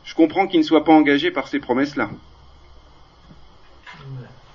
je 0.05 0.15
comprends 0.15 0.47
qu'ils 0.47 0.61
ne 0.61 0.65
soient 0.65 0.85
pas 0.85 0.93
engagés 0.93 1.31
par 1.31 1.49
ces 1.49 1.59
promesses-là. 1.59 2.11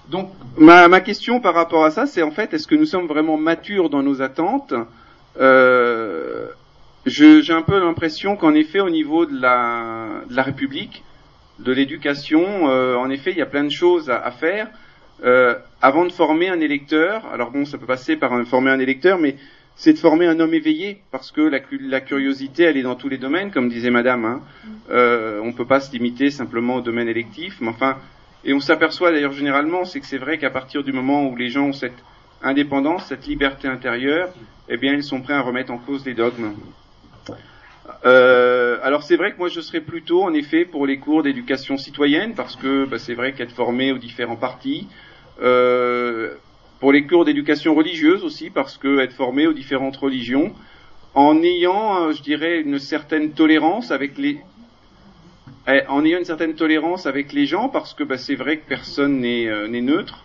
Donc, 0.09 0.31
ma, 0.57 0.99
question 1.01 1.39
par 1.39 1.53
rapport 1.53 1.85
à 1.85 1.91
ça, 1.91 2.05
c'est 2.05 2.21
en 2.21 2.31
fait, 2.31 2.53
est-ce 2.53 2.67
que 2.67 2.75
nous 2.75 2.85
sommes 2.85 3.07
vraiment 3.07 3.37
matures 3.37 3.89
dans 3.89 4.03
nos 4.03 4.21
attentes? 4.21 4.73
J'ai 7.05 7.53
un 7.53 7.61
peu 7.61 7.79
l'impression 7.79 8.35
qu'en 8.35 8.53
effet, 8.53 8.79
au 8.79 8.89
niveau 8.89 9.25
de 9.25 9.39
la, 9.39 10.23
de 10.29 10.35
la 10.35 10.43
République, 10.43 11.03
de 11.59 11.71
l'éducation, 11.71 12.65
en 12.65 13.09
effet, 13.09 13.31
il 13.31 13.37
y 13.37 13.41
a 13.41 13.45
plein 13.45 13.63
de 13.63 13.69
choses 13.69 14.09
à 14.09 14.31
faire. 14.31 14.67
Avant 15.23 16.05
de 16.05 16.11
former 16.11 16.49
un 16.49 16.59
électeur, 16.59 17.25
alors 17.31 17.51
bon, 17.51 17.65
ça 17.65 17.77
peut 17.77 17.85
passer 17.85 18.15
par 18.15 18.33
un, 18.33 18.45
former 18.45 18.71
un 18.71 18.79
électeur, 18.79 19.19
mais 19.19 19.35
c'est 19.75 19.93
de 19.93 19.97
former 19.97 20.27
un 20.27 20.39
homme 20.39 20.53
éveillé, 20.53 21.01
parce 21.11 21.31
que 21.31 21.41
la, 21.41 22.01
curiosité, 22.01 22.63
elle 22.63 22.77
est 22.77 22.83
dans 22.83 22.95
tous 22.95 23.09
les 23.09 23.17
domaines, 23.17 23.51
comme 23.51 23.69
disait 23.69 23.89
Madame. 23.89 24.25
Hein. 24.25 24.41
Euh, 24.91 25.39
on 25.41 25.47
ne 25.47 25.53
peut 25.53 25.65
pas 25.65 25.79
se 25.79 25.91
limiter 25.91 26.29
simplement 26.29 26.75
au 26.75 26.81
domaine 26.81 27.07
électif, 27.07 27.57
mais 27.61 27.69
enfin, 27.69 27.97
et 28.43 28.53
on 28.53 28.59
s'aperçoit 28.59 29.11
d'ailleurs 29.11 29.33
généralement, 29.33 29.85
c'est 29.85 29.99
que 29.99 30.05
c'est 30.05 30.17
vrai 30.17 30.37
qu'à 30.37 30.49
partir 30.49 30.83
du 30.83 30.91
moment 30.91 31.27
où 31.27 31.35
les 31.35 31.49
gens 31.49 31.67
ont 31.67 31.73
cette 31.73 32.03
indépendance, 32.43 33.05
cette 33.05 33.25
liberté 33.27 33.67
intérieure, 33.67 34.29
eh 34.67 34.77
bien, 34.77 34.93
ils 34.93 35.03
sont 35.03 35.21
prêts 35.21 35.33
à 35.33 35.41
remettre 35.41 35.71
en 35.71 35.77
cause 35.77 36.05
les 36.05 36.13
dogmes. 36.13 36.53
Euh, 38.05 38.77
alors 38.83 39.03
c'est 39.03 39.15
vrai 39.15 39.33
que 39.33 39.37
moi 39.37 39.49
je 39.49 39.59
serais 39.59 39.81
plutôt 39.81 40.23
en 40.23 40.33
effet 40.33 40.65
pour 40.65 40.87
les 40.87 40.97
cours 40.97 41.23
d'éducation 41.23 41.77
citoyenne, 41.77 42.33
parce 42.35 42.55
que 42.55 42.85
bah, 42.85 42.97
c'est 42.99 43.15
vrai 43.15 43.33
qu'être 43.33 43.51
formé 43.51 43.91
aux 43.91 43.97
différents 43.97 44.35
partis, 44.35 44.87
euh, 44.87 45.10
pour 46.79 46.91
les 46.91 47.05
cours 47.05 47.25
d'éducation 47.25 47.75
religieuse 47.75 48.23
aussi, 48.23 48.49
parce 48.49 48.77
que 48.77 48.99
être 48.99 49.13
formé 49.13 49.45
aux 49.45 49.53
différentes 49.53 49.97
religions, 49.97 50.51
en 51.13 51.41
ayant, 51.43 52.07
euh, 52.07 52.13
je 52.13 52.21
dirais, 52.21 52.61
une 52.61 52.79
certaine 52.79 53.33
tolérance 53.33 53.91
avec 53.91 54.17
les, 54.17 54.39
eh, 55.67 55.81
en 55.87 56.03
ayant 56.05 56.17
une 56.17 56.25
certaine 56.25 56.55
tolérance 56.55 57.05
avec 57.05 57.33
les 57.33 57.45
gens, 57.45 57.69
parce 57.69 57.93
que 57.93 58.03
bah, 58.03 58.17
c'est 58.17 58.35
vrai 58.35 58.57
que 58.57 58.67
personne 58.67 59.19
n'est 59.19 59.47
euh, 59.47 59.67
neutre. 59.67 60.23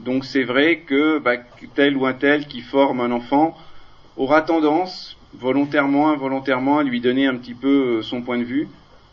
Donc 0.00 0.24
c'est 0.24 0.42
vrai 0.42 0.80
que 0.80 1.18
bah, 1.18 1.36
tel 1.74 1.96
ou 1.96 2.04
un 2.04 2.12
tel 2.12 2.46
qui 2.48 2.60
forme 2.60 3.00
un 3.00 3.12
enfant 3.12 3.56
aura 4.16 4.42
tendance, 4.42 5.16
volontairement, 5.34 6.10
involontairement, 6.10 6.78
à 6.78 6.82
lui 6.82 7.00
donner 7.00 7.26
un 7.26 7.36
petit 7.36 7.54
peu 7.54 7.98
euh, 7.98 8.02
son 8.02 8.20
point 8.22 8.38
de 8.38 8.44
vue. 8.44 8.68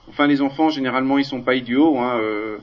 Enfin, 0.10 0.28
les 0.28 0.42
enfants, 0.42 0.70
généralement, 0.70 1.18
ils 1.20 1.26
sont 1.26 1.42
pas 1.42 1.56
idiots. 1.56 2.00
Hein, 2.00 2.20
euh, 2.20 2.58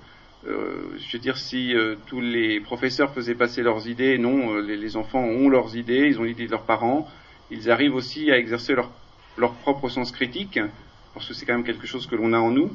euh, 0.47 0.97
je 0.99 1.13
veux 1.13 1.19
dire, 1.19 1.37
si 1.37 1.75
euh, 1.75 1.97
tous 2.07 2.21
les 2.21 2.61
professeurs 2.61 3.13
faisaient 3.13 3.35
passer 3.35 3.63
leurs 3.63 3.89
idées, 3.89 4.19
non, 4.19 4.55
euh, 4.55 4.61
les, 4.61 4.97
enfants 4.97 5.25
ont 5.25 5.49
leurs 5.49 5.77
idées, 5.77 6.07
ils 6.07 6.21
ont 6.21 6.23
l'idée 6.23 6.47
de 6.47 6.53
leurs 6.53 6.63
parents, 6.63 7.09
ils 7.51 7.71
arrivent 7.71 7.97
aussi 7.97 8.31
à 8.31 8.39
exercer 8.39 8.75
leur, 8.75 8.91
leur 9.37 9.55
propre 9.55 9.89
sens 9.89 10.13
critique, 10.13 10.61
parce 11.15 11.27
que 11.27 11.35
c'est 11.35 11.45
quand 11.45 11.55
même 11.55 11.65
quelque 11.65 11.87
chose 11.87 12.07
que 12.07 12.15
l'on 12.15 12.33
a 12.33 12.39
en 12.39 12.51
nous. 12.51 12.71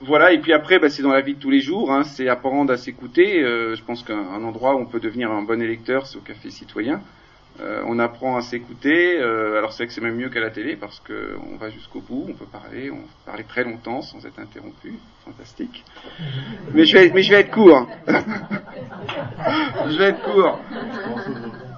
voilà, 0.00 0.32
et 0.32 0.38
puis 0.38 0.52
après, 0.52 0.78
bah, 0.78 0.88
c'est 0.88 1.02
dans 1.02 1.12
la 1.12 1.20
vie 1.20 1.34
de 1.34 1.40
tous 1.40 1.50
les 1.50 1.60
jours, 1.60 1.92
hein, 1.92 2.04
c'est 2.04 2.28
apprendre 2.28 2.72
à 2.72 2.76
s'écouter. 2.76 3.42
je 3.42 3.82
pense 3.82 4.02
qu'un 4.02 4.42
endroit 4.42 4.74
où 4.74 4.78
on 4.78 4.86
peut 4.86 5.00
devenir 5.00 5.30
un 5.30 5.42
bon 5.42 5.60
électeur, 5.60 6.06
c'est 6.06 6.16
au 6.16 6.22
café 6.22 6.50
citoyen. 6.50 7.02
Euh, 7.60 7.82
on 7.86 7.98
apprend 7.98 8.36
à 8.36 8.42
s'écouter. 8.42 9.18
Euh, 9.18 9.58
alors 9.58 9.72
c'est 9.72 9.86
que 9.86 9.92
c'est 9.92 10.00
même 10.00 10.14
mieux 10.14 10.28
qu'à 10.28 10.40
la 10.40 10.50
télé 10.50 10.76
parce 10.76 11.00
que 11.00 11.36
on 11.52 11.56
va 11.56 11.70
jusqu'au 11.70 12.00
bout, 12.00 12.26
on 12.28 12.34
peut 12.34 12.46
parler, 12.46 12.90
on 12.90 12.98
peut 12.98 13.26
parler 13.26 13.44
très 13.44 13.64
longtemps 13.64 14.00
sans 14.00 14.24
être 14.24 14.38
interrompu. 14.38 14.94
Fantastique. 15.24 15.84
Mais 16.72 16.84
je 16.84 16.96
vais, 16.96 17.06
être 17.40 17.50
court. 17.50 17.88
je 18.06 19.98
vais 19.98 20.04
être 20.04 20.22
court. 20.22 20.60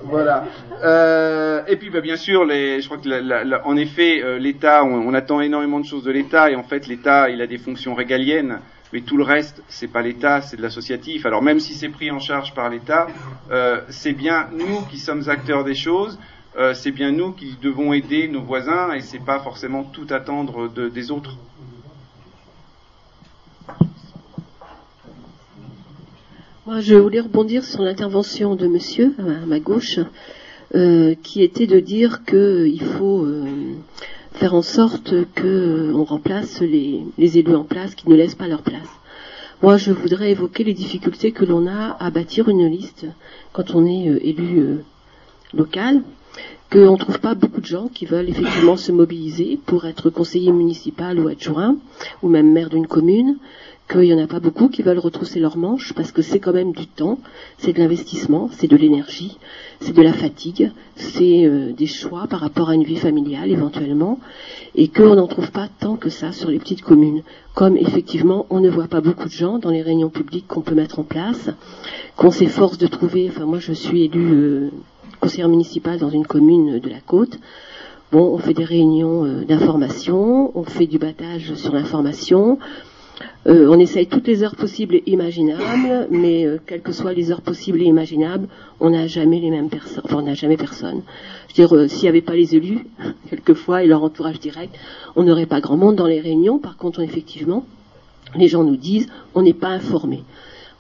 Voilà. 0.05 0.45
Euh, 0.85 1.63
et 1.67 1.77
puis 1.77 1.91
bah, 1.91 2.01
bien 2.01 2.17
sûr, 2.17 2.47
je 2.49 2.85
crois 2.85 2.99
que 2.99 3.65
en 3.65 3.77
effet, 3.77 4.39
l'État, 4.39 4.85
on, 4.85 5.09
on, 5.09 5.15
attend 5.15 5.41
énormément 5.41 5.81
de 5.81 5.87
choses 5.87 6.05
de 6.05 6.13
l'État 6.13 6.51
et 6.51 6.57
en 6.57 6.63
fait 6.63 6.87
l'État, 6.87 7.31
il 7.31 7.41
a 7.41 7.47
des 7.47 7.59
fonctions 7.59 7.95
régaliennes 7.95 8.61
mais 8.93 9.03
tout 9.03 9.17
le 9.17 9.23
reste, 9.23 9.63
c'est 9.69 9.89
pas 9.89 10.03
l'État, 10.03 10.43
c'est 10.43 10.57
de 10.57 10.63
l'associatif. 10.63 11.25
Alors 11.27 11.43
même 11.43 11.61
si 11.61 11.75
c'est 11.75 11.89
pris 11.89 12.11
en 12.11 12.19
charge 12.19 12.55
par 12.55 12.69
l'État, 12.69 13.07
euh, 13.51 13.81
c'est 13.89 14.13
bien 14.13 14.49
nous 14.53 14.83
qui 14.91 14.99
sommes 14.99 15.29
acteurs 15.29 15.65
des 15.65 15.75
choses, 15.75 16.19
euh, 16.59 16.75
c'est 16.75 16.91
bien 16.91 17.13
nous 17.13 17.33
qui 17.33 17.57
devons 17.63 17.93
aider 17.93 18.27
nos 18.27 18.43
voisins 18.43 18.93
et 18.93 19.01
c'est 19.01 19.25
pas 19.25 19.39
forcément 19.39 19.85
tout 19.85 20.07
attendre 20.11 20.69
de, 20.69 20.89
des 20.89 21.11
autres. 21.13 21.37
Moi, 26.67 26.81
je 26.81 26.95
voulais 26.95 27.21
rebondir 27.21 27.65
sur 27.65 27.83
l'intervention 27.83 28.55
de 28.55 28.67
Monsieur 28.67 29.15
à 29.19 29.47
ma 29.47 29.61
gauche, 29.61 29.99
euh, 30.75 31.15
qui 31.23 31.43
était 31.43 31.67
de 31.67 31.81
dire 31.81 32.25
qu'il 32.25 32.83
faut 32.83 33.27
faire 34.41 34.55
en 34.55 34.63
sorte 34.63 35.13
que 35.35 35.93
on 35.95 36.05
remplace 36.05 36.63
les, 36.63 37.03
les, 37.19 37.37
élus 37.37 37.55
en 37.55 37.65
place 37.65 37.95
qui 37.95 38.09
ne 38.09 38.15
laissent 38.15 38.35
pas 38.35 38.49
leur 38.49 38.63
place. 38.63 38.89
Moi, 39.63 39.77
je 39.77 39.93
voudrais 39.93 40.31
évoquer 40.31 40.65
les 40.65 40.73
difficultés 40.73 41.31
que 41.31 41.45
l'on 41.45 41.67
a 41.67 41.95
à 42.01 42.11
bâtir 42.11 42.49
une 42.49 42.67
liste 42.67 43.07
quand 43.53 43.75
on 43.75 43.85
est 43.85 44.09
euh, 44.09 44.19
élu 44.27 44.61
euh, 44.61 44.77
local, 45.53 46.01
qu'on 46.73 46.93
ne 46.93 46.97
trouve 46.97 47.21
pas 47.21 47.35
beaucoup 47.35 47.61
de 47.61 47.67
gens 47.67 47.89
qui 47.89 48.07
veulent 48.07 48.31
effectivement 48.31 48.79
se 48.79 48.93
mobiliser 48.93 49.59
pour 49.67 49.85
être 49.85 50.09
conseiller 50.09 50.53
municipal 50.53 51.21
ou 51.21 51.29
adjoint, 51.29 51.77
ou 52.23 52.31
même 52.31 52.51
maire 52.51 52.71
d'une 52.71 52.87
commune, 52.87 53.37
qu'il 53.91 54.03
n'y 54.03 54.15
en 54.15 54.23
a 54.23 54.27
pas 54.27 54.41
beaucoup 54.41 54.69
qui 54.69 54.83
veulent 54.83 54.99
retrousser 54.99 55.41
leurs 55.41 55.57
manches 55.57 55.93
parce 55.95 56.13
que 56.13 56.23
c'est 56.23 56.39
quand 56.39 56.53
même 56.53 56.73
du 56.73 56.87
temps, 56.87 57.19
c'est 57.59 57.73
de 57.73 57.79
l'investissement, 57.79 58.49
c'est 58.53 58.69
de 58.69 58.77
l'énergie, 58.77 59.37
c'est 59.81 59.93
de 59.93 60.03
la 60.03 60.13
fatigue, 60.13 60.71
c'est 60.95 61.45
euh, 61.45 61.73
des 61.73 61.87
choix 61.87 62.27
par 62.29 62.41
rapport 62.41 62.71
à 62.71 62.75
une 62.75 62.85
vie 62.85 62.97
familiale 62.97 63.51
éventuellement, 63.51 64.21
et 64.77 64.89
qu'on 64.89 65.17
n'en 65.17 65.27
trouve 65.27 65.51
pas 65.51 65.69
tant 65.81 65.97
que 65.97 66.09
ça 66.09 66.31
sur 66.33 66.51
les 66.51 66.59
petites 66.59 66.83
communes. 66.83 67.23
Comme 67.55 67.77
effectivement 67.77 68.47
on 68.51 68.61
ne 68.61 68.71
voit 68.71 68.87
pas 68.87 69.01
beaucoup 69.01 69.27
de 69.27 69.33
gens 69.33 69.59
dans 69.59 69.71
les 69.71 69.83
réunions 69.83 70.11
publiques 70.11 70.47
qu'on 70.47 70.61
peut 70.61 70.77
mettre 70.77 71.01
en 71.01 71.05
place, 71.05 71.51
qu'on 72.17 72.31
s'efforce 72.31 72.79
de 72.79 72.87
trouver, 72.87 73.29
enfin 73.29 73.45
moi 73.45 73.59
je 73.59 73.73
suis 73.73 74.05
élu 74.05 74.33
euh, 74.33 74.71
conseillère 75.21 75.49
municipale 75.49 75.99
dans 75.99 76.11
une 76.11 76.27
commune 76.27 76.79
de 76.79 76.89
la 76.89 77.01
côte, 77.01 77.39
Bon, 78.13 78.35
on 78.35 78.39
fait 78.39 78.55
des 78.55 78.65
réunions 78.65 79.25
euh, 79.25 79.45
d'information, 79.45 80.51
on 80.59 80.65
fait 80.65 80.89
du 80.89 80.99
battage 80.99 81.55
sur 81.55 81.73
l'information, 81.73 82.59
euh, 83.47 83.69
on 83.69 83.79
essaye 83.79 84.07
toutes 84.07 84.27
les 84.27 84.43
heures 84.43 84.55
possibles 84.55 84.97
et 84.97 85.03
imaginables, 85.07 86.09
mais 86.11 86.45
euh, 86.45 86.59
quelles 86.67 86.83
que 86.83 86.93
soient 86.93 87.13
les 87.13 87.33
heures 87.33 87.41
possibles 87.41 87.81
et 87.81 87.87
imaginables, 87.87 88.49
on 88.81 88.91
n'a 88.91 89.07
jamais 89.07 89.41
les 89.41 89.51
mêmes 89.51 89.71
personnes. 89.71 90.03
Enfin, 90.05 90.19
on 90.19 90.23
n'a 90.23 90.35
jamais 90.35 90.57
personne. 90.57 91.03
Je 91.49 91.63
veux 91.63 91.67
dire, 91.67 91.77
euh, 91.77 91.89
s'il 91.89 92.03
n'y 92.03 92.09
avait 92.09 92.21
pas 92.21 92.35
les 92.35 92.55
élus, 92.55 92.87
quelquefois, 93.31 93.83
et 93.83 93.87
leur 93.87 94.03
entourage 94.03 94.41
direct, 94.41 94.75
on 95.17 95.23
n'aurait 95.23 95.47
pas 95.47 95.61
grand 95.61 95.77
monde 95.77 95.97
dans 95.97 96.07
les 96.07 96.21
réunions. 96.21 96.59
Par 96.59 96.77
contre, 96.77 97.01
effectivement, 97.01 97.65
les 98.37 98.49
gens 98.49 98.63
nous 98.63 98.77
disent, 98.77 99.09
on 99.35 99.43
n'est 99.43 99.55
pas 99.55 99.69
informé. 99.69 100.23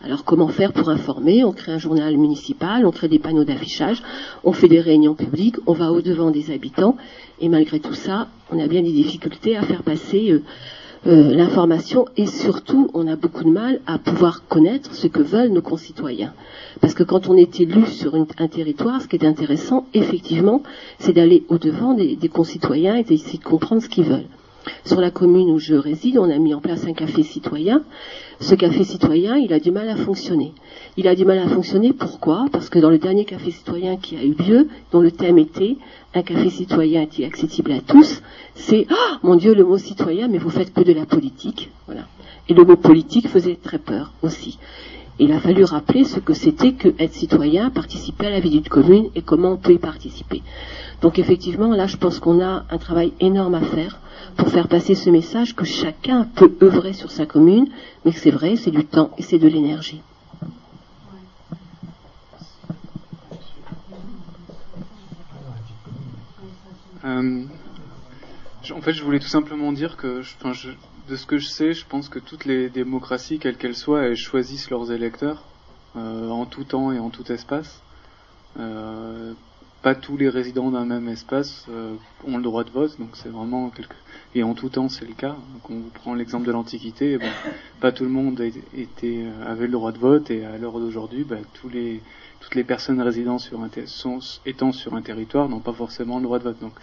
Alors 0.02 0.24
comment 0.24 0.48
faire 0.48 0.72
pour 0.72 0.88
informer? 0.88 1.44
On 1.44 1.52
crée 1.52 1.72
un 1.72 1.78
journal 1.78 2.16
municipal, 2.16 2.86
on 2.86 2.90
crée 2.90 3.08
des 3.08 3.18
panneaux 3.18 3.44
d'affichage, 3.44 4.02
on 4.44 4.52
fait 4.52 4.68
des 4.68 4.80
réunions 4.80 5.14
publiques, 5.14 5.56
on 5.66 5.74
va 5.74 5.92
au-devant 5.92 6.30
des 6.30 6.50
habitants, 6.50 6.96
et 7.38 7.50
malgré 7.50 7.80
tout 7.80 7.92
ça, 7.92 8.28
on 8.50 8.58
a 8.58 8.66
bien 8.66 8.82
des 8.82 8.92
difficultés 8.92 9.58
à 9.58 9.62
faire 9.62 9.82
passer 9.82 10.40
euh, 11.06 11.34
l'information 11.34 12.04
et 12.18 12.26
surtout 12.26 12.90
on 12.92 13.06
a 13.06 13.16
beaucoup 13.16 13.44
de 13.44 13.48
mal 13.48 13.80
à 13.86 13.98
pouvoir 13.98 14.46
connaître 14.48 14.94
ce 14.94 15.06
que 15.06 15.22
veulent 15.22 15.48
nos 15.50 15.62
concitoyens. 15.62 16.34
Parce 16.80 16.92
que 16.92 17.02
quand 17.02 17.28
on 17.28 17.36
est 17.36 17.58
élu 17.58 17.86
sur 17.86 18.14
un 18.14 18.48
territoire, 18.48 19.00
ce 19.00 19.08
qui 19.08 19.16
est 19.16 19.24
intéressant, 19.24 19.86
effectivement, 19.94 20.62
c'est 20.98 21.14
d'aller 21.14 21.44
au-devant 21.48 21.94
des, 21.94 22.16
concitoyens 22.28 22.96
et 22.96 23.04
d'essayer 23.04 23.38
de 23.38 23.44
comprendre 23.44 23.82
ce 23.82 23.88
qu'ils 23.88 24.04
veulent. 24.04 24.28
Sur 24.84 25.00
la 25.00 25.10
commune 25.10 25.50
où 25.50 25.58
je 25.58 25.74
réside, 25.74 26.18
on 26.18 26.30
a 26.30 26.38
mis 26.38 26.54
en 26.54 26.60
place 26.60 26.86
un 26.86 26.92
café 26.92 27.22
citoyen. 27.22 27.82
Ce 28.40 28.54
café 28.54 28.84
citoyen, 28.84 29.36
il 29.36 29.52
a 29.52 29.60
du 29.60 29.70
mal 29.70 29.88
à 29.88 29.96
fonctionner. 29.96 30.52
Il 30.96 31.08
a 31.08 31.14
du 31.14 31.24
mal 31.24 31.38
à 31.38 31.48
fonctionner, 31.48 31.92
pourquoi? 31.92 32.46
Parce 32.50 32.70
que 32.70 32.78
dans 32.78 32.90
le 32.90 32.98
dernier 32.98 33.24
café 33.24 33.50
citoyen 33.50 33.96
qui 33.96 34.16
a 34.16 34.22
eu 34.22 34.34
lieu, 34.34 34.68
dont 34.92 35.00
le 35.00 35.10
thème 35.10 35.38
était 35.38 35.76
un 36.14 36.22
café 36.22 36.50
citoyen 36.50 37.06
est 37.18 37.24
accessible 37.24 37.72
à 37.72 37.80
tous, 37.80 38.22
c'est 38.54 38.86
oh, 38.90 39.16
mon 39.22 39.36
Dieu 39.36 39.54
le 39.54 39.64
mot 39.64 39.78
citoyen, 39.78 40.28
mais 40.28 40.38
vous 40.38 40.50
faites 40.50 40.72
que 40.72 40.80
de 40.80 40.92
la 40.92 41.06
politique, 41.06 41.70
voilà. 41.86 42.06
Et 42.48 42.54
le 42.54 42.64
mot 42.64 42.76
politique 42.76 43.28
faisait 43.28 43.56
très 43.62 43.78
peur 43.78 44.12
aussi. 44.22 44.58
Il 45.22 45.32
a 45.32 45.38
fallu 45.38 45.64
rappeler 45.64 46.04
ce 46.04 46.18
que 46.18 46.32
c'était 46.32 46.72
que 46.72 46.88
être 46.98 47.12
citoyen, 47.12 47.68
participer 47.68 48.28
à 48.28 48.30
la 48.30 48.40
vie 48.40 48.48
d'une 48.48 48.66
commune 48.66 49.10
et 49.14 49.20
comment 49.20 49.52
on 49.52 49.56
peut 49.58 49.74
y 49.74 49.78
participer. 49.78 50.42
Donc 51.02 51.18
effectivement, 51.18 51.74
là, 51.74 51.86
je 51.86 51.98
pense 51.98 52.18
qu'on 52.18 52.40
a 52.42 52.64
un 52.70 52.78
travail 52.78 53.12
énorme 53.20 53.54
à 53.54 53.60
faire 53.60 54.00
pour 54.38 54.48
faire 54.48 54.66
passer 54.66 54.94
ce 54.94 55.10
message 55.10 55.54
que 55.54 55.66
chacun 55.66 56.24
peut 56.24 56.56
œuvrer 56.62 56.94
sur 56.94 57.10
sa 57.10 57.26
commune, 57.26 57.68
mais 58.06 58.12
que 58.12 58.18
c'est 58.18 58.30
vrai, 58.30 58.56
c'est 58.56 58.70
du 58.70 58.86
temps 58.86 59.10
et 59.18 59.22
c'est 59.22 59.38
de 59.38 59.46
l'énergie. 59.46 60.00
Euh, 67.04 67.44
en 68.74 68.80
fait, 68.80 68.94
je 68.94 69.04
voulais 69.04 69.20
tout 69.20 69.28
simplement 69.28 69.70
dire 69.72 69.98
que, 69.98 70.22
de 71.10 71.16
ce 71.16 71.26
que 71.26 71.38
je 71.38 71.48
sais, 71.48 71.74
je 71.74 71.84
pense 71.84 72.08
que 72.08 72.20
toutes 72.20 72.44
les 72.44 72.68
démocraties, 72.68 73.40
quelles 73.40 73.56
qu'elles 73.56 73.76
soient, 73.76 74.02
elles 74.02 74.16
choisissent 74.16 74.70
leurs 74.70 74.92
électeurs 74.92 75.42
euh, 75.96 76.30
en 76.30 76.46
tout 76.46 76.62
temps 76.62 76.92
et 76.92 77.00
en 77.00 77.10
tout 77.10 77.30
espace. 77.32 77.82
Euh, 78.60 79.32
pas 79.82 79.96
tous 79.96 80.16
les 80.16 80.28
résidents 80.28 80.70
d'un 80.70 80.84
même 80.84 81.08
espace 81.08 81.66
euh, 81.68 81.94
ont 82.28 82.36
le 82.36 82.44
droit 82.44 82.62
de 82.62 82.70
vote, 82.70 82.96
donc 83.00 83.08
c'est 83.14 83.28
vraiment 83.28 83.70
quelque... 83.70 83.94
et 84.36 84.44
en 84.44 84.54
tout 84.54 84.68
temps 84.68 84.88
c'est 84.88 85.04
le 85.04 85.14
cas. 85.14 85.36
Donc 85.52 85.70
on 85.70 85.80
prend 85.92 86.14
l'exemple 86.14 86.46
de 86.46 86.52
l'Antiquité, 86.52 87.18
pas 87.80 87.90
tout 87.90 88.04
le 88.04 88.10
monde 88.10 88.40
avait 88.40 89.66
le 89.66 89.72
droit 89.72 89.90
de 89.90 89.98
vote 89.98 90.30
et 90.30 90.44
à 90.44 90.58
l'heure 90.58 90.78
d'aujourd'hui, 90.78 91.24
bah, 91.24 91.38
toutes 91.54 91.74
les 92.54 92.64
personnes 92.64 93.00
résidant 93.00 93.38
sur 93.38 93.60
un 93.62 93.70
étant 94.46 94.70
sur 94.70 94.94
un 94.94 95.02
territoire 95.02 95.48
n'ont 95.48 95.60
pas 95.60 95.72
forcément 95.72 96.18
le 96.18 96.24
droit 96.24 96.38
de 96.38 96.44
vote. 96.44 96.60
Donc 96.60 96.74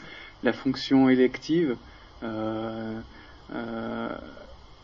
la 0.44 0.52
fonction 0.52 1.08
élective 1.08 1.78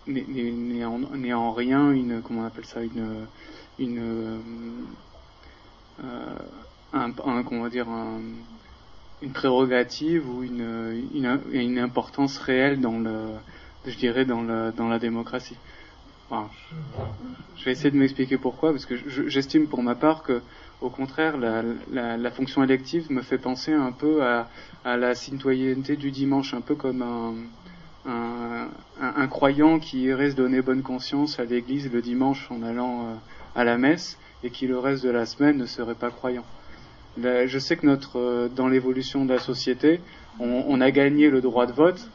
n'est 0.07 0.85
en, 0.85 1.01
en, 1.03 1.51
rien 1.53 1.91
une 1.91 2.21
comment 2.21 2.41
on 2.41 2.45
appelle 2.45 2.65
ça 2.65 2.81
une 2.81 3.27
une 3.79 3.99
euh, 6.03 6.37
un, 6.93 7.11
comment 7.43 7.67
dire 7.67 7.89
un, 7.89 8.19
une 9.21 9.31
prérogative 9.31 10.29
ou 10.29 10.43
une, 10.43 11.07
une, 11.53 11.79
importance 11.79 12.37
réelle 12.37 12.79
dans 12.81 12.99
le 12.99 13.29
je 13.85 13.97
dirais 13.97 14.25
dans, 14.25 14.41
le, 14.41 14.71
dans 14.75 14.87
la 14.87 14.99
démocratie. 14.99 15.57
je 16.31 17.65
vais 17.65 17.71
essayer 17.71 17.91
de 17.91 17.97
m'expliquer 17.97 18.37
pourquoi, 18.37 18.71
parce 18.71 18.85
que 18.85 18.95
j'estime 19.27 19.67
pour 19.67 19.83
ma 19.83 19.95
part 19.95 20.23
que 20.23 20.41
au 20.81 20.89
contraire, 20.89 21.37
la, 21.37 22.31
fonction 22.31 22.63
élective 22.63 23.11
me 23.11 23.21
fait 23.21 23.37
penser 23.37 23.71
un 23.71 23.91
peu 23.91 24.23
à, 24.23 24.47
la 24.85 25.15
citoyenneté 25.15 25.95
du 25.95 26.11
dimanche, 26.11 26.53
un 26.53 26.61
peu 26.61 26.75
comme 26.75 27.01
un, 27.01 27.33
croyant 29.33 29.79
qui 29.79 30.03
irait 30.03 30.31
se 30.31 30.35
donner 30.35 30.61
bonne 30.61 30.83
conscience 30.83 31.39
à 31.39 31.43
l'église 31.43 31.91
le 31.91 32.01
dimanche 32.01 32.47
en 32.51 32.61
allant 32.63 33.01
euh, 33.01 33.13
à 33.55 33.63
la 33.63 33.77
messe 33.77 34.17
et 34.43 34.51
qui 34.51 34.67
le 34.67 34.77
reste 34.77 35.03
de 35.03 35.09
la 35.09 35.25
semaine 35.25 35.57
ne 35.57 35.65
serait 35.65 35.95
pas 35.95 36.11
croyant. 36.11 36.45
je 37.17 37.59
sais 37.59 37.75
que 37.77 37.85
notre, 37.85 38.19
euh, 38.19 38.47
dans 38.47 38.67
l'évolution 38.67 39.25
de 39.25 39.33
la 39.33 39.39
société, 39.39 40.01
on, 40.39 40.81
a 40.81 40.91
gagné 40.91 41.29
le 41.29 41.41
droit 41.41 41.65
de 41.65 41.73
vote, 41.73 42.07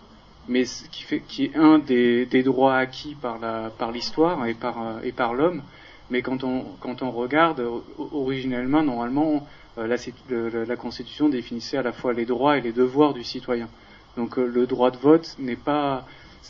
mais 0.48 0.64
qui, 1.28 1.44
est 1.44 1.56
un 1.56 1.78
des, 1.78 2.42
droits 2.42 2.76
acquis 2.76 3.16
par, 3.20 3.92
l'histoire 3.92 4.46
et 4.46 4.54
par, 4.54 4.76
euh, 4.80 5.00
et 5.02 5.12
par 5.12 5.34
l'homme, 5.34 5.62
mais 6.10 6.22
quand 6.22 6.44
on, 6.44 7.10
regarde, 7.10 7.62
originellement, 7.98 8.82
normalement, 8.82 9.46
la, 9.76 10.76
Constitution 10.76 11.28
définissait 11.28 11.76
à 11.76 11.82
la 11.82 11.92
fois 11.92 12.12
les 12.12 12.24
droits 12.24 12.56
et 12.56 12.60
les 12.60 12.72
devoirs 12.72 13.12
du 13.12 13.24
citoyen. 13.24 13.68
Donc 14.18 14.36
euh, 14.36 14.46
le 14.46 14.66
droit 14.66 14.90
de 14.90 14.98
vote 14.98 15.36
n'est 15.38 15.56
pas 15.56 16.04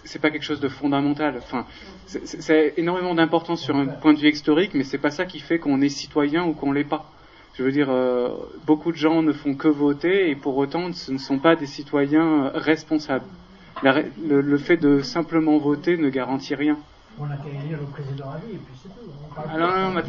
c'est 0.04 0.20
pas 0.20 0.30
quelque 0.30 0.42
chose 0.42 0.60
de 0.60 0.68
fondamental. 0.68 1.34
Enfin, 1.38 1.66
c'est 2.06 2.74
énormément 2.76 3.14
d'importance 3.14 3.60
sur 3.60 3.76
un 3.76 3.86
point 3.86 4.14
de 4.14 4.18
vue 4.18 4.30
historique, 4.30 4.72
mais 4.74 4.84
c'est 4.84 4.98
pas 4.98 5.10
ça 5.10 5.26
qui 5.26 5.38
fait 5.38 5.58
qu'on 5.58 5.80
est 5.80 5.88
citoyen 5.88 6.44
ou 6.44 6.52
qu'on 6.52 6.72
l'est 6.72 6.84
pas. 6.84 7.10
Je 7.54 7.62
veux 7.62 7.72
dire, 7.72 7.90
euh, 7.90 8.28
beaucoup 8.64 8.92
de 8.92 8.96
gens 8.96 9.22
ne 9.22 9.32
font 9.32 9.54
que 9.54 9.68
voter 9.68 10.30
et 10.30 10.36
pour 10.36 10.56
autant 10.56 10.92
ce 10.92 11.12
ne 11.12 11.18
sont 11.18 11.38
pas 11.38 11.56
des 11.56 11.66
citoyens 11.66 12.50
responsables. 12.54 13.26
le, 13.82 14.40
le, 14.40 14.58
fait 14.58 14.76
de 14.76 15.00
simplement 15.02 15.58
voter 15.58 15.96
ne 15.96 16.08
garantit 16.08 16.54
rien 16.54 16.78
on 17.20 17.30
a 17.30 17.36
qu'à 17.36 17.48
élire 17.48 17.78
le 17.78 17.86
président 17.86 18.30
à 18.30 18.38
vie 18.38 18.54
et 18.54 18.58
puis 18.58 18.74
c'est 18.82 18.88
tout. 18.88 19.10
Alors, 19.52 19.70
non, 19.70 19.92
non, 19.94 20.02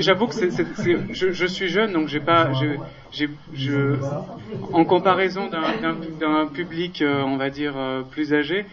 j'avoue 0.00 0.26
que 0.26 0.34
c'est, 0.34 0.50
je, 1.12 1.32
je, 1.32 1.46
suis 1.46 1.68
jeune, 1.68 1.92
donc 1.92 2.08
j'ai 2.08 2.20
pas, 2.20 2.52
j'ai, 3.12 3.28
je, 3.54 3.96
en 4.72 4.84
comparaison 4.84 5.48
d'un, 5.48 6.46
public, 6.46 7.02
euh, 7.02 7.22
on 7.22 7.36
va 7.36 7.50
dire, 7.50 7.74
euh, 7.76 8.02
plus 8.02 8.32
âgé, 8.34 8.66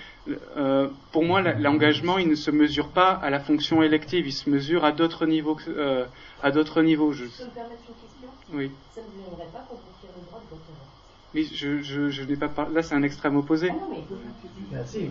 euh, 0.58 0.88
pour 1.12 1.24
moi, 1.24 1.42
l'engagement, 1.42 2.18
il 2.18 2.30
ne 2.30 2.36
se 2.36 2.52
mesure 2.52 2.90
pas 2.90 3.12
à 3.12 3.30
la 3.30 3.40
fonction 3.40 3.84
élective, 3.84 4.28
il 4.28 4.34
se 4.34 4.50
mesure 4.50 4.86
à 4.86 4.92
d'autres 4.92 5.26
niveaux. 5.26 5.58
À 6.42 6.52
d'autres 6.52 6.82
niveaux. 6.82 7.14
Je... 7.14 7.24
peux 7.24 7.44
me 7.46 7.50
permettre 7.50 7.82
une 7.88 7.96
question? 7.96 8.30
Oui. 8.54 8.72
Ça 8.94 9.02
ne 9.02 9.06
vous 9.06 9.38
pas 9.38 9.66
qu'on 9.70 9.76
retire 9.76 10.12
le 10.16 10.26
droit 10.28 10.42
de 10.42 10.50
vote 10.50 10.83
mais 11.34 11.44
je, 11.44 11.82
je, 11.82 12.10
je 12.10 12.24
n'ai 12.24 12.36
pas 12.36 12.50
parlé. 12.50 12.76
Là, 12.76 12.84
c'est 12.84 12.96
un 12.96 13.04
extrême 13.04 13.36
opposé. 13.36 13.70
Ah 13.72 13.74
non, 13.74 13.90
mais. 13.92 14.04
Ah, 14.76 14.84
si, 14.86 15.10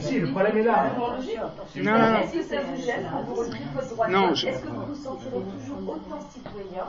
si, 0.00 0.20
le 0.20 0.30
problème 0.30 0.58
est 0.58 0.62
là. 0.62 0.92
Non, 0.98 1.92
non, 1.92 1.98
non. 1.98 2.20
Est-ce 2.20 2.32
que 2.32 2.42
ça 2.42 2.60
vous 2.62 2.82
gêne 2.82 3.08
vous 3.26 3.34
votre 3.34 3.88
droit 3.90 4.08
Non, 4.08 4.34
je... 4.34 4.46
Est-ce 4.46 4.60
que 4.62 4.68
vous 4.68 4.86
vous 4.86 4.94
sentirez 4.94 5.30
toujours 5.30 5.94
autant 5.94 6.20
citoyen 6.30 6.84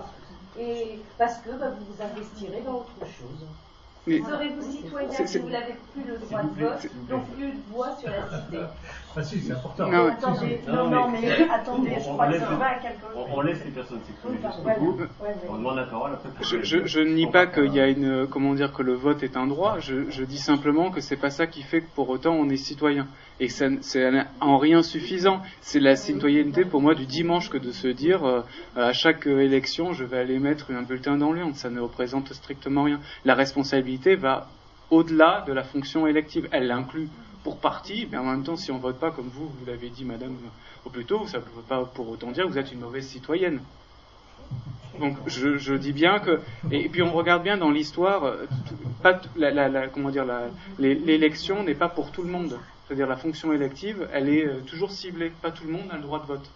et 0.60 1.00
parce 1.18 1.38
que 1.38 1.50
bah, 1.52 1.70
vous 1.70 1.86
vous 1.94 2.04
investirez 2.04 2.62
dans 2.66 2.80
autre 2.80 3.00
chose 3.00 3.48
Serez-vous 4.06 4.72
citoyen 4.72 5.26
si 5.26 5.38
vous 5.38 5.50
n'avez 5.50 5.76
plus 5.94 6.04
le 6.04 6.18
droit 6.18 6.42
de 6.42 6.60
vote, 6.60 6.88
donc 7.08 7.26
plus 7.36 7.52
de 7.52 7.60
voix 7.72 7.96
sur 7.98 8.10
la 8.10 8.42
cité 8.42 8.58
Ah 9.16 9.24
si, 9.24 9.40
c'est 9.42 9.52
important. 9.52 9.90
Non, 9.90 10.08
attendez, 10.08 10.62
non, 10.68 10.90
non, 10.90 11.10
mais, 11.10 11.50
attendez, 11.50 11.92
je 11.98 12.10
crois 12.10 12.28
que 12.28 12.40
ça 12.40 12.46
va 12.46 12.66
à 12.66 12.76
quelque 12.76 13.02
chose. 13.02 13.26
On 13.34 13.42
laisse 13.42 13.66
les 13.66 13.72
personnes 13.72 14.00
s'exprimer 14.08 14.38
jusqu'au 14.38 14.80
bout, 14.80 14.98
on 15.50 15.56
demande 15.58 15.76
la 15.76 15.84
parole 15.84 16.12
après. 16.14 16.30
Je, 16.42 16.64
je, 16.64 16.86
je 16.86 17.00
ne 17.02 17.14
nie 17.14 17.28
pas 17.28 17.46
qu'il 17.48 17.74
y 17.74 17.80
a 17.80 17.88
une, 17.88 18.28
comment 18.28 18.54
dire, 18.54 18.72
que 18.72 18.84
le 18.84 18.94
vote 18.94 19.24
est 19.24 19.36
un 19.36 19.48
droit, 19.48 19.80
je, 19.80 20.10
je 20.10 20.24
dis 20.24 20.38
simplement 20.38 20.92
que 20.92 21.02
c'est 21.02 21.18
pas 21.18 21.30
ça 21.30 21.48
qui 21.48 21.62
fait 21.62 21.82
que 21.82 21.90
pour 21.94 22.10
autant 22.10 22.34
on 22.34 22.50
est 22.50 22.58
citoyen. 22.58 23.08
Et 23.40 23.48
que 23.48 23.54
c'est 23.82 24.12
en 24.40 24.58
rien 24.60 24.84
suffisant. 24.84 25.42
C'est 25.62 25.80
la 25.80 25.96
citoyenneté 25.96 26.64
pour 26.64 26.80
moi 26.80 26.94
du 26.94 27.08
dimanche 27.08 27.50
que 27.50 27.58
de 27.58 27.72
se 27.72 27.88
dire 27.88 28.24
euh, 28.24 28.42
à 28.76 28.94
chaque 28.94 29.26
élection 29.26 29.94
je 29.94 30.04
vais 30.04 30.20
aller 30.20 30.38
mettre 30.38 30.72
un 30.72 30.84
bulletin 30.84 31.18
dans 31.18 31.34
l'urne. 31.34 31.56
Ça 31.56 31.72
ne 31.72 31.80
représente 31.80 32.32
strictement 32.34 32.84
rien. 32.84 33.00
La 33.26 33.34
responsabilité 33.34 34.16
va 34.16 34.48
au-delà 34.92 35.44
de 35.48 35.54
la 35.54 35.64
fonction 35.64 36.06
élective. 36.06 36.48
Elle 36.52 36.68
l'inclut 36.68 37.10
pour 37.44 37.58
partie, 37.58 38.08
mais 38.12 38.18
en 38.18 38.26
même 38.26 38.44
temps, 38.44 38.56
si 38.56 38.72
on 38.72 38.78
ne 38.78 38.82
vote 38.82 39.00
pas 39.00 39.12
comme 39.12 39.30
vous, 39.30 39.48
vous 39.48 39.66
l'avez 39.66 39.90
dit, 39.90 40.06
madame, 40.06 40.36
au 40.86 40.90
plus 40.90 41.06
tôt, 41.06 41.26
ça 41.28 41.38
ne 41.40 41.44
veut 41.44 41.64
pas 41.68 41.84
pour 41.86 42.10
autant 42.10 42.32
dire 42.32 42.46
que 42.46 42.50
vous 42.50 42.58
êtes 42.58 42.72
une 42.72 42.80
mauvaise 42.80 43.08
citoyenne. 43.08 43.62
Donc 45.00 45.18
je, 45.26 45.74
dis 45.74 45.94
bien 45.94 46.20
que 46.20 46.42
et 46.70 46.90
puis 46.90 47.02
on 47.02 47.14
regarde 47.14 47.44
bien 47.44 47.58
dans 47.58 47.72
l'histoire, 47.72 48.26
euh, 48.26 48.46
dire 50.12 50.26
l'élection 50.78 51.64
n'est 51.64 51.74
pas 51.74 51.90
pour 51.90 52.12
tout 52.12 52.24
le 52.24 52.30
monde. 52.30 52.60
C'est-à-dire 52.86 53.08
la 53.08 53.16
fonction 53.16 53.54
élective, 53.54 54.08
elle 54.12 54.28
est 54.28 54.46
euh, 54.46 54.60
toujours 54.68 54.92
ciblée. 54.92 55.32
Pas 55.42 55.52
tout 55.52 55.66
le 55.66 55.72
monde 55.72 55.88
a 55.92 55.96
le 55.96 56.02
droit 56.02 56.20
de 56.20 56.26
vote. 56.26 56.52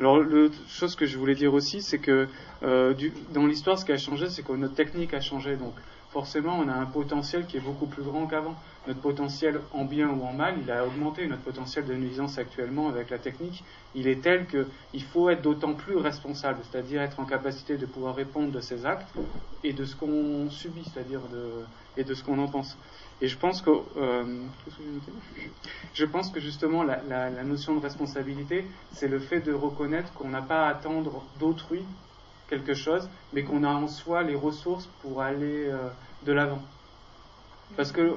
Alors, 0.00 0.18
la 0.18 0.48
chose 0.68 0.96
que 0.96 1.06
je 1.06 1.16
voulais 1.16 1.36
dire 1.36 1.54
aussi, 1.54 1.80
c'est 1.80 2.00
que 2.00 2.26
euh, 2.64 2.94
dans 3.32 3.46
l'histoire, 3.46 3.78
ce 3.78 3.84
qui 3.84 3.92
a 3.92 3.96
changé, 3.96 4.28
c'est 4.28 4.42
que 4.42 4.52
notre 4.52 4.74
technique 4.74 5.14
a 5.14 5.20
changé. 5.20 5.54
Donc, 5.54 5.74
forcément, 6.10 6.58
on 6.58 6.68
a 6.68 6.74
un 6.74 6.86
potentiel 6.86 7.46
qui 7.46 7.58
est 7.58 7.60
beaucoup 7.60 7.86
plus 7.86 8.02
grand 8.02 8.26
qu'avant. 8.26 8.56
Notre 8.86 9.00
potentiel 9.00 9.60
en 9.72 9.84
bien 9.84 10.10
ou 10.10 10.22
en 10.24 10.32
mal, 10.32 10.56
il 10.62 10.70
a 10.70 10.84
augmenté. 10.84 11.26
Notre 11.26 11.42
potentiel 11.42 11.86
de 11.86 11.94
nuisance 11.94 12.36
actuellement 12.36 12.88
avec 12.88 13.10
la 13.10 13.18
technique, 13.18 13.64
il 13.94 14.08
est 14.08 14.22
tel 14.22 14.46
qu'il 14.46 15.02
faut 15.02 15.30
être 15.30 15.40
d'autant 15.40 15.74
plus 15.74 15.96
responsable, 15.96 16.60
c'est-à-dire 16.70 17.00
être 17.00 17.18
en 17.18 17.24
capacité 17.24 17.78
de 17.78 17.86
pouvoir 17.86 18.14
répondre 18.14 18.52
de 18.52 18.60
ses 18.60 18.84
actes 18.84 19.08
et 19.62 19.72
de 19.72 19.84
ce 19.84 19.96
qu'on 19.96 20.50
subit, 20.50 20.84
c'est-à-dire 20.84 21.22
de, 21.32 21.64
et 21.96 22.04
de 22.04 22.14
ce 22.14 22.22
qu'on 22.22 22.38
en 22.38 22.48
pense. 22.48 22.76
Et 23.22 23.28
je 23.28 23.38
pense 23.38 23.62
que, 23.62 23.70
euh, 23.96 24.42
je 25.94 26.04
pense 26.04 26.30
que 26.30 26.40
justement 26.40 26.82
la, 26.82 27.42
notion 27.44 27.74
de 27.76 27.80
responsabilité, 27.80 28.66
c'est 28.92 29.08
le 29.08 29.18
fait 29.18 29.40
de 29.40 29.52
reconnaître 29.52 30.12
qu'on 30.12 30.28
n'a 30.28 30.42
pas 30.42 30.66
à 30.66 30.70
attendre 30.70 31.24
d'autrui 31.38 31.82
quelque 32.50 32.74
chose, 32.74 33.08
mais 33.32 33.44
qu'on 33.44 33.64
a 33.64 33.68
en 33.68 33.88
soi 33.88 34.22
les 34.22 34.34
ressources 34.34 34.86
pour 35.00 35.22
aller 35.22 35.68
euh, 35.68 35.88
de 36.26 36.32
l'avant. 36.32 36.60
Parce 37.76 37.90
que 37.90 38.14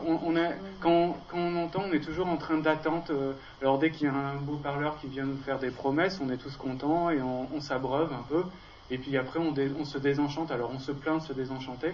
quand, 0.80 1.18
on 1.34 1.56
entend, 1.56 1.84
on 1.90 1.94
est 1.94 2.00
toujours 2.00 2.28
en 2.28 2.38
train 2.38 2.58
d'attente. 2.58 3.10
Euh, 3.10 3.34
alors 3.62 3.80
dès 3.80 3.90
qu'il 3.90 4.08
y 4.08 4.10
a 4.10 4.14
un 4.14 4.36
beau 4.36 4.56
parleur 4.56 4.98
qui 5.02 5.08
vient 5.08 5.26
nous 5.26 5.38
faire 5.38 5.60
des 5.60 5.72
promesses, 5.72 6.20
on 6.24 6.30
est 6.32 6.38
tous 6.38 6.56
contents 6.58 7.10
et 7.10 7.20
on, 7.22 7.60
s'abreuve 7.60 8.12
un 8.14 8.24
peu. 8.30 8.44
Et 8.92 8.98
puis 8.98 9.18
après, 9.18 9.40
on, 9.40 9.86
se 9.86 9.98
désenchante. 9.98 10.52
Alors 10.52 10.72
on 10.74 10.80
se 10.80 10.92
plaint 10.92 11.22
de 11.22 11.28
se 11.28 11.34
désenchanter. 11.34 11.94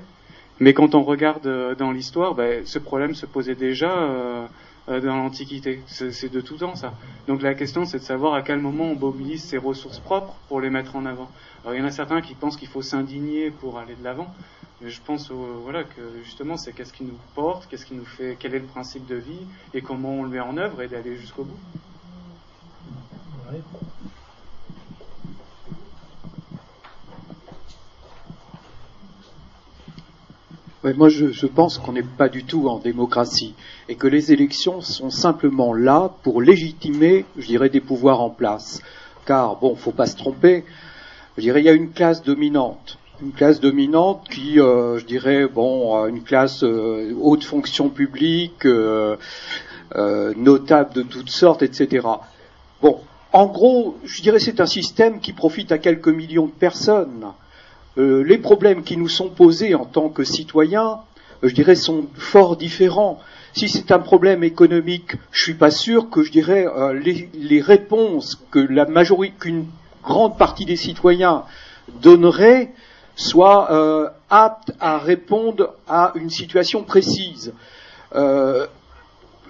Mais 0.59 0.73
quand 0.73 0.93
on 0.93 1.03
regarde 1.03 1.47
euh, 1.47 1.73
dans 1.73 1.91
l'histoire, 1.91 2.35
ben, 2.35 2.65
ce 2.65 2.79
problème 2.79 3.15
se 3.15 3.25
posait 3.25 3.55
déjà 3.55 3.91
euh, 3.91 4.45
dans 4.87 5.15
l'Antiquité. 5.15 5.81
C'est 5.87 6.31
de 6.31 6.41
tout 6.41 6.57
temps 6.57 6.75
ça. 6.75 6.93
Donc 7.27 7.41
la 7.41 7.53
question 7.53 7.85
c'est 7.85 7.99
de 7.99 8.03
savoir 8.03 8.33
à 8.33 8.41
quel 8.41 8.59
moment 8.59 8.91
on 8.91 8.95
mobilise 8.95 9.41
ses 9.41 9.57
ressources 9.57 9.99
propres 9.99 10.35
pour 10.49 10.59
les 10.59 10.69
mettre 10.69 10.97
en 10.97 11.05
avant. 11.05 11.29
Alors 11.63 11.75
il 11.75 11.79
y 11.79 11.81
en 11.81 11.87
a 11.87 11.91
certains 11.91 12.21
qui 12.21 12.35
pensent 12.35 12.57
qu'il 12.57 12.67
faut 12.67 12.81
s'indigner 12.81 13.49
pour 13.49 13.79
aller 13.79 13.95
de 13.95 14.03
l'avant. 14.03 14.33
Mais 14.81 14.89
je 14.89 15.01
pense 15.01 15.31
voilà 15.31 15.83
que 15.83 16.01
justement 16.23 16.57
c'est 16.57 16.73
qu'est-ce 16.73 16.91
qui 16.91 17.05
nous 17.05 17.17
porte, 17.35 17.67
qu'est-ce 17.69 17.85
qui 17.85 17.93
nous 17.93 18.05
fait, 18.05 18.35
quel 18.37 18.53
est 18.53 18.59
le 18.59 18.65
principe 18.65 19.05
de 19.07 19.15
vie 19.15 19.45
et 19.73 19.81
comment 19.81 20.15
on 20.15 20.23
le 20.23 20.29
met 20.29 20.41
en 20.41 20.57
œuvre 20.57 20.81
et 20.81 20.87
d'aller 20.87 21.15
jusqu'au 21.15 21.45
bout. 21.45 21.59
moi, 30.91 31.07
je, 31.07 31.31
je 31.31 31.45
pense 31.45 31.77
qu'on 31.77 31.93
n'est 31.93 32.03
pas 32.03 32.27
du 32.27 32.43
tout 32.43 32.67
en 32.67 32.77
démocratie 32.77 33.53
et 33.87 33.95
que 33.95 34.07
les 34.07 34.33
élections 34.33 34.81
sont 34.81 35.09
simplement 35.09 35.73
là 35.73 36.11
pour 36.23 36.41
légitimer, 36.41 37.25
je 37.37 37.47
dirais, 37.47 37.69
des 37.69 37.79
pouvoirs 37.79 38.19
en 38.19 38.29
place. 38.29 38.81
Car, 39.25 39.55
bon, 39.55 39.75
faut 39.75 39.93
pas 39.93 40.07
se 40.07 40.17
tromper, 40.17 40.65
je 41.37 41.41
dirais, 41.41 41.61
il 41.61 41.65
y 41.65 41.69
a 41.69 41.73
une 41.73 41.91
classe 41.91 42.23
dominante. 42.23 42.97
Une 43.21 43.31
classe 43.31 43.59
dominante 43.59 44.27
qui, 44.29 44.59
euh, 44.59 44.99
je 44.99 45.05
dirais, 45.05 45.47
bon, 45.47 46.05
une 46.07 46.23
classe 46.23 46.63
euh, 46.63 47.13
haute 47.21 47.43
fonction 47.43 47.89
publique, 47.89 48.65
euh, 48.65 49.15
euh, 49.95 50.33
notable 50.35 50.93
de 50.93 51.01
toutes 51.03 51.29
sortes, 51.29 51.61
etc. 51.61 52.07
Bon, 52.81 52.99
en 53.31 53.45
gros, 53.45 53.97
je 54.03 54.21
dirais, 54.21 54.39
c'est 54.39 54.59
un 54.59 54.65
système 54.65 55.19
qui 55.19 55.33
profite 55.33 55.71
à 55.71 55.77
quelques 55.77 56.09
millions 56.09 56.47
de 56.47 56.51
personnes 56.51 57.33
euh, 57.97 58.23
les 58.23 58.39
problèmes 58.39 58.83
qui 58.83 58.97
nous 58.97 59.09
sont 59.09 59.29
posés 59.29 59.75
en 59.75 59.85
tant 59.85 60.09
que 60.09 60.23
citoyens, 60.23 61.01
euh, 61.43 61.49
je 61.49 61.53
dirais, 61.53 61.75
sont 61.75 62.07
fort 62.15 62.57
différents. 62.57 63.19
Si 63.53 63.69
c'est 63.69 63.91
un 63.91 63.99
problème 63.99 64.43
économique, 64.43 65.15
je 65.31 65.43
suis 65.43 65.53
pas 65.53 65.69
sûr 65.69 66.09
que 66.09 66.23
je 66.23 66.31
dirais 66.31 66.65
euh, 66.65 66.93
les, 66.93 67.61
réponses 67.61 68.41
que 68.49 68.57
la 68.57 68.85
majorité, 68.85 69.35
qu'une 69.39 69.65
grande 70.03 70.37
partie 70.37 70.65
des 70.65 70.75
citoyens 70.75 71.43
donnerait 72.01 72.73
soient 73.15 74.13
aptes 74.29 74.71
à 74.79 74.97
répondre 74.97 75.73
à 75.87 76.11
une 76.15 76.29
situation 76.29 76.83
précise 76.83 77.53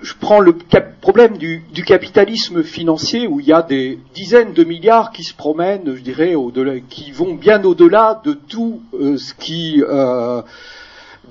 je 0.03 0.13
prends 0.19 0.41
le 0.41 0.55
problème 1.01 1.37
du, 1.37 1.63
capitalisme 1.85 2.61
financier 2.61 3.25
où 3.25 3.39
il 3.39 3.47
y 3.47 3.53
a 3.53 3.61
des 3.61 3.97
dizaines 4.13 4.53
de 4.53 4.63
milliards 4.63 5.11
qui 5.11 5.23
se 5.23 5.33
promènent, 5.33 5.95
je 5.95 6.01
dirais, 6.01 6.35
au-delà, 6.35 6.79
qui 6.89 7.11
vont 7.11 7.35
bien 7.35 7.63
au-delà 7.63 8.21
de 8.25 8.33
tout 8.33 8.81
euh, 8.93 9.17
ce 9.17 9.33
qui, 9.33 9.81
euh, 9.81 10.41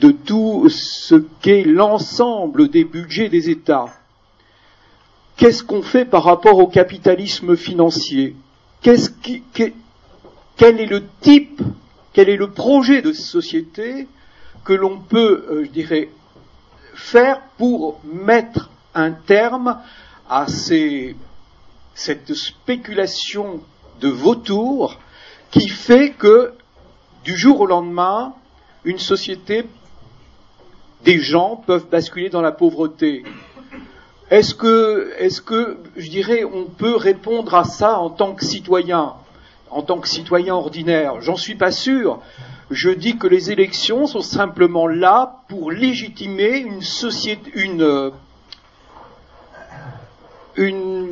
de 0.00 0.10
tout 0.10 0.68
ce 0.70 1.16
qu'est 1.42 1.64
l'ensemble 1.64 2.68
des 2.68 2.84
budgets 2.84 3.28
des 3.28 3.50
États. 3.50 3.86
Qu'est-ce 5.36 5.62
qu'on 5.62 5.82
fait 5.82 6.06
par 6.06 6.24
rapport 6.24 6.58
au 6.58 6.66
capitalisme 6.66 7.56
financier? 7.56 8.36
Quel 9.22 10.80
est 10.80 10.86
le 10.86 11.04
type, 11.20 11.62
quel 12.12 12.28
est 12.28 12.36
le 12.36 12.50
projet 12.50 13.02
de 13.02 13.12
société 13.12 14.08
que 14.64 14.72
l'on 14.72 14.98
peut, 15.00 15.46
euh, 15.50 15.64
je 15.64 15.70
dirais, 15.70 16.08
faire 16.94 17.40
pour 17.58 18.00
mettre 18.04 18.70
un 18.94 19.12
terme 19.12 19.80
à 20.28 20.46
cette 21.94 22.34
spéculation 22.34 23.60
de 24.00 24.08
vautours 24.08 24.98
qui 25.50 25.68
fait 25.68 26.10
que 26.10 26.52
du 27.24 27.36
jour 27.36 27.60
au 27.60 27.66
lendemain, 27.66 28.34
une 28.84 28.98
société, 28.98 29.64
des 31.04 31.18
gens 31.18 31.56
peuvent 31.56 31.88
basculer 31.88 32.30
dans 32.30 32.42
la 32.42 32.52
pauvreté. 32.52 33.24
Est-ce 34.32 34.54
que, 34.54 35.76
je 35.94 36.08
dirais, 36.08 36.42
on 36.42 36.64
peut 36.64 36.96
répondre 36.96 37.54
à 37.54 37.64
ça 37.64 37.98
en 37.98 38.08
tant 38.08 38.32
que 38.32 38.46
citoyen, 38.46 39.12
en 39.70 39.82
tant 39.82 39.98
que 39.98 40.08
citoyen 40.08 40.54
ordinaire? 40.54 41.20
J'en 41.20 41.36
suis 41.36 41.54
pas 41.54 41.70
sûr. 41.70 42.18
Je 42.70 42.88
dis 42.88 43.18
que 43.18 43.26
les 43.26 43.52
élections 43.52 44.06
sont 44.06 44.22
simplement 44.22 44.86
là 44.86 45.42
pour 45.50 45.70
légitimer 45.70 46.56
une 46.56 46.80
société, 46.80 47.50
une, 47.56 48.10
une 50.56 51.10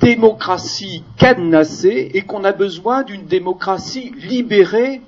démocratie 0.00 1.04
cadenassée 1.18 2.10
et 2.14 2.22
qu'on 2.22 2.42
a 2.42 2.50
besoin 2.50 3.04
d'une 3.04 3.26
démocratie 3.26 4.12
libérée 4.16 5.02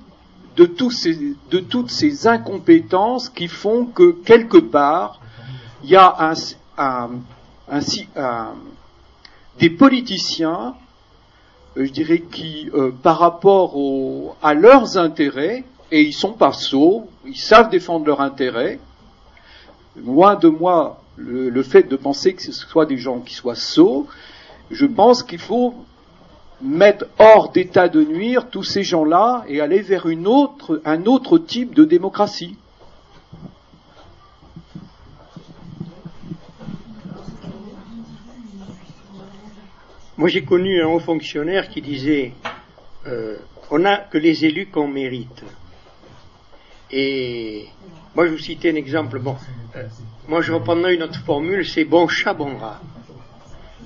de, 0.55 0.65
toutes 0.65 1.91
ces 1.91 2.27
incompétences 2.27 3.27
qui 3.27 3.49
font 3.49 3.85
que 3.85 4.11
quelque 4.23 4.59
part, 4.59 5.19
il 5.83 5.89
y 5.89 5.97
a 5.97 6.33
un, 6.77 7.09
des 9.59 9.69
politiciens, 9.69 10.75
euh, 11.77 11.85
je 11.85 11.91
dirais, 11.91 12.19
qui, 12.19 12.69
euh, 12.73 12.91
par 12.91 13.19
rapport 13.19 13.75
à 14.41 14.53
leurs 14.53 14.97
intérêts, 14.97 15.63
et 15.91 16.01
ils 16.01 16.13
sont 16.13 16.33
pas 16.33 16.53
sots, 16.53 17.07
ils 17.25 17.37
savent 17.37 17.69
défendre 17.69 18.05
leurs 18.05 18.21
intérêts. 18.21 18.79
Loin 19.95 20.35
de 20.35 20.47
moi 20.47 21.01
le, 21.17 21.63
fait 21.63 21.83
de 21.83 21.95
penser 21.95 22.33
que 22.33 22.41
ce 22.41 22.51
soit 22.51 22.85
des 22.85 22.97
gens 22.97 23.19
qui 23.19 23.33
soient 23.33 23.55
sots. 23.55 24.07
Je 24.71 24.85
pense 24.85 25.23
qu'il 25.23 25.39
faut 25.39 25.73
mettre 26.61 27.05
hors 27.17 27.51
d'état 27.51 27.89
de 27.89 28.03
nuire 28.03 28.49
tous 28.49 28.63
ces 28.63 28.83
gens-là 28.83 29.43
et 29.47 29.61
aller 29.61 29.81
vers 29.81 30.05
un 30.05 31.05
autre 31.05 31.37
type 31.37 31.73
de 31.73 31.83
démocratie. 31.85 32.55
Moi, 40.19 40.27
j'ai 40.27 40.43
connu 40.43 40.81
un 40.81 40.87
haut 40.87 40.99
fonctionnaire 40.99 41.69
qui 41.69 41.81
disait 41.81 42.33
euh, 43.07 43.37
on 43.71 43.79
n'a 43.79 43.99
que 43.99 44.17
les 44.17 44.43
élus 44.43 44.65
qu'on 44.65 44.89
mérite. 44.89 45.45
Et 46.91 47.67
moi, 48.13 48.25
je 48.25 48.31
vous 48.31 48.37
citais 48.37 48.69
un 48.69 48.75
exemple. 48.75 49.19
Bon, 49.19 49.37
euh, 49.77 49.83
moi, 50.27 50.41
je 50.41 50.51
reprendrai 50.51 50.95
une 50.95 51.03
autre 51.03 51.21
formule, 51.21 51.65
c'est 51.65 51.85
bon 51.85 52.09
chat, 52.09 52.33
bon 52.33 52.57
rat. 52.57 52.81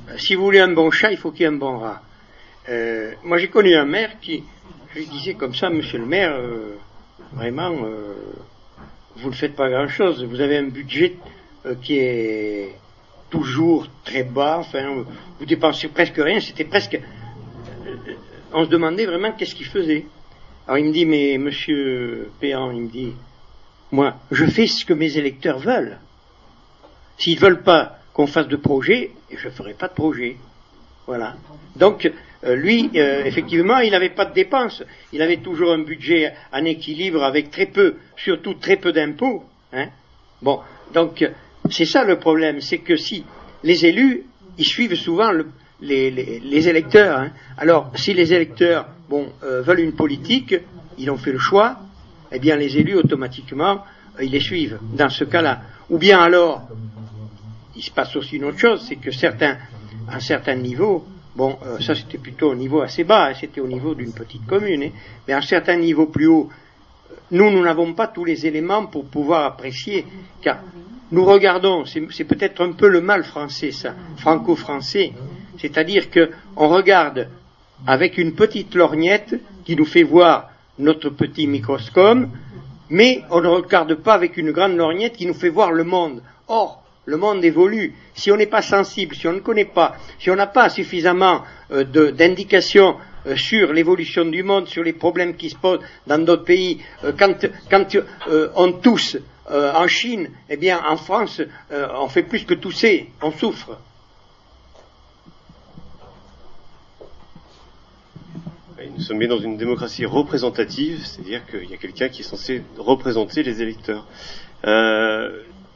Euh, 0.10 0.18
si 0.18 0.34
vous 0.34 0.44
voulez 0.46 0.60
un 0.60 0.74
bon 0.74 0.90
chat, 0.90 1.12
il 1.12 1.18
faut 1.20 1.30
qu'il 1.30 1.42
y 1.42 1.44
ait 1.44 1.50
un 1.50 1.52
bon 1.52 1.78
rat. 1.78 2.02
Moi, 3.24 3.38
j'ai 3.38 3.50
connu 3.50 3.76
un 3.76 3.86
maire 3.86 4.20
qui, 4.20 4.44
je 4.92 5.02
lui 5.02 5.06
disais 5.06 5.36
comme 5.36 5.54
ça, 5.54 5.70
monsieur 5.70 6.00
le 6.00 6.08
maire, 6.08 6.36
vraiment, 7.32 7.76
vous 9.18 9.30
ne 9.30 9.36
faites 9.36 9.56
pas 9.56 9.70
grand-chose. 9.70 10.26
Vous 10.26 10.42
avez 10.42 10.58
un 10.58 10.70
budget 10.70 11.16
qui 11.84 12.00
est 12.00 12.76
toujours 13.34 13.88
très 14.06 14.22
bas. 14.22 14.60
Enfin, 14.60 15.04
vous 15.40 15.46
dépensez 15.46 15.88
presque 15.88 16.18
rien. 16.18 16.40
C'était 16.40 16.66
presque. 16.66 17.00
on 18.54 18.64
se 18.64 18.70
demandait 18.70 19.08
vraiment 19.08 19.32
qu'est-ce 19.32 19.56
qu'il 19.56 19.66
faisait. 19.66 20.06
Alors 20.68 20.78
il 20.78 20.86
me 20.86 20.94
dit, 20.94 21.06
mais 21.06 21.40
monsieur 21.40 22.30
Péan, 22.40 22.70
il 22.72 22.82
me 22.84 22.90
dit, 22.90 23.14
moi, 23.92 24.18
je 24.32 24.46
fais 24.46 24.68
ce 24.68 24.86
que 24.86 24.94
mes 24.94 25.18
électeurs 25.18 25.58
veulent. 25.58 25.98
S'ils 27.18 27.36
ne 27.36 27.42
veulent 27.42 27.64
pas 27.64 27.98
qu'on 28.14 28.28
fasse 28.28 28.48
de 28.48 28.56
projet, 28.56 29.12
je 29.36 29.48
ne 29.48 29.54
ferai 29.54 29.74
pas 29.74 29.88
de 29.88 29.94
projet. 29.94 30.38
Voilà. 31.08 31.36
Donc, 31.76 32.10
euh, 32.44 32.56
lui, 32.56 32.92
euh, 32.96 33.26
effectivement, 33.26 33.80
il 33.80 33.92
n'avait 33.92 34.10
pas 34.12 34.26
de 34.26 34.34
dépenses. 34.34 34.84
Il 35.12 35.24
avait 35.24 35.38
toujours 35.38 35.72
un 35.72 35.80
budget 35.80 36.34
en 36.52 36.64
équilibre 36.66 37.24
avec 37.24 37.50
très 37.50 37.66
peu, 37.66 37.96
surtout 38.16 38.54
très 38.54 38.78
peu 38.78 38.92
d'impôts. 38.92 39.44
Hein. 39.74 39.88
Bon, 40.42 40.60
donc, 40.94 41.28
c'est 41.70 41.86
ça 41.86 42.04
le 42.04 42.20
problème, 42.20 42.62
c'est 42.62 42.80
que 42.80 42.96
si 42.96 43.24
les 43.64 43.86
élus, 43.86 44.24
ils 44.58 44.66
suivent 44.66 44.96
souvent 44.96 45.32
les, 45.82 46.68
électeurs. 46.68 47.20
Hein. 47.20 47.32
Alors, 47.58 47.92
si 47.96 48.14
les 48.14 48.34
électeurs 48.34 48.88
euh, 49.12 49.62
veulent 49.62 49.80
une 49.80 49.94
politique, 49.94 50.56
ils 50.98 51.10
ont 51.10 51.18
fait 51.18 51.32
le 51.32 51.40
choix, 51.40 51.78
eh 52.32 52.40
bien 52.40 52.56
les 52.56 52.78
élus 52.78 52.96
automatiquement, 52.96 53.84
euh, 54.20 54.24
ils 54.24 54.32
les 54.32 54.40
suivent 54.40 54.80
dans 54.96 55.10
ce 55.10 55.24
cas-là. 55.24 55.62
Ou 55.90 55.98
bien 55.98 56.20
alors, 56.20 56.68
il 57.76 57.84
se 57.84 57.92
passe 57.92 58.16
aussi 58.16 58.38
une 58.38 58.46
autre 58.46 58.60
chose, 58.60 58.86
c'est 58.88 58.98
que 58.98 59.12
certains, 59.12 59.58
à 60.08 60.16
un 60.18 60.20
certain 60.20 60.56
niveau, 60.56 61.06
bon, 61.36 61.58
euh, 61.66 61.80
ça 61.80 61.96
c'était 61.96 62.18
plutôt 62.18 62.52
au 62.52 62.56
niveau 62.56 62.82
assez 62.82 63.04
bas, 63.04 63.30
hein, 63.30 63.34
c'était 63.40 63.62
au 63.62 63.68
niveau 63.68 63.96
d'une 63.96 64.14
petite 64.14 64.46
commune, 64.46 64.84
hein, 64.84 64.92
mais 65.28 65.34
à 65.34 65.38
un 65.38 65.42
certain 65.42 65.78
niveau 65.78 66.08
plus 66.08 66.28
haut, 66.28 66.50
nous, 67.34 67.50
nous 67.50 67.64
n'avons 67.64 67.94
pas 67.94 68.08
tous 68.08 68.24
les 68.24 68.46
éléments 68.46 68.86
pour 68.86 69.06
pouvoir 69.06 69.46
apprécier, 69.46 70.06
car 70.42 70.60
nous 71.12 71.26
regardons, 71.26 71.84
c'est 71.86 72.24
peut-être 72.24 72.62
un 72.64 72.72
peu 72.72 72.88
le 72.88 73.02
mal 73.02 73.24
français, 73.24 73.72
ça, 73.72 73.94
franco-français, 74.18 75.14
c'est-à-dire 75.60 76.10
qu'on 76.12 76.68
regarde 76.68 77.28
avec 77.86 78.18
une 78.18 78.34
petite 78.34 78.76
lorgnette 78.76 79.36
qui 79.66 79.76
nous 79.76 79.86
fait 79.86 80.04
voir 80.04 80.52
notre 80.78 81.10
petit 81.10 81.48
microscope, 81.48 82.28
mais 82.90 83.24
on 83.32 83.42
ne 83.42 83.48
regarde 83.48 83.96
pas 83.96 84.14
avec 84.14 84.38
une 84.38 84.52
grande 84.52 84.78
lorgnette 84.78 85.18
qui 85.18 85.26
nous 85.26 85.34
fait 85.34 85.50
voir 85.50 85.72
le 85.72 85.84
monde. 85.84 86.22
Or, 86.48 86.84
le 87.06 87.18
monde 87.18 87.44
évolue. 87.44 87.96
Si 88.14 88.32
on 88.32 88.38
n'est 88.38 88.46
pas 88.46 88.62
sensible, 88.62 89.16
si 89.16 89.28
on 89.28 89.34
ne 89.34 89.40
connaît 89.40 89.66
pas, 89.66 89.96
si 90.20 90.30
on 90.30 90.36
n'a 90.36 90.48
pas 90.48 90.70
suffisamment 90.70 91.42
euh, 91.72 91.84
d'indications 92.12 92.96
euh, 93.26 93.36
sur 93.36 93.72
l'évolution 93.74 94.26
du 94.26 94.44
monde, 94.44 94.68
sur 94.68 94.84
les 94.84 94.94
problèmes 94.94 95.36
qui 95.36 95.50
se 95.50 95.56
posent 95.56 95.80
dans 96.08 96.24
d'autres 96.24 96.44
pays, 96.44 96.82
euh, 97.04 97.14
quand, 97.18 97.96
euh, 98.28 98.50
on 98.56 98.74
tousse 98.74 99.18
en 99.50 99.88
Chine, 99.88 100.30
eh 100.50 100.56
bien 100.56 100.82
en 100.88 100.96
France, 100.96 101.42
on 101.70 102.08
fait 102.08 102.24
plus 102.24 102.46
que 102.46 102.54
tousser, 102.54 103.10
on 103.22 103.32
souffre. 103.32 103.78
Nous 108.96 109.02
sommes 109.02 109.20
bien 109.20 109.28
dans 109.28 109.40
une 109.40 109.58
démocratie 109.58 110.06
représentative, 110.06 111.06
c'est-à-dire 111.06 111.46
qu'il 111.46 111.70
y 111.70 111.74
a 111.74 111.78
quelqu'un 111.78 112.08
qui 112.08 112.22
est 112.22 112.26
censé 112.26 112.64
représenter 112.78 113.44
les 113.44 113.62
électeurs. 113.62 114.08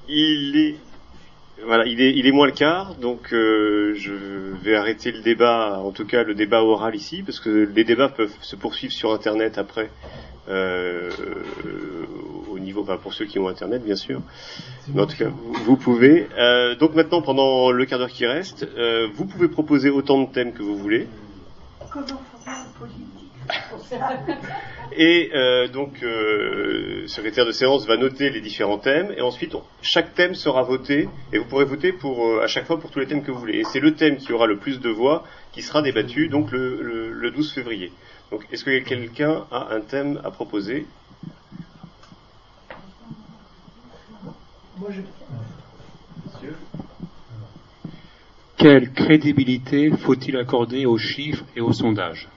Il 0.07 0.55
est 0.55 0.77
voilà, 1.65 1.85
il 1.85 2.01
est, 2.01 2.13
il 2.13 2.27
est 2.27 2.31
moins 2.31 2.45
le 2.45 2.51
quart, 2.51 2.95
donc 2.95 3.33
euh, 3.33 3.93
je 3.95 4.13
vais 4.61 4.75
arrêter 4.75 5.11
le 5.11 5.21
débat, 5.21 5.79
en 5.83 5.91
tout 5.91 6.05
cas 6.05 6.23
le 6.23 6.35
débat 6.35 6.63
oral 6.63 6.95
ici, 6.95 7.23
parce 7.23 7.39
que 7.39 7.69
les 7.73 7.83
débats 7.83 8.09
peuvent 8.09 8.35
se 8.41 8.55
poursuivre 8.55 8.93
sur 8.93 9.11
Internet 9.11 9.57
après, 9.57 9.89
euh, 10.49 11.09
au 12.51 12.59
niveau, 12.59 12.81
enfin 12.81 12.97
pour 12.97 13.13
ceux 13.13 13.25
qui 13.25 13.39
ont 13.39 13.47
Internet 13.47 13.83
bien 13.83 13.95
sûr. 13.95 14.21
Mais 14.93 15.01
en 15.01 15.07
tout 15.07 15.17
cas, 15.17 15.29
vous, 15.29 15.53
vous 15.65 15.77
pouvez. 15.77 16.27
Euh, 16.37 16.75
donc 16.75 16.95
maintenant, 16.95 17.21
pendant 17.21 17.71
le 17.71 17.85
quart 17.85 17.99
d'heure 17.99 18.09
qui 18.09 18.25
reste, 18.25 18.67
euh, 18.77 19.07
vous 19.13 19.25
pouvez 19.25 19.47
proposer 19.47 19.89
autant 19.89 20.21
de 20.21 20.31
thèmes 20.31 20.53
que 20.53 20.63
vous 20.63 20.77
voulez. 20.77 21.07
Comment 21.91 22.05
Et 24.99 25.29
euh, 25.35 25.67
donc, 25.67 26.01
euh, 26.01 27.01
le 27.01 27.07
secrétaire 27.07 27.45
de 27.45 27.51
séance 27.51 27.85
va 27.85 27.97
noter 27.97 28.29
les 28.29 28.41
différents 28.41 28.79
thèmes, 28.79 29.13
et 29.15 29.21
ensuite, 29.21 29.53
on- 29.53 29.63
chaque 29.81 30.13
thème 30.15 30.33
sera 30.33 30.63
voté, 30.63 31.07
et 31.31 31.37
vous 31.37 31.45
pourrez 31.45 31.65
voter 31.65 31.91
pour 31.91 32.25
euh, 32.25 32.41
à 32.43 32.47
chaque 32.47 32.65
fois 32.65 32.79
pour 32.79 32.89
tous 32.89 32.99
les 32.99 33.05
thèmes 33.05 33.23
que 33.23 33.31
vous 33.31 33.39
voulez. 33.39 33.59
Et 33.59 33.63
c'est 33.63 33.79
le 33.79 33.93
thème 33.95 34.17
qui 34.17 34.31
aura 34.33 34.47
le 34.47 34.57
plus 34.57 34.79
de 34.79 34.89
voix 34.89 35.23
qui 35.51 35.61
sera 35.61 35.81
débattu, 35.81 36.29
donc 36.29 36.51
le, 36.51 36.81
le, 36.81 37.11
le 37.11 37.31
12 37.31 37.53
février. 37.53 37.91
Donc, 38.31 38.45
est-ce 38.51 38.63
que 38.63 38.79
quelqu'un 38.79 39.45
a 39.51 39.67
un 39.73 39.81
thème 39.81 40.19
à 40.23 40.31
proposer? 40.31 40.87
Moi, 44.79 44.89
je... 44.91 45.01
Quelle 48.57 48.91
crédibilité 48.91 49.91
faut-il 49.91 50.35
accorder 50.37 50.85
aux 50.87 50.97
chiffres 50.97 51.45
et 51.55 51.61
aux 51.61 51.73
sondages? 51.73 52.27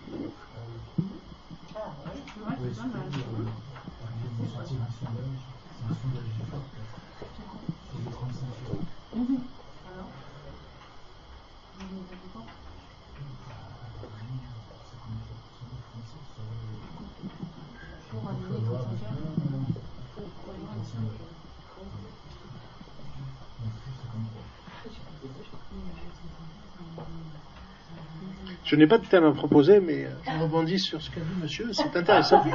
Oui, 2.42 2.54
c'est 2.72 2.80
un 2.80 2.86
sondage. 4.98 6.29
Je 28.70 28.76
n'ai 28.76 28.86
pas 28.86 28.98
de 28.98 29.04
thème 29.04 29.24
à 29.24 29.32
proposer, 29.32 29.80
mais 29.80 30.04
euh, 30.04 30.10
je 30.24 30.42
rebondis 30.42 30.78
sur 30.78 31.02
ce 31.02 31.10
qu'a 31.10 31.18
dit 31.18 31.42
monsieur, 31.42 31.70
c'est 31.72 31.96
intéressant. 31.96 32.44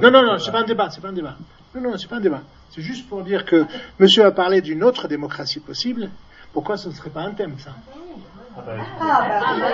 Non, 0.00 0.10
non, 0.10 0.22
non, 0.22 0.38
c'est 0.38 0.52
pas 0.52 0.60
un 0.60 0.64
débat, 0.64 0.88
c'est 0.88 1.02
pas 1.02 1.08
un 1.08 1.12
débat. 1.12 1.36
Non, 1.74 1.82
non, 1.82 1.98
c'est 1.98 2.08
pas 2.08 2.16
un 2.16 2.20
débat. 2.20 2.40
C'est 2.70 2.80
juste 2.80 3.06
pour 3.08 3.22
dire 3.22 3.44
que 3.44 3.66
monsieur 3.98 4.24
a 4.24 4.30
parlé 4.30 4.62
d'une 4.62 4.82
autre 4.82 5.06
démocratie 5.06 5.60
possible. 5.60 6.08
Pourquoi 6.54 6.78
ce 6.78 6.88
ne 6.88 6.94
serait 6.94 7.10
pas 7.10 7.22
un 7.22 7.32
thème, 7.32 7.56
ça? 7.58 7.74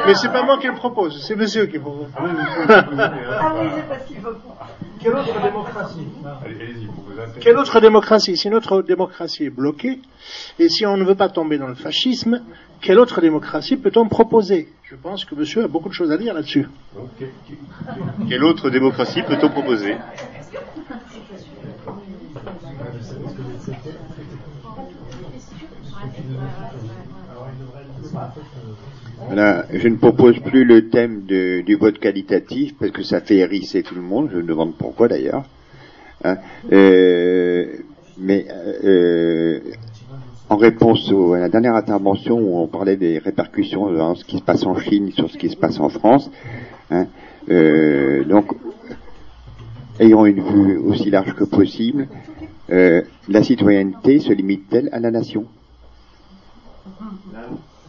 Mais 0.06 0.14
c'est 0.14 0.30
pas 0.30 0.42
moi 0.42 0.58
qui 0.58 0.66
le 0.66 0.74
propose, 0.74 1.22
c'est 1.26 1.36
monsieur 1.36 1.66
qui 1.66 1.74
le 1.74 1.80
propose. 1.80 2.08
Ah 2.16 2.22
oui, 2.24 3.68
c'est 3.76 3.88
parce 3.88 4.04
qu'il 4.04 4.20
veut 4.20 4.32
pas. 4.32 4.68
Quelle 5.00 5.14
autre 5.14 5.42
démocratie? 5.42 6.06
Quelle 7.40 7.58
autre 7.58 7.80
démocratie? 7.80 8.36
Si 8.36 8.50
notre 8.50 8.82
démocratie 8.82 9.44
est 9.44 9.50
bloquée, 9.50 10.00
et 10.58 10.68
si 10.68 10.86
on 10.86 10.96
ne 10.96 11.04
veut 11.04 11.14
pas 11.14 11.28
tomber 11.28 11.58
dans 11.58 11.68
le 11.68 11.74
fascisme, 11.74 12.42
quelle 12.80 12.98
autre 12.98 13.20
démocratie 13.20 13.76
peut-on 13.76 14.08
proposer? 14.08 14.68
Je 14.84 14.96
pense 14.96 15.24
que 15.24 15.34
monsieur 15.34 15.64
a 15.64 15.68
beaucoup 15.68 15.88
de 15.88 15.94
choses 15.94 16.10
à 16.10 16.16
dire 16.16 16.34
là-dessus. 16.34 16.68
Quelle 18.28 18.44
autre 18.44 18.70
démocratie 18.70 19.22
peut-on 19.22 19.48
proposer? 19.50 19.96
Voilà, 29.26 29.66
je 29.72 29.88
ne 29.88 29.96
propose 29.96 30.38
plus 30.40 30.64
le 30.64 30.88
thème 30.88 31.22
du 31.22 31.74
vote 31.76 31.98
qualitatif 31.98 32.76
parce 32.78 32.90
que 32.90 33.02
ça 33.02 33.20
fait 33.20 33.36
hérisser 33.36 33.82
tout 33.82 33.94
le 33.94 34.02
monde. 34.02 34.30
Je 34.32 34.38
me 34.38 34.42
demande 34.42 34.74
pourquoi 34.76 35.08
d'ailleurs. 35.08 35.44
Hein, 36.24 36.36
euh, 36.72 37.66
mais 38.18 38.46
euh, 38.84 39.60
en 40.50 40.56
réponse 40.56 41.10
à 41.34 41.38
la 41.38 41.48
dernière 41.48 41.74
intervention 41.74 42.38
où 42.38 42.58
on 42.58 42.66
parlait 42.66 42.96
des 42.96 43.18
répercussions 43.18 43.90
de 43.90 44.14
ce 44.16 44.24
qui 44.24 44.38
se 44.38 44.42
passe 44.42 44.66
en 44.66 44.76
Chine 44.78 45.12
sur 45.12 45.30
ce 45.30 45.38
qui 45.38 45.48
se 45.48 45.56
passe 45.56 45.80
en 45.80 45.88
France, 45.88 46.30
hein, 46.90 47.06
euh, 47.48 48.24
donc 48.24 48.52
ayant 49.98 50.26
une 50.26 50.42
vue 50.42 50.76
aussi 50.78 51.08
large 51.10 51.34
que 51.34 51.44
possible, 51.44 52.08
euh, 52.70 53.02
la 53.28 53.42
citoyenneté 53.42 54.20
se 54.20 54.32
limite-t-elle 54.32 54.88
à 54.92 55.00
la 55.00 55.10
nation? 55.10 55.46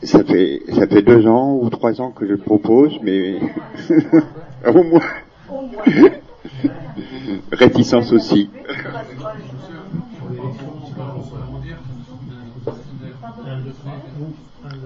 Ça 0.03 0.23
fait, 0.23 0.61
ça 0.73 0.87
fait 0.87 1.03
deux 1.03 1.27
ans 1.27 1.59
ou 1.61 1.69
trois 1.69 2.01
ans 2.01 2.11
que 2.11 2.25
je 2.25 2.31
le 2.31 2.37
propose, 2.37 2.99
mais 3.03 3.39
au 4.67 4.83
moins. 4.83 5.01
Réticence 7.51 8.11
aussi. 8.11 8.49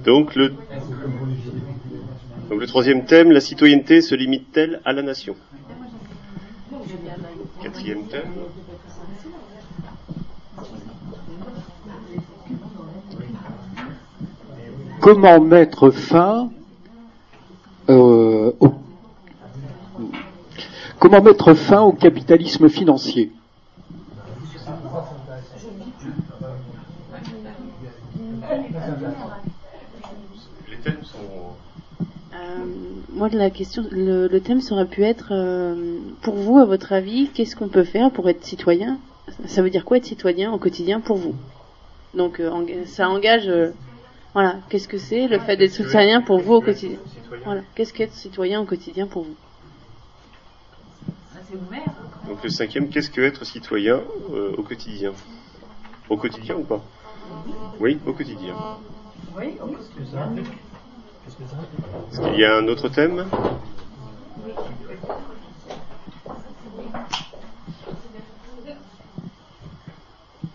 Donc 0.03 0.35
le, 0.35 0.49
donc 2.49 2.59
le 2.59 2.67
troisième 2.67 3.05
thème, 3.05 3.31
la 3.31 3.39
citoyenneté 3.39 4.01
se 4.01 4.13
limite-t-elle 4.13 4.81
à 4.85 4.93
la 4.93 5.01
nation? 5.01 5.35
Quatrième 7.61 8.03
thème. 8.07 8.29
Comment 15.05 15.39
mettre 15.39 15.91
fin 15.91 16.49
euh, 17.89 18.51
au, 18.59 18.73
comment 20.97 21.21
mettre 21.21 21.53
fin 21.53 21.81
au 21.81 21.91
capitalisme 21.91 22.69
financier? 22.69 23.31
Les 30.67 30.77
thèmes 30.83 31.03
sont. 31.03 31.17
Euh, 32.33 32.65
moi, 33.13 33.29
la 33.29 33.51
question, 33.51 33.85
le, 33.91 34.27
le 34.27 34.41
thème 34.41 34.59
aurait 34.71 34.87
pu 34.87 35.03
être, 35.03 35.27
euh, 35.29 35.99
pour 36.23 36.33
vous, 36.33 36.57
à 36.57 36.65
votre 36.65 36.93
avis, 36.93 37.29
qu'est-ce 37.31 37.55
qu'on 37.55 37.67
peut 37.67 37.83
faire 37.83 38.09
pour 38.09 38.27
être 38.27 38.43
citoyen? 38.43 38.97
Ça 39.45 39.61
veut 39.61 39.69
dire 39.69 39.85
quoi 39.85 39.97
être 39.97 40.05
citoyen 40.05 40.51
au 40.51 40.57
quotidien 40.57 40.99
pour 40.99 41.17
vous? 41.17 41.35
Donc, 42.15 42.39
euh, 42.39 42.49
ça 42.87 43.07
engage, 43.07 43.47
euh, 43.47 43.69
voilà, 44.35 44.57
qu'est-ce 44.67 44.89
que 44.89 44.97
c'est 44.97 45.29
le 45.29 45.39
fait 45.39 45.55
d'être 45.55 45.71
citoyen 45.71 46.21
pour 46.21 46.41
vous 46.41 46.55
au 46.55 46.61
quotidien 46.61 46.97
Voilà, 47.45 47.61
qu'est-ce 47.73 47.93
qu'être 47.93 48.11
citoyen 48.11 48.59
au 48.59 48.65
quotidien 48.65 49.07
pour 49.07 49.23
vous 49.23 49.35
Donc 52.27 52.43
le 52.43 52.49
cinquième, 52.49 52.89
qu'est-ce 52.89 53.09
que 53.09 53.21
être 53.21 53.45
citoyen 53.45 54.01
euh, 54.33 54.53
au 54.57 54.61
quotidien 54.61 55.13
Au 56.09 56.17
quotidien 56.17 56.55
ou 56.57 56.63
pas 56.63 56.83
Oui, 57.79 57.97
au 58.05 58.11
quotidien. 58.11 58.55
Oui, 59.37 59.55
au 59.61 59.67
quotidien. 59.67 60.33
Est-ce 62.11 62.19
qu'il 62.19 62.37
y 62.37 62.43
a 62.43 62.57
un 62.57 62.67
autre 62.67 62.89
thème 62.89 63.25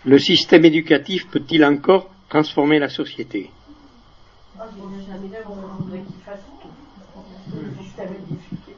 Le 0.05 0.19
système 0.19 0.67
éducatif 0.67 1.31
peut-il 1.31 1.65
encore 1.65 2.11
transformer 2.29 2.79
la 2.79 2.91
société? 2.91 3.51
Ah, 4.61 4.69
je 4.77 4.83
n'ai 4.85 5.07
jamais 5.07 5.29
vu, 5.29 5.37
on 5.49 5.83
voudrait 5.83 6.03
qu'il 6.03 6.21
fasse 6.23 6.41
tout. 6.61 6.69
Le 7.53 7.75
système 7.83 8.15
éducatif. 8.15 8.77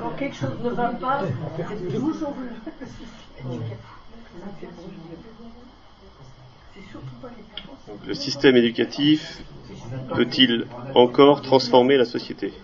Quand 0.00 0.10
quelque 0.16 0.36
chose 0.36 0.58
ne 0.62 0.70
va 0.70 0.88
pas, 0.88 1.20
c'est 1.68 1.88
toujours 1.88 2.34
le 2.80 2.86
système 2.86 3.52
éducatif. 3.52 3.80
C'est 6.74 6.82
surtout 6.90 7.14
pas 7.20 7.28
les 7.36 7.44
parents. 7.44 7.78
Donc, 7.86 8.06
Le 8.06 8.14
système 8.14 8.56
éducatif 8.56 9.42
peut-il 10.12 10.66
encore 10.94 11.42
transformer 11.42 11.96
la 11.96 12.04
société? 12.04 12.54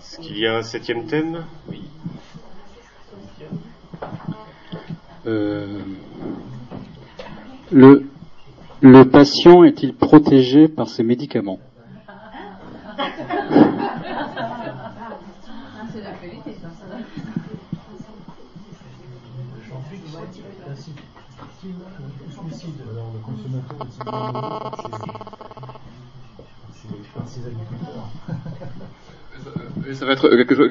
Est-ce 0.00 0.18
qu'il 0.18 0.38
y 0.38 0.46
a 0.46 0.56
un 0.56 0.62
septième 0.62 1.06
thème? 1.06 1.46
Oui. 1.68 1.90
Euh, 5.28 5.66
le, 7.70 8.08
le 8.80 9.04
patient 9.04 9.62
est-il 9.62 9.92
protégé 9.94 10.68
par 10.68 10.88
ses 10.88 11.02
médicaments 11.02 11.58
ça 29.92 30.04
va 30.06 30.12
être 30.12 30.28
quelque 30.28 30.54
chose, 30.54 30.68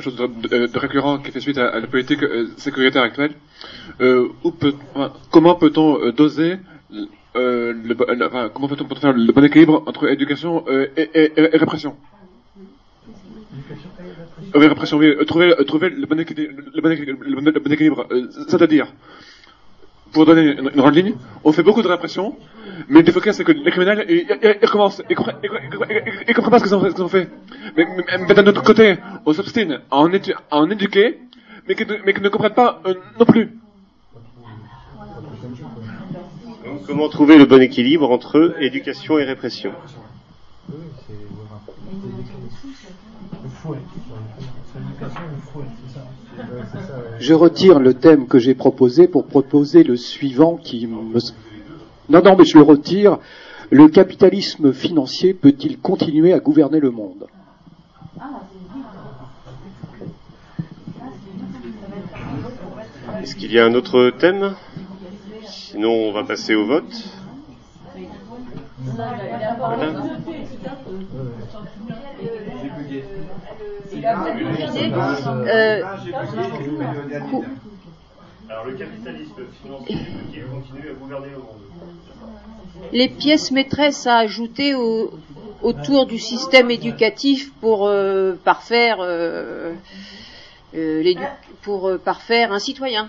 chose, 0.00 0.16
de, 0.16 0.78
récurrent 0.78 1.18
qui 1.18 1.30
fait 1.30 1.40
suite 1.40 1.58
à, 1.58 1.78
la 1.78 1.86
politique 1.86 2.22
euh, 2.22 2.46
sécuritaire 2.56 3.02
actuelle. 3.02 3.32
Euh, 4.00 4.28
comment 5.30 5.54
peut-on 5.54 6.00
euh, 6.00 6.12
doser 6.12 6.58
euh, 7.36 7.72
le, 7.72 7.94
faire 7.94 9.12
le 9.12 9.32
bon 9.32 9.44
équilibre 9.44 9.82
entre 9.86 10.08
éducation 10.08 10.64
euh, 10.68 10.86
et, 10.96 11.30
répression? 11.56 11.96
Euh, 14.54 14.58
Oui, 14.58 14.66
répression, 14.66 14.96
oui. 14.98 15.06
euh, 15.08 15.24
Trouver, 15.24 15.52
euh, 15.52 15.64
le 15.90 16.06
bon 16.06 17.72
équilibre, 17.72 18.06
euh, 18.10 18.28
c'est-à-dire, 18.48 18.86
pour 20.12 20.26
donner 20.26 20.42
une, 20.52 20.58
une 20.74 20.80
grande 20.80 20.94
ligne, 20.94 21.14
on 21.44 21.52
fait 21.52 21.62
beaucoup 21.62 21.82
de 21.82 21.88
répression, 21.88 22.36
mais 22.88 22.98
le 23.00 23.02
défaut 23.04 23.20
qu'il 23.20 23.28
y 23.28 23.30
a, 23.30 23.32
c'est 23.32 23.44
que 23.44 23.52
les 23.52 23.70
criminels, 23.70 24.04
ils, 24.08 24.26
ils- 24.42 24.56
ils 24.62 24.66
recommencent, 24.66 25.02
ils 25.08 25.16
comprennent, 25.16 25.36
ils, 25.42 26.34
pas 26.50 26.58
ce 26.58 26.64
qu'ils 26.64 26.74
ont, 26.74 26.80
fait- 26.80 27.00
ont. 27.00 27.08
Mais, 27.76 27.86
mais- 27.96 28.18
mais 28.28 28.34
d'un 28.34 28.46
autre 28.46 28.62
côté, 28.62 28.96
on 29.26 29.32
s'obstine 29.32 29.80
à 29.90 29.96
en, 29.96 30.08
édu- 30.10 30.34
à 30.50 30.56
en 30.58 30.70
éduquer, 30.70 31.18
mais 31.68 31.74
qu'ils 31.74 31.86
ne, 32.22 32.28
comprennent 32.28 32.54
pas 32.54 32.80
euh, 32.86 32.94
non 33.18 33.26
plus. 33.26 33.50
Donc, 36.64 36.86
comment 36.86 37.08
trouver 37.08 37.38
le 37.38 37.44
bon 37.44 37.60
équilibre 37.60 38.10
entre 38.10 38.54
éducation 38.60 39.18
et 39.18 39.24
répression? 39.24 39.72
Je 47.18 47.34
retire 47.34 47.80
le 47.80 47.94
thème 47.94 48.26
que 48.26 48.38
j'ai 48.38 48.54
proposé 48.54 49.08
pour 49.08 49.26
proposer 49.26 49.82
le 49.82 49.96
suivant 49.96 50.56
qui 50.56 50.86
me... 50.86 51.18
Non, 52.08 52.22
non, 52.22 52.36
mais 52.36 52.44
je 52.44 52.56
le 52.56 52.64
retire. 52.64 53.18
Le 53.70 53.88
capitalisme 53.88 54.72
financier 54.72 55.34
peut-il 55.34 55.78
continuer 55.78 56.32
à 56.32 56.38
gouverner 56.38 56.80
le 56.80 56.90
monde? 56.90 57.26
Est-ce 63.22 63.36
qu'il 63.36 63.52
y 63.52 63.58
a 63.58 63.64
un 63.66 63.74
autre 63.74 64.10
thème? 64.18 64.54
Sinon, 65.46 65.90
on 65.90 66.12
va 66.12 66.24
passer 66.24 66.54
au 66.54 66.66
vote. 66.66 67.17
Alors, 69.62 69.92
le 74.16 74.24
capitalisme 74.24 74.92
financier 78.84 79.34
peut-il 79.34 80.44
continuer 80.50 80.90
à 80.90 80.94
gouverner 80.94 81.30
le 81.32 81.38
monde 81.38 81.58
les 82.92 83.08
pièces 83.08 83.50
maîtresses 83.50 84.06
à 84.06 84.16
ajouter 84.18 84.74
au- 84.74 85.12
autour 85.62 86.06
du 86.06 86.18
système 86.18 86.70
éducatif 86.70 87.52
pour 87.60 87.86
euh, 87.86 88.34
parfaire 88.44 88.98
euh, 89.00 89.74
euh, 90.74 91.02
pour 91.62 91.90
parfaire 92.04 92.52
un 92.52 92.58
citoyen. 92.58 93.08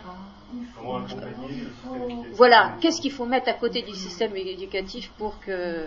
Voilà, 2.34 2.74
qu'est-ce 2.80 3.02
qu'il 3.02 3.12
faut 3.12 3.26
mettre 3.26 3.50
à 3.50 3.54
côté 3.54 3.82
du 3.82 3.94
système 3.94 4.36
éducatif 4.36 5.12
pour 5.18 5.40
que 5.40 5.86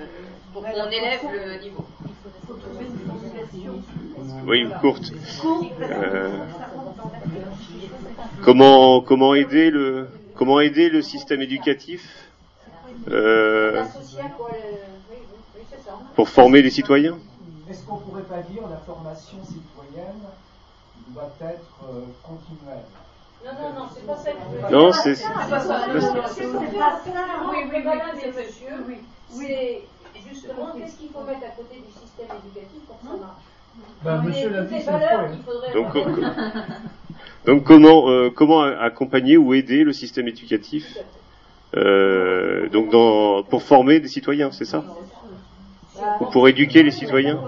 pour 0.53 0.63
qu'on 0.63 0.89
élève 0.91 1.21
le 1.33 1.63
niveau 1.63 1.85
Oui, 4.47 4.61
une 4.61 4.71
courte. 4.81 5.13
Euh, 5.81 6.39
comment 8.43 9.01
comment 9.01 9.35
aider 9.35 9.71
le 9.71 10.09
comment 10.37 10.61
aider 10.61 10.89
le 10.89 11.03
système 11.03 11.41
éducatif 11.43 12.03
euh, 13.11 13.85
pour 16.15 16.29
former 16.29 16.63
les 16.63 16.71
citoyens? 16.71 17.17
Est-ce 17.71 17.85
qu'on 17.87 17.97
pourrait 17.97 18.23
pas 18.23 18.43
dire 18.43 18.63
la 18.69 18.77
formation 18.79 19.39
citoyenne 19.45 20.21
doit 21.09 21.33
être 21.41 21.81
euh, 21.89 22.03
continuelle? 22.23 22.85
Non, 23.45 23.53
non, 23.53 23.73
non, 23.75 23.89
c'est 23.95 24.07
pas 24.07 24.17
ça 24.17 24.71
Non, 24.71 24.93
c'est- 24.93 25.15
C'est 25.15 25.33
pas 25.33 25.59
ça. 25.61 26.59
Oui, 27.51 27.59
oui, 27.71 27.83
monsieur. 28.15 28.33
Oui. 28.87 28.97
C'est 29.29 30.21
justement 30.29 30.73
qu'est-ce 30.77 30.97
qu'il 30.99 31.11
faut 31.11 31.23
mettre 31.23 31.45
à 31.45 31.51
côté 31.57 31.77
du 31.85 31.91
système 31.91 32.29
éducatif 32.39 32.79
pour 32.87 32.99
que 33.01 33.05
ça 33.07 33.17
marche. 33.17 33.45
Ben, 34.05 34.19
On 34.19 34.23
monsieur 34.23 34.51
l'a 34.51 34.63
dit, 34.63 34.81
c'est 34.81 35.73
Donc. 35.73 35.89
Donc 37.47 37.65
comment 37.65 38.09
euh, 38.11 38.31
comment 38.31 38.63
accompagner 38.63 39.37
ou 39.37 39.55
aider 39.55 39.83
le 39.85 39.93
système 39.93 40.29
éducatif 40.29 41.03
euh, 41.77 42.69
donc 42.69 42.91
dans 42.91 43.43
pour 43.45 43.63
former 43.63 44.01
des 44.01 44.09
citoyens, 44.09 44.51
c'est 44.53 44.65
ça? 44.65 44.85
Ou 46.21 46.27
pour 46.27 46.49
éduquer 46.49 46.83
les 46.83 46.91
citoyens? 46.91 47.43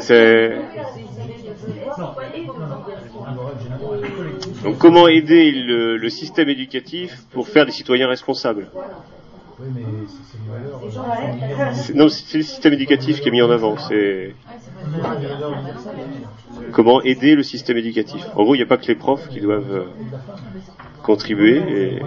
C'est 0.00 0.52
donc 4.64 4.78
comment 4.78 5.08
aider 5.08 5.50
le, 5.52 5.96
le 5.96 6.08
système 6.10 6.48
éducatif 6.48 7.22
pour 7.32 7.48
faire 7.48 7.66
des 7.66 7.72
citoyens 7.72 8.08
responsables? 8.08 8.68
C'est- 11.72 11.94
Non, 11.94 12.08
c'est 12.08 12.38
le 12.38 12.42
système 12.44 12.72
éducatif 12.74 13.20
qui 13.20 13.28
est 13.28 13.32
mis 13.32 13.42
en 13.42 13.50
avant. 13.50 13.76
C'est 13.76 14.34
comment 16.72 17.02
aider 17.02 17.34
le 17.34 17.42
système 17.42 17.76
éducatif? 17.76 18.26
En 18.36 18.42
gros, 18.44 18.54
il 18.54 18.58
n'y 18.58 18.62
a 18.64 18.66
pas 18.66 18.76
que 18.78 18.86
les 18.86 18.94
profs 18.94 19.28
qui 19.28 19.40
doivent 19.40 19.70
euh, 19.72 19.84
contribuer. 21.02 21.58
Et... 21.96 22.02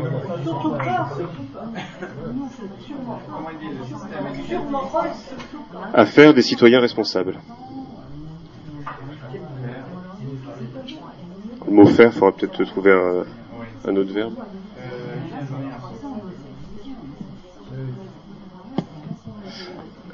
à 5.94 6.06
faire 6.06 6.34
des 6.34 6.42
citoyens 6.42 6.80
responsables. 6.80 7.40
Le 11.68 11.74
mot 11.74 11.86
faire, 11.86 12.12
il 12.14 12.20
faudra 12.20 12.32
peut-être 12.32 12.64
trouver 12.66 12.92
un, 12.92 13.90
un 13.90 13.96
autre 13.96 14.14
verbe. 14.14 14.36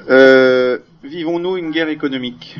Euh, 0.08 0.78
vivons-nous 1.04 1.56
une 1.56 1.70
guerre 1.70 1.88
économique? 1.88 2.56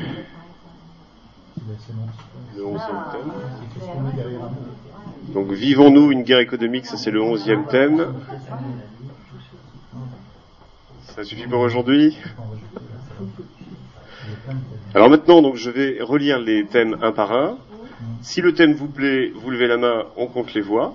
Donc, 5.29 5.51
vivons-nous 5.51 6.11
une 6.11 6.23
guerre 6.23 6.39
économique 6.39 6.85
Ça, 6.85 6.97
c'est 6.97 7.11
le 7.11 7.21
onzième 7.21 7.65
thème. 7.67 8.13
Ça 11.15 11.23
suffit 11.23 11.47
pour 11.47 11.59
aujourd'hui? 11.59 12.17
Alors 14.93 15.09
maintenant, 15.09 15.41
donc, 15.41 15.55
je 15.55 15.69
vais 15.69 16.01
relire 16.01 16.39
les 16.39 16.65
thèmes 16.65 16.97
un 17.01 17.11
par 17.11 17.31
un. 17.31 17.57
Si 18.21 18.41
le 18.41 18.53
thème 18.53 18.73
vous 18.73 18.87
plaît, 18.87 19.31
vous 19.35 19.49
levez 19.51 19.67
la 19.67 19.77
main, 19.77 20.05
on 20.17 20.27
compte 20.27 20.53
les 20.53 20.61
voix. 20.61 20.93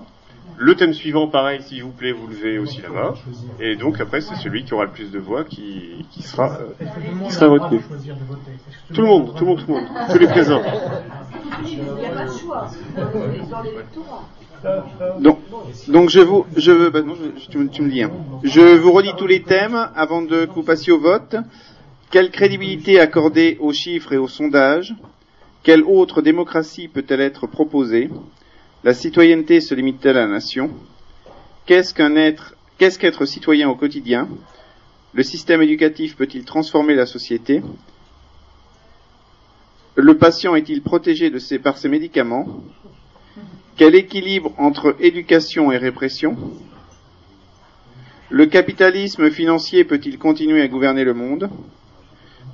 Le 0.59 0.75
thème 0.75 0.93
suivant, 0.93 1.27
pareil, 1.27 1.61
s'il 1.61 1.83
vous 1.83 1.91
plaît, 1.91 2.11
vous 2.11 2.27
levez 2.27 2.57
aussi 2.57 2.81
la 2.81 2.89
main. 2.89 3.13
Et 3.59 3.75
donc 3.75 3.99
après, 4.01 4.21
c'est 4.21 4.35
celui 4.35 4.63
qui 4.63 4.73
aura 4.73 4.85
le 4.85 4.91
plus 4.91 5.11
de 5.11 5.19
voix 5.19 5.43
qui, 5.43 6.05
qui 6.11 6.23
sera, 6.23 6.57
euh, 6.59 6.85
qui 7.25 7.31
sera 7.31 7.47
retenu. 7.47 7.79
Tout 8.93 9.01
le 9.01 9.07
monde, 9.07 9.35
tout 9.35 9.45
le 9.45 9.51
monde, 9.51 9.59
tout 9.59 9.71
le 9.71 9.73
monde, 9.75 9.87
tous 10.11 10.17
les 10.17 10.27
présents. 10.27 10.61
L'électorat. 13.63 14.29
Donc, 15.87 16.09
je 16.09 16.19
vous, 16.19 16.45
je 16.55 16.89
bah 16.89 17.01
tu 17.49 17.57
me 17.59 17.89
dis. 17.89 18.03
hein. 18.03 18.11
Je 18.43 18.75
vous 18.75 18.91
redis 18.91 19.13
tous 19.17 19.27
les 19.27 19.43
thèmes 19.43 19.89
avant 19.95 20.21
de 20.21 20.45
que 20.45 20.53
vous 20.53 20.63
passiez 20.63 20.91
au 20.93 20.99
vote. 20.99 21.35
Quelle 22.09 22.31
crédibilité 22.31 22.99
accorder 22.99 23.57
aux 23.59 23.73
chiffres 23.73 24.13
et 24.13 24.17
aux 24.17 24.27
sondages? 24.27 24.95
Quelle 25.63 25.83
autre 25.83 26.21
démocratie 26.21 26.87
peut-elle 26.87 27.21
être 27.21 27.45
proposée? 27.47 28.09
La 28.83 28.93
citoyenneté 28.93 29.59
se 29.59 29.75
limite-t-elle 29.75 30.17
à 30.17 30.21
la 30.21 30.27
nation? 30.27 30.69
Qu'est-ce 31.65 31.93
qu'un 31.93 32.15
être 32.15 32.55
Qu'est-ce 32.77 32.99
qu'être 32.99 33.25
citoyen 33.25 33.69
au 33.69 33.75
quotidien? 33.75 34.29
Le 35.13 35.23
système 35.23 35.61
éducatif 35.63 36.15
peut-il 36.15 36.45
transformer 36.45 36.93
la 36.95 37.05
société? 37.07 37.61
Le 39.99 40.15
patient 40.15 40.53
est-il 40.53 40.83
protégé 40.83 41.31
par 41.57 41.79
ses 41.79 41.89
médicaments? 41.89 42.61
Quel 43.77 43.95
équilibre 43.95 44.53
entre 44.59 44.95
éducation 44.99 45.71
et 45.71 45.77
répression? 45.77 46.37
Le 48.29 48.45
capitalisme 48.45 49.31
financier 49.31 49.85
peut-il 49.85 50.19
continuer 50.19 50.61
à 50.61 50.67
gouverner 50.67 51.03
le 51.03 51.15
monde? 51.15 51.49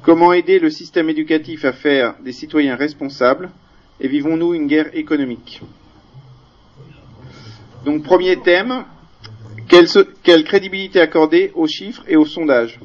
Comment 0.03 0.32
aider 0.32 0.57
le 0.57 0.70
système 0.70 1.10
éducatif 1.10 1.65
à 1.65 1.74
faire 1.74 2.15
des 2.24 2.32
citoyens 2.32 2.78
responsables? 2.78 3.52
Et 3.99 4.07
vivons-nous 4.07 4.53
une 4.53 4.68
guerre 4.68 4.95
économique? 4.95 5.61
Donc 7.84 8.03
premier 8.03 8.38
thème, 8.38 8.86
quelle 9.68 10.45
crédibilité 10.45 11.02
accorder 11.02 11.52
aux 11.56 11.68
chiffres 11.68 12.06
et 12.07 12.15
aux 12.15 12.26
sondages? 12.26 12.80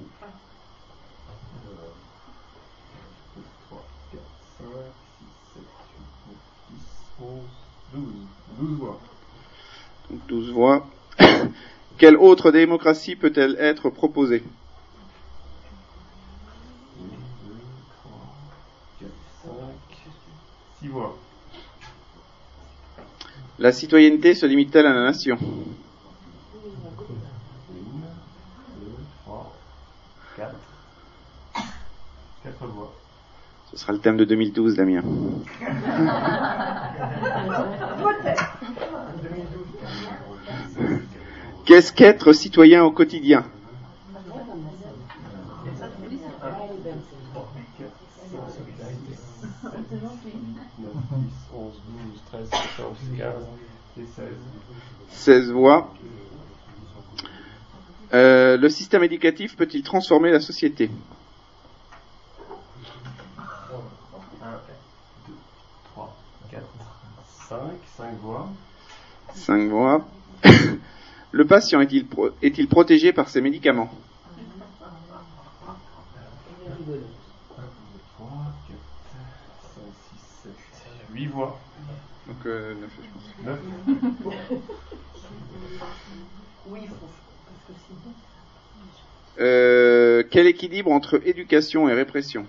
12 8.58 8.78
voix. 8.78 9.00
Donc 10.10 10.26
12 10.26 10.52
voix. 10.52 10.86
Quelle 11.98 12.16
autre 12.16 12.50
démocratie 12.50 13.16
peut-elle 13.16 13.56
être 13.58 13.90
proposée? 13.90 14.42
6 20.80 20.88
voix. 20.88 21.16
La 23.58 23.72
citoyenneté 23.72 24.34
se 24.34 24.46
limite-t-elle 24.46 24.86
à 24.86 24.92
la 24.92 25.02
nation? 25.02 25.36
1, 25.36 25.38
2, 25.38 25.46
3, 29.24 29.56
4. 30.36 30.54
4 32.44 32.66
voix. 32.66 32.97
Ce 33.70 33.76
sera 33.76 33.92
le 33.92 33.98
thème 33.98 34.16
de 34.16 34.24
2012, 34.24 34.76
Damien. 34.76 35.02
Qu'est-ce 41.64 41.92
qu'être 41.92 42.32
citoyen 42.32 42.82
au 42.82 42.90
quotidien? 42.90 43.44
11, 51.52 51.72
12, 51.86 52.22
13, 52.30 52.50
14, 52.50 52.96
15 53.16 53.34
et 53.98 54.06
16. 54.16 54.24
16 55.10 55.50
voix. 55.52 55.92
Euh, 58.14 58.56
le 58.56 58.68
système 58.70 59.02
éducatif 59.02 59.56
peut-il 59.56 59.82
transformer 59.82 60.30
la 60.30 60.40
société 60.40 60.90
1, 63.38 63.42
2, 65.28 65.34
3, 65.92 66.16
4, 66.50 66.62
5, 67.48 67.58
5 67.96 68.14
voix. 68.20 68.48
5 69.34 69.68
voix. 69.68 70.04
Le 71.32 71.46
patient 71.46 71.80
est-il 71.80 72.06
pro- 72.06 72.30
est-il 72.42 72.68
protégé 72.68 73.12
par 73.12 73.28
ses 73.28 73.40
médicaments? 73.40 73.90
1, 76.66 76.70
2, 76.86 77.02
3, 78.16 78.28
4, 78.68 78.78
5, 79.74 79.82
6, 80.42 80.42
7, 80.44 80.52
8 81.14 81.26
voix. 81.26 81.58
Donc, 82.26 82.36
euh, 82.46 82.74
neuf, 82.74 82.90
je 83.02 83.08
pense. 83.10 83.34
9. 83.44 83.58
Oui, 86.66 86.80
il 86.82 86.88
faut. 86.88 86.94
Parce 87.00 87.64
que 87.66 87.72
sinon. 87.86 88.12
Euh, 89.40 90.22
quel 90.30 90.46
équilibre 90.46 90.90
entre 90.90 91.20
éducation 91.24 91.88
et 91.88 91.94
répression 91.94 92.44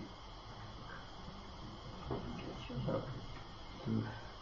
2, 3.88 3.94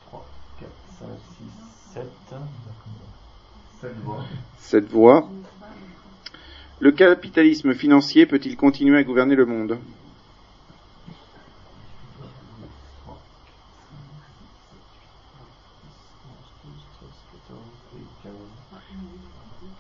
3, 0.08 0.26
4, 0.60 0.72
5, 1.00 1.08
6, 1.38 1.94
7. 1.94 2.08
7 3.88 4.04
voix. 4.04 4.26
7 4.58 4.90
voix. 4.90 5.30
Le 6.80 6.92
capitalisme 6.92 7.74
financier 7.74 8.26
peut-il 8.26 8.58
continuer 8.58 8.98
à 8.98 9.04
gouverner 9.04 9.36
le 9.36 9.46
monde? 9.46 9.80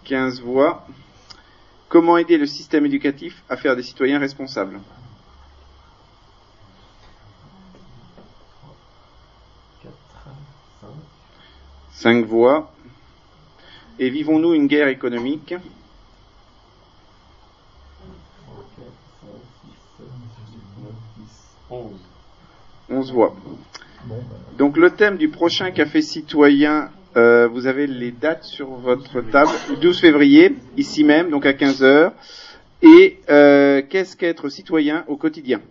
15 0.05 0.39
voix. 0.41 0.88
Comment 1.89 2.17
aider 2.17 2.38
le 2.38 2.45
système 2.45 2.85
éducatif 2.85 3.43
à 3.49 3.57
faire 3.57 3.75
des 3.75 3.84
citoyens 3.84 4.19
responsables? 4.19 4.79
4, 9.84 9.93
5. 10.81 10.88
5 11.91 12.25
voix. 12.25 12.71
Et 13.99 14.10
vivons-nous 14.10 14.53
une 14.53 14.68
guerre 14.68 14.90
économique 14.90 15.56
3, 18.45 18.65
4, 18.76 18.88
5, 19.22 19.30
6, 19.98 19.98
7, 19.98 20.07
9, 20.84 20.91
10, 21.18 21.24
11. 21.69 21.91
11 22.90 23.11
voix. 23.11 23.36
Bon, 24.06 24.15
ben, 24.15 24.24
Donc 24.57 24.78
le 24.78 24.91
thème 24.91 25.18
du 25.18 25.30
prochain 25.30 25.72
café 25.72 26.02
citoyen, 26.02 26.91
euh, 27.15 27.48
vous 27.48 27.65
avez 27.65 27.88
les 27.88 28.11
dates 28.11 28.44
sur 28.44 28.68
votre 28.68 29.22
table, 29.22 29.49
12 29.82 29.99
février, 29.99 30.56
ici 30.78 31.03
même, 31.03 31.30
donc 31.32 31.45
à 31.45 31.53
15 31.53 31.84
heures. 31.84 32.14
Et 32.84 33.19
euh, 33.30 33.82
qu'est-ce 33.90 34.15
qu'être 34.15 34.49
citoyen 34.49 35.03
au 35.07 35.18
quotidien? 35.18 35.61